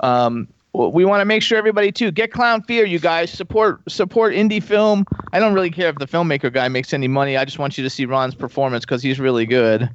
um, 0.01 0.47
w- 0.47 0.49
we 0.73 1.05
want 1.05 1.21
to 1.21 1.25
make 1.25 1.43
sure 1.43 1.59
everybody 1.59 1.91
too 1.91 2.11
get 2.11 2.33
Clown 2.33 2.63
Fear, 2.63 2.85
you 2.87 2.99
guys 2.99 3.31
support 3.31 3.81
support 3.91 4.35
indie 4.35 4.63
film. 4.63 5.05
I 5.33 5.41
don't 5.41 5.55
really 5.55 5.71
care 5.71 5.89
if 5.89 5.97
the 5.97 6.07
filmmaker 6.07 6.53
guy 6.53 6.69
makes 6.69 6.93
any 6.93 7.09
money. 7.09 7.37
I 7.37 7.45
just 7.45 7.59
want 7.59 7.77
you 7.77 7.85
to 7.85 7.91
see 7.91 8.07
Ron's 8.07 8.35
performance 8.35 8.85
because 8.85 9.03
he's 9.03 9.19
really 9.19 9.47
good. 9.47 9.91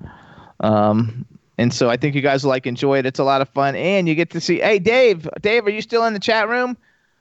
Um, 0.59 1.25
and 1.57 1.73
so 1.73 1.89
I 1.89 1.97
think 1.97 2.15
you 2.15 2.21
guys 2.21 2.43
will 2.43 2.49
like 2.49 2.67
enjoy 2.67 2.99
it. 2.99 3.05
It's 3.05 3.19
a 3.19 3.23
lot 3.23 3.41
of 3.41 3.49
fun, 3.49 3.75
and 3.75 4.07
you 4.09 4.15
get 4.15 4.29
to 4.31 4.41
see. 4.41 4.59
Hey, 4.59 4.79
Dave, 4.79 5.29
Dave, 5.41 5.65
are 5.65 5.69
you 5.69 5.81
still 5.81 6.05
in 6.05 6.13
the 6.13 6.19
chat 6.19 6.49
room? 6.49 6.77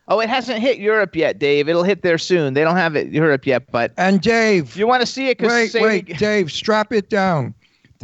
Oh, 0.09 0.21
it 0.21 0.29
hasn't 0.29 0.61
hit 0.61 0.79
Europe 0.79 1.17
yet, 1.17 1.39
Dave. 1.39 1.69
It'll 1.69 1.83
hit 1.85 2.03
there 2.03 2.19
soon. 2.19 2.53
They 2.55 2.63
don't 2.63 2.77
have 2.77 2.95
it 2.95 3.09
Europe 3.09 3.47
yet, 3.47 3.71
but 3.71 3.93
And 3.97 4.21
Dave, 4.21 4.77
you 4.77 4.87
want 4.87 5.01
to 5.01 5.07
see 5.07 5.29
it? 5.29 5.39
Cause 5.39 5.49
wait, 5.51 5.75
wait, 5.75 6.19
Dave, 6.19 6.53
strap 6.53 6.93
it 6.93 7.09
down. 7.09 7.55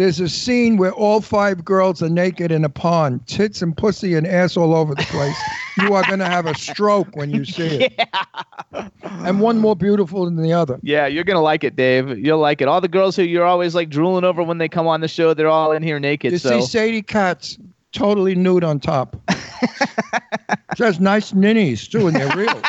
There's 0.00 0.18
a 0.18 0.30
scene 0.30 0.78
where 0.78 0.92
all 0.92 1.20
five 1.20 1.62
girls 1.62 2.02
are 2.02 2.08
naked 2.08 2.50
in 2.50 2.64
a 2.64 2.70
pond, 2.70 3.26
tits 3.26 3.60
and 3.60 3.76
pussy 3.76 4.14
and 4.14 4.26
ass 4.26 4.56
all 4.56 4.74
over 4.74 4.94
the 4.94 5.02
place. 5.02 5.36
you 5.76 5.92
are 5.92 6.02
going 6.06 6.20
to 6.20 6.24
have 6.24 6.46
a 6.46 6.54
stroke 6.54 7.14
when 7.16 7.30
you 7.30 7.44
see 7.44 7.84
it. 7.84 8.00
Yeah. 8.72 8.88
And 9.02 9.40
one 9.40 9.58
more 9.58 9.76
beautiful 9.76 10.24
than 10.24 10.36
the 10.36 10.52
other. 10.52 10.78
Yeah, 10.82 11.06
you're 11.06 11.24
gonna 11.24 11.42
like 11.42 11.64
it, 11.64 11.74
Dave. 11.74 12.18
You'll 12.18 12.38
like 12.38 12.60
it. 12.60 12.68
All 12.68 12.80
the 12.80 12.88
girls 12.88 13.16
who 13.16 13.24
you're 13.24 13.44
always 13.44 13.74
like 13.74 13.90
drooling 13.90 14.22
over 14.22 14.42
when 14.42 14.58
they 14.58 14.68
come 14.68 14.86
on 14.86 15.00
the 15.00 15.08
show, 15.08 15.34
they're 15.34 15.48
all 15.48 15.72
in 15.72 15.82
here 15.82 15.98
naked. 15.98 16.30
You 16.30 16.38
so 16.38 16.60
see 16.60 16.66
Sadie 16.66 17.02
Katz 17.02 17.58
totally 17.92 18.36
nude 18.36 18.62
on 18.62 18.78
top. 18.78 19.16
she 20.76 20.84
has 20.84 21.00
nice 21.00 21.34
ninnies 21.34 21.88
too, 21.88 22.06
and 22.06 22.16
they're 22.16 22.36
real. 22.36 22.62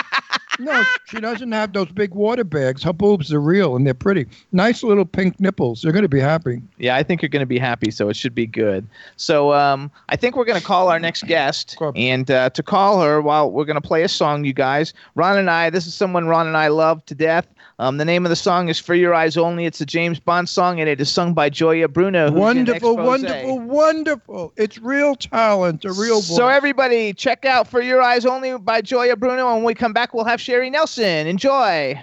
No, 0.61 0.83
she 1.05 1.19
doesn't 1.19 1.51
have 1.51 1.73
those 1.73 1.91
big 1.91 2.13
water 2.13 2.43
bags. 2.43 2.83
Her 2.83 2.93
boobs 2.93 3.33
are 3.33 3.41
real 3.41 3.75
and 3.75 3.85
they're 3.85 3.93
pretty. 3.93 4.27
Nice 4.51 4.83
little 4.83 5.05
pink 5.05 5.39
nipples. 5.39 5.81
They're 5.81 5.91
going 5.91 6.03
to 6.03 6.09
be 6.09 6.19
happy. 6.19 6.61
yeah, 6.77 6.95
I 6.95 7.03
think 7.03 7.21
you're 7.21 7.29
gonna 7.29 7.45
be 7.45 7.57
happy. 7.59 7.89
So 7.91 8.09
it 8.09 8.15
should 8.15 8.35
be 8.35 8.45
good. 8.45 8.87
So 9.15 9.53
um, 9.53 9.91
I 10.09 10.15
think 10.15 10.35
we're 10.35 10.45
gonna 10.45 10.61
call 10.61 10.89
our 10.89 10.99
next 10.99 11.23
guest, 11.25 11.77
and 11.95 12.29
uh, 12.29 12.49
to 12.51 12.63
call 12.63 13.01
her, 13.01 13.21
while 13.21 13.49
we're 13.51 13.65
gonna 13.65 13.81
play 13.81 14.03
a 14.03 14.07
song, 14.07 14.43
you 14.45 14.53
guys. 14.53 14.93
Ron 15.15 15.37
and 15.37 15.49
I. 15.49 15.69
This 15.69 15.87
is 15.87 15.93
someone 15.93 16.27
Ron 16.27 16.47
and 16.47 16.57
I 16.57 16.67
love 16.67 17.03
to 17.07 17.15
death. 17.15 17.47
Um, 17.81 17.97
the 17.97 18.05
name 18.05 18.27
of 18.27 18.29
the 18.29 18.35
song 18.35 18.69
is 18.69 18.77
"For 18.77 18.93
Your 18.93 19.15
Eyes 19.15 19.37
Only." 19.37 19.65
It's 19.65 19.81
a 19.81 19.87
James 19.87 20.19
Bond 20.19 20.47
song, 20.47 20.79
and 20.79 20.87
it 20.87 21.01
is 21.01 21.11
sung 21.11 21.33
by 21.33 21.49
Gioia 21.49 21.91
Bruno. 21.91 22.31
Wonderful, 22.31 22.95
wonderful, 22.95 23.59
wonderful. 23.59 24.53
It's 24.55 24.77
real 24.77 25.15
talent, 25.15 25.83
a 25.83 25.91
real 25.91 26.21
voice. 26.21 26.35
So 26.35 26.47
everybody, 26.47 27.11
check 27.11 27.43
out 27.43 27.67
"For 27.67 27.81
Your 27.81 27.99
Eyes 27.99 28.23
Only" 28.23 28.55
by 28.59 28.83
Gioia 28.83 29.17
Bruno. 29.17 29.47
And 29.47 29.55
when 29.57 29.63
we 29.63 29.73
come 29.73 29.93
back, 29.93 30.13
we'll 30.13 30.25
have 30.25 30.39
Sherry 30.39 30.69
Nelson. 30.69 31.25
Enjoy. 31.25 31.99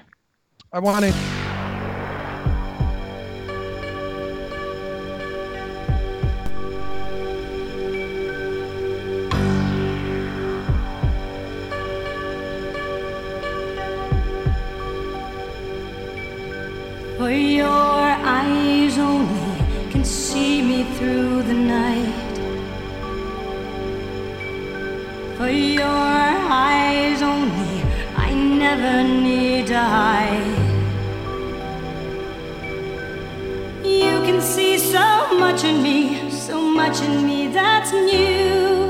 I 0.72 0.78
want 0.80 1.04
it. 1.04 1.37
Through 20.98 21.42
the 21.44 21.54
night. 21.54 22.12
For 25.36 25.48
your 25.48 25.86
eyes 25.86 27.22
only, 27.22 27.82
I 28.16 28.34
never 28.34 29.04
need 29.04 29.68
to 29.68 29.78
hide. 29.78 30.58
You 33.84 34.14
can 34.26 34.40
see 34.40 34.76
so 34.76 35.38
much 35.38 35.62
in 35.62 35.84
me, 35.84 36.30
so 36.32 36.60
much 36.60 37.00
in 37.00 37.24
me 37.24 37.46
that's 37.46 37.92
new. 37.92 38.87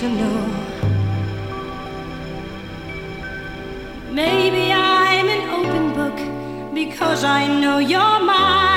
To 0.00 0.08
know. 0.08 0.46
Maybe 4.10 4.72
I'm 4.72 5.28
an 5.28 5.42
open 5.58 5.92
book 5.92 6.74
because 6.74 7.22
I 7.22 7.46
know 7.60 7.76
you're 7.80 8.20
mine. 8.20 8.69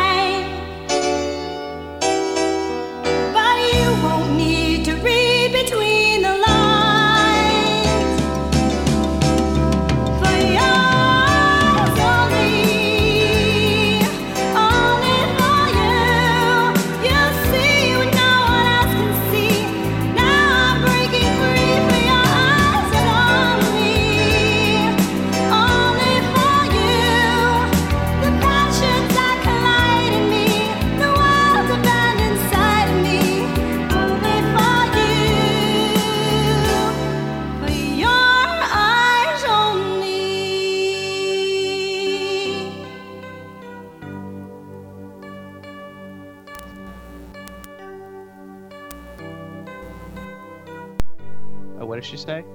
Oh, 51.84 51.86
what 51.86 51.96
did 51.96 52.06
she 52.06 52.16
say? 52.16 52.46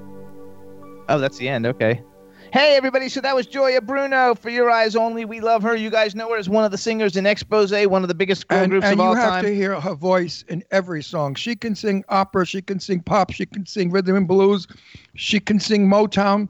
Oh, 1.11 1.19
that's 1.19 1.37
the 1.37 1.51
end. 1.51 1.67
Okay. 1.67 2.01
Hey, 2.51 2.77
everybody. 2.79 3.11
So 3.11 3.21
that 3.21 3.37
was 3.37 3.47
Gioia 3.47 3.85
Bruno 3.85 4.35
for 4.35 4.49
Your 4.49 4.71
Eyes 4.71 4.97
Only. 4.97 5.27
We 5.27 5.41
love 5.41 5.63
her. 5.65 5.77
You 5.77 5.91
guys 5.91 6.15
know 6.15 6.31
her 6.31 6.39
as 6.39 6.49
one 6.49 6.65
of 6.65 6.71
the 6.71 6.79
singers 6.79 7.15
in 7.15 7.27
Expose, 7.27 7.71
one 7.89 8.01
of 8.01 8.09
the 8.09 8.15
biggest 8.15 8.49
girl 8.49 8.61
And, 8.61 8.71
groups 8.71 8.87
and 8.87 8.99
of 8.99 9.07
you 9.07 9.15
have 9.15 9.43
to 9.43 9.55
hear 9.55 9.79
her 9.79 9.95
voice 9.95 10.47
in 10.49 10.65
every 10.71 11.03
song. 11.03 11.35
She 11.35 11.55
can 11.55 11.75
sing 11.75 12.05
opera, 12.09 12.47
she 12.47 12.63
can 12.63 12.81
sing 12.81 13.01
pop, 13.01 13.31
she 13.33 13.45
can 13.45 13.67
sing 13.67 13.91
rhythm 13.91 14.17
and 14.17 14.27
blues, 14.27 14.67
she 15.15 15.41
can 15.41 15.61
sing 15.61 15.87
Motown. 15.87 16.49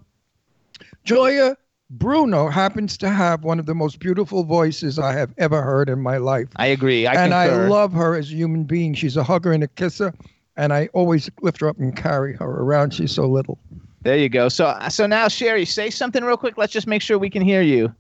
Gioia 1.05 1.57
Bruno 1.91 2.49
happens 2.49 2.97
to 2.99 3.09
have 3.09 3.43
one 3.43 3.59
of 3.59 3.67
the 3.67 3.75
most 3.75 3.99
beautiful 3.99 4.45
voices 4.45 5.01
I 5.01 5.15
have 5.15 5.35
ever 5.37 5.63
heard 5.63 5.89
in 5.89 6.01
my 6.01 6.19
life. 6.19 6.47
I 6.55 6.67
agree. 6.67 7.09
I 7.09 7.25
and 7.25 7.35
I 7.35 7.67
love 7.67 7.93
her 7.95 8.15
as 8.15 8.31
a 8.31 8.37
human 8.37 8.63
being. 8.63 8.95
She's 8.95 9.17
a 9.17 9.25
hugger 9.25 9.51
and 9.51 9.65
a 9.65 9.69
kisser, 9.69 10.15
and 10.59 10.73
I 10.73 10.89
always 10.93 11.31
lift 11.41 11.61
her 11.61 11.69
up 11.69 11.79
and 11.79 11.97
carry 11.97 12.35
her 12.35 12.45
around. 12.45 12.93
She's 12.93 13.13
so 13.13 13.27
little. 13.27 13.59
There 14.03 14.19
you 14.19 14.29
go. 14.29 14.49
So, 14.49 14.77
so 14.91 15.07
now, 15.07 15.29
Sherry, 15.29 15.65
say 15.65 15.89
something 15.89 16.23
real 16.23 16.37
quick. 16.37 16.59
Let's 16.59 16.73
just 16.73 16.87
make 16.87 17.01
sure 17.01 17.17
we 17.17 17.31
can 17.31 17.43
hear 17.43 17.63
you. 17.63 17.95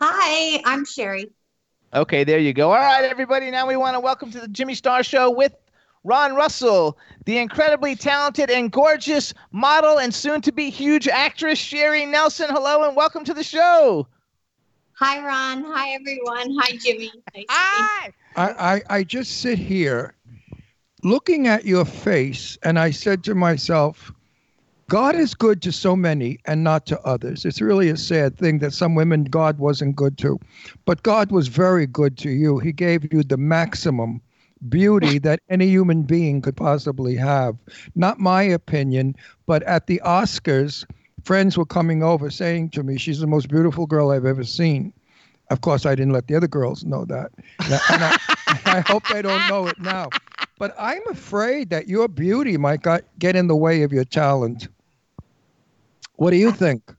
Hi, 0.00 0.60
I'm 0.64 0.84
Sherry. 0.84 1.30
Okay, 1.94 2.24
there 2.24 2.38
you 2.38 2.52
go. 2.52 2.70
All 2.70 2.78
right, 2.78 3.04
everybody. 3.04 3.50
Now 3.50 3.66
we 3.66 3.76
want 3.76 3.94
to 3.94 4.00
welcome 4.00 4.30
to 4.32 4.40
the 4.40 4.48
Jimmy 4.48 4.74
Star 4.74 5.02
Show 5.02 5.30
with 5.30 5.54
Ron 6.02 6.34
Russell, 6.34 6.98
the 7.26 7.38
incredibly 7.38 7.94
talented 7.94 8.50
and 8.50 8.72
gorgeous 8.72 9.34
model 9.52 9.98
and 9.98 10.14
soon 10.14 10.40
to 10.42 10.52
be 10.52 10.70
huge 10.70 11.08
actress 11.08 11.58
Sherry 11.58 12.06
Nelson. 12.06 12.46
Hello 12.48 12.86
and 12.86 12.96
welcome 12.96 13.24
to 13.24 13.34
the 13.34 13.44
show. 13.44 14.06
Hi, 14.94 15.18
Ron. 15.18 15.64
Hi, 15.64 15.90
everyone. 15.90 16.56
Hi, 16.58 16.76
Jimmy. 16.78 17.12
Nice 17.34 17.44
Hi. 17.50 18.12
I, 18.36 18.48
I, 18.48 18.82
I 18.88 19.04
just 19.04 19.40
sit 19.40 19.58
here 19.58 20.14
looking 21.06 21.46
at 21.46 21.64
your 21.64 21.84
face, 21.84 22.58
and 22.64 22.80
I 22.80 22.90
said 22.90 23.22
to 23.24 23.34
myself, 23.34 24.12
God 24.88 25.14
is 25.14 25.34
good 25.34 25.62
to 25.62 25.70
so 25.70 25.94
many 25.94 26.38
and 26.46 26.64
not 26.64 26.84
to 26.86 27.00
others. 27.02 27.44
It's 27.44 27.60
really 27.60 27.88
a 27.88 27.96
sad 27.96 28.36
thing 28.36 28.58
that 28.58 28.72
some 28.72 28.96
women 28.96 29.24
God 29.24 29.58
wasn't 29.58 29.94
good 29.94 30.18
to. 30.18 30.38
But 30.84 31.04
God 31.04 31.30
was 31.30 31.46
very 31.46 31.86
good 31.86 32.18
to 32.18 32.30
you. 32.30 32.58
He 32.58 32.72
gave 32.72 33.12
you 33.12 33.22
the 33.22 33.36
maximum 33.36 34.20
beauty 34.68 35.18
that 35.20 35.40
any 35.48 35.68
human 35.68 36.02
being 36.02 36.40
could 36.40 36.56
possibly 36.56 37.14
have. 37.14 37.56
Not 37.94 38.18
my 38.18 38.42
opinion, 38.42 39.14
but 39.46 39.62
at 39.62 39.86
the 39.86 40.00
Oscars, 40.04 40.84
friends 41.24 41.56
were 41.56 41.66
coming 41.66 42.02
over 42.02 42.30
saying 42.30 42.70
to 42.70 42.82
me, 42.82 42.96
She's 42.98 43.20
the 43.20 43.26
most 43.26 43.48
beautiful 43.48 43.86
girl 43.86 44.10
I've 44.10 44.26
ever 44.26 44.44
seen. 44.44 44.92
Of 45.50 45.60
course, 45.60 45.86
I 45.86 45.94
didn't 45.94 46.12
let 46.12 46.26
the 46.26 46.34
other 46.34 46.48
girls 46.48 46.84
know 46.84 47.04
that. 47.04 47.30
And 47.60 47.74
I, 47.74 47.80
and 47.90 48.04
I, 48.04 48.78
I 48.78 48.80
hope 48.80 49.06
they 49.08 49.22
don't 49.22 49.48
know 49.48 49.66
it 49.68 49.78
now. 49.80 50.08
But 50.58 50.74
I'm 50.78 51.06
afraid 51.08 51.70
that 51.70 51.86
your 51.88 52.08
beauty 52.08 52.56
might 52.56 52.82
got, 52.82 53.02
get 53.18 53.36
in 53.36 53.46
the 53.46 53.56
way 53.56 53.82
of 53.82 53.92
your 53.92 54.04
talent. 54.04 54.68
What 56.14 56.30
do 56.30 56.36
you 56.36 56.50
think? 56.50 56.92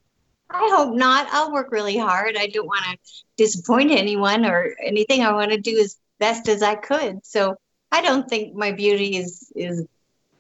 I 0.50 0.70
hope 0.74 0.96
not. 0.96 1.28
I'll 1.32 1.52
work 1.52 1.72
really 1.72 1.98
hard. 1.98 2.38
I 2.38 2.48
don't 2.48 2.68
want 2.68 2.86
to 2.86 2.98
disappoint 3.36 3.92
anyone 3.92 4.46
or 4.46 4.76
anything. 4.82 5.22
I 5.22 5.34
want 5.34 5.52
to 5.52 5.58
do 5.60 5.78
as 5.80 5.98
best 6.20 6.48
as 6.48 6.64
I 6.64 6.76
could. 6.76 7.26
So 7.26 7.58
I 7.92 8.02
don't 8.02 8.30
think 8.30 8.56
my 8.56 8.72
beauty 8.72 9.18
is 9.18 9.52
is 9.56 9.86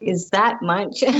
is 0.02 0.30
that 0.30 0.62
much. 0.62 1.04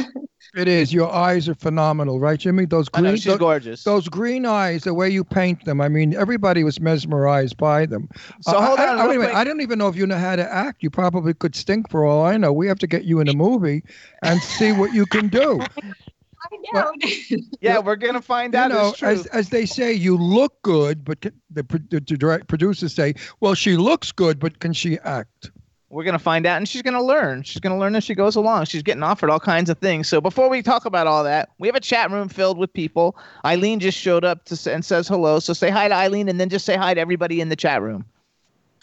It 0.56 0.68
is. 0.70 0.94
Your 0.94 1.12
eyes 1.14 1.50
are 1.50 1.56
phenomenal, 1.56 2.20
right, 2.20 2.40
Jimmy? 2.40 2.66
Those 2.66 2.88
green, 2.90 3.04
know, 3.04 3.16
she's 3.16 3.26
tho- 3.26 3.38
gorgeous. 3.38 3.84
Those 3.84 4.08
green 4.08 4.46
eyes, 4.46 4.86
the 4.86 4.94
way 4.94 5.10
you 5.10 5.24
paint 5.24 5.66
them. 5.66 5.82
I 5.82 5.90
mean, 5.90 6.16
everybody 6.16 6.64
was 6.64 6.80
mesmerized 6.80 7.58
by 7.58 7.86
them. 7.86 8.08
So 8.42 8.58
Uh, 8.58 8.66
hold 8.66 8.80
I, 8.80 8.88
on 8.88 8.98
I, 8.98 9.02
real 9.02 9.10
wait 9.10 9.16
a 9.18 9.20
minute. 9.20 9.36
I 9.36 9.44
don't 9.44 9.62
even 9.62 9.78
know 9.78 9.88
if 9.90 9.96
you 9.96 10.08
know 10.08 10.18
how 10.18 10.36
to 10.38 10.52
act. 10.52 10.82
You 10.82 10.90
probably 10.90 11.34
could 11.34 11.54
stink 11.56 11.90
for 11.92 12.06
all 12.06 12.26
I 12.26 12.38
know. 12.38 12.54
We 12.54 12.66
have 12.68 12.80
to 12.80 12.88
get 12.88 13.04
you 13.04 13.20
in 13.20 13.28
a 13.28 13.34
movie 13.36 13.84
and 14.24 14.42
see 14.42 14.72
what 14.72 14.94
you 14.94 15.06
can 15.06 15.28
do. 15.28 15.60
I 15.82 16.58
know. 16.74 16.94
Yeah, 17.62 17.80
we're 17.80 17.96
gonna 17.98 18.22
find 18.22 18.54
you 18.54 18.60
out. 18.60 18.70
know, 18.72 18.94
true. 18.94 19.10
as 19.10 19.26
as 19.28 19.50
they 19.50 19.66
say, 19.66 19.92
you 19.92 20.16
look 20.18 20.60
good, 20.62 21.04
but 21.04 21.20
can- 21.22 21.40
the, 21.52 21.64
pro- 21.66 21.80
the, 21.90 22.00
direct 22.00 22.48
producers 22.48 22.94
say, 22.96 23.16
well, 23.42 23.54
she 23.54 23.76
looks 23.76 24.12
good, 24.12 24.40
but 24.40 24.60
can 24.60 24.72
she 24.74 24.98
act? 25.00 25.52
We're 25.90 26.04
gonna 26.04 26.20
find 26.20 26.46
out, 26.46 26.58
and 26.58 26.68
she's 26.68 26.82
gonna 26.82 27.02
learn. 27.02 27.44
She's 27.44 27.62
gonna 27.62 27.78
learn 27.78 27.96
as 27.96 28.04
she 28.04 28.14
goes 28.14 28.36
along. 28.36 28.66
She's 28.66 28.84
getting 28.84 29.04
offered 29.04 29.30
all 29.30 29.40
kinds 29.40 29.70
of 29.70 29.78
things. 29.78 30.10
So 30.10 30.20
before 30.20 30.50
we 30.50 30.62
talk 30.62 30.84
about 30.84 31.08
all 31.08 31.24
that, 31.24 31.50
we 31.60 31.68
have 31.70 31.76
a 31.76 31.82
chat 31.82 32.12
room 32.12 32.28
filled 32.28 32.58
with 32.58 32.74
people. 32.74 33.16
Eileen 33.46 33.80
just 33.80 33.98
showed 33.98 34.26
up 34.26 34.44
to, 34.46 34.74
and 34.74 34.84
says 34.84 35.08
hello. 35.08 35.40
So 35.40 35.54
say 35.54 35.70
hi 35.70 35.88
to 35.88 35.94
Eileen, 35.94 36.28
and 36.28 36.42
then 36.42 36.50
just 36.50 36.66
say 36.66 36.76
hi 36.76 36.94
to 36.94 37.00
everybody 37.00 37.40
in 37.40 37.48
the 37.48 37.56
chat 37.56 37.82
room. 37.82 38.06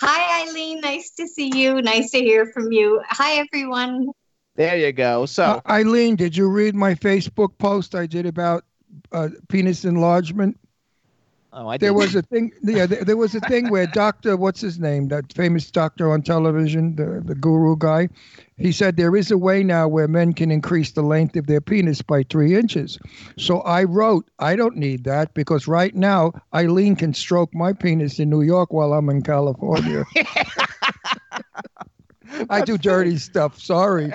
Hi, 0.01 0.43
Eileen. 0.49 0.81
Nice 0.81 1.11
to 1.11 1.29
see 1.29 1.51
you. 1.55 1.81
Nice 1.83 2.11
to 2.13 2.19
hear 2.19 2.47
from 2.47 2.73
you. 2.73 3.03
Hi, 3.07 3.35
everyone. 3.35 4.09
There 4.57 4.77
you 4.77 4.93
go. 4.93 5.27
So 5.27 5.45
Uh, 5.45 5.61
Eileen, 5.69 6.17
did 6.17 6.37
you 6.37 6.49
read 6.49 6.75
my 6.75 6.95
Facebook 6.95 7.59
post 7.59 7.95
I 7.95 8.07
did 8.07 8.25
about 8.25 8.65
uh, 9.13 9.29
penis 9.49 9.85
enlargement? 9.85 10.59
Oh, 11.55 11.69
I 11.69 11.79
There 11.81 11.93
did. 11.93 11.95
was 11.95 12.15
a 12.17 12.23
thing. 12.23 12.53
Yeah, 12.63 12.87
there, 12.87 13.05
there 13.05 13.17
was 13.19 13.35
a 13.35 13.41
thing 13.43 13.69
where 13.69 13.87
Doctor, 13.87 14.37
what's 14.37 14.61
his 14.63 14.81
name, 14.81 15.09
that 15.09 15.33
famous 15.35 15.71
doctor 15.71 16.11
on 16.13 16.23
television, 16.23 16.97
the 16.97 17.23
the 17.25 17.35
guru 17.37 17.77
guy, 17.79 18.09
he 18.59 18.73
said 18.73 18.97
there 18.97 19.17
is 19.17 19.31
a 19.31 19.39
way 19.39 19.63
now 19.65 19.89
where 19.89 20.09
men 20.09 20.33
can 20.35 20.51
increase 20.51 20.93
the 20.93 21.03
length 21.03 21.37
of 21.37 21.47
their 21.47 21.61
penis 21.61 22.03
by 22.03 22.25
three 22.25 22.57
inches. 22.57 22.99
So 23.39 23.61
I 23.63 23.85
wrote, 23.85 24.31
I 24.41 24.57
don't 24.57 24.77
need 24.77 25.05
that 25.05 25.35
because 25.35 25.69
right 25.69 25.95
now 25.95 26.33
Eileen 26.55 26.97
can 26.97 27.15
stroke 27.15 27.55
my 27.55 27.73
penis 27.75 28.19
in 28.19 28.31
New 28.31 28.43
York 28.43 28.73
while 28.73 28.93
I'm 28.95 29.11
in 29.11 29.23
California. 29.23 30.07
I 32.51 32.63
do 32.63 32.79
dirty 32.79 33.17
stuff. 33.19 33.59
Sorry. 33.59 34.13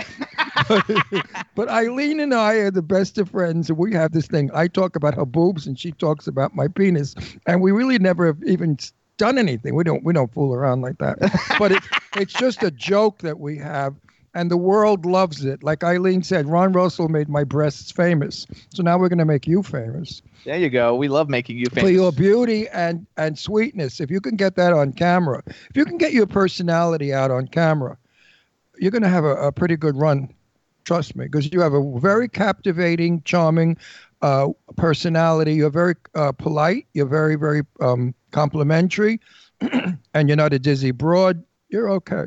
but 1.55 1.69
Eileen 1.69 2.19
and 2.19 2.33
I 2.33 2.55
are 2.55 2.71
the 2.71 2.81
best 2.81 3.17
of 3.17 3.29
friends, 3.29 3.69
and 3.69 3.77
we 3.77 3.93
have 3.93 4.11
this 4.11 4.27
thing. 4.27 4.49
I 4.53 4.67
talk 4.67 4.95
about 4.95 5.15
her 5.15 5.25
boobs, 5.25 5.67
and 5.67 5.79
she 5.79 5.91
talks 5.91 6.27
about 6.27 6.55
my 6.55 6.67
penis, 6.67 7.15
and 7.45 7.61
we 7.61 7.71
really 7.71 7.99
never 7.99 8.27
have 8.27 8.43
even 8.45 8.77
done 9.17 9.37
anything. 9.37 9.75
We 9.75 9.83
don't 9.83 10.03
we 10.03 10.13
don't 10.13 10.33
fool 10.33 10.53
around 10.53 10.81
like 10.81 10.97
that. 10.97 11.19
But 11.59 11.71
it's 11.73 11.87
it's 12.15 12.33
just 12.33 12.63
a 12.63 12.71
joke 12.71 13.19
that 13.19 13.39
we 13.39 13.57
have, 13.57 13.95
and 14.33 14.49
the 14.49 14.57
world 14.57 15.05
loves 15.05 15.45
it. 15.45 15.63
Like 15.63 15.83
Eileen 15.83 16.23
said, 16.23 16.47
Ron 16.47 16.71
Russell 16.71 17.09
made 17.09 17.29
my 17.29 17.43
breasts 17.43 17.91
famous, 17.91 18.47
so 18.73 18.81
now 18.81 18.97
we're 18.97 19.09
going 19.09 19.19
to 19.19 19.25
make 19.25 19.45
you 19.45 19.61
famous 19.61 20.21
There 20.45 20.57
you 20.57 20.69
go. 20.69 20.95
We 20.95 21.07
love 21.07 21.29
making 21.29 21.57
you 21.57 21.65
famous. 21.67 21.83
for 21.83 21.93
your 21.93 22.11
beauty 22.11 22.67
and 22.69 23.05
and 23.17 23.37
sweetness. 23.37 23.99
If 23.99 24.09
you 24.09 24.21
can 24.21 24.35
get 24.35 24.55
that 24.55 24.73
on 24.73 24.93
camera, 24.93 25.43
if 25.45 25.75
you 25.75 25.85
can 25.85 25.97
get 25.97 26.13
your 26.13 26.27
personality 26.27 27.13
out 27.13 27.29
on 27.29 27.47
camera, 27.47 27.97
you're 28.79 28.91
going 28.91 29.03
to 29.03 29.09
have 29.09 29.25
a, 29.25 29.35
a 29.35 29.51
pretty 29.51 29.75
good 29.75 29.95
run. 29.95 30.33
Trust 30.85 31.15
me, 31.15 31.25
because 31.25 31.51
you 31.51 31.61
have 31.61 31.73
a 31.73 31.99
very 31.99 32.27
captivating, 32.27 33.21
charming 33.23 33.77
uh, 34.21 34.47
personality. 34.75 35.53
You're 35.53 35.69
very 35.69 35.95
uh, 36.15 36.31
polite. 36.31 36.87
You're 36.93 37.05
very, 37.05 37.35
very 37.35 37.61
um, 37.79 38.15
complimentary, 38.31 39.19
and 39.61 40.29
you're 40.29 40.37
not 40.37 40.53
a 40.53 40.59
dizzy 40.59 40.91
broad. 40.91 41.43
You're 41.69 41.89
okay. 41.91 42.25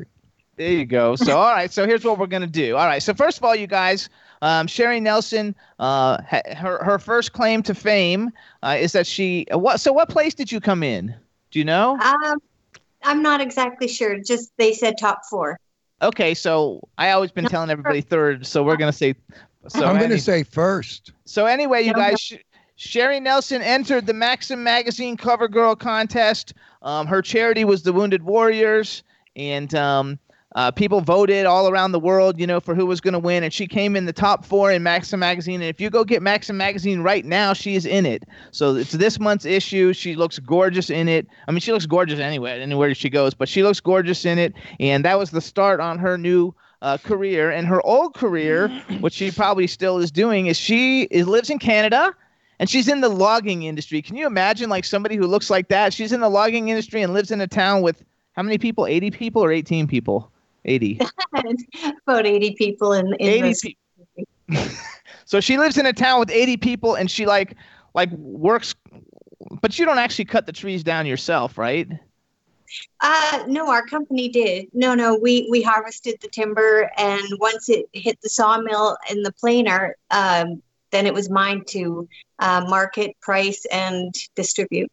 There 0.55 0.71
you 0.71 0.85
go. 0.85 1.15
So, 1.15 1.37
all 1.37 1.51
right. 1.51 1.71
So 1.71 1.85
here's 1.85 2.05
what 2.05 2.19
we're 2.19 2.27
gonna 2.27 2.47
do. 2.47 2.77
All 2.77 2.85
right. 2.85 3.01
So 3.01 3.13
first 3.13 3.37
of 3.37 3.43
all, 3.43 3.55
you 3.55 3.67
guys, 3.67 4.07
um, 4.41 4.67
Sherry 4.67 4.99
Nelson, 4.99 5.55
uh, 5.79 6.21
ha- 6.21 6.55
her 6.55 6.81
her 6.83 6.99
first 6.99 7.33
claim 7.33 7.63
to 7.63 7.75
fame 7.75 8.31
uh, 8.61 8.77
is 8.79 8.93
that 8.93 9.07
she. 9.07 9.45
What? 9.51 9.81
So 9.81 9.91
what 9.91 10.09
place 10.09 10.33
did 10.33 10.51
you 10.51 10.61
come 10.61 10.83
in? 10.83 11.13
Do 11.51 11.59
you 11.59 11.65
know? 11.65 11.99
Um, 11.99 12.37
I'm 13.03 13.21
not 13.21 13.41
exactly 13.41 13.87
sure. 13.87 14.19
Just 14.19 14.51
they 14.57 14.73
said 14.73 14.97
top 14.97 15.21
four. 15.29 15.59
Okay. 16.03 16.33
So 16.33 16.87
I 16.97 17.11
always 17.11 17.31
been 17.31 17.45
telling 17.45 17.69
everybody 17.69 18.01
third. 18.01 18.45
So 18.45 18.63
we're 18.63 18.77
gonna 18.77 18.91
say. 18.91 19.15
So 19.67 19.85
I'm 19.85 19.95
going 19.97 20.09
to 20.09 20.15
any- 20.15 20.19
say 20.19 20.43
first. 20.43 21.13
So 21.25 21.45
anyway, 21.45 21.83
you 21.83 21.93
guys. 21.93 22.19
Sh- 22.19 22.35
Sherry 22.75 23.19
Nelson 23.19 23.61
entered 23.61 24.07
the 24.07 24.13
Maxim 24.13 24.63
Magazine 24.63 25.15
Cover 25.15 25.47
Girl 25.47 25.75
contest. 25.75 26.53
Um, 26.81 27.07
her 27.07 27.21
charity 27.21 27.63
was 27.63 27.83
the 27.83 27.93
Wounded 27.93 28.23
Warriors, 28.23 29.03
and 29.37 29.73
um, 29.75 30.19
uh, 30.55 30.71
people 30.71 31.01
voted 31.01 31.45
all 31.45 31.67
around 31.67 31.91
the 31.91 31.99
world, 31.99 32.39
you 32.39 32.45
know, 32.45 32.59
for 32.59 32.75
who 32.75 32.85
was 32.85 33.01
going 33.01 33.13
to 33.13 33.19
win. 33.19 33.43
And 33.43 33.51
she 33.51 33.67
came 33.67 33.95
in 33.95 34.05
the 34.05 34.13
top 34.13 34.45
four 34.45 34.71
in 34.71 34.83
Maxim 34.83 35.19
Magazine. 35.19 35.61
And 35.61 35.69
if 35.69 35.81
you 35.81 35.89
go 35.89 36.03
get 36.03 36.21
Maxim 36.21 36.57
Magazine 36.57 37.01
right 37.01 37.25
now, 37.25 37.53
she 37.53 37.75
is 37.75 37.85
in 37.85 38.05
it. 38.05 38.23
So 38.51 38.75
it's 38.75 38.91
this 38.91 39.19
month's 39.19 39.45
issue. 39.45 39.93
She 39.93 40.15
looks 40.15 40.39
gorgeous 40.39 40.89
in 40.89 41.07
it. 41.07 41.27
I 41.47 41.51
mean, 41.51 41.59
she 41.59 41.71
looks 41.71 41.85
gorgeous 41.85 42.19
anywhere, 42.19 42.61
anywhere 42.61 42.93
she 42.93 43.09
goes, 43.09 43.33
but 43.33 43.49
she 43.49 43.63
looks 43.63 43.79
gorgeous 43.79 44.25
in 44.25 44.37
it. 44.37 44.53
And 44.79 45.03
that 45.05 45.17
was 45.17 45.31
the 45.31 45.41
start 45.41 45.79
on 45.79 45.97
her 45.97 46.17
new 46.17 46.53
uh, 46.81 46.97
career 46.97 47.49
and 47.49 47.65
her 47.65 47.81
old 47.85 48.13
career, 48.13 48.67
which 48.99 49.13
she 49.13 49.31
probably 49.31 49.67
still 49.67 49.97
is 49.99 50.11
doing, 50.11 50.47
is 50.47 50.57
she 50.57 51.03
is 51.03 51.27
lives 51.27 51.49
in 51.49 51.57
Canada 51.57 52.13
and 52.59 52.69
she's 52.69 52.87
in 52.87 53.01
the 53.01 53.09
logging 53.09 53.63
industry. 53.63 54.01
Can 54.01 54.17
you 54.17 54.27
imagine 54.27 54.69
like 54.69 54.85
somebody 54.85 55.15
who 55.15 55.25
looks 55.25 55.49
like 55.49 55.69
that? 55.69 55.93
She's 55.93 56.11
in 56.11 56.19
the 56.19 56.29
logging 56.29 56.69
industry 56.69 57.01
and 57.01 57.13
lives 57.13 57.31
in 57.31 57.41
a 57.41 57.47
town 57.47 57.81
with 57.81 58.03
how 58.33 58.43
many 58.43 58.57
people? 58.57 58.85
80 58.85 59.11
people 59.11 59.43
or 59.43 59.51
18 59.51 59.87
people? 59.87 60.31
80. 60.65 60.99
About 62.07 62.25
80 62.25 62.55
people 62.55 62.93
in, 62.93 63.07
in 63.15 63.27
80 63.27 63.41
this. 63.41 63.61
people. 63.61 63.85
so 65.25 65.39
she 65.39 65.57
lives 65.57 65.77
in 65.77 65.85
a 65.85 65.93
town 65.93 66.19
with 66.19 66.29
80 66.31 66.57
people 66.57 66.95
and 66.95 67.09
she 67.09 67.25
like 67.25 67.55
like 67.93 68.11
works 68.11 68.75
but 69.61 69.77
you 69.77 69.85
don't 69.85 69.97
actually 69.97 70.25
cut 70.25 70.45
the 70.45 70.51
trees 70.51 70.83
down 70.83 71.05
yourself, 71.05 71.57
right? 71.57 71.87
Uh, 73.01 73.43
no, 73.47 73.69
our 73.69 73.85
company 73.85 74.29
did. 74.29 74.67
No, 74.73 74.95
no, 74.95 75.15
we 75.15 75.47
we 75.49 75.61
harvested 75.61 76.15
the 76.21 76.27
timber, 76.27 76.89
and 76.97 77.21
once 77.39 77.69
it 77.69 77.85
hit 77.93 78.19
the 78.21 78.29
sawmill 78.29 78.97
and 79.09 79.25
the 79.25 79.31
planer, 79.33 79.95
um, 80.09 80.61
then 80.91 81.05
it 81.05 81.13
was 81.13 81.29
mine 81.29 81.63
to 81.67 82.07
uh, 82.39 82.65
market, 82.67 83.15
price, 83.21 83.65
and 83.71 84.13
distribute. 84.35 84.91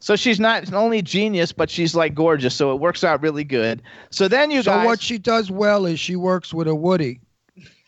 So 0.00 0.16
she's 0.16 0.38
not 0.40 0.72
only 0.72 1.02
genius, 1.02 1.52
but 1.52 1.70
she's 1.70 1.94
like 1.94 2.14
gorgeous. 2.14 2.54
So 2.54 2.72
it 2.72 2.80
works 2.80 3.04
out 3.04 3.22
really 3.22 3.44
good. 3.44 3.82
So 4.10 4.28
then 4.28 4.50
you 4.50 4.62
so 4.62 4.72
guys. 4.72 4.86
what 4.86 5.02
she 5.02 5.18
does 5.18 5.50
well 5.50 5.86
is 5.86 5.98
she 5.98 6.16
works 6.16 6.52
with 6.52 6.68
a 6.68 6.74
Woody. 6.74 7.20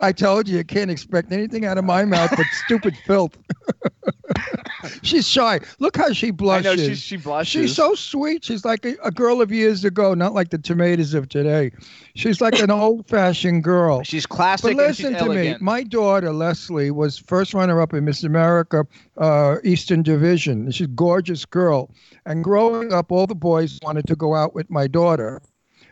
I 0.00 0.12
told 0.12 0.48
you 0.48 0.58
you 0.58 0.64
can't 0.64 0.90
expect 0.90 1.32
anything 1.32 1.64
out 1.64 1.78
of 1.78 1.84
my 1.84 2.04
mouth 2.04 2.30
but 2.36 2.46
stupid 2.64 2.96
filth. 3.06 3.36
she's 5.02 5.28
shy. 5.28 5.60
Look 5.78 5.96
how 5.96 6.12
she 6.12 6.28
I 6.28 6.30
blushes. 6.32 6.64
know 6.64 6.76
she, 6.76 6.94
she 6.94 7.16
blushes. 7.16 7.50
She's 7.50 7.76
so 7.76 7.94
sweet. 7.94 8.44
She's 8.44 8.64
like 8.64 8.84
a, 8.84 8.94
a 9.02 9.10
girl 9.10 9.40
of 9.40 9.50
years 9.52 9.84
ago, 9.84 10.14
not 10.14 10.34
like 10.34 10.50
the 10.50 10.58
tomatoes 10.58 11.14
of 11.14 11.28
today. 11.28 11.70
She's 12.14 12.40
like 12.40 12.58
an 12.60 12.70
old-fashioned 12.70 13.62
girl. 13.64 14.02
She's 14.02 14.26
classic. 14.26 14.76
But 14.76 14.86
listen 14.88 15.14
to 15.14 15.28
me. 15.28 15.56
My 15.60 15.82
daughter 15.82 16.32
Leslie 16.32 16.90
was 16.90 17.18
first 17.18 17.54
runner-up 17.54 17.94
in 17.94 18.04
Miss 18.04 18.24
America 18.24 18.84
uh, 19.18 19.56
Eastern 19.64 20.02
Division. 20.02 20.70
She's 20.70 20.86
a 20.86 20.90
gorgeous 20.90 21.44
girl. 21.44 21.90
And 22.26 22.42
growing 22.42 22.92
up, 22.92 23.12
all 23.12 23.26
the 23.26 23.34
boys 23.34 23.78
wanted 23.82 24.06
to 24.06 24.16
go 24.16 24.34
out 24.34 24.54
with 24.54 24.70
my 24.70 24.86
daughter, 24.86 25.40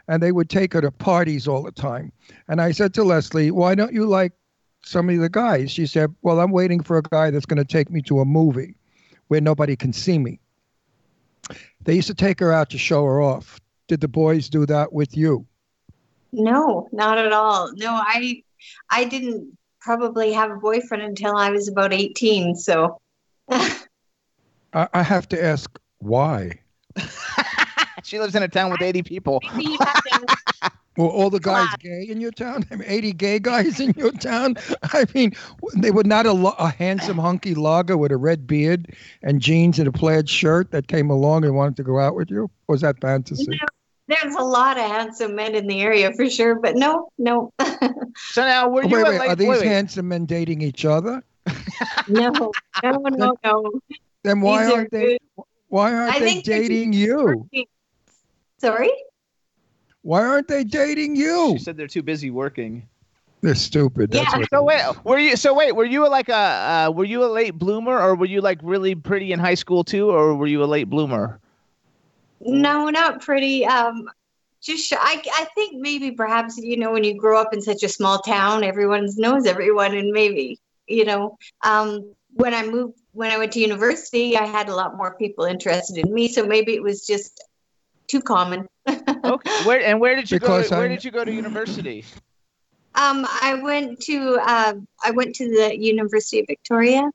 and 0.08 0.22
they 0.22 0.32
would 0.32 0.50
take 0.50 0.72
her 0.72 0.80
to 0.80 0.90
parties 0.90 1.46
all 1.48 1.62
the 1.62 1.72
time. 1.72 2.12
And 2.48 2.60
I 2.60 2.72
said 2.72 2.94
to 2.94 3.04
Leslie, 3.04 3.50
"Why 3.50 3.74
don't 3.74 3.92
you 3.92 4.06
like 4.06 4.32
some 4.84 5.08
of 5.08 5.18
the 5.18 5.28
guys?" 5.28 5.70
She 5.70 5.86
said, 5.86 6.14
"Well, 6.22 6.40
I'm 6.40 6.50
waiting 6.50 6.82
for 6.82 6.98
a 6.98 7.02
guy 7.02 7.30
that's 7.30 7.46
going 7.46 7.58
to 7.58 7.64
take 7.64 7.90
me 7.90 8.02
to 8.02 8.20
a 8.20 8.24
movie 8.24 8.76
where 9.28 9.40
nobody 9.40 9.76
can 9.76 9.92
see 9.92 10.18
me." 10.18 10.40
They 11.82 11.94
used 11.94 12.08
to 12.08 12.14
take 12.14 12.40
her 12.40 12.52
out 12.52 12.70
to 12.70 12.78
show 12.78 13.04
her 13.04 13.20
off. 13.20 13.60
Did 13.88 14.00
the 14.00 14.08
boys 14.08 14.48
do 14.48 14.64
that 14.66 14.92
with 14.92 15.16
you? 15.16 15.46
No, 16.32 16.88
not 16.92 17.18
at 17.18 17.32
all. 17.32 17.70
No, 17.74 17.90
I 17.92 18.42
I 18.90 19.04
didn't 19.04 19.56
probably 19.80 20.32
have 20.32 20.50
a 20.50 20.56
boyfriend 20.56 21.02
until 21.02 21.36
I 21.36 21.50
was 21.50 21.68
about 21.68 21.92
18. 21.92 22.54
So 22.54 23.00
I, 23.50 23.78
I 24.72 25.02
have 25.02 25.28
to 25.30 25.44
ask 25.44 25.78
why. 25.98 26.60
she 28.12 28.18
lives 28.18 28.34
in 28.34 28.42
a 28.42 28.48
town 28.48 28.70
with 28.70 28.82
80 28.82 29.02
people. 29.04 29.40
Were 30.98 31.08
all 31.08 31.30
the 31.30 31.40
guys 31.40 31.66
gay 31.78 32.06
in 32.06 32.20
your 32.20 32.30
town? 32.30 32.66
I 32.70 32.76
mean, 32.76 32.86
80 32.86 33.12
gay 33.14 33.38
guys 33.38 33.80
in 33.80 33.92
your 33.96 34.12
town? 34.12 34.56
I 34.82 35.06
mean, 35.14 35.32
they 35.76 35.90
were 35.90 36.04
not 36.04 36.26
a, 36.26 36.32
lo- 36.34 36.54
a 36.58 36.68
handsome, 36.68 37.16
hunky 37.16 37.54
logger 37.54 37.96
with 37.96 38.12
a 38.12 38.18
red 38.18 38.46
beard 38.46 38.94
and 39.22 39.40
jeans 39.40 39.78
and 39.78 39.88
a 39.88 39.92
plaid 39.92 40.28
shirt 40.28 40.70
that 40.72 40.88
came 40.88 41.08
along 41.08 41.46
and 41.46 41.54
wanted 41.56 41.76
to 41.78 41.82
go 41.82 41.98
out 41.98 42.14
with 42.14 42.30
you? 42.30 42.42
Or 42.42 42.74
was 42.74 42.82
that 42.82 43.00
fantasy? 43.00 43.58
there's 44.08 44.34
a 44.34 44.42
lot 44.44 44.76
of 44.76 44.84
handsome 44.84 45.34
men 45.34 45.54
in 45.54 45.66
the 45.66 45.80
area 45.80 46.12
for 46.12 46.28
sure, 46.28 46.56
but 46.56 46.76
no, 46.76 47.08
no, 47.16 47.50
So 48.16 48.44
now, 48.44 48.68
were 48.68 48.84
Oh, 48.84 48.88
you 48.88 48.96
wait, 48.96 49.00
a 49.00 49.04
wait, 49.10 49.20
late- 49.20 49.30
are 49.30 49.36
these 49.36 49.48
wait, 49.48 49.60
wait. 49.60 49.66
handsome 49.68 50.08
men 50.08 50.26
dating 50.26 50.60
each 50.60 50.84
other? 50.84 51.22
no, 52.08 52.28
no, 52.82 52.92
no, 52.92 53.34
no. 53.42 53.70
Then 54.24 54.42
why 54.42 54.64
These 54.64 54.72
are 54.74 54.76
aren't 54.76 54.90
they? 54.90 55.18
Why 55.68 55.94
aren't 55.94 56.14
I 56.16 56.18
they 56.18 56.26
think 56.26 56.44
dating 56.44 56.92
you? 56.92 57.48
Sorry? 58.62 58.92
Why 60.02 60.24
aren't 60.24 60.46
they 60.46 60.62
dating 60.62 61.16
you? 61.16 61.54
She 61.58 61.64
said 61.64 61.76
they're 61.76 61.88
too 61.88 62.02
busy 62.02 62.30
working. 62.30 62.86
They're 63.40 63.56
stupid. 63.56 64.12
That's 64.12 64.36
what. 64.36 64.48
So 64.50 64.62
wait, 64.62 65.04
were 65.04 65.18
you? 65.18 65.36
So 65.36 65.52
wait, 65.52 65.72
were 65.72 65.84
you 65.84 66.08
like 66.08 66.28
a? 66.28 66.34
Uh, 66.86 66.92
were 66.94 67.04
you 67.04 67.24
a 67.24 67.26
late 67.26 67.58
bloomer, 67.58 68.00
or 68.00 68.14
were 68.14 68.26
you 68.26 68.40
like 68.40 68.60
really 68.62 68.94
pretty 68.94 69.32
in 69.32 69.40
high 69.40 69.54
school 69.54 69.82
too, 69.82 70.10
or 70.10 70.36
were 70.36 70.46
you 70.46 70.62
a 70.62 70.66
late 70.66 70.88
bloomer? 70.88 71.40
No, 72.40 72.88
not 72.88 73.20
pretty. 73.20 73.66
Um, 73.66 74.08
just 74.60 74.92
I, 74.92 75.20
I 75.34 75.46
think 75.56 75.80
maybe 75.80 76.12
perhaps 76.12 76.56
you 76.56 76.76
know 76.76 76.92
when 76.92 77.02
you 77.02 77.16
grow 77.16 77.40
up 77.40 77.52
in 77.52 77.60
such 77.60 77.82
a 77.82 77.88
small 77.88 78.20
town, 78.20 78.62
everyone 78.62 79.08
knows 79.16 79.44
everyone, 79.44 79.96
and 79.96 80.12
maybe 80.12 80.60
you 80.86 81.04
know 81.04 81.36
um, 81.64 82.14
when 82.34 82.54
I 82.54 82.64
moved 82.64 82.96
when 83.10 83.32
I 83.32 83.38
went 83.38 83.52
to 83.52 83.60
university, 83.60 84.36
I 84.36 84.46
had 84.46 84.68
a 84.68 84.76
lot 84.76 84.96
more 84.96 85.16
people 85.16 85.46
interested 85.46 85.98
in 85.98 86.14
me, 86.14 86.28
so 86.28 86.46
maybe 86.46 86.74
it 86.74 86.82
was 86.82 87.04
just 87.04 87.42
too 88.08 88.20
common. 88.20 88.66
Okay. 88.88 89.50
Where 89.66 89.80
and 89.80 90.00
where 90.00 90.16
did 90.16 90.30
you 90.30 90.38
Because 90.40 90.64
go? 90.64 90.76
To, 90.76 90.80
where 90.80 90.84
I- 90.86 90.88
did 90.88 91.04
you 91.04 91.10
go 91.10 91.24
to 91.24 91.32
university? 91.32 92.04
Um, 92.94 93.26
I 93.26 93.54
went 93.62 94.00
to 94.00 94.38
uh, 94.42 94.74
I 95.02 95.10
went 95.12 95.34
to 95.36 95.48
the 95.48 95.78
University 95.78 96.40
of 96.40 96.46
Victoria 96.46 97.10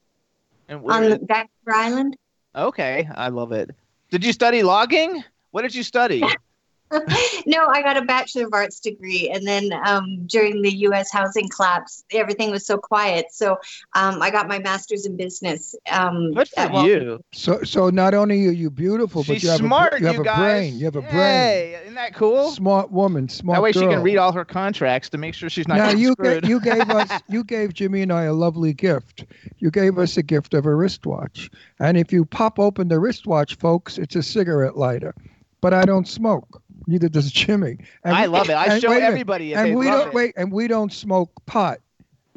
And 0.69 0.79
on 0.79 0.83
where? 0.83 1.09
the 1.09 1.17
Vancouver 1.19 1.73
Island. 1.73 2.17
okay, 2.55 3.07
I 3.13 3.27
love 3.29 3.51
it. 3.51 3.69
Did 4.09 4.25
you 4.25 4.33
study 4.33 4.63
logging? 4.63 5.23
What 5.51 5.61
did 5.63 5.75
you 5.75 5.83
study? 5.83 6.23
no, 6.91 7.67
I 7.67 7.81
got 7.81 7.97
a 7.97 8.01
Bachelor 8.01 8.47
of 8.47 8.53
Arts 8.53 8.79
degree, 8.79 9.29
and 9.29 9.45
then 9.45 9.71
um, 9.85 10.25
during 10.25 10.61
the 10.61 10.73
U.S. 10.77 11.11
housing 11.11 11.49
collapse, 11.49 12.05
everything 12.11 12.49
was 12.49 12.65
so 12.65 12.77
quiet. 12.77 13.25
So 13.31 13.57
um, 13.93 14.21
I 14.21 14.29
got 14.29 14.47
my 14.47 14.59
master's 14.59 15.05
in 15.05 15.17
business. 15.17 15.75
Um, 15.91 16.33
Good 16.33 16.47
for 16.47 16.59
at 16.59 16.71
Wal- 16.71 16.87
you. 16.87 17.19
So, 17.33 17.63
so 17.63 17.89
not 17.89 18.13
only 18.13 18.47
are 18.47 18.51
you 18.51 18.69
beautiful, 18.69 19.23
but 19.27 19.43
you 19.43 19.49
have 19.49 19.59
smart, 19.59 19.95
a, 19.95 19.99
you 19.99 20.05
have 20.07 20.15
you 20.15 20.21
a 20.21 20.35
brain. 20.35 20.77
You 20.77 20.85
have 20.85 20.95
a 20.95 21.01
brain. 21.01 21.11
Hey, 21.11 21.79
isn't 21.83 21.95
that 21.95 22.13
cool? 22.15 22.51
Smart 22.51 22.89
woman. 22.91 23.27
Smart 23.27 23.57
that 23.57 23.61
way 23.61 23.73
she 23.73 23.81
can 23.81 24.01
read 24.01 24.17
all 24.17 24.31
her 24.31 24.45
contracts 24.45 25.09
to 25.09 25.17
make 25.17 25.33
sure 25.33 25.49
she's 25.49 25.67
not 25.67 25.77
now 25.77 25.91
you 25.91 26.13
screwed. 26.13 26.43
ga- 26.43 26.49
you 26.49 26.61
gave 26.61 26.89
us 26.89 27.21
you 27.29 27.43
gave 27.43 27.73
Jimmy 27.73 28.01
and 28.01 28.13
I 28.13 28.23
a 28.23 28.33
lovely 28.33 28.73
gift. 28.73 29.25
You 29.57 29.71
gave 29.71 29.97
us 29.97 30.15
a 30.15 30.23
gift 30.23 30.53
of 30.53 30.65
a 30.65 30.73
wristwatch, 30.73 31.49
and 31.79 31.97
if 31.97 32.13
you 32.13 32.23
pop 32.23 32.59
open 32.59 32.87
the 32.87 32.99
wristwatch, 32.99 33.55
folks, 33.55 33.97
it's 33.97 34.15
a 34.15 34.23
cigarette 34.23 34.77
lighter. 34.77 35.13
But 35.59 35.73
I 35.73 35.83
don't 35.85 36.07
smoke. 36.07 36.61
Neither 36.87 37.09
does 37.09 37.31
Jimmy. 37.31 37.77
And 38.03 38.15
I 38.15 38.25
love 38.25 38.49
it. 38.49 38.55
I 38.55 38.79
show 38.79 38.89
wait 38.89 38.97
a 38.97 39.01
minute, 39.01 39.09
everybody 39.09 39.53
if 39.53 39.59
And 39.59 39.69
they 39.69 39.75
we 39.75 39.85
love 39.85 39.99
don't 40.05 40.09
it. 40.09 40.15
wait. 40.15 40.33
And 40.37 40.51
we 40.51 40.67
don't 40.67 40.91
smoke 40.93 41.31
pot. 41.45 41.79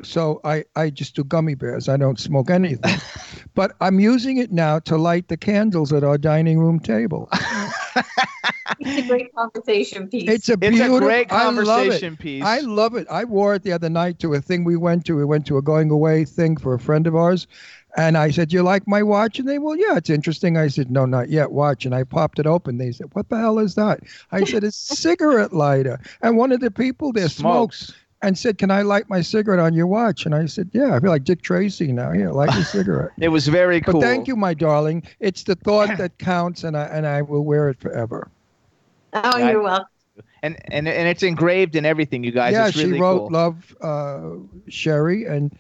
So 0.03 0.41
I 0.45 0.65
I 0.77 0.91
just 0.91 1.15
do 1.17 1.25
gummy 1.25 1.55
bears. 1.55 1.89
I 1.89 1.97
don't 1.97 2.19
smoke 2.19 2.51
anything. 2.51 3.01
but 3.55 3.73
I'm 3.81 4.01
using 4.01 4.39
it 4.39 4.51
now 4.53 4.79
to 4.81 4.97
light 4.97 5.29
the 5.29 5.37
candles 5.37 5.93
at 5.93 6.05
our 6.05 6.19
dining 6.19 6.59
room 6.59 6.81
table. 6.81 7.29
It's 8.79 8.97
a 8.97 9.03
great 9.03 9.35
conversation 9.35 10.09
piece. 10.09 10.31
It's 10.31 10.49
a 10.49 10.57
It's 10.61 10.81
a 10.81 10.89
beautiful. 10.89 10.99
great 10.99 11.29
I 11.31 11.51
love 11.51 11.91
it. 11.91 11.91
conversation 11.91 12.17
piece. 12.17 12.45
I 12.45 12.61
love 12.61 12.95
it. 12.97 13.07
I 13.11 13.25
wore 13.25 13.55
it 13.55 13.63
the 13.63 13.73
other 13.73 13.91
night 13.91 14.19
to 14.21 14.33
a 14.35 14.41
thing 14.41 14.65
we 14.65 14.77
went 14.77 15.05
to. 15.07 15.17
We 15.17 15.25
went 15.25 15.47
to 15.47 15.59
a 15.59 15.63
going 15.63 15.91
away 15.91 16.25
thing 16.25 16.57
for 16.57 16.73
a 16.75 16.79
friend 16.79 17.07
of 17.07 17.15
ours. 17.15 17.47
And 17.97 18.17
I 18.17 18.31
said, 18.31 18.53
You 18.53 18.63
like 18.63 18.87
my 18.87 19.03
watch? 19.03 19.39
And 19.39 19.49
they, 19.49 19.59
Well, 19.59 19.77
yeah, 19.77 19.97
it's 19.97 20.11
interesting. 20.11 20.57
I 20.57 20.69
said, 20.69 20.91
No, 20.91 21.05
not 21.07 21.29
yet. 21.29 21.51
Watch. 21.53 21.85
And 21.85 21.95
I 21.95 22.05
popped 22.05 22.39
it 22.39 22.47
open. 22.47 22.79
They 22.79 22.93
said, 22.93 23.09
What 23.15 23.29
the 23.29 23.39
hell 23.39 23.59
is 23.59 23.75
that? 23.75 24.01
I 24.33 24.45
said, 24.45 24.65
It's 24.65 24.91
a 24.91 24.97
cigarette 25.09 25.53
lighter. 25.53 25.99
And 26.23 26.37
one 26.37 26.53
of 26.53 26.61
the 26.61 26.71
people 26.71 27.13
there 27.13 27.29
smokes. 27.29 27.87
Smokes. 27.87 27.99
and 28.23 28.39
said, 28.39 28.59
Can 28.59 28.71
I 28.71 28.83
light 28.83 29.09
my 29.11 29.21
cigarette 29.23 29.59
on 29.61 29.75
your 29.75 29.87
watch? 29.89 30.25
And 30.25 30.35
I 30.35 30.47
said, 30.47 30.71
Yeah, 30.73 30.95
I 30.95 31.01
feel 31.01 31.11
like 31.11 31.25
Dick 31.25 31.43
Tracy 31.43 31.91
now. 31.93 32.13
Here, 32.13 32.31
light 32.31 32.55
your 32.55 32.65
cigarette. 32.65 33.11
It 33.19 33.29
was 33.29 33.49
very 33.49 33.81
cool. 33.81 33.95
But 33.95 34.03
thank 34.03 34.29
you, 34.29 34.37
my 34.37 34.55
darling. 34.55 35.03
It's 35.19 35.43
the 35.43 35.57
thought 35.57 35.97
that 35.99 36.17
counts, 36.19 36.63
and 36.65 36.77
I 36.77 36.85
and 36.85 37.07
I 37.07 37.23
will 37.23 37.45
wear 37.45 37.69
it 37.71 37.81
forever. 37.81 38.31
oh, 39.13 39.37
you're 39.39 39.63
welcome. 39.63 39.87
And 40.43 40.57
and 40.73 40.89
and 40.89 41.09
it's 41.09 41.23
engraved 41.23 41.77
in 41.77 41.85
everything, 41.85 42.25
you 42.25 42.31
guys. 42.31 42.53
yeah, 42.53 42.69
it's 42.69 42.77
really 42.77 42.95
she 42.97 43.01
wrote 43.01 43.19
cool. 43.19 43.31
"Love 43.31 43.77
uh, 43.83 44.31
Sherry," 44.69 45.25
and 45.27 45.55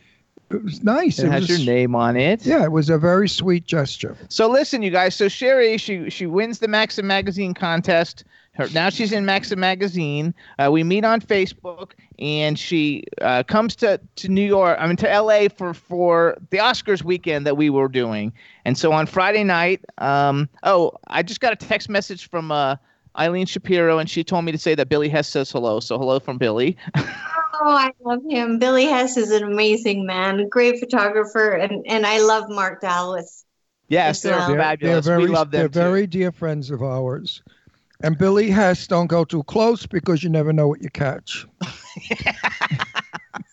it 0.50 0.64
was 0.64 0.82
nice. 0.82 1.18
It, 1.18 1.30
has 1.30 1.48
was, 1.48 1.64
your 1.64 1.74
name 1.74 1.94
on 1.94 2.16
it. 2.16 2.44
Yeah, 2.44 2.64
it 2.64 2.72
was 2.72 2.90
a 2.90 2.98
very 2.98 3.28
sweet 3.28 3.66
gesture. 3.66 4.16
So 4.28 4.48
listen, 4.48 4.82
you 4.82 4.90
guys. 4.90 5.14
So 5.14 5.28
Sherry, 5.28 5.78
she 5.78 6.10
she 6.10 6.26
wins 6.26 6.58
the 6.58 6.68
Maxim 6.68 7.06
Magazine 7.06 7.54
contest. 7.54 8.24
Her, 8.52 8.68
now 8.74 8.90
she's 8.90 9.12
in 9.12 9.24
Maxim 9.24 9.60
Magazine. 9.60 10.34
Uh, 10.58 10.70
we 10.72 10.82
meet 10.82 11.04
on 11.04 11.20
Facebook, 11.20 11.92
and 12.18 12.58
she 12.58 13.04
uh, 13.20 13.44
comes 13.44 13.76
to, 13.76 14.00
to 14.16 14.28
New 14.28 14.44
York. 14.44 14.76
I 14.80 14.88
mean 14.88 14.96
to 14.96 15.10
L.A. 15.10 15.48
for 15.48 15.72
for 15.72 16.36
the 16.50 16.58
Oscars 16.58 17.04
weekend 17.04 17.46
that 17.46 17.56
we 17.56 17.70
were 17.70 17.88
doing. 17.88 18.32
And 18.64 18.76
so 18.76 18.92
on 18.92 19.06
Friday 19.06 19.44
night, 19.44 19.84
um, 19.98 20.48
oh, 20.64 20.92
I 21.06 21.22
just 21.22 21.40
got 21.40 21.52
a 21.52 21.56
text 21.56 21.88
message 21.88 22.28
from 22.28 22.50
uh, 22.50 22.74
Eileen 23.18 23.46
Shapiro, 23.46 23.98
and 23.98 24.08
she 24.08 24.22
told 24.24 24.44
me 24.44 24.52
to 24.52 24.58
say 24.58 24.74
that 24.74 24.88
Billy 24.88 25.08
Hess 25.08 25.28
says 25.28 25.50
hello. 25.50 25.80
So 25.80 25.98
hello 25.98 26.20
from 26.20 26.38
Billy. 26.38 26.76
Oh, 27.62 27.68
I 27.68 27.92
love 28.02 28.20
him. 28.26 28.58
Billy 28.58 28.86
Hess 28.86 29.18
is 29.18 29.30
an 29.30 29.42
amazing 29.42 30.06
man, 30.06 30.48
great 30.48 30.80
photographer, 30.80 31.50
and 31.52 31.84
and 31.86 32.06
I 32.06 32.18
love 32.20 32.44
Mark 32.48 32.80
Dallas. 32.80 33.44
yes, 33.88 34.22
they're 34.22 34.36
well. 34.36 34.54
Fabulous. 34.54 35.04
they're 35.04 35.16
very, 35.16 35.24
we 35.24 35.30
love 35.30 35.50
them 35.50 35.60
they're 35.60 35.68
too. 35.68 35.78
very 35.78 36.06
dear 36.06 36.32
friends 36.32 36.70
of 36.70 36.82
ours. 36.82 37.42
And 38.02 38.16
Billy 38.16 38.50
Hess, 38.50 38.86
don't 38.86 39.08
go 39.08 39.24
too 39.24 39.42
close 39.42 39.84
because 39.84 40.22
you 40.22 40.30
never 40.30 40.54
know 40.54 40.68
what 40.68 40.80
you 40.82 40.88
catch. 40.88 41.46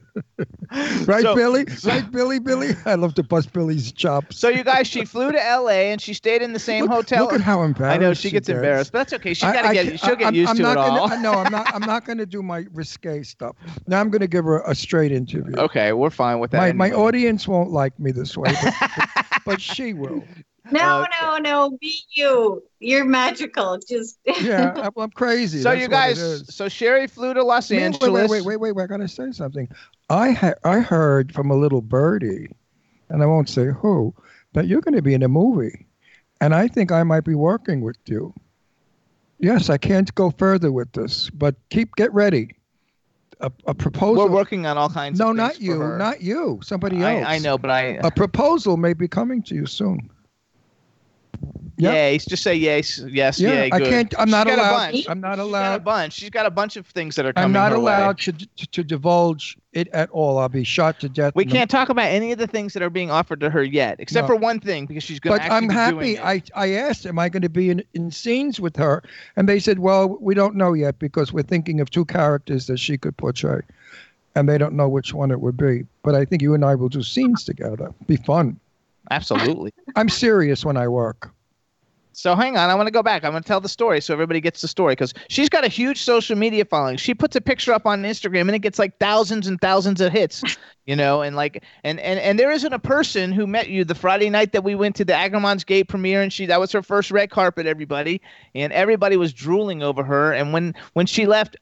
right, 1.06 1.22
So- 1.22 1.34
Billy? 1.34 1.66
Right, 1.84 2.10
Billy? 2.10 2.38
Billy? 2.38 2.70
I 2.86 2.94
love 2.94 3.14
to 3.14 3.22
bust 3.22 3.52
Billy's 3.52 3.92
chops. 3.92 4.38
So 4.38 4.48
you 4.48 4.64
guys, 4.64 4.86
she 4.86 5.04
flew 5.04 5.32
to 5.32 5.44
L.A. 5.46 5.90
and 5.92 6.00
she 6.00 6.14
stayed 6.14 6.40
in 6.42 6.52
the 6.52 6.58
same 6.58 6.82
look, 6.84 6.92
hotel. 6.92 7.24
Look 7.24 7.34
at 7.34 7.40
how 7.40 7.62
embarrassed. 7.62 7.94
I 7.94 7.98
know 7.98 8.14
she 8.14 8.30
gets 8.30 8.48
gets. 8.48 8.56
embarrassed, 8.56 8.92
but 8.92 8.98
that's 8.98 9.12
okay. 9.14 9.34
She's 9.34 9.44
I- 9.44 9.52
got 9.52 9.62
to 9.62 9.68
I 9.68 9.74
get. 9.74 9.86
can't- 9.86 10.00
She'll 10.00 10.16
get 10.16 10.24
I'm- 10.26 10.34
used 10.34 10.50
I'm 10.50 10.56
to 10.56 10.62
not 10.62 10.72
it 10.72 10.74
gonna, 10.76 11.00
all. 11.00 11.12
I 11.12 11.16
know 11.16 11.32
I'm 11.32 11.52
not. 11.52 11.74
I'm 11.74 11.80
not 11.86 12.04
going 12.04 12.18
to 12.18 12.26
do 12.26 12.42
my 12.42 12.64
risque 12.72 13.22
stuff. 13.22 13.56
Now 13.86 14.00
I'm 14.00 14.10
going 14.10 14.20
to 14.20 14.26
give 14.28 14.44
her 14.44 14.60
a 14.62 14.74
straight 14.74 15.12
interview. 15.12 15.54
Okay, 15.56 15.92
we're 15.92 16.10
fine 16.10 16.38
with 16.38 16.50
that. 16.52 16.58
my 16.58 16.72
my 16.72 16.90
audience 16.94 17.46
won't 17.46 17.70
like 17.70 17.98
me 17.98 18.10
this 18.12 18.36
way, 18.36 18.52
but, 18.80 19.26
but 19.44 19.60
she 19.60 19.92
will. 19.92 20.24
No, 20.70 21.02
uh, 21.02 21.06
no, 21.20 21.38
no. 21.38 21.78
Be 21.78 21.94
you. 22.10 22.62
You're 22.80 23.04
magical. 23.04 23.78
Just 23.86 24.18
Yeah, 24.40 24.72
I'm, 24.76 24.92
I'm 24.96 25.10
crazy. 25.10 25.58
So 25.60 25.70
That's 25.70 25.82
you 25.82 25.88
guys, 25.88 26.44
so 26.54 26.68
Sherry 26.68 27.06
flew 27.06 27.34
to 27.34 27.42
Los 27.42 27.70
Wait, 27.70 27.80
Angeles. 27.80 28.30
Wait, 28.30 28.30
wait, 28.30 28.46
wait, 28.46 28.56
wait, 28.56 28.72
wait. 28.72 28.82
I 28.82 28.86
gotta 28.86 29.08
say 29.08 29.30
something. 29.32 29.68
I 30.08 30.30
ha- 30.32 30.54
I 30.64 30.80
heard 30.80 31.32
from 31.32 31.50
a 31.50 31.56
little 31.56 31.82
birdie, 31.82 32.48
and 33.08 33.22
I 33.22 33.26
won't 33.26 33.48
say 33.48 33.66
who, 33.66 34.14
that 34.52 34.66
you're 34.66 34.80
going 34.80 34.94
to 34.94 35.02
be 35.02 35.14
in 35.14 35.22
a 35.22 35.28
movie, 35.28 35.86
and 36.40 36.54
I 36.54 36.68
think 36.68 36.92
I 36.92 37.02
might 37.02 37.24
be 37.24 37.34
working 37.34 37.80
with 37.80 37.96
you. 38.06 38.34
Yes, 39.38 39.68
I 39.68 39.78
can't 39.78 40.14
go 40.14 40.30
further 40.30 40.72
with 40.72 40.92
this, 40.92 41.28
but 41.30 41.56
keep 41.70 41.94
get 41.96 42.12
ready. 42.12 42.56
A, 43.40 43.50
a 43.66 43.74
proposal. 43.74 44.26
We're 44.26 44.30
working 44.30 44.64
on 44.64 44.78
all 44.78 44.88
kinds. 44.88 45.18
no, 45.18 45.30
of 45.30 45.36
not 45.36 45.54
things 45.54 45.58
for 45.58 45.64
you, 45.64 45.80
her. 45.80 45.98
not 45.98 46.22
you. 46.22 46.60
Somebody 46.62 47.02
I, 47.04 47.18
else. 47.18 47.26
I 47.28 47.38
know, 47.38 47.58
but 47.58 47.70
I. 47.70 47.98
A 48.02 48.10
proposal 48.10 48.76
may 48.76 48.94
be 48.94 49.08
coming 49.08 49.42
to 49.44 49.54
you 49.54 49.66
soon. 49.66 50.08
Yep. 51.76 51.92
Yes, 51.92 52.24
just 52.24 52.44
say 52.44 52.54
yes, 52.54 53.00
yes, 53.08 53.40
Yeah, 53.40 53.64
yeah. 53.64 53.74
I 53.74 53.80
can't. 53.80 54.14
I'm 54.16 54.30
not 54.30 54.46
a 54.46 54.54
allowed- 54.54 54.92
bunch. 54.92 55.06
I'm 55.08 55.20
not 55.20 55.40
allowed. 55.40 55.72
She's 55.72 55.74
got 55.74 55.74
a 55.74 55.80
bunch. 55.80 56.12
She's 56.12 56.30
got 56.30 56.46
a 56.46 56.50
bunch 56.50 56.76
of 56.76 56.86
things 56.86 57.16
that 57.16 57.26
are 57.26 57.32
coming. 57.32 57.44
I'm 57.46 57.52
not 57.52 57.72
allowed 57.72 58.18
to, 58.20 58.32
to 58.32 58.46
to 58.70 58.84
divulge 58.84 59.56
it 59.72 59.88
at 59.88 60.08
all. 60.10 60.38
I'll 60.38 60.48
be 60.48 60.62
shot 60.62 61.00
to 61.00 61.08
death. 61.08 61.32
We 61.34 61.44
can't 61.44 61.68
talk 61.68 61.88
about 61.88 62.06
any 62.06 62.30
of 62.30 62.38
the 62.38 62.46
things 62.46 62.74
that 62.74 62.82
are 62.84 62.90
being 62.90 63.10
offered 63.10 63.40
to 63.40 63.50
her 63.50 63.64
yet, 63.64 63.96
except 63.98 64.28
No. 64.28 64.34
for 64.34 64.40
one 64.40 64.60
thing, 64.60 64.86
because 64.86 65.02
she's 65.02 65.18
going 65.18 65.36
but 65.36 65.50
I'm 65.50 65.68
happy. 65.68 66.16
I, 66.16 66.42
I 66.54 66.70
asked, 66.74 67.06
am 67.06 67.18
I 67.18 67.28
going 67.28 67.42
to 67.42 67.48
be 67.48 67.70
in, 67.70 67.82
in 67.92 68.12
scenes 68.12 68.60
with 68.60 68.76
her? 68.76 69.02
And 69.34 69.48
they 69.48 69.58
said, 69.58 69.80
well, 69.80 70.16
we 70.20 70.34
don't 70.34 70.54
know 70.54 70.74
yet 70.74 71.00
because 71.00 71.32
we're 71.32 71.42
thinking 71.42 71.80
of 71.80 71.90
two 71.90 72.04
characters 72.04 72.68
that 72.68 72.78
she 72.78 72.96
could 72.96 73.16
portray. 73.16 73.62
And 74.36 74.48
they 74.48 74.58
don't 74.58 74.74
know 74.74 74.88
which 74.88 75.12
one 75.12 75.32
it 75.32 75.40
would 75.40 75.56
be. 75.56 75.86
But 76.04 76.14
I 76.14 76.24
think 76.24 76.40
you 76.40 76.54
and 76.54 76.64
I 76.64 76.76
will 76.76 76.88
do 76.88 77.02
scenes 77.02 77.42
together. 77.42 77.92
Be 78.06 78.16
fun. 78.16 78.58
Absolutely. 79.10 79.72
I'm 79.96 80.08
serious 80.08 80.64
when 80.64 80.76
I 80.76 80.88
work. 80.88 81.32
So 82.16 82.36
hang 82.36 82.56
on, 82.56 82.70
I 82.70 82.74
want 82.76 82.86
to 82.86 82.92
go 82.92 83.02
back. 83.02 83.24
I'm 83.24 83.32
going 83.32 83.42
to 83.42 83.46
tell 83.46 83.60
the 83.60 83.68
story 83.68 84.00
so 84.00 84.12
everybody 84.12 84.40
gets 84.40 84.62
the 84.62 84.68
story 84.68 84.92
because 84.92 85.12
she's 85.28 85.48
got 85.48 85.64
a 85.64 85.68
huge 85.68 86.00
social 86.00 86.36
media 86.36 86.64
following. 86.64 86.96
She 86.96 87.12
puts 87.12 87.34
a 87.34 87.40
picture 87.40 87.72
up 87.72 87.86
on 87.86 88.02
Instagram 88.04 88.42
and 88.42 88.54
it 88.54 88.60
gets 88.60 88.78
like 88.78 88.98
thousands 88.98 89.48
and 89.48 89.60
thousands 89.60 90.00
of 90.00 90.12
hits, 90.12 90.42
you 90.86 90.94
know, 90.94 91.22
and 91.22 91.34
like 91.34 91.64
and 91.82 91.98
and 91.98 92.20
and 92.20 92.38
there 92.38 92.52
isn't 92.52 92.72
a 92.72 92.78
person 92.78 93.32
who 93.32 93.46
met 93.48 93.68
you 93.68 93.84
the 93.84 93.96
Friday 93.96 94.30
night 94.30 94.52
that 94.52 94.62
we 94.62 94.76
went 94.76 94.94
to 94.96 95.04
the 95.04 95.12
Agramon's 95.12 95.64
Gate 95.64 95.88
premiere 95.88 96.22
and 96.22 96.32
she 96.32 96.46
that 96.46 96.60
was 96.60 96.70
her 96.70 96.82
first 96.82 97.10
red 97.10 97.30
carpet, 97.30 97.66
everybody, 97.66 98.20
and 98.54 98.72
everybody 98.72 99.16
was 99.16 99.32
drooling 99.32 99.82
over 99.82 100.04
her. 100.04 100.32
And 100.32 100.52
when 100.52 100.74
when 100.92 101.06
she 101.06 101.26
left. 101.26 101.56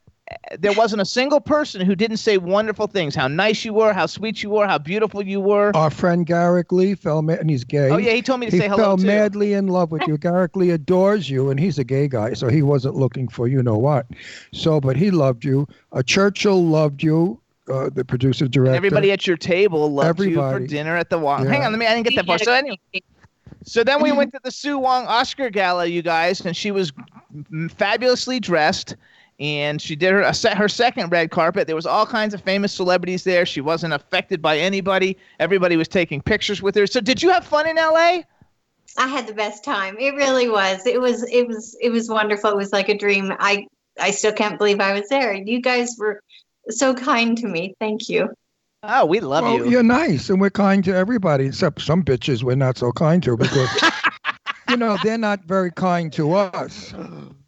There 0.59 0.73
wasn't 0.73 1.03
a 1.03 1.05
single 1.05 1.40
person 1.40 1.85
who 1.85 1.94
didn't 1.94 2.19
say 2.19 2.39
wonderful 2.39 2.86
things. 2.86 3.15
How 3.15 3.28
nice 3.28 3.65
you 3.65 3.74
were, 3.74 3.93
how 3.93 4.07
sweet 4.07 4.43
you 4.43 4.51
were, 4.51 4.66
how 4.66 4.78
beautiful 4.78 5.23
you 5.27 5.40
were. 5.40 5.73
Our 5.74 5.90
friend 5.90 6.24
Garrick 6.24 6.73
Lee 6.73 6.94
fell, 6.94 7.19
and 7.19 7.51
he's 7.51 7.65
gay. 7.65 7.90
Oh, 7.90 7.97
yeah, 7.97 8.12
he 8.12 8.23
told 8.23 8.40
me 8.40 8.47
to 8.47 8.53
he 8.53 8.59
say 8.59 8.69
hello, 8.69 8.77
He 8.77 8.82
fell 8.82 8.97
too. 8.99 9.07
madly 9.07 9.53
in 9.53 9.66
love 9.66 9.90
with 9.90 10.03
you. 10.07 10.16
Garrick 10.16 10.57
Lee 10.57 10.70
adores 10.70 11.28
you, 11.28 11.51
and 11.51 11.59
he's 11.59 11.78
a 11.78 11.85
gay 11.85 12.09
guy, 12.09 12.32
so 12.35 12.49
he 12.49 12.62
wasn't 12.62 12.94
looking 12.94 13.28
for 13.28 13.49
you 13.49 13.62
know 13.62 13.77
what. 13.77 14.07
So, 14.53 14.81
but 14.81 14.97
he 14.97 15.11
loved 15.11 15.44
you. 15.44 15.66
Uh, 15.93 16.03
Churchill 16.03 16.65
loved 16.65 17.03
you, 17.03 17.39
uh, 17.69 17.90
the 17.93 18.05
producer 18.05 18.47
director. 18.49 18.70
And 18.70 18.77
everybody 18.77 19.12
at 19.12 19.27
your 19.27 19.36
table 19.36 19.93
loved 19.93 20.20
you 20.20 20.27
Everybody. 20.27 20.65
for 20.65 20.69
dinner 20.69 20.97
at 20.97 21.11
the 21.11 21.19
Wong. 21.19 21.44
Yeah. 21.44 21.51
Hang 21.51 21.65
on, 21.65 21.73
let 21.73 21.78
me. 21.78 21.86
I 21.86 21.94
didn't 21.94 22.09
get 22.09 22.16
that 22.16 22.27
far. 22.27 22.39
So 22.39 22.53
anyway, 22.53 22.78
so 23.65 23.85
then 23.85 24.01
we 24.03 24.12
went 24.12 24.32
to 24.32 24.40
the 24.43 24.51
Sue 24.51 24.78
Wong 24.78 25.07
Oscar 25.07 25.51
Gala, 25.51 25.86
you 25.86 26.03
guys, 26.03 26.40
and 26.40 26.57
she 26.57 26.70
was 26.70 26.93
fabulously 27.70 28.40
dressed. 28.40 28.97
And 29.43 29.82
she 29.82 29.97
did 29.97 30.12
her 30.12 30.20
a 30.20 30.32
se- 30.32 30.55
her 30.55 30.69
second 30.69 31.10
red 31.10 31.32
carpet. 31.32 31.66
There 31.66 31.74
was 31.74 31.85
all 31.85 32.06
kinds 32.06 32.32
of 32.32 32.40
famous 32.43 32.73
celebrities 32.73 33.24
there. 33.24 33.44
She 33.44 33.60
wasn't 33.60 33.93
affected 33.93 34.40
by 34.40 34.56
anybody. 34.56 35.19
Everybody 35.40 35.77
was 35.77 35.89
taking 35.89 36.23
pictures 36.23 36.62
with 36.62 36.77
her. 36.77 36.86
So 36.86 37.01
did 37.01 37.20
you 37.20 37.31
have 37.31 37.44
fun 37.44 37.69
in 37.69 37.77
L.A.? 37.77 38.24
I 38.97 39.09
had 39.09 39.27
the 39.27 39.35
best 39.35 39.64
time. 39.64 39.97
It 39.98 40.14
really 40.14 40.48
was. 40.48 40.86
It 40.86 41.01
was 41.01 41.24
it 41.24 41.48
was 41.48 41.77
it 41.81 41.90
was 41.90 42.09
wonderful. 42.09 42.51
It 42.51 42.56
was 42.56 42.73
like 42.73 42.89
a 42.89 42.97
dream. 42.97 43.32
I 43.40 43.66
I 43.98 44.12
still 44.12 44.32
can't 44.32 44.59
believe 44.59 44.78
I 44.78 44.93
was 44.93 45.09
there. 45.09 45.35
You 45.35 45.60
guys 45.60 45.97
were 45.98 46.23
so 46.69 46.94
kind 46.94 47.36
to 47.39 47.48
me. 47.48 47.74
Thank 47.81 48.09
you. 48.09 48.32
Oh, 48.85 49.06
we 49.06 49.19
love 49.19 49.43
well, 49.43 49.56
you. 49.59 49.70
You're 49.70 49.82
nice, 49.82 50.31
and 50.31 50.40
we're 50.40 50.51
kind 50.51 50.85
to 50.85 50.94
everybody, 50.94 51.47
except 51.47 51.82
some 51.82 52.05
bitches 52.05 52.44
we're 52.44 52.55
not 52.55 52.78
so 52.78 52.93
kind 52.93 53.20
to 53.24 53.36
because, 53.36 53.70
you 54.69 54.77
know, 54.77 54.97
they're 55.02 55.19
not 55.19 55.44
very 55.44 55.73
kind 55.73 56.12
to 56.12 56.32
us. 56.35 56.94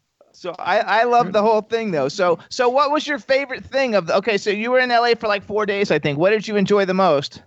So 0.45 0.53
I, 0.59 0.77
I 0.79 1.03
love 1.05 1.33
the 1.33 1.41
whole 1.41 1.61
thing 1.61 1.89
though. 1.89 2.07
So 2.07 2.37
so 2.49 2.69
what 2.69 2.91
was 2.91 3.07
your 3.07 3.17
favorite 3.17 3.65
thing 3.65 3.95
of 3.95 4.05
the, 4.05 4.15
okay, 4.17 4.37
so 4.37 4.51
you 4.51 4.69
were 4.69 4.77
in 4.77 4.89
LA 4.89 5.15
for 5.15 5.27
like 5.27 5.43
four 5.43 5.65
days, 5.65 5.89
I 5.89 5.97
think. 5.97 6.19
What 6.19 6.29
did 6.29 6.47
you 6.47 6.55
enjoy 6.55 6.85
the 6.85 6.93
most? 6.93 7.41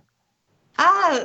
Ah, 0.77 1.21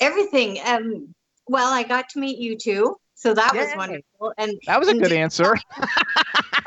everything. 0.00 0.58
Um, 0.64 1.14
well, 1.48 1.70
I 1.70 1.82
got 1.82 2.08
to 2.10 2.18
meet 2.18 2.38
you 2.38 2.56
too, 2.56 2.96
so 3.14 3.34
that 3.34 3.54
was 3.54 3.68
wonderful. 3.76 4.32
And 4.38 4.58
That 4.66 4.80
was 4.80 4.88
a 4.88 4.94
good 4.94 5.12
answer. 5.12 5.54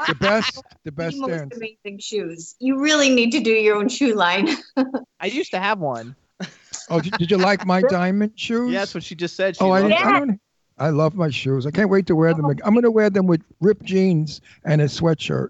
The 0.07 0.15
best, 0.15 0.55
the 0.55 0.61
the 0.83 0.91
best 0.91 1.17
most 1.17 1.53
amazing 1.55 1.99
shoes. 1.99 2.55
You 2.59 2.79
really 2.79 3.09
need 3.09 3.31
to 3.31 3.39
do 3.39 3.49
your 3.49 3.77
own 3.77 3.87
shoe 3.87 4.13
line. 4.13 4.49
I 5.19 5.25
used 5.27 5.49
to 5.51 5.59
have 5.59 5.79
one. 5.79 6.15
Oh, 6.89 6.99
did, 6.99 7.13
did 7.13 7.31
you 7.31 7.37
like 7.37 7.65
my 7.65 7.81
diamond 7.89 8.33
shoes? 8.35 8.71
Yeah, 8.73 8.79
that's 8.79 8.93
what 8.93 9.03
she 9.03 9.15
just 9.15 9.35
said. 9.37 9.55
She 9.55 9.63
Oh, 9.63 9.71
I, 9.71 9.79
loved 9.79 9.93
didn't- 9.93 10.05
I 10.07 10.19
don't. 10.19 10.39
I 10.77 10.89
love 10.89 11.15
my 11.15 11.29
shoes. 11.29 11.65
I 11.65 11.71
can't 11.71 11.89
wait 11.89 12.05
to 12.07 12.15
wear 12.15 12.33
them. 12.33 12.45
again. 12.45 12.61
I'm 12.65 12.73
going 12.73 12.83
to 12.83 12.91
wear 12.91 13.09
them 13.09 13.27
with 13.27 13.41
ripped 13.61 13.83
jeans 13.83 14.41
and 14.65 14.81
a 14.81 14.85
sweatshirt, 14.85 15.49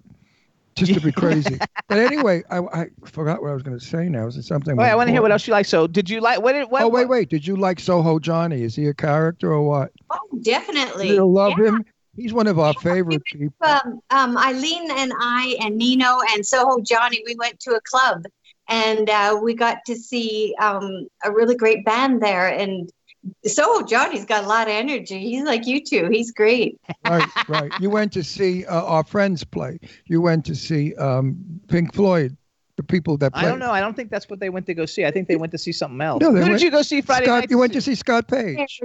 just 0.76 0.93
to 0.93 1.02
be 1.02 1.11
crazy. 1.11 1.57
but 1.88 1.97
anyway, 1.97 2.43
I, 2.52 2.60
I 2.60 2.85
forgot 3.06 3.41
what 3.41 3.49
I 3.49 3.53
was 3.53 3.64
going 3.64 3.77
to 3.77 3.84
say 3.84 4.07
now. 4.07 4.27
Is 4.27 4.38
it 4.38 4.43
something? 4.43 4.76
Wait, 4.76 4.89
I 4.89 4.95
want 4.95 5.07
to 5.07 5.11
hear 5.11 5.22
what 5.22 5.31
else 5.31 5.47
you 5.47 5.52
like. 5.53 5.65
So, 5.65 5.88
did 5.88 6.10
you 6.10 6.22
like 6.22 6.41
what 6.41 6.53
did 6.53 6.69
what? 6.69 6.84
Oh 6.84 6.89
wait, 6.89 7.10
wait. 7.10 7.30
Did 7.30 7.45
you 7.45 7.56
like 7.56 7.80
Soho 7.80 8.19
Johnny? 8.19 8.61
Is 8.61 8.76
he 8.76 8.88
a 8.88 8.93
character 8.93 9.52
or 9.52 9.64
what? 9.64 9.91
oh, 10.11 10.19
definitely. 10.41 11.10
You 11.10 11.26
love 11.26 11.57
him. 11.57 11.84
He's 12.15 12.31
one 12.31 12.47
of 12.47 12.60
our 12.60 12.73
favorite 12.76 13.23
people. 13.26 13.53
um, 13.61 13.99
um, 14.10 14.38
Eileen 14.38 14.89
and 14.91 15.11
I 15.19 15.57
and 15.61 15.76
Nino 15.76 16.19
and 16.31 16.45
Soho 16.45 16.80
Johnny, 16.80 17.22
we 17.26 17.35
went 17.35 17.60
to 17.61 17.72
a 17.72 17.81
club 17.81 18.23
and 18.69 19.10
uh, 19.10 19.38
we 19.41 19.53
got 19.53 19.80
to 19.85 19.95
see 19.95 20.56
um, 20.60 21.07
a 21.23 21.31
really 21.31 21.56
great 21.56 21.84
band 21.85 22.22
there. 22.22 22.47
And 22.47 22.89
Soho 23.45 23.85
Johnny's 23.85 24.26
got 24.26 24.43
a 24.43 24.47
lot 24.47 24.68
of 24.68 24.73
energy. 24.73 25.19
He's 25.19 25.43
like 25.43 25.65
you 25.65 25.84
two. 25.84 26.10
He's 26.11 26.31
great. 26.31 26.80
right, 27.07 27.27
right. 27.47 27.72
You 27.80 27.89
went 27.89 28.11
to 28.14 28.23
see 28.23 28.65
uh, 28.65 28.84
our 28.84 29.03
friends 29.03 29.43
play. 29.43 29.80
You 30.06 30.22
went 30.22 30.45
to 30.45 30.56
see 30.56 30.93
um, 30.95 31.38
Pink 31.68 31.93
Floyd, 31.93 32.35
the 32.76 32.84
people 32.84 33.18
that 33.18 33.31
I 33.34 33.43
don't 33.45 33.60
know. 33.60 33.72
I 33.72 33.80
don't 33.81 33.95
think 33.95 34.10
that's 34.11 34.30
what 34.30 34.39
they 34.39 34.49
went 34.49 34.65
to 34.68 34.73
go 34.73 34.85
see. 34.85 35.06
I 35.06 35.11
think 35.11 35.27
they 35.27 35.38
went 35.38 35.52
to 35.53 35.57
see 35.57 35.72
something 35.72 36.02
else. 36.02 36.22
No, 36.22 36.31
Who 36.31 36.39
went- 36.39 36.52
did 36.52 36.61
you 36.61 36.72
go 36.72 36.81
see 36.81 37.02
Friday 37.02 37.26
Scott, 37.26 37.41
night? 37.41 37.49
you 37.52 37.57
went 37.57 37.73
to 37.73 37.81
see 37.81 37.95
Scott 37.95 38.27
Page. 38.27 38.80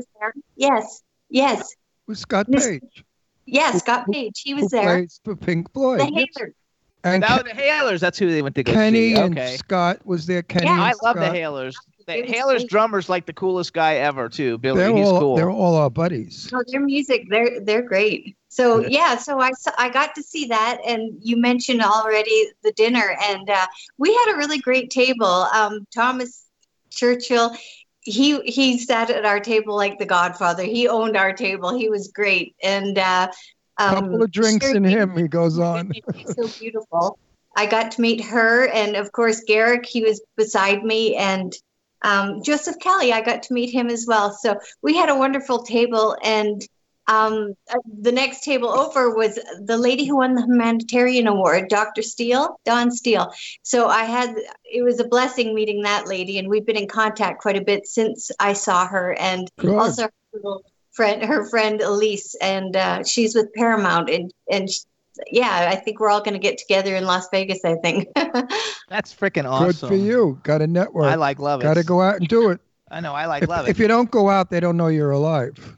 Yes, 0.56 1.02
yes, 1.28 1.74
Who's 2.06 2.20
Scott 2.20 2.48
Miss- 2.48 2.66
Page? 2.66 3.04
yes. 3.46 3.78
Scott 3.80 4.06
Page. 4.10 4.40
He 4.44 4.52
Who 4.52 4.62
was 4.62 4.70
there. 4.70 4.82
plays 4.82 5.20
for 5.24 5.36
Pink 5.36 5.72
Floyd? 5.72 6.00
The 6.00 6.04
Hailers. 6.06 6.54
And 7.02 7.22
That 7.22 7.40
Ke- 7.40 7.44
was 7.44 7.52
the 7.52 7.58
Hailers. 7.62 8.00
That's 8.02 8.18
who 8.18 8.30
they 8.30 8.42
went 8.42 8.54
to 8.56 8.62
go 8.62 8.72
Kenny 8.74 9.14
see. 9.14 9.20
and 9.20 9.38
Okay. 9.38 9.56
Scott 9.56 10.04
was 10.04 10.26
there. 10.26 10.42
Kenny 10.42 10.66
Yeah, 10.66 10.72
and 10.74 10.82
I 10.82 10.92
love 11.02 11.16
the 11.16 11.22
Scott. 11.24 11.34
Hailers. 11.34 11.74
The 11.74 11.99
It 11.99 11.99
was 12.18 12.30
Hailers 12.30 12.62
great. 12.62 12.70
drummer's 12.70 13.08
like 13.08 13.26
the 13.26 13.32
coolest 13.32 13.72
guy 13.72 13.96
ever, 13.96 14.28
too. 14.28 14.58
Billy, 14.58 14.80
They're 14.80 14.96
he's 14.96 15.06
all 15.06 15.20
cool. 15.20 15.36
they're 15.36 15.50
all 15.50 15.76
our 15.76 15.90
buddies. 15.90 16.50
Oh, 16.52 16.62
their 16.66 16.80
music, 16.80 17.26
they're 17.30 17.60
they're 17.60 17.82
great. 17.82 18.36
So 18.48 18.84
yeah, 18.86 19.16
so 19.16 19.38
I 19.38 19.52
saw, 19.52 19.70
I 19.78 19.90
got 19.90 20.14
to 20.16 20.22
see 20.22 20.46
that, 20.46 20.80
and 20.84 21.16
you 21.20 21.36
mentioned 21.36 21.82
already 21.82 22.48
the 22.64 22.72
dinner, 22.72 23.16
and 23.22 23.48
uh, 23.48 23.66
we 23.96 24.12
had 24.12 24.34
a 24.34 24.36
really 24.36 24.58
great 24.58 24.90
table. 24.90 25.24
Um, 25.24 25.86
Thomas 25.94 26.46
Churchill, 26.90 27.54
he 28.00 28.40
he 28.40 28.78
sat 28.78 29.08
at 29.10 29.24
our 29.24 29.38
table 29.38 29.76
like 29.76 29.98
the 29.98 30.06
Godfather. 30.06 30.64
He 30.64 30.88
owned 30.88 31.16
our 31.16 31.32
table. 31.32 31.76
He 31.76 31.88
was 31.88 32.08
great, 32.08 32.56
and 32.62 32.98
uh, 32.98 33.28
um, 33.78 33.94
Couple 33.94 34.22
of 34.24 34.32
drinks 34.32 34.66
Sherry 34.66 34.78
in 34.78 34.84
him, 34.84 35.16
he 35.16 35.28
goes 35.28 35.58
on. 35.58 35.92
She's 36.14 36.34
so 36.34 36.48
beautiful. 36.58 37.18
I 37.56 37.66
got 37.66 37.92
to 37.92 38.00
meet 38.00 38.24
her, 38.24 38.66
and 38.68 38.96
of 38.96 39.12
course, 39.12 39.42
Garrick, 39.46 39.86
he 39.86 40.02
was 40.02 40.20
beside 40.36 40.82
me, 40.82 41.16
and 41.16 41.52
um, 42.02 42.42
Joseph 42.42 42.78
Kelly, 42.78 43.12
I 43.12 43.20
got 43.20 43.42
to 43.44 43.52
meet 43.52 43.70
him 43.70 43.88
as 43.88 44.06
well. 44.06 44.32
So 44.32 44.58
we 44.82 44.96
had 44.96 45.08
a 45.08 45.16
wonderful 45.16 45.62
table, 45.62 46.16
and 46.22 46.62
um, 47.06 47.54
uh, 47.68 47.78
the 48.00 48.12
next 48.12 48.44
table 48.44 48.68
over 48.68 49.14
was 49.14 49.38
the 49.64 49.76
lady 49.76 50.04
who 50.04 50.18
won 50.18 50.34
the 50.34 50.42
humanitarian 50.42 51.26
award, 51.26 51.68
Dr. 51.68 52.02
Steele, 52.02 52.56
Don 52.64 52.90
Steele. 52.90 53.32
So 53.62 53.88
I 53.88 54.04
had 54.04 54.34
it 54.64 54.82
was 54.82 55.00
a 55.00 55.08
blessing 55.08 55.54
meeting 55.54 55.82
that 55.82 56.06
lady, 56.06 56.38
and 56.38 56.48
we've 56.48 56.66
been 56.66 56.76
in 56.76 56.88
contact 56.88 57.42
quite 57.42 57.56
a 57.56 57.64
bit 57.64 57.86
since 57.86 58.30
I 58.38 58.52
saw 58.52 58.86
her, 58.86 59.16
and 59.18 59.48
Good. 59.58 59.76
also 59.76 60.02
her 60.04 60.12
little 60.32 60.62
friend, 60.92 61.22
her 61.24 61.48
friend 61.48 61.80
Elise, 61.80 62.34
and 62.40 62.76
uh, 62.76 63.02
she's 63.04 63.34
with 63.34 63.52
Paramount, 63.54 64.08
and 64.08 64.32
and. 64.50 64.68
Sh- 65.20 65.30
yeah, 65.32 65.68
I 65.70 65.76
think 65.76 66.00
we're 66.00 66.10
all 66.10 66.22
going 66.22 66.34
to 66.34 66.40
get 66.40 66.58
together 66.58 66.94
in 66.96 67.04
Las 67.04 67.28
Vegas. 67.30 67.60
I 67.64 67.76
think. 67.76 68.08
That's 68.88 69.14
freaking 69.14 69.48
awesome. 69.50 69.88
Good 69.88 69.96
for 69.96 70.02
you. 70.02 70.40
Got 70.42 70.62
a 70.62 70.66
network. 70.66 71.06
I 71.06 71.14
like 71.14 71.38
Love 71.38 71.60
It. 71.60 71.64
Got 71.64 71.74
to 71.74 71.84
go 71.84 72.00
out 72.00 72.16
and 72.16 72.28
do 72.28 72.50
it. 72.50 72.60
I 72.90 73.00
know. 73.00 73.12
I 73.14 73.26
like 73.26 73.44
If, 73.44 73.48
Love 73.48 73.66
it. 73.66 73.70
if 73.70 73.78
you 73.78 73.86
don't 73.86 74.10
go 74.10 74.28
out, 74.28 74.50
they 74.50 74.58
don't 74.60 74.76
know 74.76 74.88
you're 74.88 75.12
alive. 75.12 75.76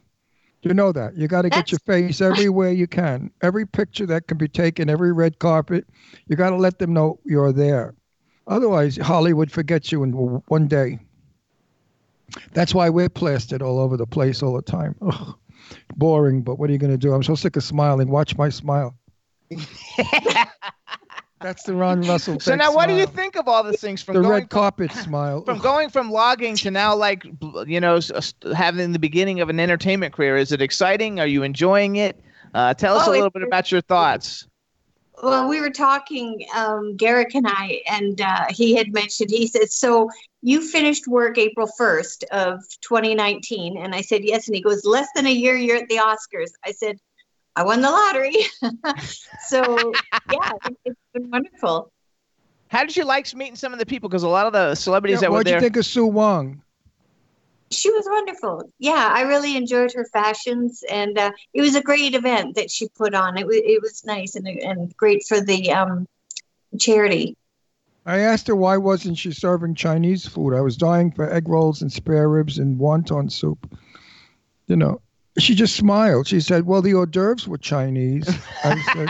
You 0.63 0.73
know 0.73 0.91
that. 0.93 1.15
You 1.15 1.27
got 1.27 1.41
to 1.43 1.49
get 1.49 1.71
your 1.71 1.79
face 1.85 2.21
everywhere 2.21 2.71
you 2.71 2.87
can. 2.87 3.29
Every 3.41 3.65
picture 3.67 4.05
that 4.07 4.27
can 4.27 4.37
be 4.37 4.47
taken, 4.47 4.89
every 4.89 5.11
red 5.11 5.37
carpet, 5.39 5.85
you 6.27 6.35
got 6.35 6.51
to 6.51 6.55
let 6.55 6.79
them 6.79 6.93
know 6.93 7.19
you're 7.25 7.51
there. 7.51 7.93
Otherwise, 8.47 8.97
Hollywood 8.97 9.51
forgets 9.51 9.91
you 9.91 10.03
in 10.03 10.11
one 10.13 10.67
day. 10.67 10.99
That's 12.53 12.73
why 12.73 12.89
we're 12.89 13.09
plastered 13.09 13.61
all 13.61 13.79
over 13.79 13.95
the 13.97 14.07
place 14.07 14.41
all 14.41 14.53
the 14.53 14.61
time. 14.61 14.95
Ugh, 15.01 15.35
boring, 15.95 16.41
but 16.41 16.57
what 16.57 16.69
are 16.69 16.73
you 16.73 16.79
going 16.79 16.91
to 16.91 16.97
do? 16.97 17.13
I'm 17.13 17.23
so 17.23 17.35
sick 17.35 17.55
of 17.57 17.63
smiling. 17.63 18.09
Watch 18.09 18.37
my 18.37 18.49
smile. 18.49 18.95
That's 21.41 21.63
the 21.63 21.73
Ron 21.73 22.07
Russell. 22.07 22.39
So 22.39 22.55
now, 22.55 22.73
what 22.73 22.87
do 22.87 22.95
you 22.95 23.05
think 23.05 23.35
of 23.35 23.49
all 23.49 23.63
the 23.63 23.73
things 23.73 24.01
from 24.01 24.15
The 24.15 24.21
going 24.21 24.33
red 24.33 24.49
carpet 24.49 24.91
smile. 25.03 25.43
from 25.43 25.59
going 25.59 25.89
from 25.89 26.09
logging 26.09 26.55
to 26.57 26.71
now 26.71 26.95
like 26.95 27.25
you 27.67 27.81
know 27.81 27.97
s- 27.97 28.11
s- 28.11 28.33
having 28.55 28.93
the 28.93 28.99
beginning 28.99 29.41
of 29.41 29.49
an 29.49 29.59
entertainment 29.59 30.13
career? 30.13 30.37
Is 30.37 30.53
it 30.53 30.61
exciting? 30.61 31.19
Are 31.19 31.27
you 31.27 31.43
enjoying 31.43 31.97
it? 31.97 32.21
Uh, 32.53 32.73
tell 32.73 32.95
us 32.95 33.07
Oh, 33.07 33.11
a 33.11 33.13
little 33.13 33.29
bit 33.29 33.43
about 33.43 33.71
your 33.71 33.81
thoughts. 33.81 34.47
Well, 35.21 35.47
we 35.47 35.61
were 35.61 35.69
talking, 35.69 36.45
um, 36.55 36.95
Garrick 36.97 37.35
and 37.35 37.45
I, 37.47 37.81
and 37.89 38.19
uh, 38.19 38.45
he 38.49 38.75
had 38.75 38.91
mentioned, 38.93 39.29
he 39.29 39.47
said, 39.47 39.71
So 39.71 40.09
you 40.41 40.59
finished 40.61 41.07
work 41.07 41.37
April 41.37 41.69
1st 41.79 42.23
of 42.31 42.59
2019. 42.81 43.77
And 43.77 43.93
I 43.93 44.01
said, 44.01 44.21
Yes. 44.23 44.47
And 44.47 44.55
he 44.55 44.61
goes, 44.61 44.85
Less 44.85 45.07
than 45.15 45.25
a 45.27 45.31
year, 45.31 45.55
you're 45.55 45.77
at 45.77 45.87
the 45.87 45.97
Oscars. 45.97 46.49
I 46.65 46.71
said, 46.71 46.97
I 47.55 47.63
won 47.63 47.81
the 47.81 47.89
lottery. 47.89 48.35
so, 49.47 49.91
yeah, 50.31 50.51
it- 50.65 50.77
it's 50.85 50.99
been 51.13 51.29
wonderful. 51.29 51.91
How 52.69 52.83
did 52.83 52.95
you 52.97 53.05
like 53.05 53.33
meeting 53.35 53.55
some 53.55 53.71
of 53.73 53.79
the 53.79 53.85
people? 53.85 54.09
Because 54.09 54.23
a 54.23 54.27
lot 54.27 54.47
of 54.47 54.53
the 54.53 54.73
celebrities 54.75 55.17
Yeah, 55.17 55.21
that 55.27 55.31
were 55.31 55.43
there. 55.43 55.53
what'd 55.53 55.61
you 55.63 55.67
think 55.67 55.77
of 55.77 55.85
Sue 55.85 56.07
Wong? 56.07 56.61
She 57.71 57.91
was 57.91 58.05
wonderful. 58.07 58.69
Yeah, 58.79 59.11
I 59.13 59.21
really 59.21 59.55
enjoyed 59.57 59.93
her 59.93 60.05
fashions, 60.13 60.83
and 60.89 61.17
uh, 61.17 61.31
it 61.53 61.61
was 61.61 61.75
a 61.75 61.81
great 61.81 62.13
event 62.13 62.55
that 62.55 62.69
she 62.69 62.87
put 62.89 63.13
on. 63.15 63.37
It 63.37 63.47
was 63.47 63.57
it 63.57 63.81
was 63.81 64.03
nice 64.05 64.35
and 64.35 64.47
and 64.47 64.95
great 64.97 65.23
for 65.27 65.41
the 65.41 65.71
um, 65.71 66.07
charity. 66.79 67.35
I 68.05 68.19
asked 68.19 68.47
her 68.47 68.55
why 68.55 68.77
wasn't 68.77 69.17
she 69.17 69.31
serving 69.31 69.75
Chinese 69.75 70.27
food. 70.27 70.53
I 70.53 70.61
was 70.61 70.77
dying 70.77 71.11
for 71.11 71.31
egg 71.31 71.47
rolls 71.47 71.81
and 71.81 71.91
spare 71.91 72.27
ribs 72.29 72.57
and 72.59 72.77
wonton 72.79 73.31
soup. 73.31 73.75
You 74.67 74.75
know, 74.75 75.01
she 75.37 75.55
just 75.55 75.75
smiled. 75.75 76.27
She 76.27 76.39
said, 76.39 76.65
"Well, 76.65 76.81
the 76.81 76.93
hors 76.93 77.07
d'oeuvres 77.07 77.47
were 77.47 77.57
Chinese." 77.57 78.27
I 78.63 78.81
said, 78.93 79.09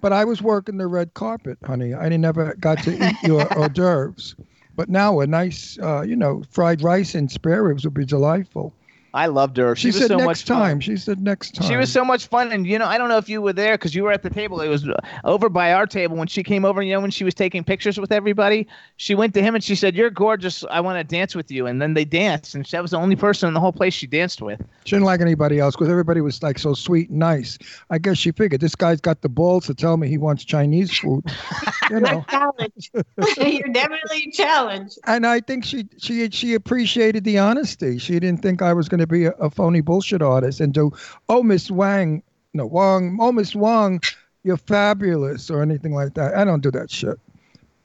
"But 0.00 0.12
I 0.12 0.24
was 0.24 0.42
working 0.42 0.78
the 0.78 0.86
red 0.86 1.14
carpet, 1.14 1.58
honey. 1.64 1.94
I 1.94 2.08
never 2.10 2.54
got 2.56 2.82
to 2.82 2.92
eat 2.92 3.22
your 3.22 3.46
hors 3.58 3.70
d'oeuvres. 3.70 4.36
But 4.76 4.88
now 4.88 5.20
a 5.20 5.26
nice, 5.26 5.78
uh, 5.80 6.02
you 6.02 6.16
know, 6.16 6.42
fried 6.50 6.82
rice 6.82 7.14
and 7.14 7.30
spare 7.30 7.62
ribs 7.64 7.84
would 7.84 7.94
be 7.94 8.04
delightful." 8.04 8.74
I 9.14 9.26
loved 9.26 9.56
her. 9.58 9.76
She, 9.76 9.82
She, 9.82 9.88
was 9.88 9.96
said 9.98 10.08
so 10.08 10.16
next 10.16 10.26
much 10.26 10.42
fun. 10.42 10.58
time. 10.58 10.80
She 10.80 10.96
said 10.96 11.20
next 11.20 11.54
time. 11.54 11.68
She 11.68 11.76
was 11.76 11.90
so 11.90 12.04
much 12.04 12.26
fun, 12.26 12.50
and 12.50 12.66
you 12.66 12.78
know, 12.80 12.86
I 12.86 12.98
don't 12.98 13.08
know 13.08 13.16
if 13.16 13.28
you 13.28 13.40
were 13.40 13.52
there 13.52 13.74
because 13.74 13.94
you 13.94 14.02
were 14.02 14.10
at 14.10 14.24
the 14.24 14.30
table. 14.30 14.60
It 14.60 14.66
was 14.66 14.88
uh, 14.88 14.94
over 15.22 15.48
by 15.48 15.72
our 15.72 15.86
table 15.86 16.16
when 16.16 16.26
she 16.26 16.42
came 16.42 16.64
over. 16.64 16.82
You 16.82 16.94
know, 16.94 17.00
when 17.00 17.12
she 17.12 17.22
was 17.22 17.32
taking 17.32 17.62
pictures 17.62 17.98
with 17.98 18.10
everybody, 18.10 18.66
she 18.96 19.14
went 19.14 19.32
to 19.34 19.42
him 19.42 19.54
and 19.54 19.62
she 19.62 19.76
said, 19.76 19.94
"You're 19.94 20.10
gorgeous. 20.10 20.64
I 20.68 20.80
want 20.80 20.98
to 20.98 21.04
dance 21.04 21.36
with 21.36 21.48
you." 21.48 21.66
And 21.66 21.80
then 21.80 21.94
they 21.94 22.04
danced, 22.04 22.56
and 22.56 22.66
that 22.66 22.82
was 22.82 22.90
the 22.90 22.98
only 22.98 23.14
person 23.14 23.46
in 23.46 23.54
the 23.54 23.60
whole 23.60 23.72
place 23.72 23.94
she 23.94 24.08
danced 24.08 24.42
with. 24.42 24.60
She 24.84 24.96
didn't 24.96 25.06
like 25.06 25.20
anybody 25.20 25.60
else 25.60 25.76
because 25.76 25.88
everybody 25.88 26.20
was 26.20 26.42
like 26.42 26.58
so 26.58 26.74
sweet 26.74 27.08
and 27.08 27.20
nice. 27.20 27.56
I 27.90 27.98
guess 27.98 28.18
she 28.18 28.32
figured 28.32 28.60
this 28.60 28.74
guy's 28.74 29.00
got 29.00 29.22
the 29.22 29.28
balls 29.28 29.66
to 29.66 29.74
tell 29.74 29.96
me 29.96 30.08
he 30.08 30.18
wants 30.18 30.44
Chinese 30.44 30.98
food. 30.98 31.24
you 31.90 32.00
know. 32.00 32.24
Challenge. 32.28 32.90
You're 33.38 33.72
definitely 33.72 34.26
a 34.28 34.30
challenge. 34.32 34.98
And 35.06 35.24
I 35.24 35.38
think 35.40 35.64
she 35.64 35.86
she 35.98 36.28
she 36.30 36.54
appreciated 36.54 37.22
the 37.22 37.38
honesty. 37.38 37.98
She 37.98 38.18
didn't 38.18 38.42
think 38.42 38.60
I 38.60 38.72
was 38.72 38.88
going 38.88 39.00
to 39.00 39.03
be 39.06 39.26
a, 39.26 39.32
a 39.32 39.50
phony 39.50 39.80
bullshit 39.80 40.22
artist 40.22 40.60
and 40.60 40.72
do, 40.72 40.90
oh 41.28 41.42
Miss 41.42 41.70
Wang, 41.70 42.22
no 42.52 42.66
Wang, 42.66 43.18
oh 43.20 43.32
Miss 43.32 43.54
Wang, 43.54 44.00
you're 44.44 44.56
fabulous 44.56 45.50
or 45.50 45.62
anything 45.62 45.92
like 45.94 46.14
that. 46.14 46.34
I 46.36 46.44
don't 46.44 46.62
do 46.62 46.70
that 46.72 46.90
shit. 46.90 47.18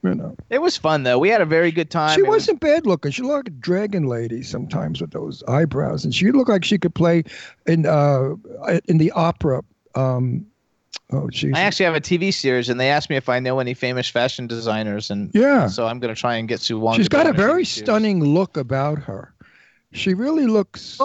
You 0.02 0.16
know. 0.16 0.36
It 0.50 0.62
was 0.62 0.78
fun 0.78 1.04
though. 1.04 1.20
We 1.20 1.28
had 1.28 1.42
a 1.42 1.46
very 1.46 1.72
good 1.72 1.90
time. 1.90 2.16
She 2.16 2.22
It 2.22 2.28
was- 2.28 2.44
wasn't 2.44 2.62
bad 2.62 2.86
looking. 2.86 3.12
She 3.12 3.22
looked 3.22 3.48
like 3.48 3.48
a 3.48 3.60
dragon 3.60 4.08
lady 4.08 4.44
sometimes 4.44 5.02
with 5.02 5.12
those 5.12 5.44
eyebrows, 5.48 6.06
and 6.06 6.16
she 6.16 6.32
looked 6.32 6.50
like 6.50 6.64
she 6.64 6.78
could 6.78 6.96
play 6.96 7.24
in 7.68 7.86
uh 7.86 8.36
in 8.88 8.98
the 8.98 9.12
opera. 9.12 9.62
Um, 9.96 10.46
oh, 11.12 11.28
jeez. 11.28 11.54
I 11.54 11.62
actually 11.62 11.86
have 11.88 11.96
a 11.96 12.00
TV 12.02 12.34
series, 12.34 12.70
and 12.70 12.80
they 12.80 12.90
asked 12.90 13.10
me 13.10 13.18
if 13.18 13.28
I 13.28 13.40
know 13.40 13.60
any 13.60 13.74
famous 13.74 14.08
fashion 14.08 14.48
designers, 14.48 15.12
and 15.12 15.32
Yeah. 15.34 15.68
so 15.68 15.86
I'm 15.88 16.00
going 16.00 16.14
to 16.16 16.20
try 16.20 16.36
and 16.36 16.48
get 16.48 16.62
Sue 16.62 16.80
Wong. 16.80 16.96
She's 16.96 17.08
to 17.10 17.18
got 17.18 17.28
a 17.28 17.34
very 17.34 17.66
stunning 17.66 18.24
look 18.24 18.56
about 18.56 19.00
her. 19.00 19.34
She 19.92 20.14
really 20.14 20.48
looks. 20.48 21.00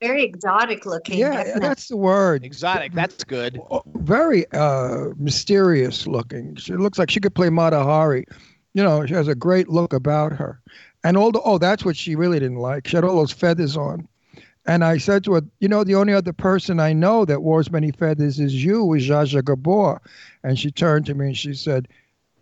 Very 0.00 0.24
exotic 0.24 0.86
looking. 0.86 1.18
yeah, 1.18 1.36
definitely. 1.36 1.60
that's 1.60 1.88
the 1.88 1.96
word. 1.96 2.42
Exotic. 2.42 2.94
That's 2.94 3.22
good. 3.22 3.60
Very 3.96 4.50
uh, 4.52 5.08
mysterious 5.18 6.06
looking. 6.06 6.56
She 6.56 6.72
looks 6.74 6.98
like 6.98 7.10
she 7.10 7.20
could 7.20 7.34
play 7.34 7.50
Mata 7.50 7.82
Hari. 7.82 8.24
You 8.72 8.82
know, 8.82 9.04
she 9.04 9.12
has 9.12 9.28
a 9.28 9.34
great 9.34 9.68
look 9.68 9.92
about 9.92 10.32
her. 10.32 10.60
And 11.04 11.18
all 11.18 11.32
the, 11.32 11.42
oh, 11.42 11.58
that's 11.58 11.84
what 11.84 11.96
she 11.96 12.16
really 12.16 12.38
didn't 12.38 12.58
like. 12.58 12.86
She 12.86 12.96
had 12.96 13.04
all 13.04 13.16
those 13.16 13.32
feathers 13.32 13.76
on. 13.76 14.08
And 14.66 14.84
I 14.84 14.98
said 14.98 15.24
to 15.24 15.34
her, 15.34 15.42
you 15.58 15.68
know, 15.68 15.84
the 15.84 15.94
only 15.94 16.14
other 16.14 16.32
person 16.32 16.80
I 16.80 16.92
know 16.92 17.24
that 17.26 17.42
wore 17.42 17.60
as 17.60 17.70
many 17.70 17.90
feathers 17.90 18.40
as 18.40 18.64
you 18.64 18.92
is 18.94 19.06
Zsa 19.06 19.26
Zsa 19.26 19.44
Gabor. 19.44 20.00
And 20.44 20.58
she 20.58 20.70
turned 20.70 21.06
to 21.06 21.14
me 21.14 21.28
and 21.28 21.36
she 21.36 21.54
said, 21.54 21.88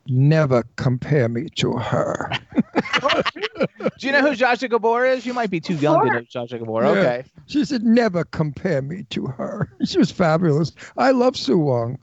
never 0.06 0.64
compare 0.76 1.28
me 1.28 1.48
to 1.56 1.72
her. 1.72 2.30
Do 3.98 4.06
you 4.06 4.12
know 4.12 4.20
who 4.20 4.30
Zsa 4.30 4.54
Zsa 4.54 4.70
Gabor 4.70 5.04
is? 5.04 5.26
You 5.26 5.34
might 5.34 5.50
be 5.50 5.60
too 5.60 5.74
young 5.74 6.06
to 6.06 6.12
know 6.12 6.20
Zsa 6.20 6.48
Zsa 6.48 6.58
Gabor. 6.58 6.82
Yeah. 6.82 6.90
Okay. 6.90 7.24
She 7.46 7.64
said, 7.64 7.82
never 7.82 8.24
compare 8.24 8.82
me 8.82 9.04
to 9.10 9.26
her. 9.26 9.70
She 9.84 9.98
was 9.98 10.10
fabulous. 10.10 10.72
I 10.96 11.12
love 11.12 11.36
Sue 11.36 11.58
Wong. 11.58 11.98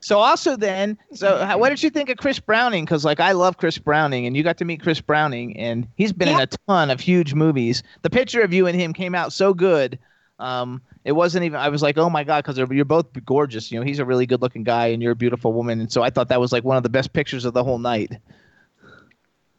So 0.00 0.18
also 0.18 0.56
then, 0.56 0.98
so 1.12 1.44
how, 1.44 1.58
what 1.58 1.68
did 1.68 1.82
you 1.82 1.90
think 1.90 2.08
of 2.08 2.16
Chris 2.16 2.38
Browning? 2.40 2.84
Because 2.84 3.04
like 3.04 3.20
I 3.20 3.32
love 3.32 3.58
Chris 3.58 3.78
Browning, 3.78 4.26
and 4.26 4.36
you 4.36 4.42
got 4.42 4.56
to 4.58 4.64
meet 4.64 4.82
Chris 4.82 5.00
Browning, 5.00 5.56
and 5.58 5.86
he's 5.96 6.12
been 6.12 6.28
in 6.28 6.40
a 6.40 6.46
ton 6.46 6.90
of 6.90 7.00
huge 7.00 7.34
movies. 7.34 7.82
The 8.02 8.10
picture 8.10 8.42
of 8.42 8.52
you 8.52 8.66
and 8.66 8.78
him 8.78 8.92
came 8.94 9.14
out 9.14 9.32
so 9.32 9.52
good. 9.52 9.98
Um, 10.38 10.80
it 11.04 11.12
wasn't 11.12 11.44
even. 11.44 11.60
I 11.60 11.68
was 11.68 11.82
like, 11.82 11.98
oh 11.98 12.08
my 12.08 12.24
god, 12.24 12.44
because 12.44 12.58
you're 12.70 12.84
both 12.84 13.06
gorgeous. 13.24 13.70
You 13.70 13.78
know, 13.78 13.84
he's 13.84 13.98
a 13.98 14.04
really 14.04 14.26
good-looking 14.26 14.64
guy, 14.64 14.86
and 14.86 15.02
you're 15.02 15.12
a 15.12 15.16
beautiful 15.16 15.52
woman, 15.52 15.80
and 15.80 15.92
so 15.92 16.02
I 16.02 16.08
thought 16.10 16.28
that 16.28 16.40
was 16.40 16.50
like 16.50 16.64
one 16.64 16.78
of 16.78 16.82
the 16.82 16.88
best 16.88 17.12
pictures 17.12 17.44
of 17.44 17.52
the 17.52 17.62
whole 17.62 17.78
night. 17.78 18.12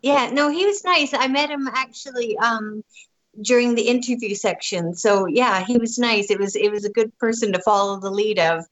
Yeah, 0.01 0.29
no, 0.31 0.49
he 0.49 0.65
was 0.65 0.83
nice. 0.83 1.13
I 1.13 1.27
met 1.27 1.49
him 1.49 1.67
actually 1.67 2.37
um, 2.39 2.83
during 3.41 3.75
the 3.75 3.83
interview 3.83 4.35
section. 4.35 4.93
So 4.95 5.25
yeah, 5.27 5.63
he 5.63 5.77
was 5.77 5.97
nice. 5.97 6.31
It 6.31 6.39
was 6.39 6.55
it 6.55 6.71
was 6.71 6.85
a 6.85 6.89
good 6.89 7.15
person 7.19 7.53
to 7.53 7.61
follow 7.61 7.99
the 7.99 8.09
lead 8.11 8.39
of. 8.39 8.65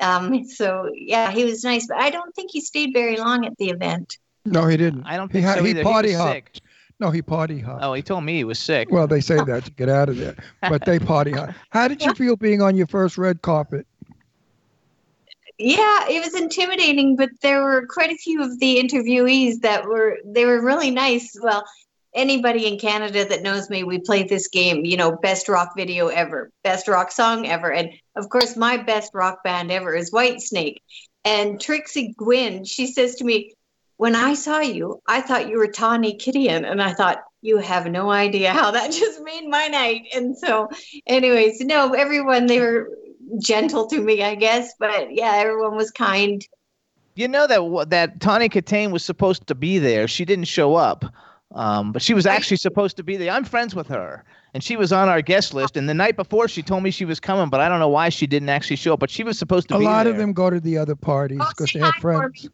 Um, 0.00 0.44
so 0.44 0.90
yeah, 0.94 1.30
he 1.30 1.44
was 1.44 1.64
nice. 1.64 1.86
But 1.86 1.98
I 1.98 2.10
don't 2.10 2.34
think 2.34 2.50
he 2.52 2.60
stayed 2.60 2.92
very 2.92 3.16
long 3.16 3.46
at 3.46 3.56
the 3.58 3.70
event. 3.70 4.18
No, 4.44 4.66
he 4.66 4.76
didn't. 4.76 5.04
I 5.04 5.16
don't 5.16 5.30
He, 5.32 5.34
think 5.40 5.46
ha- 5.46 5.54
so 5.54 5.64
he 5.64 5.70
either. 5.70 5.78
He 5.80 5.84
party 5.84 6.08
was 6.08 6.16
hopped. 6.18 6.56
sick. 6.56 6.60
No, 7.00 7.10
he 7.10 7.22
party 7.22 7.58
hopped. 7.60 7.82
Oh, 7.82 7.92
he 7.94 8.02
told 8.02 8.24
me 8.24 8.36
he 8.36 8.44
was 8.44 8.58
sick. 8.58 8.88
Well, 8.90 9.06
they 9.06 9.20
say 9.20 9.36
that 9.36 9.64
to 9.64 9.70
get 9.72 9.88
out 9.88 10.08
of 10.08 10.16
there, 10.16 10.36
but 10.60 10.84
they 10.84 10.98
party 10.98 11.32
hard. 11.32 11.54
How 11.70 11.88
did 11.88 12.02
you 12.02 12.14
feel 12.14 12.36
being 12.36 12.62
on 12.62 12.76
your 12.76 12.86
first 12.86 13.18
red 13.18 13.42
carpet? 13.42 13.86
Yeah, 15.58 16.08
it 16.08 16.24
was 16.24 16.34
intimidating, 16.34 17.14
but 17.16 17.30
there 17.40 17.62
were 17.62 17.86
quite 17.86 18.10
a 18.10 18.16
few 18.16 18.42
of 18.42 18.58
the 18.58 18.76
interviewees 18.76 19.60
that 19.60 19.84
were 19.84 20.18
they 20.24 20.44
were 20.46 20.60
really 20.60 20.90
nice. 20.90 21.36
Well, 21.40 21.64
anybody 22.12 22.66
in 22.66 22.78
Canada 22.78 23.24
that 23.24 23.42
knows 23.42 23.70
me, 23.70 23.84
we 23.84 23.98
played 24.00 24.28
this 24.28 24.48
game, 24.48 24.84
you 24.84 24.96
know, 24.96 25.12
best 25.12 25.48
rock 25.48 25.74
video 25.76 26.08
ever, 26.08 26.50
best 26.64 26.88
rock 26.88 27.12
song 27.12 27.46
ever. 27.46 27.72
And 27.72 27.90
of 28.16 28.28
course, 28.28 28.56
my 28.56 28.78
best 28.78 29.12
rock 29.14 29.44
band 29.44 29.70
ever 29.70 29.94
is 29.94 30.10
Whitesnake. 30.10 30.78
And 31.24 31.60
Trixie 31.60 32.14
Gwynn, 32.16 32.64
she 32.64 32.88
says 32.88 33.16
to 33.16 33.24
me, 33.24 33.54
When 33.96 34.16
I 34.16 34.34
saw 34.34 34.58
you, 34.60 35.00
I 35.06 35.20
thought 35.20 35.48
you 35.48 35.58
were 35.58 35.68
Tawny 35.68 36.16
Kitaen. 36.16 36.68
And 36.68 36.82
I 36.82 36.94
thought, 36.94 37.22
you 37.44 37.58
have 37.58 37.86
no 37.86 38.10
idea 38.10 38.52
how 38.52 38.70
that 38.70 38.90
just 38.92 39.20
made 39.22 39.46
my 39.46 39.68
night. 39.68 40.06
And 40.14 40.36
so, 40.36 40.68
anyways, 41.06 41.60
no, 41.60 41.92
everyone, 41.92 42.46
they 42.46 42.58
were 42.58 42.88
gentle 43.40 43.86
to 43.88 44.00
me, 44.00 44.22
I 44.22 44.34
guess. 44.34 44.72
But 44.78 45.14
yeah, 45.14 45.32
everyone 45.36 45.76
was 45.76 45.90
kind. 45.90 46.44
You 47.16 47.28
know 47.28 47.46
that 47.46 47.90
that 47.90 48.20
Tawny 48.20 48.48
Kitaen 48.48 48.90
was 48.90 49.04
supposed 49.04 49.46
to 49.46 49.54
be 49.54 49.78
there. 49.78 50.08
She 50.08 50.24
didn't 50.24 50.46
show 50.46 50.74
up, 50.74 51.04
um, 51.54 51.92
but 51.92 52.02
she 52.02 52.12
was 52.14 52.26
actually 52.26 52.56
supposed 52.56 52.96
to 52.96 53.04
be 53.04 53.16
there. 53.16 53.30
I'm 53.30 53.44
friends 53.44 53.74
with 53.74 53.86
her, 53.86 54.24
and 54.52 54.64
she 54.64 54.76
was 54.76 54.92
on 54.92 55.08
our 55.08 55.22
guest 55.22 55.54
list. 55.54 55.76
And 55.76 55.88
the 55.88 55.94
night 55.94 56.16
before, 56.16 56.48
she 56.48 56.60
told 56.62 56.82
me 56.82 56.90
she 56.90 57.04
was 57.04 57.20
coming, 57.20 57.50
but 57.50 57.60
I 57.60 57.68
don't 57.68 57.78
know 57.78 57.88
why 57.88 58.08
she 58.08 58.26
didn't 58.26 58.48
actually 58.48 58.76
show 58.76 58.94
up. 58.94 59.00
But 59.00 59.10
she 59.10 59.22
was 59.22 59.38
supposed 59.38 59.68
to 59.68 59.76
A 59.76 59.78
be 59.78 59.84
lot 59.84 60.04
there. 60.04 60.12
of 60.12 60.18
them 60.18 60.32
go 60.32 60.50
to 60.50 60.58
the 60.58 60.76
other 60.76 60.96
parties 60.96 61.40
because 61.50 61.70
they 61.72 61.78
have 61.80 61.94
friends. 61.96 62.48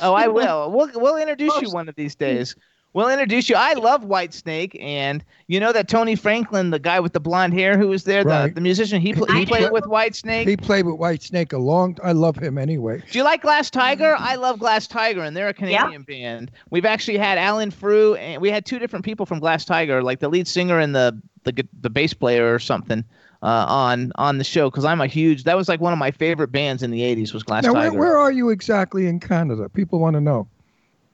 Oh, 0.00 0.14
I 0.14 0.28
will. 0.38 0.70
We'll 0.70 0.90
we'll 0.94 1.16
introduce 1.16 1.60
you 1.60 1.70
one 1.70 1.88
of 1.88 1.96
these 1.96 2.14
days. 2.14 2.54
We'll 2.96 3.10
introduce 3.10 3.50
you. 3.50 3.56
I 3.56 3.74
love 3.74 4.04
White 4.04 4.32
Snake, 4.32 4.74
and 4.80 5.22
you 5.48 5.60
know 5.60 5.70
that 5.70 5.86
Tony 5.86 6.16
Franklin, 6.16 6.70
the 6.70 6.78
guy 6.78 6.98
with 6.98 7.12
the 7.12 7.20
blonde 7.20 7.52
hair 7.52 7.76
who 7.76 7.88
was 7.88 8.04
there, 8.04 8.24
the, 8.24 8.30
Right. 8.30 8.54
the 8.54 8.62
musician, 8.62 9.02
he 9.02 9.12
pl- 9.12 9.26
he 9.26 9.44
played 9.44 9.70
with 9.70 9.86
White 9.86 10.16
Snake. 10.16 10.48
He 10.48 10.56
played 10.56 10.86
with 10.86 10.94
White 10.94 11.22
Snake 11.22 11.52
a 11.52 11.58
long. 11.58 11.98
I 12.02 12.12
love 12.12 12.38
him 12.38 12.56
anyway. 12.56 13.02
Do 13.10 13.18
you 13.18 13.22
like 13.22 13.42
Glass 13.42 13.68
Tiger? 13.68 14.16
I 14.18 14.36
love 14.36 14.58
Glass 14.58 14.86
Tiger, 14.86 15.20
and 15.22 15.36
they're 15.36 15.48
a 15.48 15.52
Canadian 15.52 16.04
band. 16.04 16.50
We've 16.70 16.86
actually 16.86 17.18
had 17.18 17.36
Alan 17.36 17.70
Frew, 17.70 18.14
and 18.14 18.40
we 18.40 18.50
had 18.50 18.64
two 18.64 18.78
different 18.78 19.04
people 19.04 19.26
from 19.26 19.40
Glass 19.40 19.66
Tiger, 19.66 20.02
like 20.02 20.20
the 20.20 20.28
lead 20.30 20.48
singer 20.48 20.78
and 20.78 20.94
the 20.94 21.20
the 21.44 21.52
the 21.82 21.90
bass 21.90 22.14
player 22.14 22.54
or 22.54 22.58
something, 22.58 23.04
uh, 23.42 23.66
on 23.68 24.10
on 24.14 24.38
the 24.38 24.44
show. 24.44 24.70
Because 24.70 24.86
I'm 24.86 25.02
a 25.02 25.06
huge. 25.06 25.44
That 25.44 25.58
was 25.58 25.68
like 25.68 25.82
one 25.82 25.92
of 25.92 25.98
my 25.98 26.12
favorite 26.12 26.50
bands 26.50 26.82
in 26.82 26.90
the 26.92 27.02
'80s 27.02 27.34
was 27.34 27.42
Glass 27.42 27.64
Now, 27.64 27.74
where, 27.74 27.90
Tiger. 27.90 27.98
where 27.98 28.16
are 28.16 28.32
you 28.32 28.48
exactly 28.48 29.06
in 29.06 29.20
Canada? 29.20 29.68
People 29.68 29.98
want 29.98 30.14
to 30.14 30.20
know. 30.22 30.48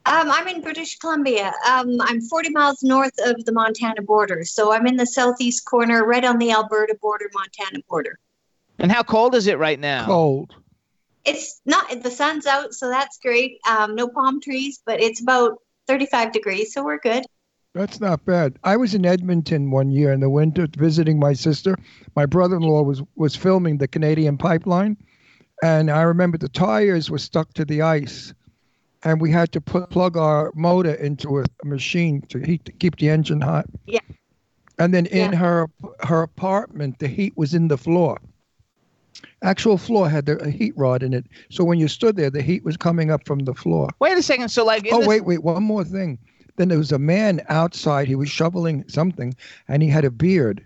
Um, 0.05 0.29
I'm 0.29 0.47
in 0.49 0.61
British 0.61 0.97
Columbia. 0.99 1.53
Um, 1.69 1.97
I'm 2.01 2.19
40 2.21 2.49
miles 2.49 2.83
north 2.83 3.13
of 3.25 3.45
the 3.45 3.53
Montana 3.53 4.01
border. 4.01 4.43
So 4.43 4.73
I'm 4.73 4.85
in 4.85 4.97
the 4.97 5.05
southeast 5.05 5.65
corner, 5.65 6.05
right 6.05 6.25
on 6.25 6.39
the 6.39 6.51
Alberta 6.51 6.95
border, 7.01 7.29
Montana 7.33 7.79
border. 7.89 8.19
And 8.79 8.91
how 8.91 9.03
cold 9.03 9.33
is 9.33 9.47
it 9.47 9.57
right 9.57 9.79
now? 9.79 10.05
Cold. 10.05 10.55
It's 11.23 11.61
not, 11.65 12.03
the 12.03 12.11
sun's 12.11 12.45
out, 12.45 12.73
so 12.73 12.89
that's 12.89 13.17
great. 13.19 13.59
Um, 13.69 13.95
no 13.95 14.09
palm 14.09 14.41
trees, 14.41 14.81
but 14.85 14.99
it's 14.99 15.21
about 15.21 15.59
35 15.87 16.33
degrees, 16.33 16.73
so 16.73 16.83
we're 16.83 16.99
good. 16.99 17.23
That's 17.73 17.99
not 17.99 18.25
bad. 18.25 18.59
I 18.63 18.75
was 18.77 18.93
in 18.93 19.05
Edmonton 19.05 19.71
one 19.71 19.89
year 19.89 20.11
in 20.11 20.19
the 20.19 20.29
winter 20.29 20.67
visiting 20.77 21.17
my 21.17 21.33
sister. 21.33 21.75
My 22.15 22.25
brother-in-law 22.25 22.83
was 22.83 23.01
was 23.15 23.35
filming 23.35 23.79
the 23.79 23.87
Canadian 23.87 24.37
pipeline, 24.37 24.95
and 25.63 25.89
I 25.89 26.03
remember 26.03 26.37
the 26.37 26.49
tires 26.49 27.09
were 27.09 27.17
stuck 27.17 27.51
to 27.53 27.65
the 27.65 27.81
ice, 27.81 28.31
and 29.03 29.19
we 29.21 29.31
had 29.31 29.51
to 29.51 29.61
put 29.61 29.89
plug 29.89 30.17
our 30.17 30.51
motor 30.55 30.93
into 30.93 31.39
a, 31.39 31.43
machine 31.63 32.21
to 32.29 32.39
heat 32.39 32.63
to 32.65 32.71
keep 32.71 32.97
the 32.97 33.09
engine 33.09 33.41
hot. 33.41 33.65
Yeah. 33.85 33.99
And 34.79 34.93
then 34.93 35.05
in 35.07 35.31
Yeah. 35.31 35.37
her 35.37 35.67
her 36.01 36.21
apartment, 36.23 36.99
the 36.99 37.07
heat 37.07 37.33
was 37.37 37.53
in 37.53 37.67
the 37.67 37.77
floor. 37.77 38.19
Actual 39.41 39.77
floor 39.77 40.09
had 40.09 40.25
the, 40.25 40.37
a 40.37 40.49
heat 40.49 40.73
rod 40.77 41.03
in 41.03 41.13
it, 41.13 41.25
so 41.49 41.63
when 41.63 41.79
you 41.79 41.87
stood 41.87 42.15
there, 42.15 42.29
the 42.29 42.41
heat 42.41 42.63
was 42.63 42.77
coming 42.77 43.11
up 43.11 43.25
from 43.25 43.39
the 43.39 43.53
floor. 43.53 43.89
Wait 43.99 44.17
a 44.17 44.23
second. 44.23 44.49
So 44.49 44.65
like. 44.65 44.87
Oh 44.91 44.99
this- 44.99 45.07
wait, 45.07 45.25
wait, 45.25 45.43
one 45.43 45.63
more 45.63 45.83
thing. 45.83 46.17
Then 46.55 46.67
there 46.69 46.77
was 46.77 46.91
a 46.91 46.99
man 46.99 47.41
outside. 47.49 48.07
He 48.07 48.15
was 48.15 48.29
shoveling 48.29 48.85
something, 48.87 49.35
and 49.67 49.81
he 49.81 49.89
had 49.89 50.05
a 50.05 50.11
beard, 50.11 50.65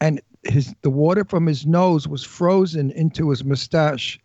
and 0.00 0.20
his 0.44 0.74
the 0.82 0.90
water 0.90 1.24
from 1.24 1.46
his 1.46 1.66
nose 1.66 2.08
was 2.08 2.24
frozen 2.24 2.90
into 2.92 3.30
his 3.30 3.44
mustache. 3.44 4.18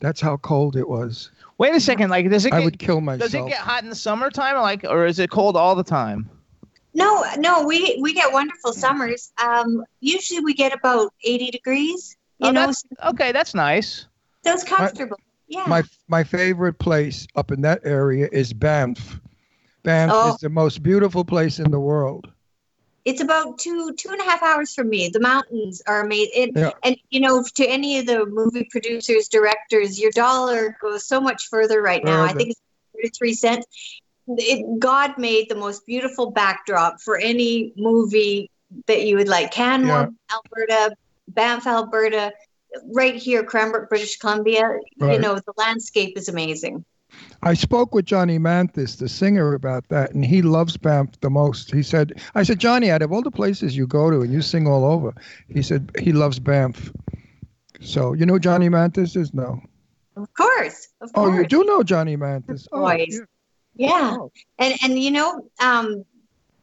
That's 0.00 0.20
how 0.20 0.38
cold 0.38 0.76
it 0.76 0.88
was. 0.88 1.30
Wait 1.60 1.74
a 1.74 1.80
second. 1.80 2.08
Like, 2.08 2.30
does 2.30 2.46
it? 2.46 2.54
I 2.54 2.60
Get, 2.60 2.64
would 2.64 2.78
kill 2.78 3.02
myself. 3.02 3.30
Does 3.30 3.34
it 3.34 3.46
get 3.46 3.58
hot 3.58 3.82
in 3.82 3.90
the 3.90 3.94
summertime, 3.94 4.56
like, 4.62 4.82
or 4.82 5.04
is 5.04 5.18
it 5.18 5.28
cold 5.28 5.58
all 5.58 5.74
the 5.76 5.84
time? 5.84 6.26
No, 6.94 7.22
no, 7.36 7.66
we, 7.66 7.98
we 8.00 8.14
get 8.14 8.32
wonderful 8.32 8.72
summers. 8.72 9.30
Um, 9.36 9.84
usually 10.00 10.40
we 10.40 10.54
get 10.54 10.72
about 10.72 11.12
80 11.22 11.50
degrees, 11.50 12.16
you 12.38 12.48
Oh, 12.48 12.50
know, 12.50 12.60
that's- 12.60 12.82
okay, 13.10 13.30
that's 13.30 13.54
nice. 13.54 14.06
so 14.42 14.54
it's 14.54 14.64
comfortable. 14.64 15.18
Yeah. 15.48 15.64
My 15.66 15.82
my 16.08 16.24
favorite 16.24 16.78
place 16.78 17.26
up 17.36 17.50
in 17.52 17.60
that 17.60 17.80
area 17.84 18.28
is 18.32 18.54
Banff. 18.54 19.20
Banff 19.82 20.12
Oh. 20.14 20.32
is 20.32 20.40
the 20.40 20.48
most 20.48 20.82
beautiful 20.82 21.26
place 21.26 21.58
in 21.58 21.70
the 21.70 21.80
world. 21.80 22.30
It's 23.10 23.20
about 23.20 23.58
two 23.58 23.92
two 23.98 24.10
and 24.10 24.20
a 24.20 24.24
half 24.24 24.42
hours 24.42 24.74
from 24.74 24.88
me. 24.88 25.08
The 25.08 25.20
mountains 25.20 25.82
are 25.86 26.00
amazing, 26.00 26.52
Yeah. 26.54 26.70
and 26.82 26.96
you 27.10 27.20
know, 27.20 27.44
to 27.56 27.64
any 27.66 27.98
of 27.98 28.06
the 28.06 28.24
movie 28.26 28.66
producers, 28.70 29.28
directors, 29.28 29.98
your 30.00 30.12
dollar 30.12 30.76
goes 30.80 31.06
so 31.06 31.20
much 31.20 31.48
further 31.48 31.82
right 31.82 32.04
now. 32.04 32.22
Oh, 32.22 32.24
I 32.24 32.32
think 32.32 32.50
it's 32.50 32.60
thirty-three 32.94 33.34
cents. 33.34 33.66
It, 34.28 34.78
God 34.78 35.18
made 35.18 35.48
the 35.48 35.56
most 35.56 35.84
beautiful 35.86 36.30
backdrop 36.30 37.00
for 37.00 37.16
any 37.18 37.72
movie 37.76 38.50
that 38.86 39.04
you 39.06 39.16
would 39.16 39.28
like. 39.28 39.50
Canmore, 39.50 40.10
Alberta, 40.30 40.94
Banff, 41.28 41.66
Alberta, 41.66 42.32
right 42.94 43.16
here, 43.16 43.42
Cranbrook, 43.42 43.88
British 43.88 44.18
Columbia. 44.18 44.78
You 45.00 45.18
know, 45.18 45.34
the 45.34 45.52
landscape 45.56 46.16
is 46.16 46.28
amazing. 46.28 46.84
I 47.42 47.54
spoke 47.54 47.94
with 47.94 48.04
Johnny 48.04 48.38
Mathis, 48.38 48.96
the 48.96 49.08
singer, 49.08 49.54
about 49.54 49.88
that, 49.88 50.12
and 50.12 50.24
he 50.24 50.42
loves 50.42 50.76
Banff 50.76 51.20
the 51.20 51.30
most. 51.30 51.72
He 51.72 51.82
said, 51.82 52.20
I 52.34 52.42
said, 52.42 52.58
Johnny, 52.58 52.90
out 52.90 53.02
of 53.02 53.12
all 53.12 53.22
the 53.22 53.30
places 53.30 53.76
you 53.76 53.86
go 53.86 54.10
to 54.10 54.20
and 54.20 54.32
you 54.32 54.42
sing 54.42 54.66
all 54.66 54.84
over, 54.84 55.14
he 55.48 55.62
said 55.62 55.90
he 55.98 56.12
loves 56.12 56.38
Banff. 56.38 56.92
So 57.80 58.12
you 58.12 58.26
know 58.26 58.34
who 58.34 58.40
Johnny 58.40 58.68
Mathis 58.68 59.16
is? 59.16 59.32
No. 59.32 59.60
Of 60.16 60.32
course, 60.34 60.88
of 61.00 61.12
course. 61.12 61.28
Oh, 61.28 61.30
course. 61.30 61.38
you 61.38 61.46
do 61.46 61.64
know 61.64 61.82
Johnny 61.82 62.16
Mathis. 62.16 62.68
Oh, 62.72 62.80
voice. 62.80 63.06
yeah. 63.10 63.24
Yeah. 63.74 64.16
And 64.58 64.74
and 64.82 64.98
you 64.98 65.10
know, 65.10 65.48
um, 65.60 66.04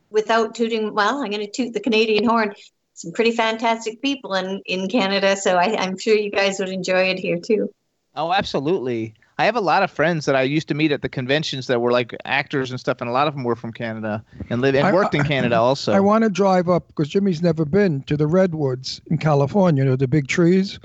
without 0.09 0.53
tooting, 0.55 0.93
well, 0.93 1.21
I'm 1.23 1.31
going 1.31 1.45
to 1.45 1.51
toot 1.51 1.73
the 1.73 1.79
Canadian 1.79 2.25
horn. 2.25 2.53
Some 2.93 3.11
pretty 3.11 3.31
fantastic 3.31 4.01
people 4.01 4.33
in 4.35 4.61
in 4.65 4.87
Canada, 4.87 5.35
so 5.35 5.55
I, 5.55 5.75
I'm 5.77 5.97
sure 5.97 6.15
you 6.15 6.31
guys 6.31 6.59
would 6.59 6.69
enjoy 6.69 7.09
it 7.09 7.19
here 7.19 7.39
too. 7.39 7.73
Oh, 8.15 8.33
absolutely. 8.33 9.13
I 9.39 9.45
have 9.45 9.55
a 9.55 9.61
lot 9.61 9.83
of 9.83 9.91
friends 9.91 10.25
that 10.25 10.35
I 10.35 10.41
used 10.41 10.67
to 10.69 10.73
meet 10.73 10.91
at 10.91 11.03
the 11.03 11.09
conventions 11.09 11.67
that 11.67 11.79
were 11.79 11.91
like 11.91 12.15
actors 12.25 12.71
and 12.71 12.79
stuff, 12.79 13.01
and 13.01 13.09
a 13.09 13.13
lot 13.13 13.27
of 13.27 13.35
them 13.35 13.43
were 13.43 13.55
from 13.55 13.71
Canada 13.71 14.23
and 14.49 14.61
lived 14.61 14.75
and 14.77 14.87
I- 14.87 14.93
worked 14.93 15.13
in 15.13 15.23
Canada 15.23 15.57
also. 15.57 15.93
I 15.93 15.99
want 15.99 16.23
to 16.23 16.29
drive 16.29 16.69
up 16.69 16.87
because 16.87 17.07
Jimmy's 17.07 17.41
never 17.41 17.63
been 17.63 18.01
to 18.03 18.17
the 18.17 18.25
redwoods 18.25 18.99
in 19.07 19.19
California, 19.19 19.83
you 19.83 19.89
know, 19.89 19.95
the 19.95 20.07
big 20.07 20.27
trees. 20.27 20.79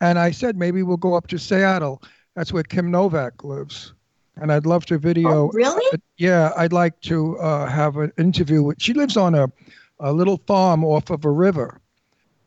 And 0.00 0.18
I 0.18 0.30
said 0.30 0.56
maybe 0.56 0.82
we'll 0.82 0.96
go 0.96 1.14
up 1.14 1.26
to 1.28 1.38
Seattle. 1.38 2.02
That's 2.34 2.52
where 2.52 2.62
Kim 2.62 2.90
Novak 2.90 3.44
lives. 3.44 3.92
And 4.36 4.50
I'd 4.50 4.64
love 4.64 4.86
to 4.86 4.96
video. 4.96 5.28
Oh, 5.28 5.50
really? 5.52 5.98
Yeah, 6.16 6.52
I'd 6.56 6.72
like 6.72 6.98
to 7.02 7.38
uh, 7.38 7.66
have 7.66 7.98
an 7.98 8.10
interview 8.16 8.62
with. 8.62 8.80
She 8.80 8.94
lives 8.94 9.18
on 9.18 9.34
a, 9.34 9.52
a 10.00 10.12
little 10.14 10.38
farm 10.46 10.82
off 10.82 11.10
of 11.10 11.26
a 11.26 11.30
river, 11.30 11.78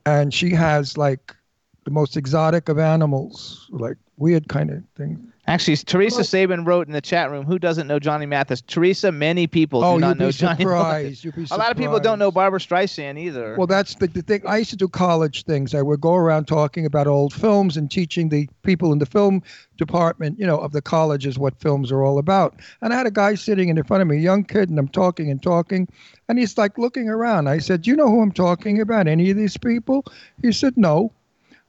and 0.08 0.34
she 0.34 0.50
has 0.50 0.98
like 0.98 1.36
the 1.84 1.92
most 1.92 2.18
exotic 2.18 2.68
of 2.68 2.80
animals, 2.80 3.68
like 3.70 3.98
weird 4.18 4.48
kind 4.50 4.72
of 4.72 4.84
things. 4.98 5.20
Actually, 5.48 5.78
Teresa 5.78 6.22
Saban 6.22 6.66
wrote 6.66 6.88
in 6.88 6.94
the 6.94 7.02
chat 7.02 7.30
room, 7.30 7.46
"Who 7.46 7.60
doesn't 7.60 7.86
know 7.86 8.00
Johnny 8.00 8.26
Mathis?" 8.26 8.62
Teresa, 8.62 9.12
many 9.12 9.46
people 9.46 9.84
Oh, 9.84 9.94
do 9.96 10.02
not 10.02 10.18
be 10.18 10.32
Johnny. 10.32 10.66
Mathis. 10.66 11.24
You'd 11.24 11.36
be 11.36 11.46
surprised. 11.46 11.52
A 11.52 11.58
lot 11.58 11.70
of 11.72 11.78
people 11.78 12.00
don't 12.00 12.18
know 12.18 12.32
Barbra 12.32 12.60
Streisand 12.60 13.20
either. 13.20 13.56
Well, 13.56 13.68
that's 13.68 13.94
the, 13.96 14.08
the 14.08 14.24
thing. 14.24 14.42
I 14.48 14.58
used 14.58 14.72
to 14.72 14.76
do 14.76 14.88
college 14.88 15.44
things. 15.44 15.76
I 15.76 15.84
would 15.84 16.02
go 16.02 16.16
around 16.16 16.46
talking 16.48 16.84
about 16.86 17.06
old 17.06 17.32
films 17.32 17.78
and 17.78 17.92
teaching 17.92 18.30
the 18.30 18.50
people 18.64 18.92
in 18.92 18.98
the 18.98 19.06
film 19.06 19.44
department, 19.78 20.40
you 20.40 20.48
know, 20.48 20.58
of 20.58 20.72
the 20.72 20.82
colleges 20.82 21.38
what 21.38 21.60
films 21.60 21.92
are 21.92 22.02
all 22.04 22.18
about. 22.18 22.56
And 22.82 22.92
I 22.92 22.98
had 22.98 23.06
a 23.06 23.12
guy 23.12 23.36
sitting 23.36 23.70
in 23.70 23.84
front 23.84 24.02
of 24.02 24.08
me, 24.08 24.18
a 24.18 24.22
young 24.22 24.44
kid, 24.44 24.70
and 24.70 24.80
I'm 24.80 24.88
talking 24.88 25.30
and 25.30 25.44
talking, 25.44 25.88
and 26.28 26.40
he's 26.40 26.58
like 26.58 26.80
looking 26.80 27.08
around. 27.08 27.50
I 27.50 27.60
said, 27.60 27.84
"Do 27.84 27.92
you 27.92 27.96
know 27.96 28.08
who 28.08 28.22
I'm 28.22 28.32
talking 28.32 28.82
about? 28.82 29.08
Any 29.08 29.30
of 29.30 29.38
these 29.38 29.58
people?" 29.58 30.06
He 30.42 30.52
said, 30.52 30.76
"No." 30.76 31.12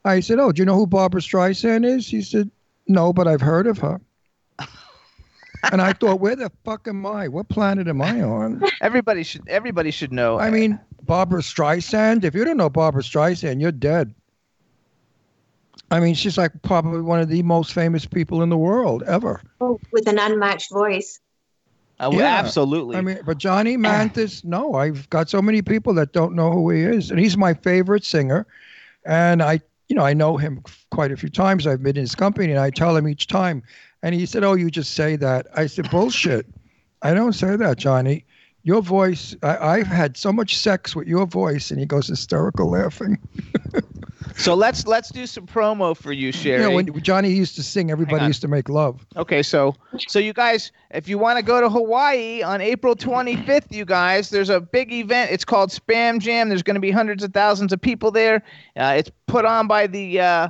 I 0.06 0.20
said, 0.20 0.38
"Oh, 0.38 0.50
do 0.52 0.62
you 0.62 0.66
know 0.66 0.76
who 0.76 0.86
Barbra 0.86 1.20
Streisand 1.20 1.84
is?" 1.84 2.06
He 2.08 2.22
said, 2.22 2.50
"No, 2.88 3.12
but 3.12 3.26
I've 3.28 3.40
heard 3.40 3.66
of 3.66 3.78
her." 3.78 4.00
and 5.72 5.80
I 5.82 5.92
thought, 5.92 6.20
"Where 6.20 6.36
the 6.36 6.50
fuck 6.64 6.86
am 6.88 7.06
I? 7.06 7.28
What 7.28 7.48
planet 7.48 7.88
am 7.88 8.00
I 8.02 8.22
on?" 8.22 8.62
everybody 8.80 9.22
should 9.22 9.48
everybody 9.48 9.90
should 9.90 10.12
know. 10.12 10.38
I 10.38 10.50
mean, 10.50 10.78
Barbra 11.02 11.40
Streisand. 11.40 12.24
If 12.24 12.34
you 12.34 12.44
don't 12.44 12.56
know 12.56 12.70
Barbra 12.70 13.02
Streisand, 13.02 13.60
you're 13.60 13.72
dead. 13.72 14.14
I 15.90 16.00
mean, 16.00 16.14
she's 16.14 16.36
like 16.36 16.50
probably 16.62 17.00
one 17.00 17.20
of 17.20 17.28
the 17.28 17.42
most 17.42 17.72
famous 17.72 18.06
people 18.06 18.42
in 18.42 18.48
the 18.48 18.56
world 18.56 19.02
ever. 19.04 19.40
Oh, 19.60 19.78
with 19.92 20.08
an 20.08 20.18
unmatched 20.18 20.72
voice. 20.72 21.20
Oh, 22.00 22.12
Yeah. 22.12 22.24
absolutely. 22.24 22.96
I 22.96 23.00
mean, 23.00 23.20
but 23.24 23.38
Johnny 23.38 23.76
Mathis, 23.76 24.44
no, 24.44 24.74
I've 24.74 25.08
got 25.10 25.30
so 25.30 25.40
many 25.40 25.62
people 25.62 25.94
that 25.94 26.12
don't 26.12 26.34
know 26.34 26.50
who 26.50 26.70
he 26.70 26.82
is, 26.82 27.10
and 27.10 27.20
he's 27.20 27.36
my 27.36 27.54
favorite 27.54 28.04
singer. 28.04 28.46
And 29.04 29.42
I, 29.42 29.60
you 29.88 29.96
know, 29.96 30.04
I 30.04 30.14
know 30.14 30.36
him 30.36 30.62
quite 30.90 31.12
a 31.12 31.16
few 31.16 31.28
times. 31.28 31.66
I've 31.66 31.82
been 31.82 31.96
in 31.96 32.02
his 32.02 32.14
company, 32.14 32.50
and 32.50 32.60
I 32.60 32.70
tell 32.70 32.96
him 32.96 33.08
each 33.08 33.26
time. 33.26 33.62
And 34.02 34.14
he 34.14 34.26
said, 34.26 34.44
"Oh, 34.44 34.54
you 34.54 34.70
just 34.70 34.94
say 34.94 35.16
that." 35.16 35.46
I 35.54 35.66
said, 35.66 35.90
"Bullshit. 35.90 36.46
I 37.02 37.14
don't 37.14 37.34
say 37.34 37.56
that, 37.56 37.78
Johnny. 37.78 38.24
Your 38.66 38.82
voice. 38.82 39.36
I, 39.44 39.58
I've 39.58 39.86
had 39.86 40.16
so 40.16 40.32
much 40.32 40.56
sex 40.56 40.96
with 40.96 41.06
your 41.06 41.24
voice." 41.24 41.70
And 41.70 41.78
he 41.78 41.86
goes 41.86 42.08
hysterical 42.08 42.68
laughing. 42.68 43.16
so 44.36 44.56
let's 44.56 44.88
let's 44.88 45.10
do 45.10 45.24
some 45.24 45.46
promo 45.46 45.96
for 45.96 46.10
you, 46.10 46.32
Sherry. 46.32 46.62
You 46.62 46.68
know, 46.68 46.74
when 46.74 47.00
Johnny 47.00 47.30
used 47.30 47.54
to 47.54 47.62
sing, 47.62 47.92
everybody 47.92 48.26
used 48.26 48.40
to 48.40 48.48
make 48.48 48.68
love. 48.68 49.06
Okay, 49.16 49.44
so 49.44 49.76
so 50.08 50.18
you 50.18 50.32
guys, 50.32 50.72
if 50.90 51.08
you 51.08 51.16
want 51.16 51.38
to 51.38 51.44
go 51.44 51.60
to 51.60 51.70
Hawaii 51.70 52.42
on 52.42 52.60
April 52.60 52.96
25th, 52.96 53.70
you 53.70 53.84
guys, 53.84 54.30
there's 54.30 54.50
a 54.50 54.60
big 54.60 54.92
event. 54.92 55.30
It's 55.30 55.44
called 55.44 55.70
Spam 55.70 56.18
Jam. 56.18 56.48
There's 56.48 56.64
going 56.64 56.74
to 56.74 56.80
be 56.80 56.90
hundreds 56.90 57.22
of 57.22 57.32
thousands 57.32 57.72
of 57.72 57.80
people 57.80 58.10
there. 58.10 58.42
Uh, 58.76 58.96
it's 58.98 59.12
put 59.28 59.44
on 59.44 59.68
by 59.68 59.86
the 59.86 60.20
uh, 60.20 60.48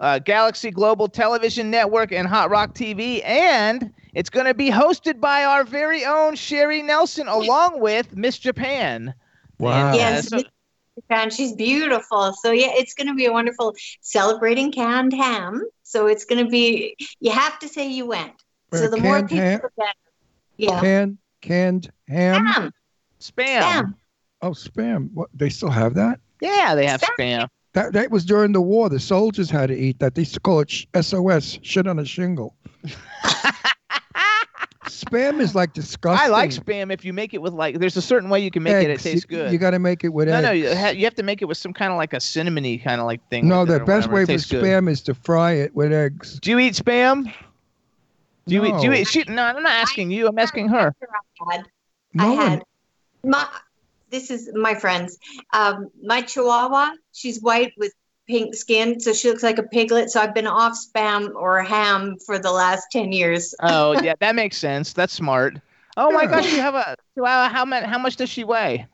uh, 0.00 0.18
Galaxy 0.18 0.70
Global 0.70 1.08
Television 1.08 1.70
Network 1.70 2.10
and 2.12 2.26
Hot 2.26 2.50
Rock 2.50 2.74
TV, 2.74 3.22
and 3.24 3.92
it's 4.14 4.30
going 4.30 4.46
to 4.46 4.54
be 4.54 4.70
hosted 4.70 5.20
by 5.20 5.44
our 5.44 5.62
very 5.62 6.04
own 6.04 6.34
Sherry 6.34 6.82
Nelson, 6.82 7.28
along 7.28 7.80
with 7.80 8.16
Miss 8.16 8.38
Japan. 8.38 9.14
Wow. 9.58 9.94
Yes, 9.94 10.28
so- 10.28 10.42
and 11.08 11.32
she's 11.32 11.52
beautiful. 11.54 12.34
So 12.42 12.50
yeah, 12.50 12.72
it's 12.72 12.94
going 12.94 13.06
to 13.06 13.14
be 13.14 13.24
a 13.26 13.32
wonderful 13.32 13.74
celebrating 14.00 14.70
canned 14.70 15.12
ham. 15.14 15.64
So 15.82 16.06
it's 16.06 16.24
going 16.24 16.44
to 16.44 16.50
be. 16.50 16.94
You 17.20 17.30
have 17.30 17.58
to 17.60 17.68
say 17.68 17.88
you 17.88 18.06
went. 18.06 18.32
So 18.74 18.84
Uh, 18.84 18.88
the 18.88 18.96
more 18.98 19.22
people, 19.22 19.38
ham? 19.38 19.60
the 19.62 19.70
better. 19.76 19.92
Yeah. 20.56 20.80
Canned 20.80 21.18
canned 21.40 21.90
ham. 22.08 22.44
Ham. 22.46 22.72
Spam. 23.20 23.60
Spam. 23.62 23.94
Oh, 24.42 24.50
spam. 24.50 25.10
What? 25.14 25.30
They 25.34 25.48
still 25.48 25.70
have 25.70 25.94
that? 25.94 26.20
Yeah, 26.40 26.74
they 26.74 26.86
have 26.86 27.00
spam. 27.00 27.48
That 27.72 27.92
that 27.92 28.10
was 28.10 28.24
during 28.24 28.52
the 28.52 28.60
war. 28.60 28.88
The 28.88 28.98
soldiers 29.00 29.48
had 29.50 29.68
to 29.68 29.76
eat 29.76 29.98
that. 30.00 30.14
They 30.14 30.22
used 30.22 30.34
to 30.34 30.40
call 30.40 30.60
it 30.60 30.70
SOS, 31.00 31.58
shit 31.62 31.86
on 31.86 31.98
a 31.98 32.04
shingle. 32.04 32.56
spam 34.86 35.40
is 35.40 35.54
like 35.54 35.72
disgusting. 35.72 36.24
I 36.26 36.28
like 36.28 36.50
spam 36.50 36.92
if 36.92 37.04
you 37.04 37.12
make 37.12 37.32
it 37.34 37.40
with 37.40 37.52
like. 37.52 37.78
There's 37.78 37.96
a 37.96 38.02
certain 38.02 38.28
way 38.28 38.40
you 38.40 38.50
can 38.50 38.62
make 38.62 38.84
it. 38.84 38.90
It 38.90 39.00
tastes 39.00 39.24
good. 39.24 39.52
You 39.52 39.58
got 39.58 39.70
to 39.70 39.78
make 39.78 40.02
it 40.04 40.08
with 40.12 40.28
no, 40.28 40.34
eggs. 40.34 40.42
no, 40.44 40.50
you, 40.52 40.74
ha- 40.76 40.88
you 40.88 41.04
have 41.04 41.14
to 41.16 41.22
make 41.22 41.42
it 41.42 41.44
with 41.46 41.58
some 41.58 41.72
kind 41.72 41.92
of 41.92 41.96
like 41.96 42.12
a 42.12 42.16
cinnamony 42.16 42.82
kind 42.82 43.00
of 43.00 43.06
like 43.06 43.20
thing. 43.30 43.48
No, 43.48 43.64
the 43.64 43.80
best 43.80 44.10
way 44.10 44.22
for 44.24 44.28
tastes 44.32 44.50
good. 44.50 44.64
spam 44.64 44.90
is 44.90 45.00
to 45.02 45.14
fry 45.14 45.52
it 45.52 45.74
with 45.74 45.92
eggs. 45.92 46.38
Do 46.40 46.50
you 46.50 46.58
eat 46.58 46.74
spam? 46.74 47.32
Do 48.46 48.54
you? 48.54 48.64
eat? 48.64 48.80
Do 48.80 48.88
No. 48.88 48.94
you? 48.94 49.04
She, 49.04 49.22
no, 49.28 49.44
I'm 49.44 49.62
not 49.62 49.72
asking 49.72 50.10
you. 50.10 50.26
I'm 50.26 50.38
asking 50.38 50.68
her. 50.68 50.92
I 51.48 51.56
had, 51.56 51.66
No 52.14 52.32
I 52.38 52.48
had 52.48 52.62
my. 53.22 53.46
This 54.10 54.30
is 54.30 54.50
my 54.54 54.74
friends. 54.74 55.18
Um, 55.52 55.88
my 56.02 56.22
Chihuahua. 56.22 56.92
She's 57.12 57.40
white 57.40 57.72
with 57.76 57.92
pink 58.26 58.54
skin, 58.54 59.00
so 59.00 59.12
she 59.12 59.28
looks 59.28 59.42
like 59.42 59.58
a 59.58 59.62
piglet. 59.62 60.10
So 60.10 60.20
I've 60.20 60.34
been 60.34 60.46
off 60.46 60.78
spam 60.78 61.34
or 61.34 61.62
ham 61.62 62.16
for 62.26 62.38
the 62.38 62.52
last 62.52 62.86
ten 62.90 63.12
years. 63.12 63.54
Oh 63.62 64.00
yeah, 64.00 64.14
that 64.20 64.34
makes 64.34 64.56
sense. 64.56 64.92
That's 64.92 65.12
smart. 65.12 65.60
Oh 65.96 66.10
my 66.10 66.26
gosh, 66.26 66.52
you 66.52 66.60
have 66.60 66.74
a 66.74 66.96
chihuahua. 67.14 67.48
How 67.48 67.64
much? 67.64 67.84
How 67.84 67.98
much 67.98 68.16
does 68.16 68.28
she 68.28 68.44
weigh? 68.44 68.86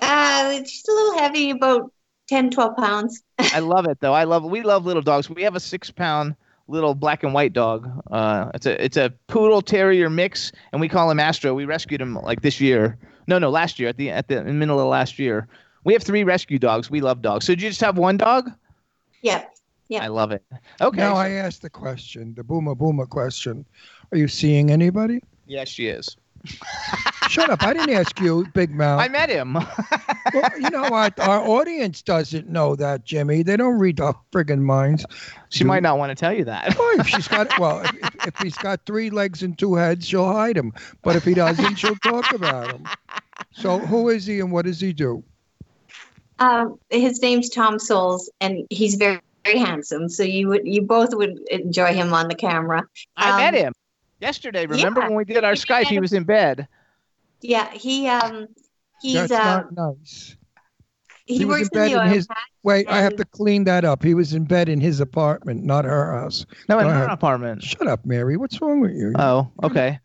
Uh, 0.00 0.58
she's 0.64 0.84
a 0.88 0.92
little 0.92 1.18
heavy, 1.18 1.50
about 1.50 1.92
10, 2.28 2.50
12 2.50 2.76
pounds. 2.76 3.22
I 3.38 3.58
love 3.58 3.86
it 3.86 3.98
though. 4.00 4.14
I 4.14 4.24
love. 4.24 4.44
We 4.44 4.62
love 4.62 4.86
little 4.86 5.02
dogs. 5.02 5.28
We 5.28 5.42
have 5.42 5.56
a 5.56 5.60
six 5.60 5.90
pound 5.90 6.36
little 6.68 6.94
black 6.94 7.22
and 7.24 7.32
white 7.32 7.52
dog. 7.52 7.90
Uh, 8.10 8.50
it's 8.54 8.66
a 8.66 8.84
it's 8.84 8.96
a 8.96 9.12
poodle 9.26 9.62
terrier 9.62 10.10
mix, 10.10 10.52
and 10.72 10.80
we 10.80 10.88
call 10.88 11.10
him 11.10 11.18
Astro. 11.18 11.54
We 11.54 11.64
rescued 11.64 12.00
him 12.00 12.14
like 12.14 12.42
this 12.42 12.60
year. 12.60 12.98
No, 13.28 13.38
no, 13.38 13.50
last 13.50 13.78
year 13.78 13.90
at 13.90 13.98
the 13.98 14.10
at 14.10 14.26
the 14.28 14.38
in 14.38 14.46
the 14.46 14.52
middle 14.54 14.80
of 14.80 14.88
last 14.88 15.18
year. 15.18 15.46
We 15.84 15.92
have 15.92 16.02
three 16.02 16.24
rescue 16.24 16.58
dogs. 16.58 16.90
We 16.90 17.00
love 17.00 17.22
dogs. 17.22 17.46
So 17.46 17.52
did 17.52 17.62
you 17.62 17.68
just 17.68 17.80
have 17.82 17.96
one 17.96 18.16
dog? 18.16 18.50
Yep. 19.22 19.54
Yeah. 19.88 20.02
I 20.02 20.08
love 20.08 20.32
it. 20.32 20.42
Okay. 20.80 20.96
Now 20.96 21.14
so- 21.14 21.20
I 21.20 21.30
asked 21.30 21.62
the 21.62 21.70
question, 21.70 22.34
the 22.34 22.42
boomer 22.42 22.74
boomer 22.74 23.06
question. 23.06 23.64
Are 24.10 24.18
you 24.18 24.28
seeing 24.28 24.70
anybody? 24.70 25.22
yes, 25.46 25.68
she 25.68 25.88
is. 25.88 26.16
Shut 27.28 27.50
up! 27.50 27.62
I 27.62 27.74
didn't 27.74 27.94
ask 27.94 28.18
you, 28.20 28.46
Big 28.54 28.70
Mouth. 28.70 29.00
I 29.00 29.08
met 29.08 29.28
him. 29.28 29.52
well, 30.34 30.50
you 30.58 30.70
know 30.70 30.88
what? 30.88 31.18
Our 31.20 31.40
audience 31.46 32.00
doesn't 32.00 32.48
know 32.48 32.74
that, 32.76 33.04
Jimmy. 33.04 33.42
They 33.42 33.56
don't 33.56 33.78
read 33.78 34.00
our 34.00 34.18
friggin' 34.32 34.60
minds. 34.60 35.04
she 35.50 35.64
might 35.64 35.82
not 35.82 35.98
want 35.98 36.10
to 36.10 36.14
tell 36.14 36.32
you 36.32 36.44
that. 36.44 36.76
Well, 36.78 37.00
if 37.00 37.06
she's 37.06 37.28
got 37.28 37.56
well, 37.58 37.80
if, 37.80 37.94
if, 37.94 38.26
if 38.28 38.38
he's 38.38 38.56
got 38.56 38.80
three 38.86 39.10
legs 39.10 39.42
and 39.42 39.58
two 39.58 39.74
heads, 39.74 40.06
she'll 40.06 40.32
hide 40.32 40.56
him. 40.56 40.72
But 41.02 41.16
if 41.16 41.24
he 41.24 41.34
doesn't, 41.34 41.76
she'll 41.76 41.96
talk 41.96 42.32
about 42.32 42.72
him. 42.72 42.86
So 43.52 43.78
who 43.78 44.08
is 44.08 44.24
he 44.24 44.40
and 44.40 44.50
what 44.50 44.64
does 44.64 44.80
he 44.80 44.92
do? 44.92 45.22
Um, 46.38 46.78
his 46.90 47.20
name's 47.20 47.50
Tom 47.50 47.78
Souls, 47.78 48.30
and 48.40 48.66
he's 48.70 48.94
very, 48.94 49.20
very 49.44 49.58
handsome. 49.58 50.08
So 50.08 50.22
you 50.22 50.48
would, 50.48 50.66
you 50.66 50.82
both 50.82 51.14
would 51.14 51.38
enjoy 51.50 51.92
him 51.92 52.14
on 52.14 52.28
the 52.28 52.34
camera. 52.34 52.84
I 53.16 53.30
Um, 53.32 53.36
met 53.38 53.54
him 53.54 53.72
yesterday. 54.20 54.66
Remember 54.66 55.00
yeah. 55.00 55.08
when 55.08 55.16
we 55.16 55.24
did 55.24 55.44
our 55.44 55.52
Skype? 55.52 55.84
He 55.84 56.00
was 56.00 56.12
in 56.12 56.24
bed. 56.24 56.68
Yeah, 57.40 57.70
he 57.70 58.08
um, 58.08 58.48
he's 59.00 59.28
That's 59.28 59.32
uh, 59.32 59.62
not 59.74 59.96
nice. 59.96 60.36
he, 61.26 61.38
He 61.38 61.44
was 61.44 61.60
works 61.60 61.68
in 61.68 61.78
bed 61.78 61.88
the 61.88 61.92
in 61.92 61.98
oil 61.98 62.08
his. 62.08 62.26
patch, 62.26 62.36
Wait, 62.64 62.88
I 62.88 63.00
have 63.00 63.16
to 63.16 63.24
clean 63.24 63.64
that 63.64 63.84
up. 63.84 64.02
He 64.02 64.14
was 64.14 64.34
in 64.34 64.44
bed 64.44 64.68
in 64.68 64.80
his 64.80 65.00
apartment, 65.00 65.64
not 65.64 65.84
her 65.84 66.18
house. 66.20 66.44
No, 66.68 66.78
in 66.80 66.86
her 66.86 67.04
apartment. 67.04 67.62
Shut 67.62 67.86
up, 67.86 68.04
Mary. 68.04 68.36
What's 68.36 68.60
wrong 68.60 68.80
with 68.80 68.92
you? 68.92 69.12
Oh, 69.16 69.50
okay. 69.62 69.98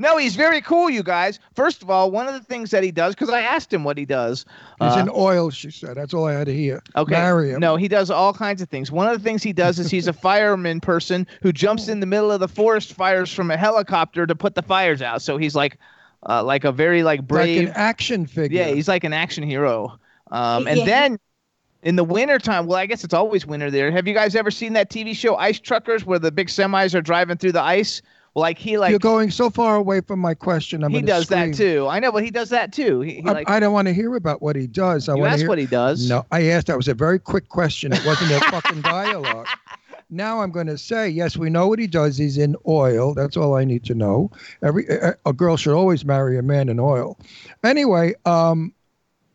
No, 0.00 0.16
he's 0.16 0.34
very 0.34 0.60
cool, 0.62 0.88
you 0.88 1.02
guys. 1.02 1.38
First 1.54 1.82
of 1.82 1.90
all, 1.90 2.10
one 2.10 2.26
of 2.26 2.32
the 2.34 2.40
things 2.40 2.70
that 2.70 2.82
he 2.82 2.90
does, 2.90 3.14
because 3.14 3.28
I 3.28 3.42
asked 3.42 3.72
him 3.72 3.84
what 3.84 3.98
he 3.98 4.06
does. 4.06 4.46
He's 4.80 4.96
uh, 4.96 5.00
in 5.00 5.10
oil, 5.14 5.50
she 5.50 5.70
said. 5.70 5.96
That's 5.96 6.14
all 6.14 6.26
I 6.26 6.32
had 6.32 6.46
to 6.46 6.54
hear. 6.54 6.82
Okay. 6.96 7.12
Marry 7.12 7.50
him. 7.50 7.60
No, 7.60 7.76
he 7.76 7.86
does 7.86 8.10
all 8.10 8.32
kinds 8.32 8.62
of 8.62 8.70
things. 8.70 8.90
One 8.90 9.06
of 9.08 9.16
the 9.18 9.22
things 9.22 9.42
he 9.42 9.52
does 9.52 9.78
is 9.78 9.90
he's 9.90 10.08
a 10.08 10.12
fireman 10.26 10.80
person 10.80 11.26
who 11.42 11.52
jumps 11.52 11.88
in 11.88 12.00
the 12.00 12.06
middle 12.06 12.32
of 12.32 12.40
the 12.40 12.48
forest 12.48 12.94
fires 12.94 13.32
from 13.32 13.50
a 13.50 13.56
helicopter 13.58 14.26
to 14.26 14.34
put 14.34 14.54
the 14.54 14.62
fires 14.62 15.02
out. 15.02 15.20
So 15.22 15.36
he's 15.36 15.54
like, 15.54 15.76
uh, 16.28 16.42
like 16.42 16.64
a 16.64 16.72
very 16.72 17.02
like 17.02 17.20
Like 17.20 17.28
brave. 17.28 17.68
an 17.68 17.72
action 17.76 18.26
figure. 18.26 18.58
yeah, 18.58 18.68
he's 18.74 18.88
like 18.88 19.04
an 19.04 19.12
action 19.12 19.44
hero. 19.44 19.98
Um, 20.30 20.66
and 20.66 20.78
Yeah. 20.78 20.84
then 20.86 21.18
in 21.82 21.96
the 21.96 22.04
wintertime, 22.04 22.66
well, 22.66 22.78
I 22.78 22.86
guess 22.86 23.04
it's 23.04 23.14
always 23.14 23.46
winter 23.46 23.70
there. 23.70 23.90
Have 23.90 24.06
you 24.08 24.14
guys 24.14 24.34
ever 24.34 24.50
seen 24.50 24.72
that 24.74 24.90
TV 24.90 25.14
show 25.14 25.36
Ice 25.36 25.60
Truckers, 25.60 26.04
where 26.06 26.18
the 26.18 26.30
big 26.32 26.48
semis 26.48 26.94
are 26.94 27.00
driving 27.02 27.36
through 27.36 27.52
the 27.52 27.62
ice? 27.62 28.02
Well, 28.34 28.42
like 28.42 28.58
he 28.58 28.78
like 28.78 28.90
You're 28.90 29.00
going 29.00 29.30
so 29.30 29.50
far 29.50 29.76
away 29.76 30.00
from 30.00 30.20
my 30.20 30.34
question. 30.34 30.84
I'm 30.84 30.92
he 30.92 31.02
does 31.02 31.24
scream. 31.24 31.50
that 31.50 31.56
too. 31.56 31.88
I 31.88 31.98
know, 31.98 32.12
but 32.12 32.22
he 32.22 32.30
does 32.30 32.48
that 32.50 32.72
too. 32.72 33.00
He, 33.00 33.14
he 33.14 33.24
I, 33.26 33.32
like 33.32 33.50
I 33.50 33.58
don't 33.58 33.72
want 33.72 33.88
to 33.88 33.94
hear 33.94 34.14
about 34.14 34.40
what 34.40 34.54
he 34.54 34.68
does. 34.68 35.08
I 35.08 35.14
you 35.14 35.22
want 35.22 35.32
to 35.32 35.38
hear 35.38 35.48
what 35.48 35.58
he 35.58 35.66
does. 35.66 36.08
No, 36.08 36.24
I 36.30 36.44
asked. 36.48 36.68
That 36.68 36.76
was 36.76 36.86
a 36.86 36.94
very 36.94 37.18
quick 37.18 37.48
question. 37.48 37.92
It 37.92 38.04
wasn't 38.06 38.30
a 38.30 38.40
fucking 38.50 38.82
dialogue. 38.82 39.48
Now 40.10 40.42
I'm 40.42 40.50
going 40.50 40.66
to 40.66 40.78
say 40.78 41.08
yes. 41.08 41.36
We 41.36 41.50
know 41.50 41.68
what 41.68 41.78
he 41.78 41.86
does. 41.86 42.16
He's 42.16 42.38
in 42.38 42.56
oil. 42.68 43.14
That's 43.14 43.36
all 43.36 43.54
I 43.54 43.64
need 43.64 43.84
to 43.84 43.94
know. 43.94 44.30
Every 44.62 44.86
a, 44.88 45.16
a 45.26 45.32
girl 45.32 45.56
should 45.56 45.74
always 45.74 46.04
marry 46.04 46.38
a 46.38 46.42
man 46.42 46.68
in 46.68 46.78
oil. 46.78 47.18
Anyway, 47.64 48.14
um, 48.26 48.72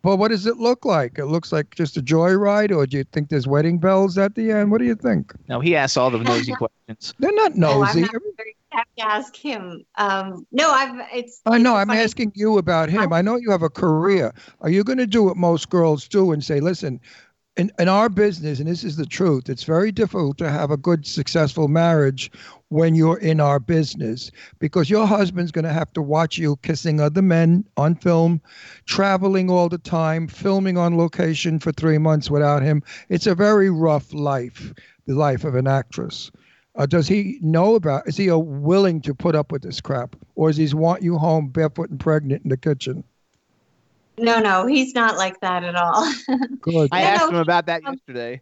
but 0.06 0.18
what 0.18 0.30
does 0.30 0.46
it 0.46 0.58
look 0.58 0.86
like? 0.86 1.18
It 1.18 1.26
looks 1.26 1.52
like 1.52 1.74
just 1.76 1.98
a 1.98 2.02
joyride, 2.02 2.76
or 2.76 2.86
do 2.86 2.98
you 2.98 3.04
think 3.06 3.30
there's 3.30 3.48
wedding 3.48 3.80
bells 3.80 4.18
at 4.18 4.36
the 4.36 4.52
end? 4.52 4.70
What 4.72 4.78
do 4.78 4.86
you 4.86 4.96
think? 4.96 5.34
No, 5.48 5.60
he 5.60 5.76
asks 5.76 5.98
all 5.98 6.12
the 6.12 6.20
nosy 6.20 6.52
questions. 6.88 7.14
They're 7.20 7.34
not 7.34 7.54
I'm 7.54 7.60
nosy. 7.60 8.02
not 8.02 8.12
very 8.12 8.55
have 8.76 8.86
to 8.98 9.06
ask 9.06 9.36
him. 9.36 9.84
Um, 9.96 10.46
no, 10.52 10.70
I've 10.70 11.08
it's. 11.14 11.42
I 11.46 11.56
it's 11.56 11.64
know. 11.64 11.76
a 11.76 11.80
I'm 11.80 11.88
funny- 11.88 12.02
asking 12.02 12.32
you 12.36 12.58
about 12.58 12.90
him. 12.90 13.14
I 13.14 13.22
know 13.22 13.36
you 13.38 13.52
have 13.52 13.64
a 13.64 13.70
career. 13.70 14.34
Are 14.62 14.70
you 14.70 14.84
going 14.84 14.98
to 15.00 15.08
do 15.08 15.24
what 15.24 15.38
most 15.38 15.70
girls 15.70 16.08
do 16.08 16.32
and 16.32 16.44
say, 16.44 16.60
listen, 16.60 17.00
in, 17.58 17.72
in 17.80 17.88
our 17.88 18.10
business, 18.10 18.60
and 18.60 18.68
this 18.68 18.84
is 18.84 18.98
the 18.98 19.06
truth, 19.06 19.48
it's 19.50 19.64
very 19.64 19.90
difficult 19.92 20.38
to 20.40 20.50
have 20.52 20.72
a 20.72 20.78
good, 20.78 21.08
successful 21.08 21.70
marriage 21.70 22.30
when 22.68 22.96
you're 22.96 23.20
in 23.20 23.40
our 23.40 23.62
business 23.62 24.30
because 24.60 24.90
your 24.90 25.08
husband's 25.08 25.54
going 25.54 25.64
to 25.64 25.72
have 25.72 25.94
to 25.94 26.02
watch 26.02 26.38
you 26.38 26.58
kissing 26.64 27.00
other 27.00 27.22
men 27.22 27.64
on 27.78 27.96
film, 27.96 28.42
traveling 28.86 29.50
all 29.50 29.70
the 29.70 29.78
time, 29.78 30.28
filming 30.28 30.78
on 30.78 30.98
location 30.98 31.60
for 31.60 31.72
three 31.72 31.98
months 31.98 32.30
without 32.30 32.62
him. 32.62 32.84
It's 33.08 33.28
a 33.28 33.36
very 33.36 33.70
rough 33.70 34.14
life, 34.14 34.74
the 35.08 35.16
life 35.16 35.46
of 35.46 35.56
an 35.56 35.68
actress. 35.68 36.32
Uh, 36.76 36.86
does 36.86 37.08
he 37.08 37.40
know 37.42 37.76
about? 37.76 38.08
Is 38.08 38.18
he 38.18 38.30
uh, 38.30 38.38
willing 38.38 39.02
to 39.02 39.14
put 39.16 39.36
up 39.36 39.52
with 39.52 39.62
this 39.64 39.82
crap, 39.82 40.16
or 40.36 40.50
does 40.50 40.58
he 40.58 40.74
want 40.76 41.02
you 41.04 41.18
home 41.18 41.48
barefoot 41.48 41.90
and 41.90 42.00
pregnant 42.00 42.44
in 42.44 42.50
the 42.50 42.58
kitchen? 42.58 43.04
No, 44.18 44.40
no, 44.40 44.66
he's 44.66 44.94
not 44.96 45.18
like 45.18 45.40
that 45.42 45.64
at 45.64 45.76
all. 45.76 46.12
Good. 46.62 46.92
I 46.92 47.02
No, 47.02 47.08
asked 47.08 47.30
no, 47.30 47.30
him 47.30 47.36
about 47.38 47.66
that 47.68 47.84
um, 47.86 47.96
yesterday. 47.96 48.42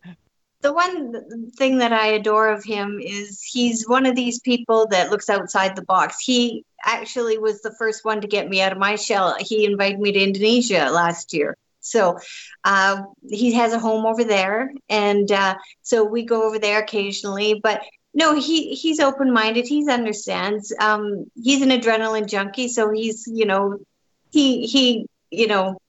the 0.62 0.74
one 0.74 1.52
thing 1.58 1.78
that 1.80 1.92
I 1.92 2.08
adore 2.08 2.50
of 2.50 2.64
him 2.64 3.00
is 3.02 3.42
he's 3.44 3.88
one 3.88 4.06
of 4.06 4.16
these 4.16 4.40
people 4.40 4.88
that 4.88 5.10
looks 5.12 5.30
outside 5.30 5.76
the 5.76 5.84
box. 5.84 6.20
He 6.22 6.66
actually 6.86 7.38
was 7.38 7.62
the 7.62 7.76
first 7.78 8.06
one 8.06 8.22
to 8.22 8.28
get 8.28 8.50
me 8.50 8.62
out 8.62 8.72
of 8.72 8.78
my 8.78 8.96
shell. 8.96 9.36
He 9.40 9.66
invited 9.66 10.00
me 10.00 10.12
to 10.14 10.20
Indonesia 10.24 10.90
last 10.92 11.34
year. 11.34 11.58
So 11.82 12.18
uh, 12.64 13.04
he 13.30 13.54
has 13.54 13.74
a 13.74 13.80
home 13.80 14.06
over 14.06 14.24
there, 14.24 14.72
and 14.90 15.30
uh, 15.32 15.56
so 15.82 16.04
we 16.06 16.24
go 16.24 16.48
over 16.48 16.58
there 16.60 16.80
occasionally. 16.82 17.60
But 17.62 17.82
no, 18.14 18.35
he 18.35 18.76
he's 18.76 18.99
open 18.99 19.34
minded. 19.34 19.68
He 19.68 19.90
understands. 19.90 20.73
Um, 20.80 21.26
he's 21.35 21.61
an 21.61 21.69
adrenaline 21.69 22.27
junkie, 22.27 22.68
so 22.68 22.91
he's 22.91 23.27
you 23.27 23.45
know 23.45 23.80
he 24.31 24.65
he 24.65 25.07
you 25.31 25.48
know 25.48 25.80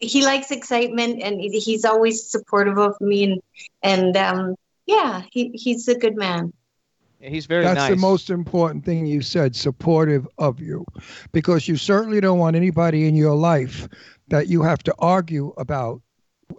he 0.00 0.24
likes 0.24 0.50
excitement 0.50 1.22
and 1.22 1.40
he's 1.40 1.84
always 1.84 2.28
supportive 2.28 2.78
of 2.78 3.00
me 3.00 3.24
and 3.24 3.42
and 3.82 4.16
um 4.16 4.54
yeah 4.86 5.22
he 5.30 5.50
he's 5.54 5.88
a 5.88 5.94
good 5.94 6.16
man 6.16 6.52
he's 7.20 7.46
very 7.46 7.64
That's 7.64 7.76
nice. 7.76 7.90
the 7.90 7.96
most 7.96 8.30
important 8.30 8.84
thing 8.84 9.06
you 9.06 9.22
said, 9.22 9.56
supportive 9.56 10.26
of 10.38 10.60
you. 10.60 10.84
Because 11.32 11.68
you 11.68 11.76
certainly 11.76 12.20
don't 12.20 12.38
want 12.38 12.56
anybody 12.56 13.08
in 13.08 13.14
your 13.14 13.34
life 13.34 13.88
that 14.28 14.48
you 14.48 14.62
have 14.62 14.82
to 14.84 14.94
argue 14.98 15.52
about, 15.56 16.02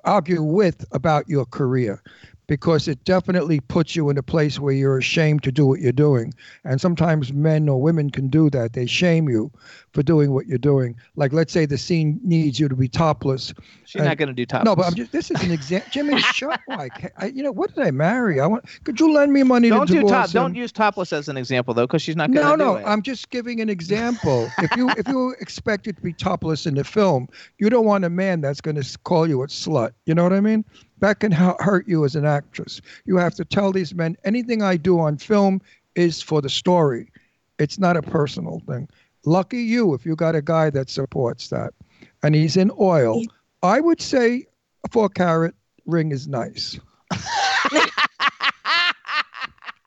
argue 0.04 0.42
with 0.42 0.86
about 0.92 1.28
your 1.30 1.46
career. 1.46 2.02
Because 2.48 2.88
it 2.88 3.04
definitely 3.06 3.60
puts 3.60 3.96
you 3.96 4.10
in 4.10 4.18
a 4.18 4.24
place 4.24 4.60
where 4.60 4.74
you're 4.74 4.98
ashamed 4.98 5.44
to 5.44 5.52
do 5.52 5.66
what 5.66 5.80
you're 5.80 5.92
doing. 5.92 6.34
And 6.64 6.80
sometimes 6.80 7.34
men 7.34 7.68
or 7.68 7.82
women 7.82 8.10
can 8.10 8.28
do 8.28 8.50
that. 8.52 8.74
They 8.74 8.86
shame 8.86 9.28
you 9.30 9.52
for 9.94 10.04
doing 10.04 10.32
what 10.34 10.46
you're 10.48 10.58
doing. 10.58 10.96
Like, 11.16 11.34
let's 11.34 11.52
say 11.52 11.66
the 11.66 11.78
scene 11.78 12.20
needs 12.24 12.60
you 12.60 12.68
to 12.68 12.76
be 12.76 12.88
topless. 12.88 13.54
She's 13.86 14.02
not 14.04 14.18
going 14.18 14.28
to 14.28 14.34
do 14.34 14.46
topless. 14.46 14.66
No, 14.66 14.76
but 14.76 14.86
I'm 14.86 14.94
just, 14.96 15.12
this 15.12 15.32
is 15.32 15.42
an 15.44 15.52
example. 15.52 15.90
Jimmy, 15.92 16.20
shut 16.20 16.60
like, 16.68 17.14
I, 17.18 17.28
you 17.28 17.42
know, 17.44 17.52
what 17.52 17.74
did 17.74 17.84
I 17.86 17.92
marry? 17.92 18.40
I 18.40 18.48
want, 18.48 18.66
could 18.84 19.00
you 19.00 19.12
lend 19.12 19.34
me 19.34 19.44
money 19.44 19.70
don't 19.70 19.88
to 19.88 19.94
do 19.94 20.02
top. 20.08 20.28
him? 20.28 20.32
Don't 20.34 20.56
use 20.56 20.72
topless 20.72 21.14
as 21.14 21.28
an 21.30 21.38
example 21.38 21.74
though, 21.74 21.88
because 21.88 22.02
she's 22.02 22.16
not 22.16 22.32
going 22.32 22.46
No, 22.46 22.52
to 22.52 22.58
no, 22.58 22.74
do 22.76 22.80
it. 22.82 22.84
I'm 22.86 23.02
just 23.02 23.30
giving 23.30 23.62
an 23.62 23.70
example. 23.70 24.50
if 24.60 24.76
you 24.76 24.90
if 24.92 25.08
you 25.08 25.36
expect 25.40 25.88
it 25.88 25.96
to 25.96 26.02
be 26.02 26.14
topless 26.14 26.66
in 26.66 26.76
the 26.76 26.84
film, 26.84 27.28
you 27.58 27.70
don't 27.70 27.86
want 27.86 28.06
a 28.06 28.10
man 28.10 28.42
that's 28.42 28.62
going 28.62 28.82
to 28.82 28.98
call 29.00 29.28
you 29.28 29.42
a 29.44 29.48
slut. 29.48 29.92
You 30.06 30.14
know 30.16 30.24
what 30.24 30.34
I 30.34 30.42
mean? 30.42 30.66
That 31.06 31.20
can 31.20 31.32
hu- 31.32 31.56
hurt 31.60 31.88
you 31.88 32.04
as 32.04 32.16
an 32.16 32.26
actress. 32.26 32.82
You 33.06 33.18
have 33.18 33.36
to 33.36 33.46
tell 33.46 33.72
these 33.72 33.94
men 33.94 34.18
anything 34.24 34.64
I 34.64 34.76
do 34.76 35.00
on 35.00 35.20
film 35.20 35.62
is 35.94 36.20
for 36.20 36.42
the 36.42 36.50
story. 36.50 37.12
It's 37.60 37.78
not 37.78 37.96
a 37.96 38.02
personal 38.02 38.60
thing. 38.68 38.90
Lucky 39.24 39.62
you 39.62 39.94
if 39.94 40.04
you 40.04 40.16
got 40.16 40.34
a 40.34 40.42
guy 40.42 40.72
that 40.72 40.90
supports 40.90 41.50
that, 41.50 41.76
and 42.24 42.34
he's 42.34 42.58
in 42.58 42.72
oil. 42.80 43.22
I 43.62 43.82
would 43.82 44.02
say 44.02 44.48
a 44.84 44.90
four 44.90 45.08
carat 45.08 45.54
ring 45.86 46.12
is 46.12 46.28
nice. 46.28 46.80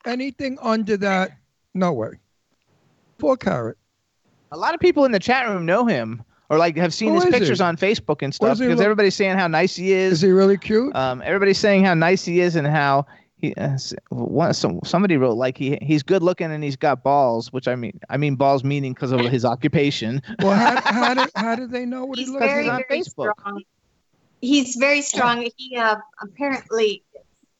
Anything 0.06 0.56
under 0.62 0.96
that, 0.98 1.32
no 1.74 1.94
way. 1.94 2.10
Four 3.18 3.36
carat. 3.36 3.76
A 4.52 4.56
lot 4.56 4.72
of 4.72 4.78
people 4.78 5.04
in 5.04 5.10
the 5.10 5.18
chat 5.18 5.48
room 5.48 5.66
know 5.66 5.84
him 5.84 6.22
or 6.50 6.58
like 6.58 6.76
have 6.76 6.94
seen 6.94 7.10
Who 7.14 7.16
his 7.20 7.24
pictures 7.26 7.58
he? 7.58 7.64
on 7.64 7.76
Facebook 7.76 8.22
and 8.22 8.34
stuff 8.34 8.58
because 8.58 8.76
look- 8.76 8.84
everybody's 8.84 9.14
saying 9.14 9.36
how 9.36 9.46
nice 9.48 9.76
he 9.76 9.92
is. 9.92 10.14
Is 10.14 10.20
he 10.22 10.30
really 10.30 10.56
cute? 10.58 10.94
Um, 10.96 11.22
everybody's 11.24 11.58
saying 11.58 11.84
how 11.84 11.94
nice 11.94 12.24
he 12.24 12.40
is 12.40 12.56
and 12.56 12.66
how 12.66 13.06
he 13.36 13.54
uh, 13.54 13.76
one, 14.08 14.52
some, 14.54 14.80
somebody 14.84 15.16
wrote 15.16 15.34
like 15.36 15.56
he 15.56 15.78
he's 15.80 16.02
good 16.02 16.22
looking 16.22 16.50
and 16.50 16.64
he's 16.64 16.76
got 16.76 17.02
balls, 17.04 17.52
which 17.52 17.68
I 17.68 17.76
mean 17.76 17.98
I 18.08 18.16
mean 18.16 18.34
balls 18.34 18.64
meaning 18.64 18.94
because 18.94 19.12
of 19.12 19.20
his 19.20 19.44
occupation. 19.44 20.22
Well, 20.42 20.54
how, 20.54 20.80
how, 20.92 21.14
did, 21.14 21.30
how 21.36 21.54
did 21.54 21.70
they 21.70 21.84
know 21.84 22.04
what 22.06 22.18
he 22.18 22.24
He's 22.24 22.30
looked 22.32 22.44
very, 22.44 22.66
like? 22.66 22.88
very 22.88 23.02
strong. 23.02 23.62
He's 24.40 24.76
very 24.76 25.02
strong. 25.02 25.48
He 25.56 25.76
uh, 25.76 25.96
apparently, 26.22 27.02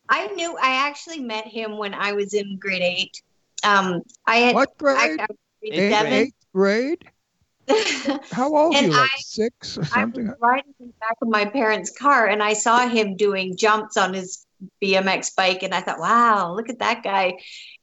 I 0.08 0.28
knew. 0.28 0.56
I 0.62 0.86
actually 0.88 1.18
met 1.20 1.46
him 1.46 1.76
when 1.76 1.92
I 1.94 2.12
was 2.12 2.34
in 2.34 2.56
grade 2.58 2.82
eight. 2.82 3.22
Um, 3.64 4.02
I 4.26 4.36
had 4.36 4.54
What 4.54 4.78
grade? 4.78 4.96
I, 4.96 5.24
I 5.24 5.26
grade 5.60 5.72
Eighth, 5.74 5.92
seven. 5.92 6.12
eighth 6.12 6.34
grade? 6.54 7.04
How 8.32 8.54
old 8.54 8.74
are 8.74 8.82
you? 8.82 8.90
Like 8.90 9.10
I- 9.10 9.20
six 9.20 9.78
or 9.78 9.84
I 9.94 10.04
was 10.04 10.28
riding 10.40 10.74
in 10.80 10.86
the 10.88 10.92
back 11.00 11.16
of 11.20 11.28
my 11.28 11.44
parents' 11.44 11.90
car 11.90 12.26
and 12.26 12.42
I 12.42 12.52
saw 12.54 12.88
him 12.88 13.16
doing 13.16 13.56
jumps 13.56 13.96
on 13.96 14.14
his 14.14 14.46
BMX 14.82 15.34
bike. 15.34 15.62
And 15.62 15.74
I 15.74 15.80
thought, 15.80 16.00
wow, 16.00 16.54
look 16.54 16.68
at 16.68 16.80
that 16.80 17.02
guy. 17.02 17.38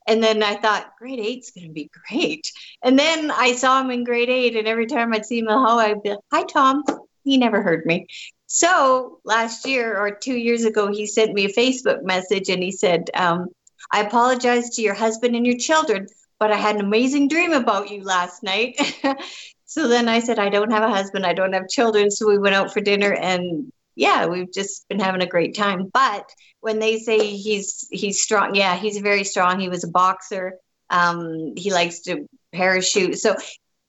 And 0.08 0.24
then 0.24 0.44
I 0.44 0.56
thought, 0.56 0.92
grade 1.00 1.20
eight's 1.20 1.52
going 1.52 1.68
to 1.68 1.74
be 1.74 1.90
great. 2.10 2.52
And 2.84 2.98
then 2.98 3.32
I 3.32 3.54
saw 3.54 3.82
him 3.82 3.92
in 3.92 4.04
grade 4.04 4.30
eight. 4.30 4.56
And 4.56 4.68
every 4.68 4.86
time 4.86 5.14
I'd 5.14 5.26
see 5.26 5.40
him 5.40 5.48
in 5.48 5.54
the 5.54 5.60
hall, 5.60 5.80
I'd 5.80 6.04
be 6.04 6.10
like, 6.12 6.20
hi, 6.32 6.44
Tom. 6.44 6.84
He 7.24 7.38
never 7.38 7.62
heard 7.64 7.86
me. 7.86 8.08
So 8.46 9.20
last 9.26 9.66
year 9.66 9.98
or 9.98 10.12
two 10.12 10.36
years 10.36 10.64
ago, 10.64 10.92
he 10.92 11.08
sent 11.08 11.34
me 11.34 11.46
a 11.46 11.54
Facebook 11.54 12.04
message 12.04 12.50
and 12.50 12.62
he 12.62 12.72
said, 12.72 13.10
um, 13.16 13.48
I 13.92 14.02
apologize 14.02 14.70
to 14.72 14.82
your 14.82 14.94
husband 14.94 15.36
and 15.36 15.46
your 15.46 15.58
children, 15.58 16.08
but 16.40 16.52
I 16.52 16.56
had 16.56 16.76
an 16.76 16.86
amazing 16.86 17.28
dream 17.28 17.52
about 17.54 17.90
you 17.90 18.04
last 18.04 18.44
night. 18.44 18.80
so 19.76 19.90
then 19.90 20.08
I 20.08 20.20
said, 20.22 20.40
I 20.40 20.48
don't 20.48 20.72
have 20.72 20.84
a 20.84 20.90
husband, 20.90 21.26
I 21.26 21.34
don't 21.34 21.52
have 21.52 21.68
children. 21.68 22.10
So 22.10 22.26
we 22.26 22.38
went 22.38 22.56
out 22.56 22.72
for 22.72 22.80
dinner 22.80 23.12
and 23.12 23.74
yeah, 23.96 24.26
we've 24.26 24.50
just 24.54 24.88
been 24.88 25.02
having 25.02 25.22
a 25.22 25.26
great 25.26 25.54
time. 25.54 25.90
But 25.94 26.30
when 26.62 26.80
they 26.80 26.98
say 26.98 27.36
he's 27.36 27.86
he's 27.92 28.22
strong, 28.22 28.56
yeah, 28.56 28.78
he's 28.78 29.00
very 29.00 29.26
strong. 29.26 29.60
He 29.60 29.68
was 29.68 29.84
a 29.84 29.90
boxer. 29.90 30.54
Um, 30.90 31.56
he 31.58 31.74
likes 31.74 32.00
to 32.04 32.26
parachute. 32.54 33.20
So 33.20 33.36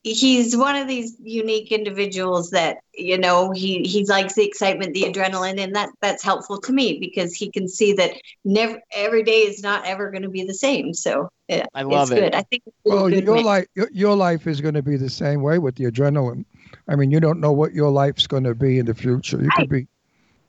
he's 0.02 0.56
one 0.56 0.74
of 0.74 0.88
these 0.88 1.14
unique 1.22 1.70
individuals 1.70 2.50
that 2.50 2.78
you 2.92 3.16
know 3.16 3.52
he 3.52 3.84
he 3.84 4.04
likes 4.06 4.34
the 4.34 4.44
excitement 4.44 4.92
the 4.92 5.04
adrenaline 5.04 5.60
and 5.60 5.76
that 5.76 5.90
that's 6.00 6.24
helpful 6.24 6.60
to 6.60 6.72
me 6.72 6.98
because 6.98 7.32
he 7.32 7.48
can 7.48 7.68
see 7.68 7.92
that 7.92 8.10
never 8.44 8.80
every 8.92 9.22
day 9.22 9.42
is 9.42 9.62
not 9.62 9.86
ever 9.86 10.10
going 10.10 10.22
to 10.22 10.28
be 10.28 10.44
the 10.44 10.54
same 10.54 10.94
so 10.94 11.28
yeah, 11.48 11.66
I 11.74 11.82
love 11.82 12.10
it's 12.10 12.10
it. 12.12 12.20
good 12.20 12.35
i 12.35 12.43
think 12.43 12.62
it's 12.66 12.77
Well, 12.85 13.09
good 13.09 13.24
your 13.24 13.43
life, 13.43 13.66
your, 13.74 13.89
your 13.93 14.16
life 14.16 14.47
is 14.47 14.60
going 14.60 14.74
to 14.74 14.82
be 14.82 14.97
the 14.97 15.10
same 15.10 15.43
way 15.43 15.59
with 15.59 15.74
the 15.77 15.85
adrenaline. 15.85 16.44
I 16.89 16.97
mean, 16.97 17.10
you 17.10 17.20
don't 17.20 17.40
know 17.40 17.52
what 17.52 17.73
your 17.73 17.90
life's 17.90 18.27
going 18.27 18.44
to 18.44 18.55
be 18.55 18.78
in 18.78 18.86
the 18.86 18.94
future. 18.94 19.43
You 19.43 19.51
could 19.51 19.68
be, 19.68 19.86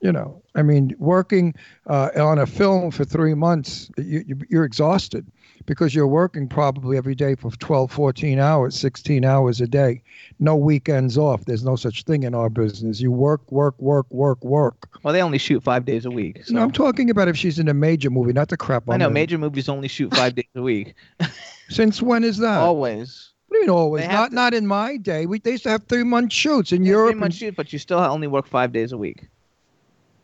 you 0.00 0.12
know, 0.12 0.40
I 0.54 0.62
mean, 0.62 0.94
working 0.98 1.54
uh, 1.86 2.10
on 2.16 2.38
a 2.38 2.46
film 2.46 2.90
for 2.92 3.04
three 3.04 3.34
months, 3.34 3.90
you, 3.96 4.24
you, 4.26 4.36
you're 4.48 4.64
exhausted 4.64 5.26
because 5.68 5.94
you're 5.94 6.06
working 6.08 6.48
probably 6.48 6.96
every 6.96 7.14
day 7.14 7.34
for 7.34 7.50
12, 7.50 7.92
14 7.92 8.38
hours, 8.38 8.74
16 8.74 9.22
hours 9.22 9.60
a 9.60 9.66
day. 9.66 10.02
No 10.38 10.56
weekends 10.56 11.18
off. 11.18 11.44
There's 11.44 11.62
no 11.62 11.76
such 11.76 12.04
thing 12.04 12.22
in 12.22 12.34
our 12.34 12.48
business. 12.48 13.00
You 13.02 13.12
work, 13.12 13.52
work, 13.52 13.78
work, 13.78 14.06
work, 14.10 14.42
work. 14.42 14.88
Well, 15.02 15.12
they 15.12 15.20
only 15.22 15.36
shoot 15.36 15.62
five 15.62 15.84
days 15.84 16.06
a 16.06 16.10
week. 16.10 16.42
So. 16.46 16.54
No, 16.54 16.62
I'm 16.62 16.72
talking 16.72 17.10
about 17.10 17.28
if 17.28 17.36
she's 17.36 17.58
in 17.58 17.68
a 17.68 17.74
major 17.74 18.08
movie, 18.08 18.32
not 18.32 18.48
the 18.48 18.56
crap. 18.56 18.88
I 18.88 18.94
I'm 18.94 19.00
know 19.00 19.10
major 19.10 19.36
movies 19.36 19.68
only 19.68 19.88
shoot 19.88 20.14
five 20.16 20.34
days 20.34 20.46
a 20.54 20.62
week. 20.62 20.94
Since 21.68 22.00
when 22.00 22.24
is 22.24 22.38
that? 22.38 22.60
Always. 22.60 23.34
What 23.48 23.54
do 23.56 23.58
you 23.58 23.62
mean 23.66 23.70
always? 23.70 24.02
They 24.04 24.08
have 24.08 24.32
Not 24.32 24.32
not 24.32 24.54
in 24.54 24.66
my 24.66 24.96
day. 24.96 25.26
We 25.26 25.38
they 25.38 25.52
used 25.52 25.64
to 25.64 25.70
have 25.70 25.84
three 25.84 26.02
month 26.04 26.32
shoots 26.32 26.72
in 26.72 26.82
Yeah, 26.82 26.92
Europe. 26.92 27.10
Three 27.12 27.20
month 27.20 27.32
and- 27.32 27.34
shoot, 27.38 27.56
but 27.56 27.72
you 27.74 27.78
still 27.78 27.98
only 27.98 28.26
work 28.26 28.46
five 28.46 28.72
days 28.72 28.92
a 28.92 28.96
week. 28.98 29.26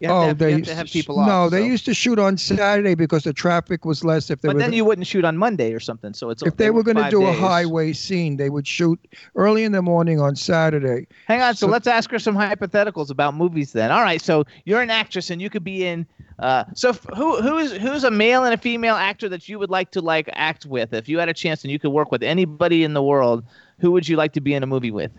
You 0.05 0.11
have, 0.11 0.17
oh, 0.17 0.21
to, 0.21 0.27
have, 0.29 0.39
they 0.39 0.47
you 0.47 0.51
have 0.53 0.59
used 0.59 0.71
to 0.71 0.75
have 0.77 0.89
sh- 0.89 0.93
people 0.93 1.19
off. 1.19 1.27
No, 1.27 1.49
they 1.49 1.65
used 1.65 1.87
to 1.87 1.95
shoot 1.95 2.19
on 2.19 2.37
Saturday 2.37 2.95
because 2.95 3.23
the 3.23 3.33
traffic 3.33 3.87
was 3.87 4.05
less. 4.05 4.29
If 4.29 4.43
they 4.43 4.49
But 4.49 4.57
were 4.57 4.61
then 4.61 4.69
gonna- 4.69 4.77
you 4.77 4.85
wouldn't 4.85 5.07
shoot 5.07 5.25
on 5.25 5.39
Monday 5.39 5.73
or 5.73 5.81
something. 5.81 6.13
So 6.13 6.29
it's 6.29 6.43
if 6.43 6.59
they 6.59 6.71
were 6.71 6.83
going 6.83 6.97
to 6.97 7.03
five 7.05 7.11
do 7.11 7.25
a 7.25 7.33
highway 7.33 7.95
scene, 7.95 8.37
they 8.37 8.51
would 8.51 8.67
shoot 8.67 9.01
early 9.35 9.65
in 9.65 9.73
the 9.73 9.81
morning 9.81 10.21
on 10.21 10.37
Saturday. 10.37 11.07
Hang 11.27 11.41
on, 11.41 11.55
so, 11.55 11.67
So- 11.67 11.71
let's 11.73 11.87
ask 11.87 12.11
her 12.11 12.19
some 12.19 12.37
hypotheticals 12.37 13.11
about 13.11 13.35
movies 13.35 13.73
then. 13.73 13.91
All 13.91 14.03
right, 14.03 14.21
so 14.21 14.45
you're 14.67 14.83
an 14.83 14.91
actress 14.91 15.31
and 15.31 15.41
you 15.41 15.49
could 15.49 15.65
be 15.65 15.87
in. 15.87 16.05
Uh, 16.39 16.65
so 16.75 16.91
f- 16.91 17.07
who 17.17 17.41
who's 17.41 17.73
who's 17.73 18.05
a 18.05 18.11
male 18.11 18.45
and 18.45 18.53
a 18.53 18.59
female 18.59 18.97
actor 18.97 19.29
that 19.31 19.49
you 19.49 19.59
would 19.59 19.71
like 19.71 19.91
to 19.93 20.01
like 20.03 20.29
act 20.35 20.67
with 20.67 20.93
if 20.93 21.09
you 21.09 21.19
had 21.19 21.29
a 21.31 21.33
chance 21.35 21.63
and 21.65 21.71
you 21.71 21.79
could 21.79 21.93
work 21.93 22.11
with 22.13 22.23
anybody 22.23 22.85
in 22.85 22.93
the 22.93 23.03
world? 23.03 23.43
Who 23.79 23.91
would 23.93 24.07
you 24.07 24.17
like 24.17 24.33
to 24.35 24.41
be 24.43 24.53
in 24.53 24.63
a 24.63 24.67
movie 24.67 24.91
with? 24.91 25.13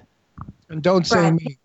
And 0.70 0.84
don't 0.84 1.07
say 1.07 1.32
me. 1.32 1.57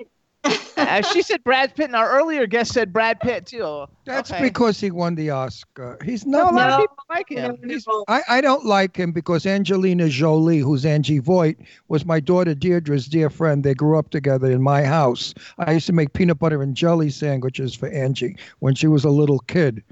Uh, 0.81 1.02
she 1.02 1.23
said 1.23 1.43
Brad 1.44 1.74
Pitt, 1.74 1.86
and 1.86 1.97
our 1.97 2.11
earlier 2.11 2.47
guest 2.47 2.73
said 2.73 2.93
Brad 2.93 3.20
Pitt 3.20 3.47
too. 3.47 3.86
That's 4.05 4.31
Okay. 4.31 4.43
because 4.43 4.81
he 4.81 4.90
won 4.90 5.15
the 5.15 5.31
Oscar. 5.31 5.98
He's 6.05 6.24
No, 6.27 6.48
a 6.48 6.52
not. 6.52 6.55
lot 6.55 6.70
of 6.70 6.78
No. 6.78 6.78
people 6.86 7.05
like 7.09 7.28
him. 7.28 7.59
He's- 7.69 7.85
I, 8.09 8.23
I 8.28 8.40
don't 8.40 8.65
like 8.65 8.97
him 8.97 9.12
because 9.12 9.47
Angelina 9.47 10.09
Jolie, 10.09 10.59
who's 10.61 10.85
Angie 10.85 11.19
Voight, 11.19 11.59
was 11.89 12.05
my 12.05 12.20
daughter 12.20 12.55
Deirdre's 12.55 13.07
dear 13.07 13.31
friend. 13.31 13.62
They 13.62 13.74
grew 13.74 13.98
up 13.98 14.11
together 14.11 14.51
in 14.51 14.62
my 14.62 14.82
house. 14.85 15.35
I 15.59 15.73
used 15.73 15.86
to 15.86 15.93
make 15.93 16.12
peanut 16.12 16.39
butter 16.39 16.62
and 16.62 16.74
jelly 16.74 17.11
sandwiches 17.11 17.74
for 17.74 17.89
Angie 17.89 18.36
when 18.61 18.74
she 18.74 18.86
was 18.86 19.05
a 19.05 19.11
little 19.11 19.40
kid. 19.40 19.82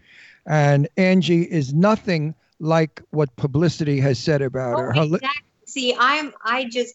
And 0.46 0.88
Angie 0.96 1.42
is 1.42 1.74
nothing 1.74 2.34
like 2.60 3.02
what 3.10 3.34
publicity 3.36 4.00
has 4.00 4.18
said 4.18 4.42
about 4.42 4.78
her. 4.78 4.90
Oh, 4.96 5.00
Her 5.00 5.04
li- 5.04 5.14
exactly. 5.16 5.42
See, 5.66 5.94
I'm 5.98 6.32
I 6.44 6.64
just 6.64 6.94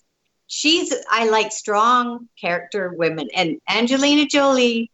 she's 0.54 0.94
I 1.10 1.28
like 1.30 1.52
strong 1.52 2.30
character 2.40 2.94
women 2.96 3.28
and 3.36 3.60
Angelina 3.70 4.26
Jolie 4.26 4.92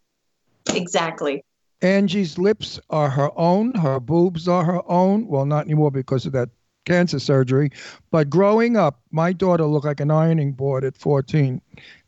exactly. 0.73 1.44
Angie's 1.81 2.38
lips 2.38 2.80
are 2.90 3.10
her 3.10 3.30
own. 3.38 3.73
Her 3.73 3.99
boobs 3.99 4.48
are 4.48 4.64
her 4.64 4.81
own. 4.90 5.27
Well, 5.27 5.45
not 5.45 5.65
anymore 5.65 5.91
because 5.91 6.26
of 6.26 6.34
that 6.34 6.49
cancer 6.86 7.19
surgery. 7.19 7.72
But 8.11 8.30
growing 8.30 8.76
up, 8.76 9.02
my 9.11 9.31
daughter 9.31 9.65
looked 9.65 9.86
like 9.86 9.99
an 9.99 10.11
ironing 10.11 10.53
board 10.53 10.84
at 10.84 10.98
14, 10.98 11.61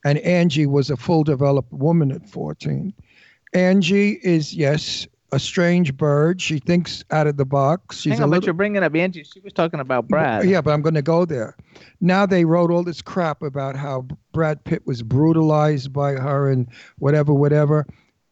and 0.03 0.17
Angie 0.19 0.65
was 0.65 0.89
a 0.89 0.97
full 0.97 1.23
developed 1.23 1.71
woman 1.71 2.11
at 2.11 2.27
14. 2.27 2.93
Angie 3.53 4.19
is, 4.23 4.53
yes, 4.53 5.07
a 5.31 5.39
strange 5.39 5.95
bird. 5.95 6.41
She 6.41 6.59
thinks 6.59 7.03
out 7.11 7.27
of 7.27 7.37
the 7.37 7.45
box. 7.45 8.01
She's 8.01 8.13
Hang 8.13 8.21
a 8.21 8.23
on, 8.23 8.29
but 8.31 8.45
you're 8.45 8.53
bringing 8.53 8.83
up 8.83 8.95
Angie. 8.95 9.23
She 9.23 9.39
was 9.39 9.53
talking 9.53 9.79
about 9.79 10.07
Brad. 10.07 10.47
yeah, 10.47 10.61
but 10.61 10.71
I'm 10.73 10.81
going 10.81 10.95
to 10.95 11.01
go 11.01 11.25
there. 11.25 11.55
Now 12.01 12.25
they 12.25 12.45
wrote 12.45 12.71
all 12.71 12.83
this 12.83 13.01
crap 13.01 13.41
about 13.41 13.75
how 13.75 14.07
Brad 14.33 14.63
Pitt 14.63 14.85
was 14.85 15.03
brutalized 15.03 15.93
by 15.93 16.13
her 16.13 16.49
and 16.49 16.67
whatever, 16.99 17.33
whatever, 17.33 17.85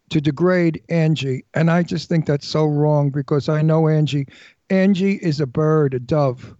to 0.10 0.20
degrade 0.20 0.82
Angie. 0.90 1.46
And 1.54 1.72
I 1.72 1.84
just 1.84 2.10
think 2.10 2.26
that's 2.26 2.48
so 2.48 2.66
wrong 2.66 3.10
because 3.12 3.48
I 3.48 3.62
know 3.62 3.88
Angie. 3.88 4.28
Angie 4.70 5.16
is 5.16 5.40
a 5.40 5.48
bird, 5.48 5.94
a 5.94 6.00
dove. 6.00 6.56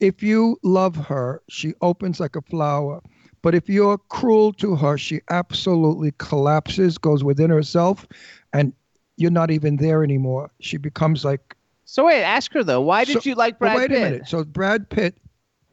If 0.00 0.22
you 0.22 0.58
love 0.62 0.96
her, 0.96 1.42
she 1.48 1.74
opens 1.80 2.20
like 2.20 2.36
a 2.36 2.42
flower. 2.42 3.00
But 3.42 3.54
if 3.54 3.68
you're 3.68 3.98
cruel 3.98 4.54
to 4.54 4.74
her, 4.76 4.96
she 4.96 5.20
absolutely 5.28 6.12
collapses, 6.18 6.96
goes 6.96 7.22
within 7.22 7.50
herself, 7.50 8.06
and 8.54 8.72
you're 9.16 9.30
not 9.30 9.50
even 9.50 9.76
there 9.76 10.02
anymore. 10.02 10.50
She 10.60 10.76
becomes 10.76 11.24
like 11.24 11.56
So 11.84 12.06
wait, 12.06 12.22
ask 12.22 12.52
her 12.52 12.64
though. 12.64 12.80
Why 12.80 13.04
did 13.04 13.22
So- 13.22 13.28
you 13.30 13.34
like 13.34 13.58
Brad 13.58 13.76
wait 13.76 13.88
Pitt? 13.90 13.98
a 13.98 14.04
minute. 14.04 14.28
So 14.28 14.44
Brad 14.44 14.88
Pitt 14.88 15.16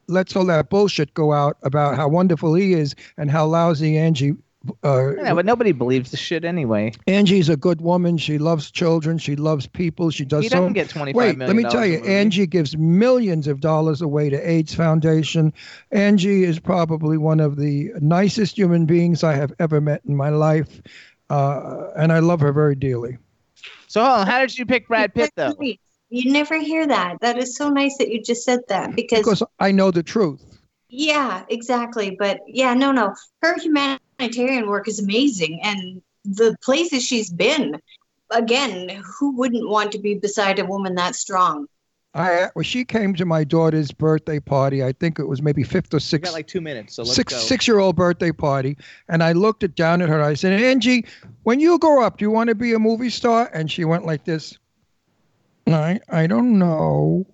lets 0.07 0.35
all 0.35 0.45
that 0.45 0.69
bullshit 0.69 1.13
go 1.13 1.31
out 1.31 1.57
about 1.63 1.95
how 1.95 2.07
wonderful 2.09 2.53
he 2.53 2.73
is 2.73 2.95
and 3.17 3.31
how 3.31 3.45
lousy 3.45 3.97
Angie. 3.97 4.33
Uh, 4.83 5.15
Yeah, 5.15 5.33
but 5.33 5.43
nobody 5.45 5.71
believes 5.71 6.11
the 6.11 6.17
shit 6.17 6.45
anyway. 6.45 6.91
Angie's 7.07 7.49
a 7.49 7.57
good 7.57 7.81
woman. 7.81 8.17
She 8.19 8.37
loves 8.37 8.69
children. 8.69 9.17
She 9.17 9.35
loves 9.35 9.65
people. 9.65 10.11
She 10.11 10.23
does. 10.23 10.43
He 10.43 10.49
doesn't 10.49 10.73
get 10.73 10.87
$25 10.89 11.15
Wait, 11.15 11.39
let 11.39 11.55
me 11.55 11.63
tell 11.63 11.83
you. 11.85 11.97
Angie 12.05 12.45
gives 12.45 12.77
millions 12.77 13.47
of 13.47 13.59
dollars 13.59 14.03
away 14.03 14.29
to 14.29 14.37
AIDS 14.37 14.75
Foundation. 14.75 15.51
Angie 15.91 16.43
is 16.43 16.59
probably 16.59 17.17
one 17.17 17.39
of 17.39 17.55
the 17.55 17.89
nicest 18.01 18.55
human 18.55 18.85
beings 18.85 19.23
I 19.23 19.33
have 19.33 19.51
ever 19.57 19.81
met 19.81 20.01
in 20.07 20.15
my 20.15 20.29
life, 20.29 20.79
uh, 21.31 21.87
and 21.97 22.11
I 22.11 22.19
love 22.19 22.39
her 22.41 22.51
very 22.53 22.75
dearly. 22.75 23.17
So 23.91 24.01
hold 24.01 24.19
on, 24.21 24.27
how 24.27 24.39
did 24.39 24.57
you 24.57 24.65
pick 24.65 24.87
Brad 24.87 25.13
Pitt 25.13 25.33
though? 25.35 25.53
You 26.09 26.31
never 26.31 26.57
hear 26.57 26.87
that. 26.87 27.19
That 27.19 27.37
is 27.37 27.57
so 27.57 27.69
nice 27.69 27.97
that 27.97 28.07
you 28.07 28.23
just 28.23 28.45
said 28.45 28.61
that 28.69 28.95
because, 28.95 29.19
Because 29.19 29.43
I 29.59 29.73
know 29.73 29.91
the 29.91 30.01
truth. 30.01 30.41
yeah, 30.87 31.43
exactly. 31.49 32.15
But 32.17 32.39
yeah, 32.47 32.73
no, 32.73 32.93
no. 32.93 33.13
Her 33.41 33.57
humanitarian 33.59 34.67
work 34.67 34.87
is 34.87 34.99
amazing 34.99 35.59
and 35.61 36.01
the 36.23 36.55
places 36.63 37.05
she's 37.05 37.29
been. 37.29 37.81
Again, 38.29 39.03
who 39.19 39.35
wouldn't 39.35 39.67
want 39.67 39.91
to 39.91 39.99
be 39.99 40.15
beside 40.15 40.59
a 40.59 40.65
woman 40.65 40.95
that 40.95 41.15
strong? 41.17 41.67
I 42.13 42.49
well, 42.55 42.63
she 42.63 42.83
came 42.83 43.15
to 43.15 43.25
my 43.25 43.43
daughter's 43.45 43.91
birthday 43.91 44.39
party. 44.39 44.83
I 44.83 44.91
think 44.91 45.17
it 45.17 45.27
was 45.27 45.41
maybe 45.41 45.63
fifth 45.63 45.93
or 45.93 45.97
We 45.97 46.01
sixth 46.01 46.29
got 46.31 46.33
like 46.33 46.47
two 46.47 46.59
minutes, 46.59 46.95
so 46.95 47.03
let's 47.03 47.15
six 47.15 47.33
go. 47.33 47.39
six 47.39 47.67
year 47.67 47.79
old 47.79 47.95
birthday 47.95 48.31
party, 48.33 48.77
and 49.07 49.23
I 49.23 49.31
looked 49.31 49.63
it 49.63 49.75
down 49.75 50.01
at 50.01 50.09
her. 50.09 50.21
I 50.21 50.33
said, 50.33 50.61
Angie, 50.61 51.05
when 51.43 51.61
you 51.61 51.79
grow 51.79 52.03
up, 52.03 52.17
do 52.17 52.25
you 52.25 52.31
want 52.31 52.49
to 52.49 52.55
be 52.55 52.73
a 52.73 52.79
movie 52.79 53.09
star? 53.09 53.49
And 53.53 53.71
she 53.71 53.85
went 53.85 54.05
like 54.05 54.25
this. 54.25 54.57
I 55.67 56.01
I 56.09 56.27
don't 56.27 56.59
know. 56.59 57.25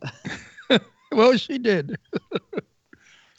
well, 1.11 1.37
she 1.37 1.57
did. 1.57 1.97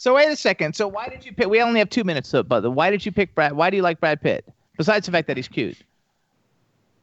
So 0.00 0.14
wait 0.14 0.28
a 0.28 0.36
second. 0.36 0.76
So 0.76 0.86
why 0.86 1.08
did 1.08 1.26
you 1.26 1.32
pick? 1.32 1.48
We 1.48 1.60
only 1.60 1.80
have 1.80 1.90
two 1.90 2.04
minutes, 2.04 2.28
so, 2.28 2.44
but 2.44 2.62
why 2.70 2.88
did 2.88 3.04
you 3.04 3.10
pick 3.10 3.34
Brad? 3.34 3.54
Why 3.54 3.68
do 3.68 3.76
you 3.76 3.82
like 3.82 3.98
Brad 3.98 4.20
Pitt? 4.22 4.44
Besides 4.76 5.06
the 5.06 5.10
fact 5.12 5.26
that 5.26 5.36
he's 5.36 5.48
cute. 5.48 5.76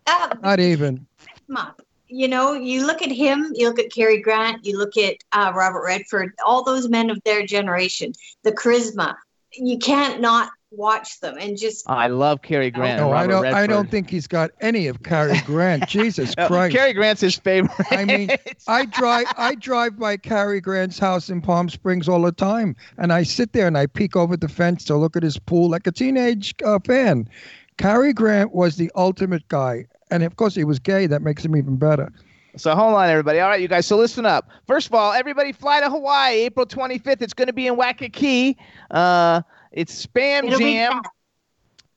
Uh, 0.08 0.34
Not 0.42 0.62
even. 0.62 1.06
him 1.50 1.58
up. 1.58 1.82
You 2.08 2.28
know, 2.28 2.54
you 2.54 2.86
look 2.86 3.02
at 3.02 3.12
him, 3.12 3.52
you 3.56 3.68
look 3.68 3.80
at 3.80 3.92
Cary 3.92 4.22
Grant, 4.22 4.66
you 4.66 4.78
look 4.78 4.98
at 4.98 5.16
uh, 5.32 5.52
Robert 5.56 5.84
Redford, 5.84 6.34
all 6.46 6.64
those 6.64 6.90
men 6.90 7.10
of 7.10 7.22
their 7.24 7.46
generation, 7.46 8.14
the 8.44 8.52
charisma. 8.52 9.16
You 9.54 9.78
can't 9.78 10.20
not 10.20 10.50
watch 10.72 11.20
them 11.20 11.38
and 11.40 11.58
just 11.58 11.90
I 11.90 12.08
love 12.08 12.42
Cary 12.42 12.72
Grant. 12.72 13.00
No, 13.00 13.12
I 13.12 13.28
don't. 13.28 13.46
I 13.46 13.68
don't 13.68 13.90
think 13.90 14.10
he's 14.10 14.28
got 14.28 14.52
any 14.62 14.88
of 14.88 15.04
Cary 15.04 15.40
Grant. 15.46 15.88
Jesus 15.88 16.36
Christ! 16.36 16.76
Cary 16.76 16.94
Grant's 16.94 17.22
his 17.22 17.36
favorite. 17.36 17.72
I 17.92 18.06
mean, 18.06 18.30
I 18.68 18.86
drive. 18.86 19.28
I 19.38 19.56
drive 19.56 19.98
by 19.98 20.18
Cary 20.18 20.62
Grant's 20.62 21.00
house 21.00 21.30
in 21.30 21.42
Palm 21.42 21.70
Springs 21.70 22.10
all 22.10 22.22
the 22.22 22.32
time, 22.32 22.76
and 22.98 23.14
I 23.14 23.24
sit 23.24 23.54
there 23.54 23.68
and 23.68 23.78
I 23.78 23.88
peek 23.88 24.16
over 24.16 24.36
the 24.36 24.50
fence 24.50 24.84
to 24.86 24.96
look 24.98 25.16
at 25.16 25.24
his 25.24 25.38
pool 25.40 25.70
like 25.70 25.88
a 25.88 25.92
teenage 25.92 26.54
uh, 26.64 26.80
fan. 26.80 27.30
Cary 27.78 28.14
Grant 28.14 28.54
was 28.54 28.78
the 28.78 28.92
ultimate 28.96 29.48
guy, 29.50 29.86
and 30.12 30.24
of 30.24 30.36
course 30.36 30.56
he 30.56 30.64
was 30.64 30.80
gay. 30.80 31.08
That 31.08 31.22
makes 31.22 31.44
him 31.44 31.56
even 31.56 31.76
better. 31.78 32.12
So 32.58 32.74
hold 32.74 32.94
on, 32.96 33.10
everybody. 33.10 33.40
All 33.40 33.50
right, 33.50 33.60
you 33.60 33.68
guys. 33.68 33.86
So 33.86 33.98
listen 33.98 34.26
up. 34.26 34.50
First 34.66 34.88
of 34.88 34.94
all, 34.94 35.12
everybody 35.12 35.52
fly 35.52 35.82
to 35.82 35.90
Hawaii, 35.90 36.36
April 36.46 36.66
25th. 36.66 37.22
It's 37.22 37.34
going 37.34 37.48
to 37.48 37.54
be 37.54 37.68
in 37.68 37.76
Waikiki. 37.76 38.58
Uh, 38.92 39.42
it's 39.74 40.06
Spam 40.06 40.46
It'll 40.46 40.60
Jam. 40.60 41.02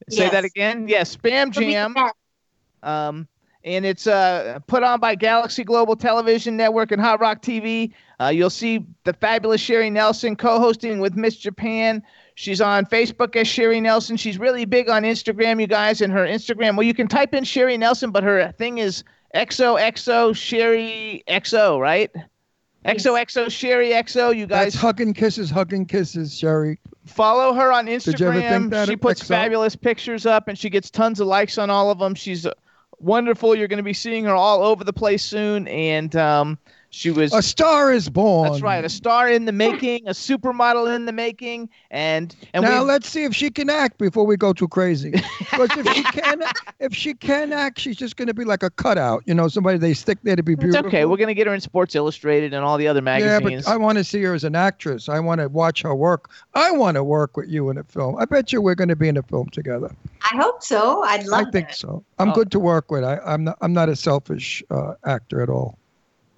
Say 0.09 0.25
Yes. 0.25 0.33
that 0.33 0.45
again. 0.45 0.89
Yes, 0.89 1.17
Spam 1.17 1.49
It'll 1.51 1.63
Jam. 1.63 1.95
Um, 2.83 3.29
and 3.65 3.85
it's 3.85 4.07
uh, 4.07 4.59
put 4.67 4.83
on 4.83 4.99
by 4.99 5.15
Galaxy 5.15 5.63
Global 5.63 5.95
Television 5.95 6.57
Network 6.57 6.91
and 6.91 7.01
Hot 7.01 7.21
Rock 7.21 7.43
TV. 7.43 7.93
Uh, 8.21 8.29
you'll 8.29 8.51
see 8.51 8.85
the 9.05 9.13
fabulous 9.13 9.61
Sherry 9.61 9.91
Nelson 9.91 10.35
co-hosting 10.35 10.99
with 10.99 11.15
Miss 11.15 11.37
Japan. 11.37 12.03
She's 12.39 12.61
on 12.61 12.87
Facebook 12.87 13.35
as 13.35 13.49
Sherry 13.49 13.81
Nelson. 13.81 14.17
She's 14.17 14.39
really 14.39 14.65
big 14.65 14.89
on 14.89 15.03
Instagram, 15.03 15.61
you 15.61 15.67
guys. 15.67 16.01
And 16.01 16.13
her 16.13 16.25
Instagram, 16.25 16.77
well, 16.77 16.85
you 16.85 16.95
can 16.95 17.09
type 17.09 17.35
in 17.35 17.43
Sherry 17.43 17.77
Nelson, 17.77 18.13
but 18.13 18.23
her 18.23 18.53
thing 18.53 18.79
is 18.79 19.03
XOXO 19.35 20.37
Sherry 20.37 21.25
XO, 21.27 21.81
right? 21.81 22.13
XOXO 22.85 23.51
Sherry 23.51 23.89
XO. 23.89 24.37
You 24.37 24.47
guys 24.47 24.75
That's 24.75 24.77
hugging 24.77 25.15
kisses, 25.15 25.51
hugging 25.51 25.85
kisses, 25.85 26.39
Sherry. 26.39 26.79
follow 27.07 27.55
her 27.55 27.73
on 27.73 27.89
you 27.89 27.95
ever 27.95 28.01
think 28.05 28.73
Instagram. 28.73 28.87
She 28.87 28.95
puts 28.95 29.21
fabulous 29.21 29.75
pictures 29.75 30.25
up, 30.25 30.47
and 30.47 30.57
she 30.57 30.71
gets 30.71 30.91
tons 30.93 31.19
of 31.19 31.27
likes 31.27 31.59
on 31.59 31.71
all 31.71 31.91
of 31.91 31.99
them. 31.99 32.15
She's 32.15 32.47
wonderful. 33.01 33.57
You're 33.57 33.67
going 33.67 33.79
to 33.79 33.83
be 33.83 33.93
seeing 33.93 34.25
her 34.27 34.35
all 34.37 34.63
over 34.63 34.85
the 34.85 34.93
place 34.93 35.25
soon, 35.25 35.67
and 35.67 36.15
um, 36.15 36.57
she 36.91 37.11
was. 37.11 37.33
A 37.35 37.43
star 37.43 37.93
is 37.93 38.09
born. 38.09 38.51
that's 38.51 38.63
right, 38.63 38.85
a 38.85 38.89
star 38.89 39.29
in 39.31 39.45
the 39.45 39.53
making, 39.53 40.07
a 40.09 40.13
supermodel 40.13 40.95
in 40.95 41.05
the 41.07 41.13
making, 41.13 41.69
and 41.91 42.35
and 42.55 42.63
now 42.65 42.81
we, 42.83 42.89
let's 42.89 43.09
see 43.09 43.25
if 43.25 43.35
she 43.35 43.51
can 43.51 43.69
act 43.69 43.99
before 43.99 44.25
we 44.27 44.37
go 44.37 44.53
too 44.53 44.69
crazy. 44.69 45.11
Because 45.11 45.69
if 45.77 45.87
she 45.95 46.03
can, 46.21 46.43
if 46.81 46.95
she 46.95 47.15
can 47.15 47.53
act, 47.53 47.79
she's 47.81 47.97
just 47.97 48.17
going 48.17 48.29
to 48.29 48.35
be 48.35 48.45
like 48.45 48.63
a 48.63 48.71
cutout. 48.71 49.23
You 49.27 49.35
know, 49.35 49.49
somebody 49.49 49.79
they 49.79 49.93
stick 49.95 50.19
there 50.23 50.37
to 50.37 50.43
be 50.43 50.55
beautiful. 50.55 50.69
it's 50.69 50.75
beautiful. 50.83 50.99
okay. 50.99 51.05
We're 51.05 51.17
going 51.19 51.29
to 51.29 51.35
get 51.35 51.47
her 51.47 51.55
in 51.55 51.61
Sports 51.61 51.95
Illustrated 51.95 52.55
and 52.55 52.65
all 52.65 52.79
the 52.79 52.89
other 52.89 53.03
magazines. 53.03 53.51
Yeah, 53.53 53.61
but 53.65 53.73
I 53.73 53.77
want 53.77 53.99
to 53.99 54.05
see 54.05 54.23
her 54.23 54.35
as 54.35 54.45
an 54.45 54.55
actress. 54.57 55.09
I 55.09 55.21
want 55.21 55.41
to 55.41 55.49
watch 55.49 55.83
her 55.83 55.95
work. 55.95 56.31
I 56.55 56.71
want 56.71 56.95
to 56.97 57.05
work 57.05 57.37
with 57.37 57.49
you 57.49 57.71
in 57.71 57.79
a 57.79 57.85
film. 57.85 58.17
I 58.19 58.25
bet 58.25 58.53
you 58.53 58.61
we're 58.63 58.75
going 58.75 58.89
to 58.89 58.97
be 58.97 59.09
in 59.09 59.17
a 59.17 59.23
film 59.23 59.49
together. 59.51 59.95
I 60.23 60.37
hope 60.37 60.63
so. 60.63 61.03
I'd 61.05 61.27
love 61.27 61.47
I 61.47 61.51
think 61.51 61.69
that. 61.69 61.77
so. 61.77 62.05
I'm 62.19 62.31
Oh. 62.31 62.35
good 62.35 62.51
to 62.53 62.59
work 62.59 62.91
with. 62.91 63.05
I, 63.05 63.19
I'm 63.25 63.45
not. 63.45 63.59
I'm 63.61 63.73
not 63.73 63.89
a 63.89 63.97
selfish 63.97 64.63
uh, 64.71 64.95
actor 65.07 65.41
at 65.41 65.49
all. 65.49 65.78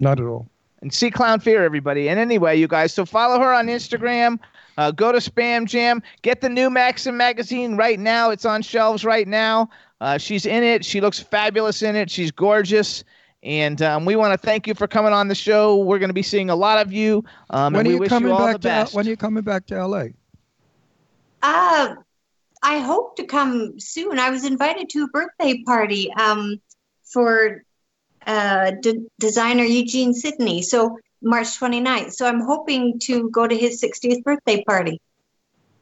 Not 0.01 0.19
at 0.19 0.25
all. 0.25 0.47
and 0.81 0.91
see 0.93 1.11
Clown 1.11 1.39
Fear, 1.39 1.63
everybody. 1.63 2.09
And 2.09 2.19
anyway, 2.19 2.57
you 2.59 2.67
guys, 2.67 2.91
so 2.93 3.05
follow 3.05 3.39
her 3.39 3.53
on 3.53 3.67
Instagram. 3.67 4.39
Uh, 4.77 4.89
go 4.89 5.11
to 5.11 5.19
Spam 5.19 5.65
Jam. 5.65 6.01
Get 6.23 6.41
the 6.41 6.49
new 6.49 6.69
Maxim 6.71 7.15
magazine 7.15 7.77
right 7.77 7.99
now. 7.99 8.31
It's 8.31 8.45
on 8.45 8.63
shelves 8.63 9.05
right 9.05 9.27
now. 9.27 9.69
Uh, 10.01 10.17
she's 10.17 10.47
in 10.47 10.63
it. 10.63 10.83
She 10.83 10.99
looks 10.99 11.19
fabulous 11.19 11.83
in 11.83 11.95
it. 11.95 12.09
She's 12.09 12.31
gorgeous. 12.31 13.03
And 13.43 13.81
um, 13.83 14.05
we 14.05 14.15
want 14.15 14.33
to 14.33 14.37
thank 14.37 14.65
you 14.65 14.73
for 14.73 14.87
coming 14.87 15.13
on 15.13 15.27
the 15.27 15.35
show. 15.35 15.77
We're 15.77 15.99
going 15.99 16.09
to 16.09 16.13
be 16.15 16.23
seeing 16.23 16.49
a 16.49 16.55
lot 16.55 16.79
of 16.79 16.91
you. 16.91 17.23
Um, 17.51 17.73
when 17.73 17.85
and 17.85 17.95
are 17.95 17.99
we 17.99 18.05
you 18.05 18.09
coming 18.09 18.31
you 18.31 18.37
back 18.37 18.59
to 18.61 18.71
L- 18.71 18.87
When 18.87 19.05
are 19.05 19.09
you 19.09 19.17
coming 19.17 19.43
back 19.43 19.67
to 19.67 19.75
L.A.? 19.75 20.13
Uh, 21.43 21.95
I 22.63 22.79
hope 22.79 23.15
to 23.17 23.25
come 23.25 23.79
soon. 23.79 24.19
I 24.19 24.29
was 24.29 24.45
invited 24.45 24.89
to 24.89 25.03
a 25.03 25.07
birthday 25.07 25.63
party 25.63 26.11
um, 26.13 26.59
for 27.03 27.63
uh, 28.27 28.71
d- 28.81 29.05
designer 29.19 29.63
Eugene 29.63 30.13
Sidney. 30.13 30.61
So 30.61 30.97
March 31.21 31.47
29th. 31.59 32.13
So 32.13 32.25
I'm 32.27 32.41
hoping 32.41 32.99
to 33.01 33.29
go 33.29 33.47
to 33.47 33.55
his 33.57 33.81
60th 33.81 34.23
birthday 34.23 34.63
party. 34.63 34.99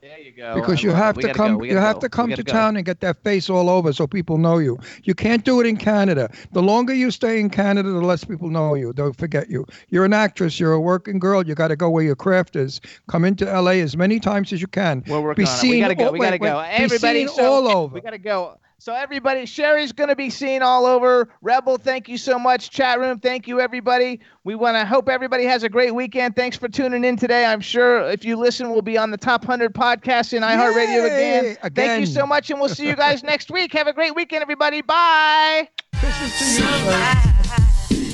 there 0.01 0.19
you 0.19 0.31
go. 0.31 0.55
because 0.55 0.81
you 0.83 0.89
love 0.91 0.99
it. 0.99 1.03
have 1.03 1.15
We 1.17 1.21
to 1.23 1.27
gotta 1.27 1.37
come 1.37 1.63
you 1.63 1.73
gotta 1.73 1.81
have 1.85 1.99
to 1.99 2.09
come 2.09 2.29
gotta 2.29 2.43
town 2.43 2.77
and 2.77 2.85
get 2.85 3.01
that 3.01 3.21
face 3.23 3.49
all 3.49 3.69
over 3.69 3.91
so 3.93 4.07
people 4.07 4.37
know 4.37 4.57
you 4.57 4.77
you 5.03 5.13
can't 5.13 5.43
do 5.43 5.59
it 5.59 5.65
in 5.67 5.75
canada 5.75 6.29
the 6.53 6.61
longer 6.61 6.93
you 6.93 7.11
stay 7.11 7.37
in 7.39 7.49
canada 7.49 7.89
the 7.89 7.99
less 8.01 8.23
people 8.23 8.49
know 8.49 8.75
you 8.75 8.93
they'll 8.93 9.11
forget 9.13 9.49
you 9.49 9.65
you're 9.89 10.05
an 10.05 10.13
actress 10.13 10.57
you're 10.59 10.71
a 10.73 10.79
working 10.79 11.19
girl 11.19 11.45
you 11.45 11.53
got 11.53 11.67
to 11.67 11.75
go 11.75 11.89
where 11.89 12.03
your 12.03 12.15
craft 12.15 12.55
is 12.55 12.79
come 13.09 13.25
into 13.25 13.43
la 13.45 13.71
as 13.71 13.97
many 13.97 14.19
times 14.21 14.53
as 14.53 14.61
you 14.61 14.67
can 14.67 15.03
We're 15.07 15.19
working 15.19 15.43
be 15.43 15.49
on 15.49 15.57
it. 15.57 15.69
We 15.69 15.79
gotta 15.81 15.95
go. 15.95 16.11
we 16.13 16.19
gotta 16.19 16.37
go. 16.39 16.57
wait, 16.59 16.77
be 16.77 16.83
Everybody, 16.85 17.27
seen 17.27 17.35
so- 17.35 17.51
all 17.53 17.67
over 17.67 17.93
We 17.95 18.01
gotta 18.01 18.17
go. 18.17 18.57
So 18.81 18.93
everybody, 18.93 19.45
Sherry's 19.45 19.91
gonna 19.91 20.15
be 20.15 20.29
seen 20.29 20.61
all 20.61 20.85
over. 20.85 21.27
Rebel, 21.41 21.77
thank 21.77 22.07
you 22.07 22.17
so 22.17 22.39
much. 22.39 22.69
Chat 22.69 22.97
room, 22.97 23.19
thank 23.19 23.45
you 23.45 23.59
everybody. 23.59 24.21
We 24.45 24.55
want 24.55 24.77
to 24.77 24.85
hope 24.85 25.09
everybody 25.09 25.43
has 25.43 25.63
a 25.63 25.69
great 25.69 25.93
weekend. 25.93 26.37
Thanks 26.37 26.55
for 26.55 26.69
tuning 26.69 27.03
in 27.03 27.17
today. 27.17 27.43
I'm 27.45 27.59
sure 27.59 28.09
if 28.09 28.23
you 28.23 28.37
listen, 28.37 28.69
we'll 28.69 28.81
be 28.81 28.97
on 28.97 29.11
the 29.11 29.17
top 29.17 29.43
hundred 29.43 29.73
podcast 29.73 30.31
in 30.31 30.43
iHeartRadio 30.43 31.05
again. 31.07 31.43
Yay, 31.61 31.69
Thank 31.75 31.99
you 31.99 32.05
so 32.05 32.25
much, 32.25 32.51
and 32.51 32.59
we'll 32.61 32.69
see 32.69 32.87
you 32.87 32.95
guys 32.95 33.21
next 33.31 33.51
week. 33.51 33.73
Have 33.73 33.87
a 33.87 33.93
great 33.93 34.15
weekend, 34.15 34.43
everybody. 34.43 34.81
Bye. 34.81 35.67
Kisses 35.95 36.39
to 36.39 36.45
you, 36.45 36.61
sir. 36.61 37.15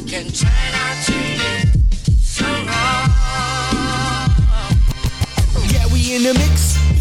Can 0.07 0.31
turn 0.31 0.49
out 0.73 1.03
to 1.05 1.13
you 1.13 2.17
so 2.17 2.43
wrong. 2.43 3.11
Yeah, 5.71 5.85
we 5.93 6.15
in 6.15 6.23
the 6.23 6.33
mix. 6.33 6.85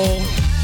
Oh. 0.00 0.57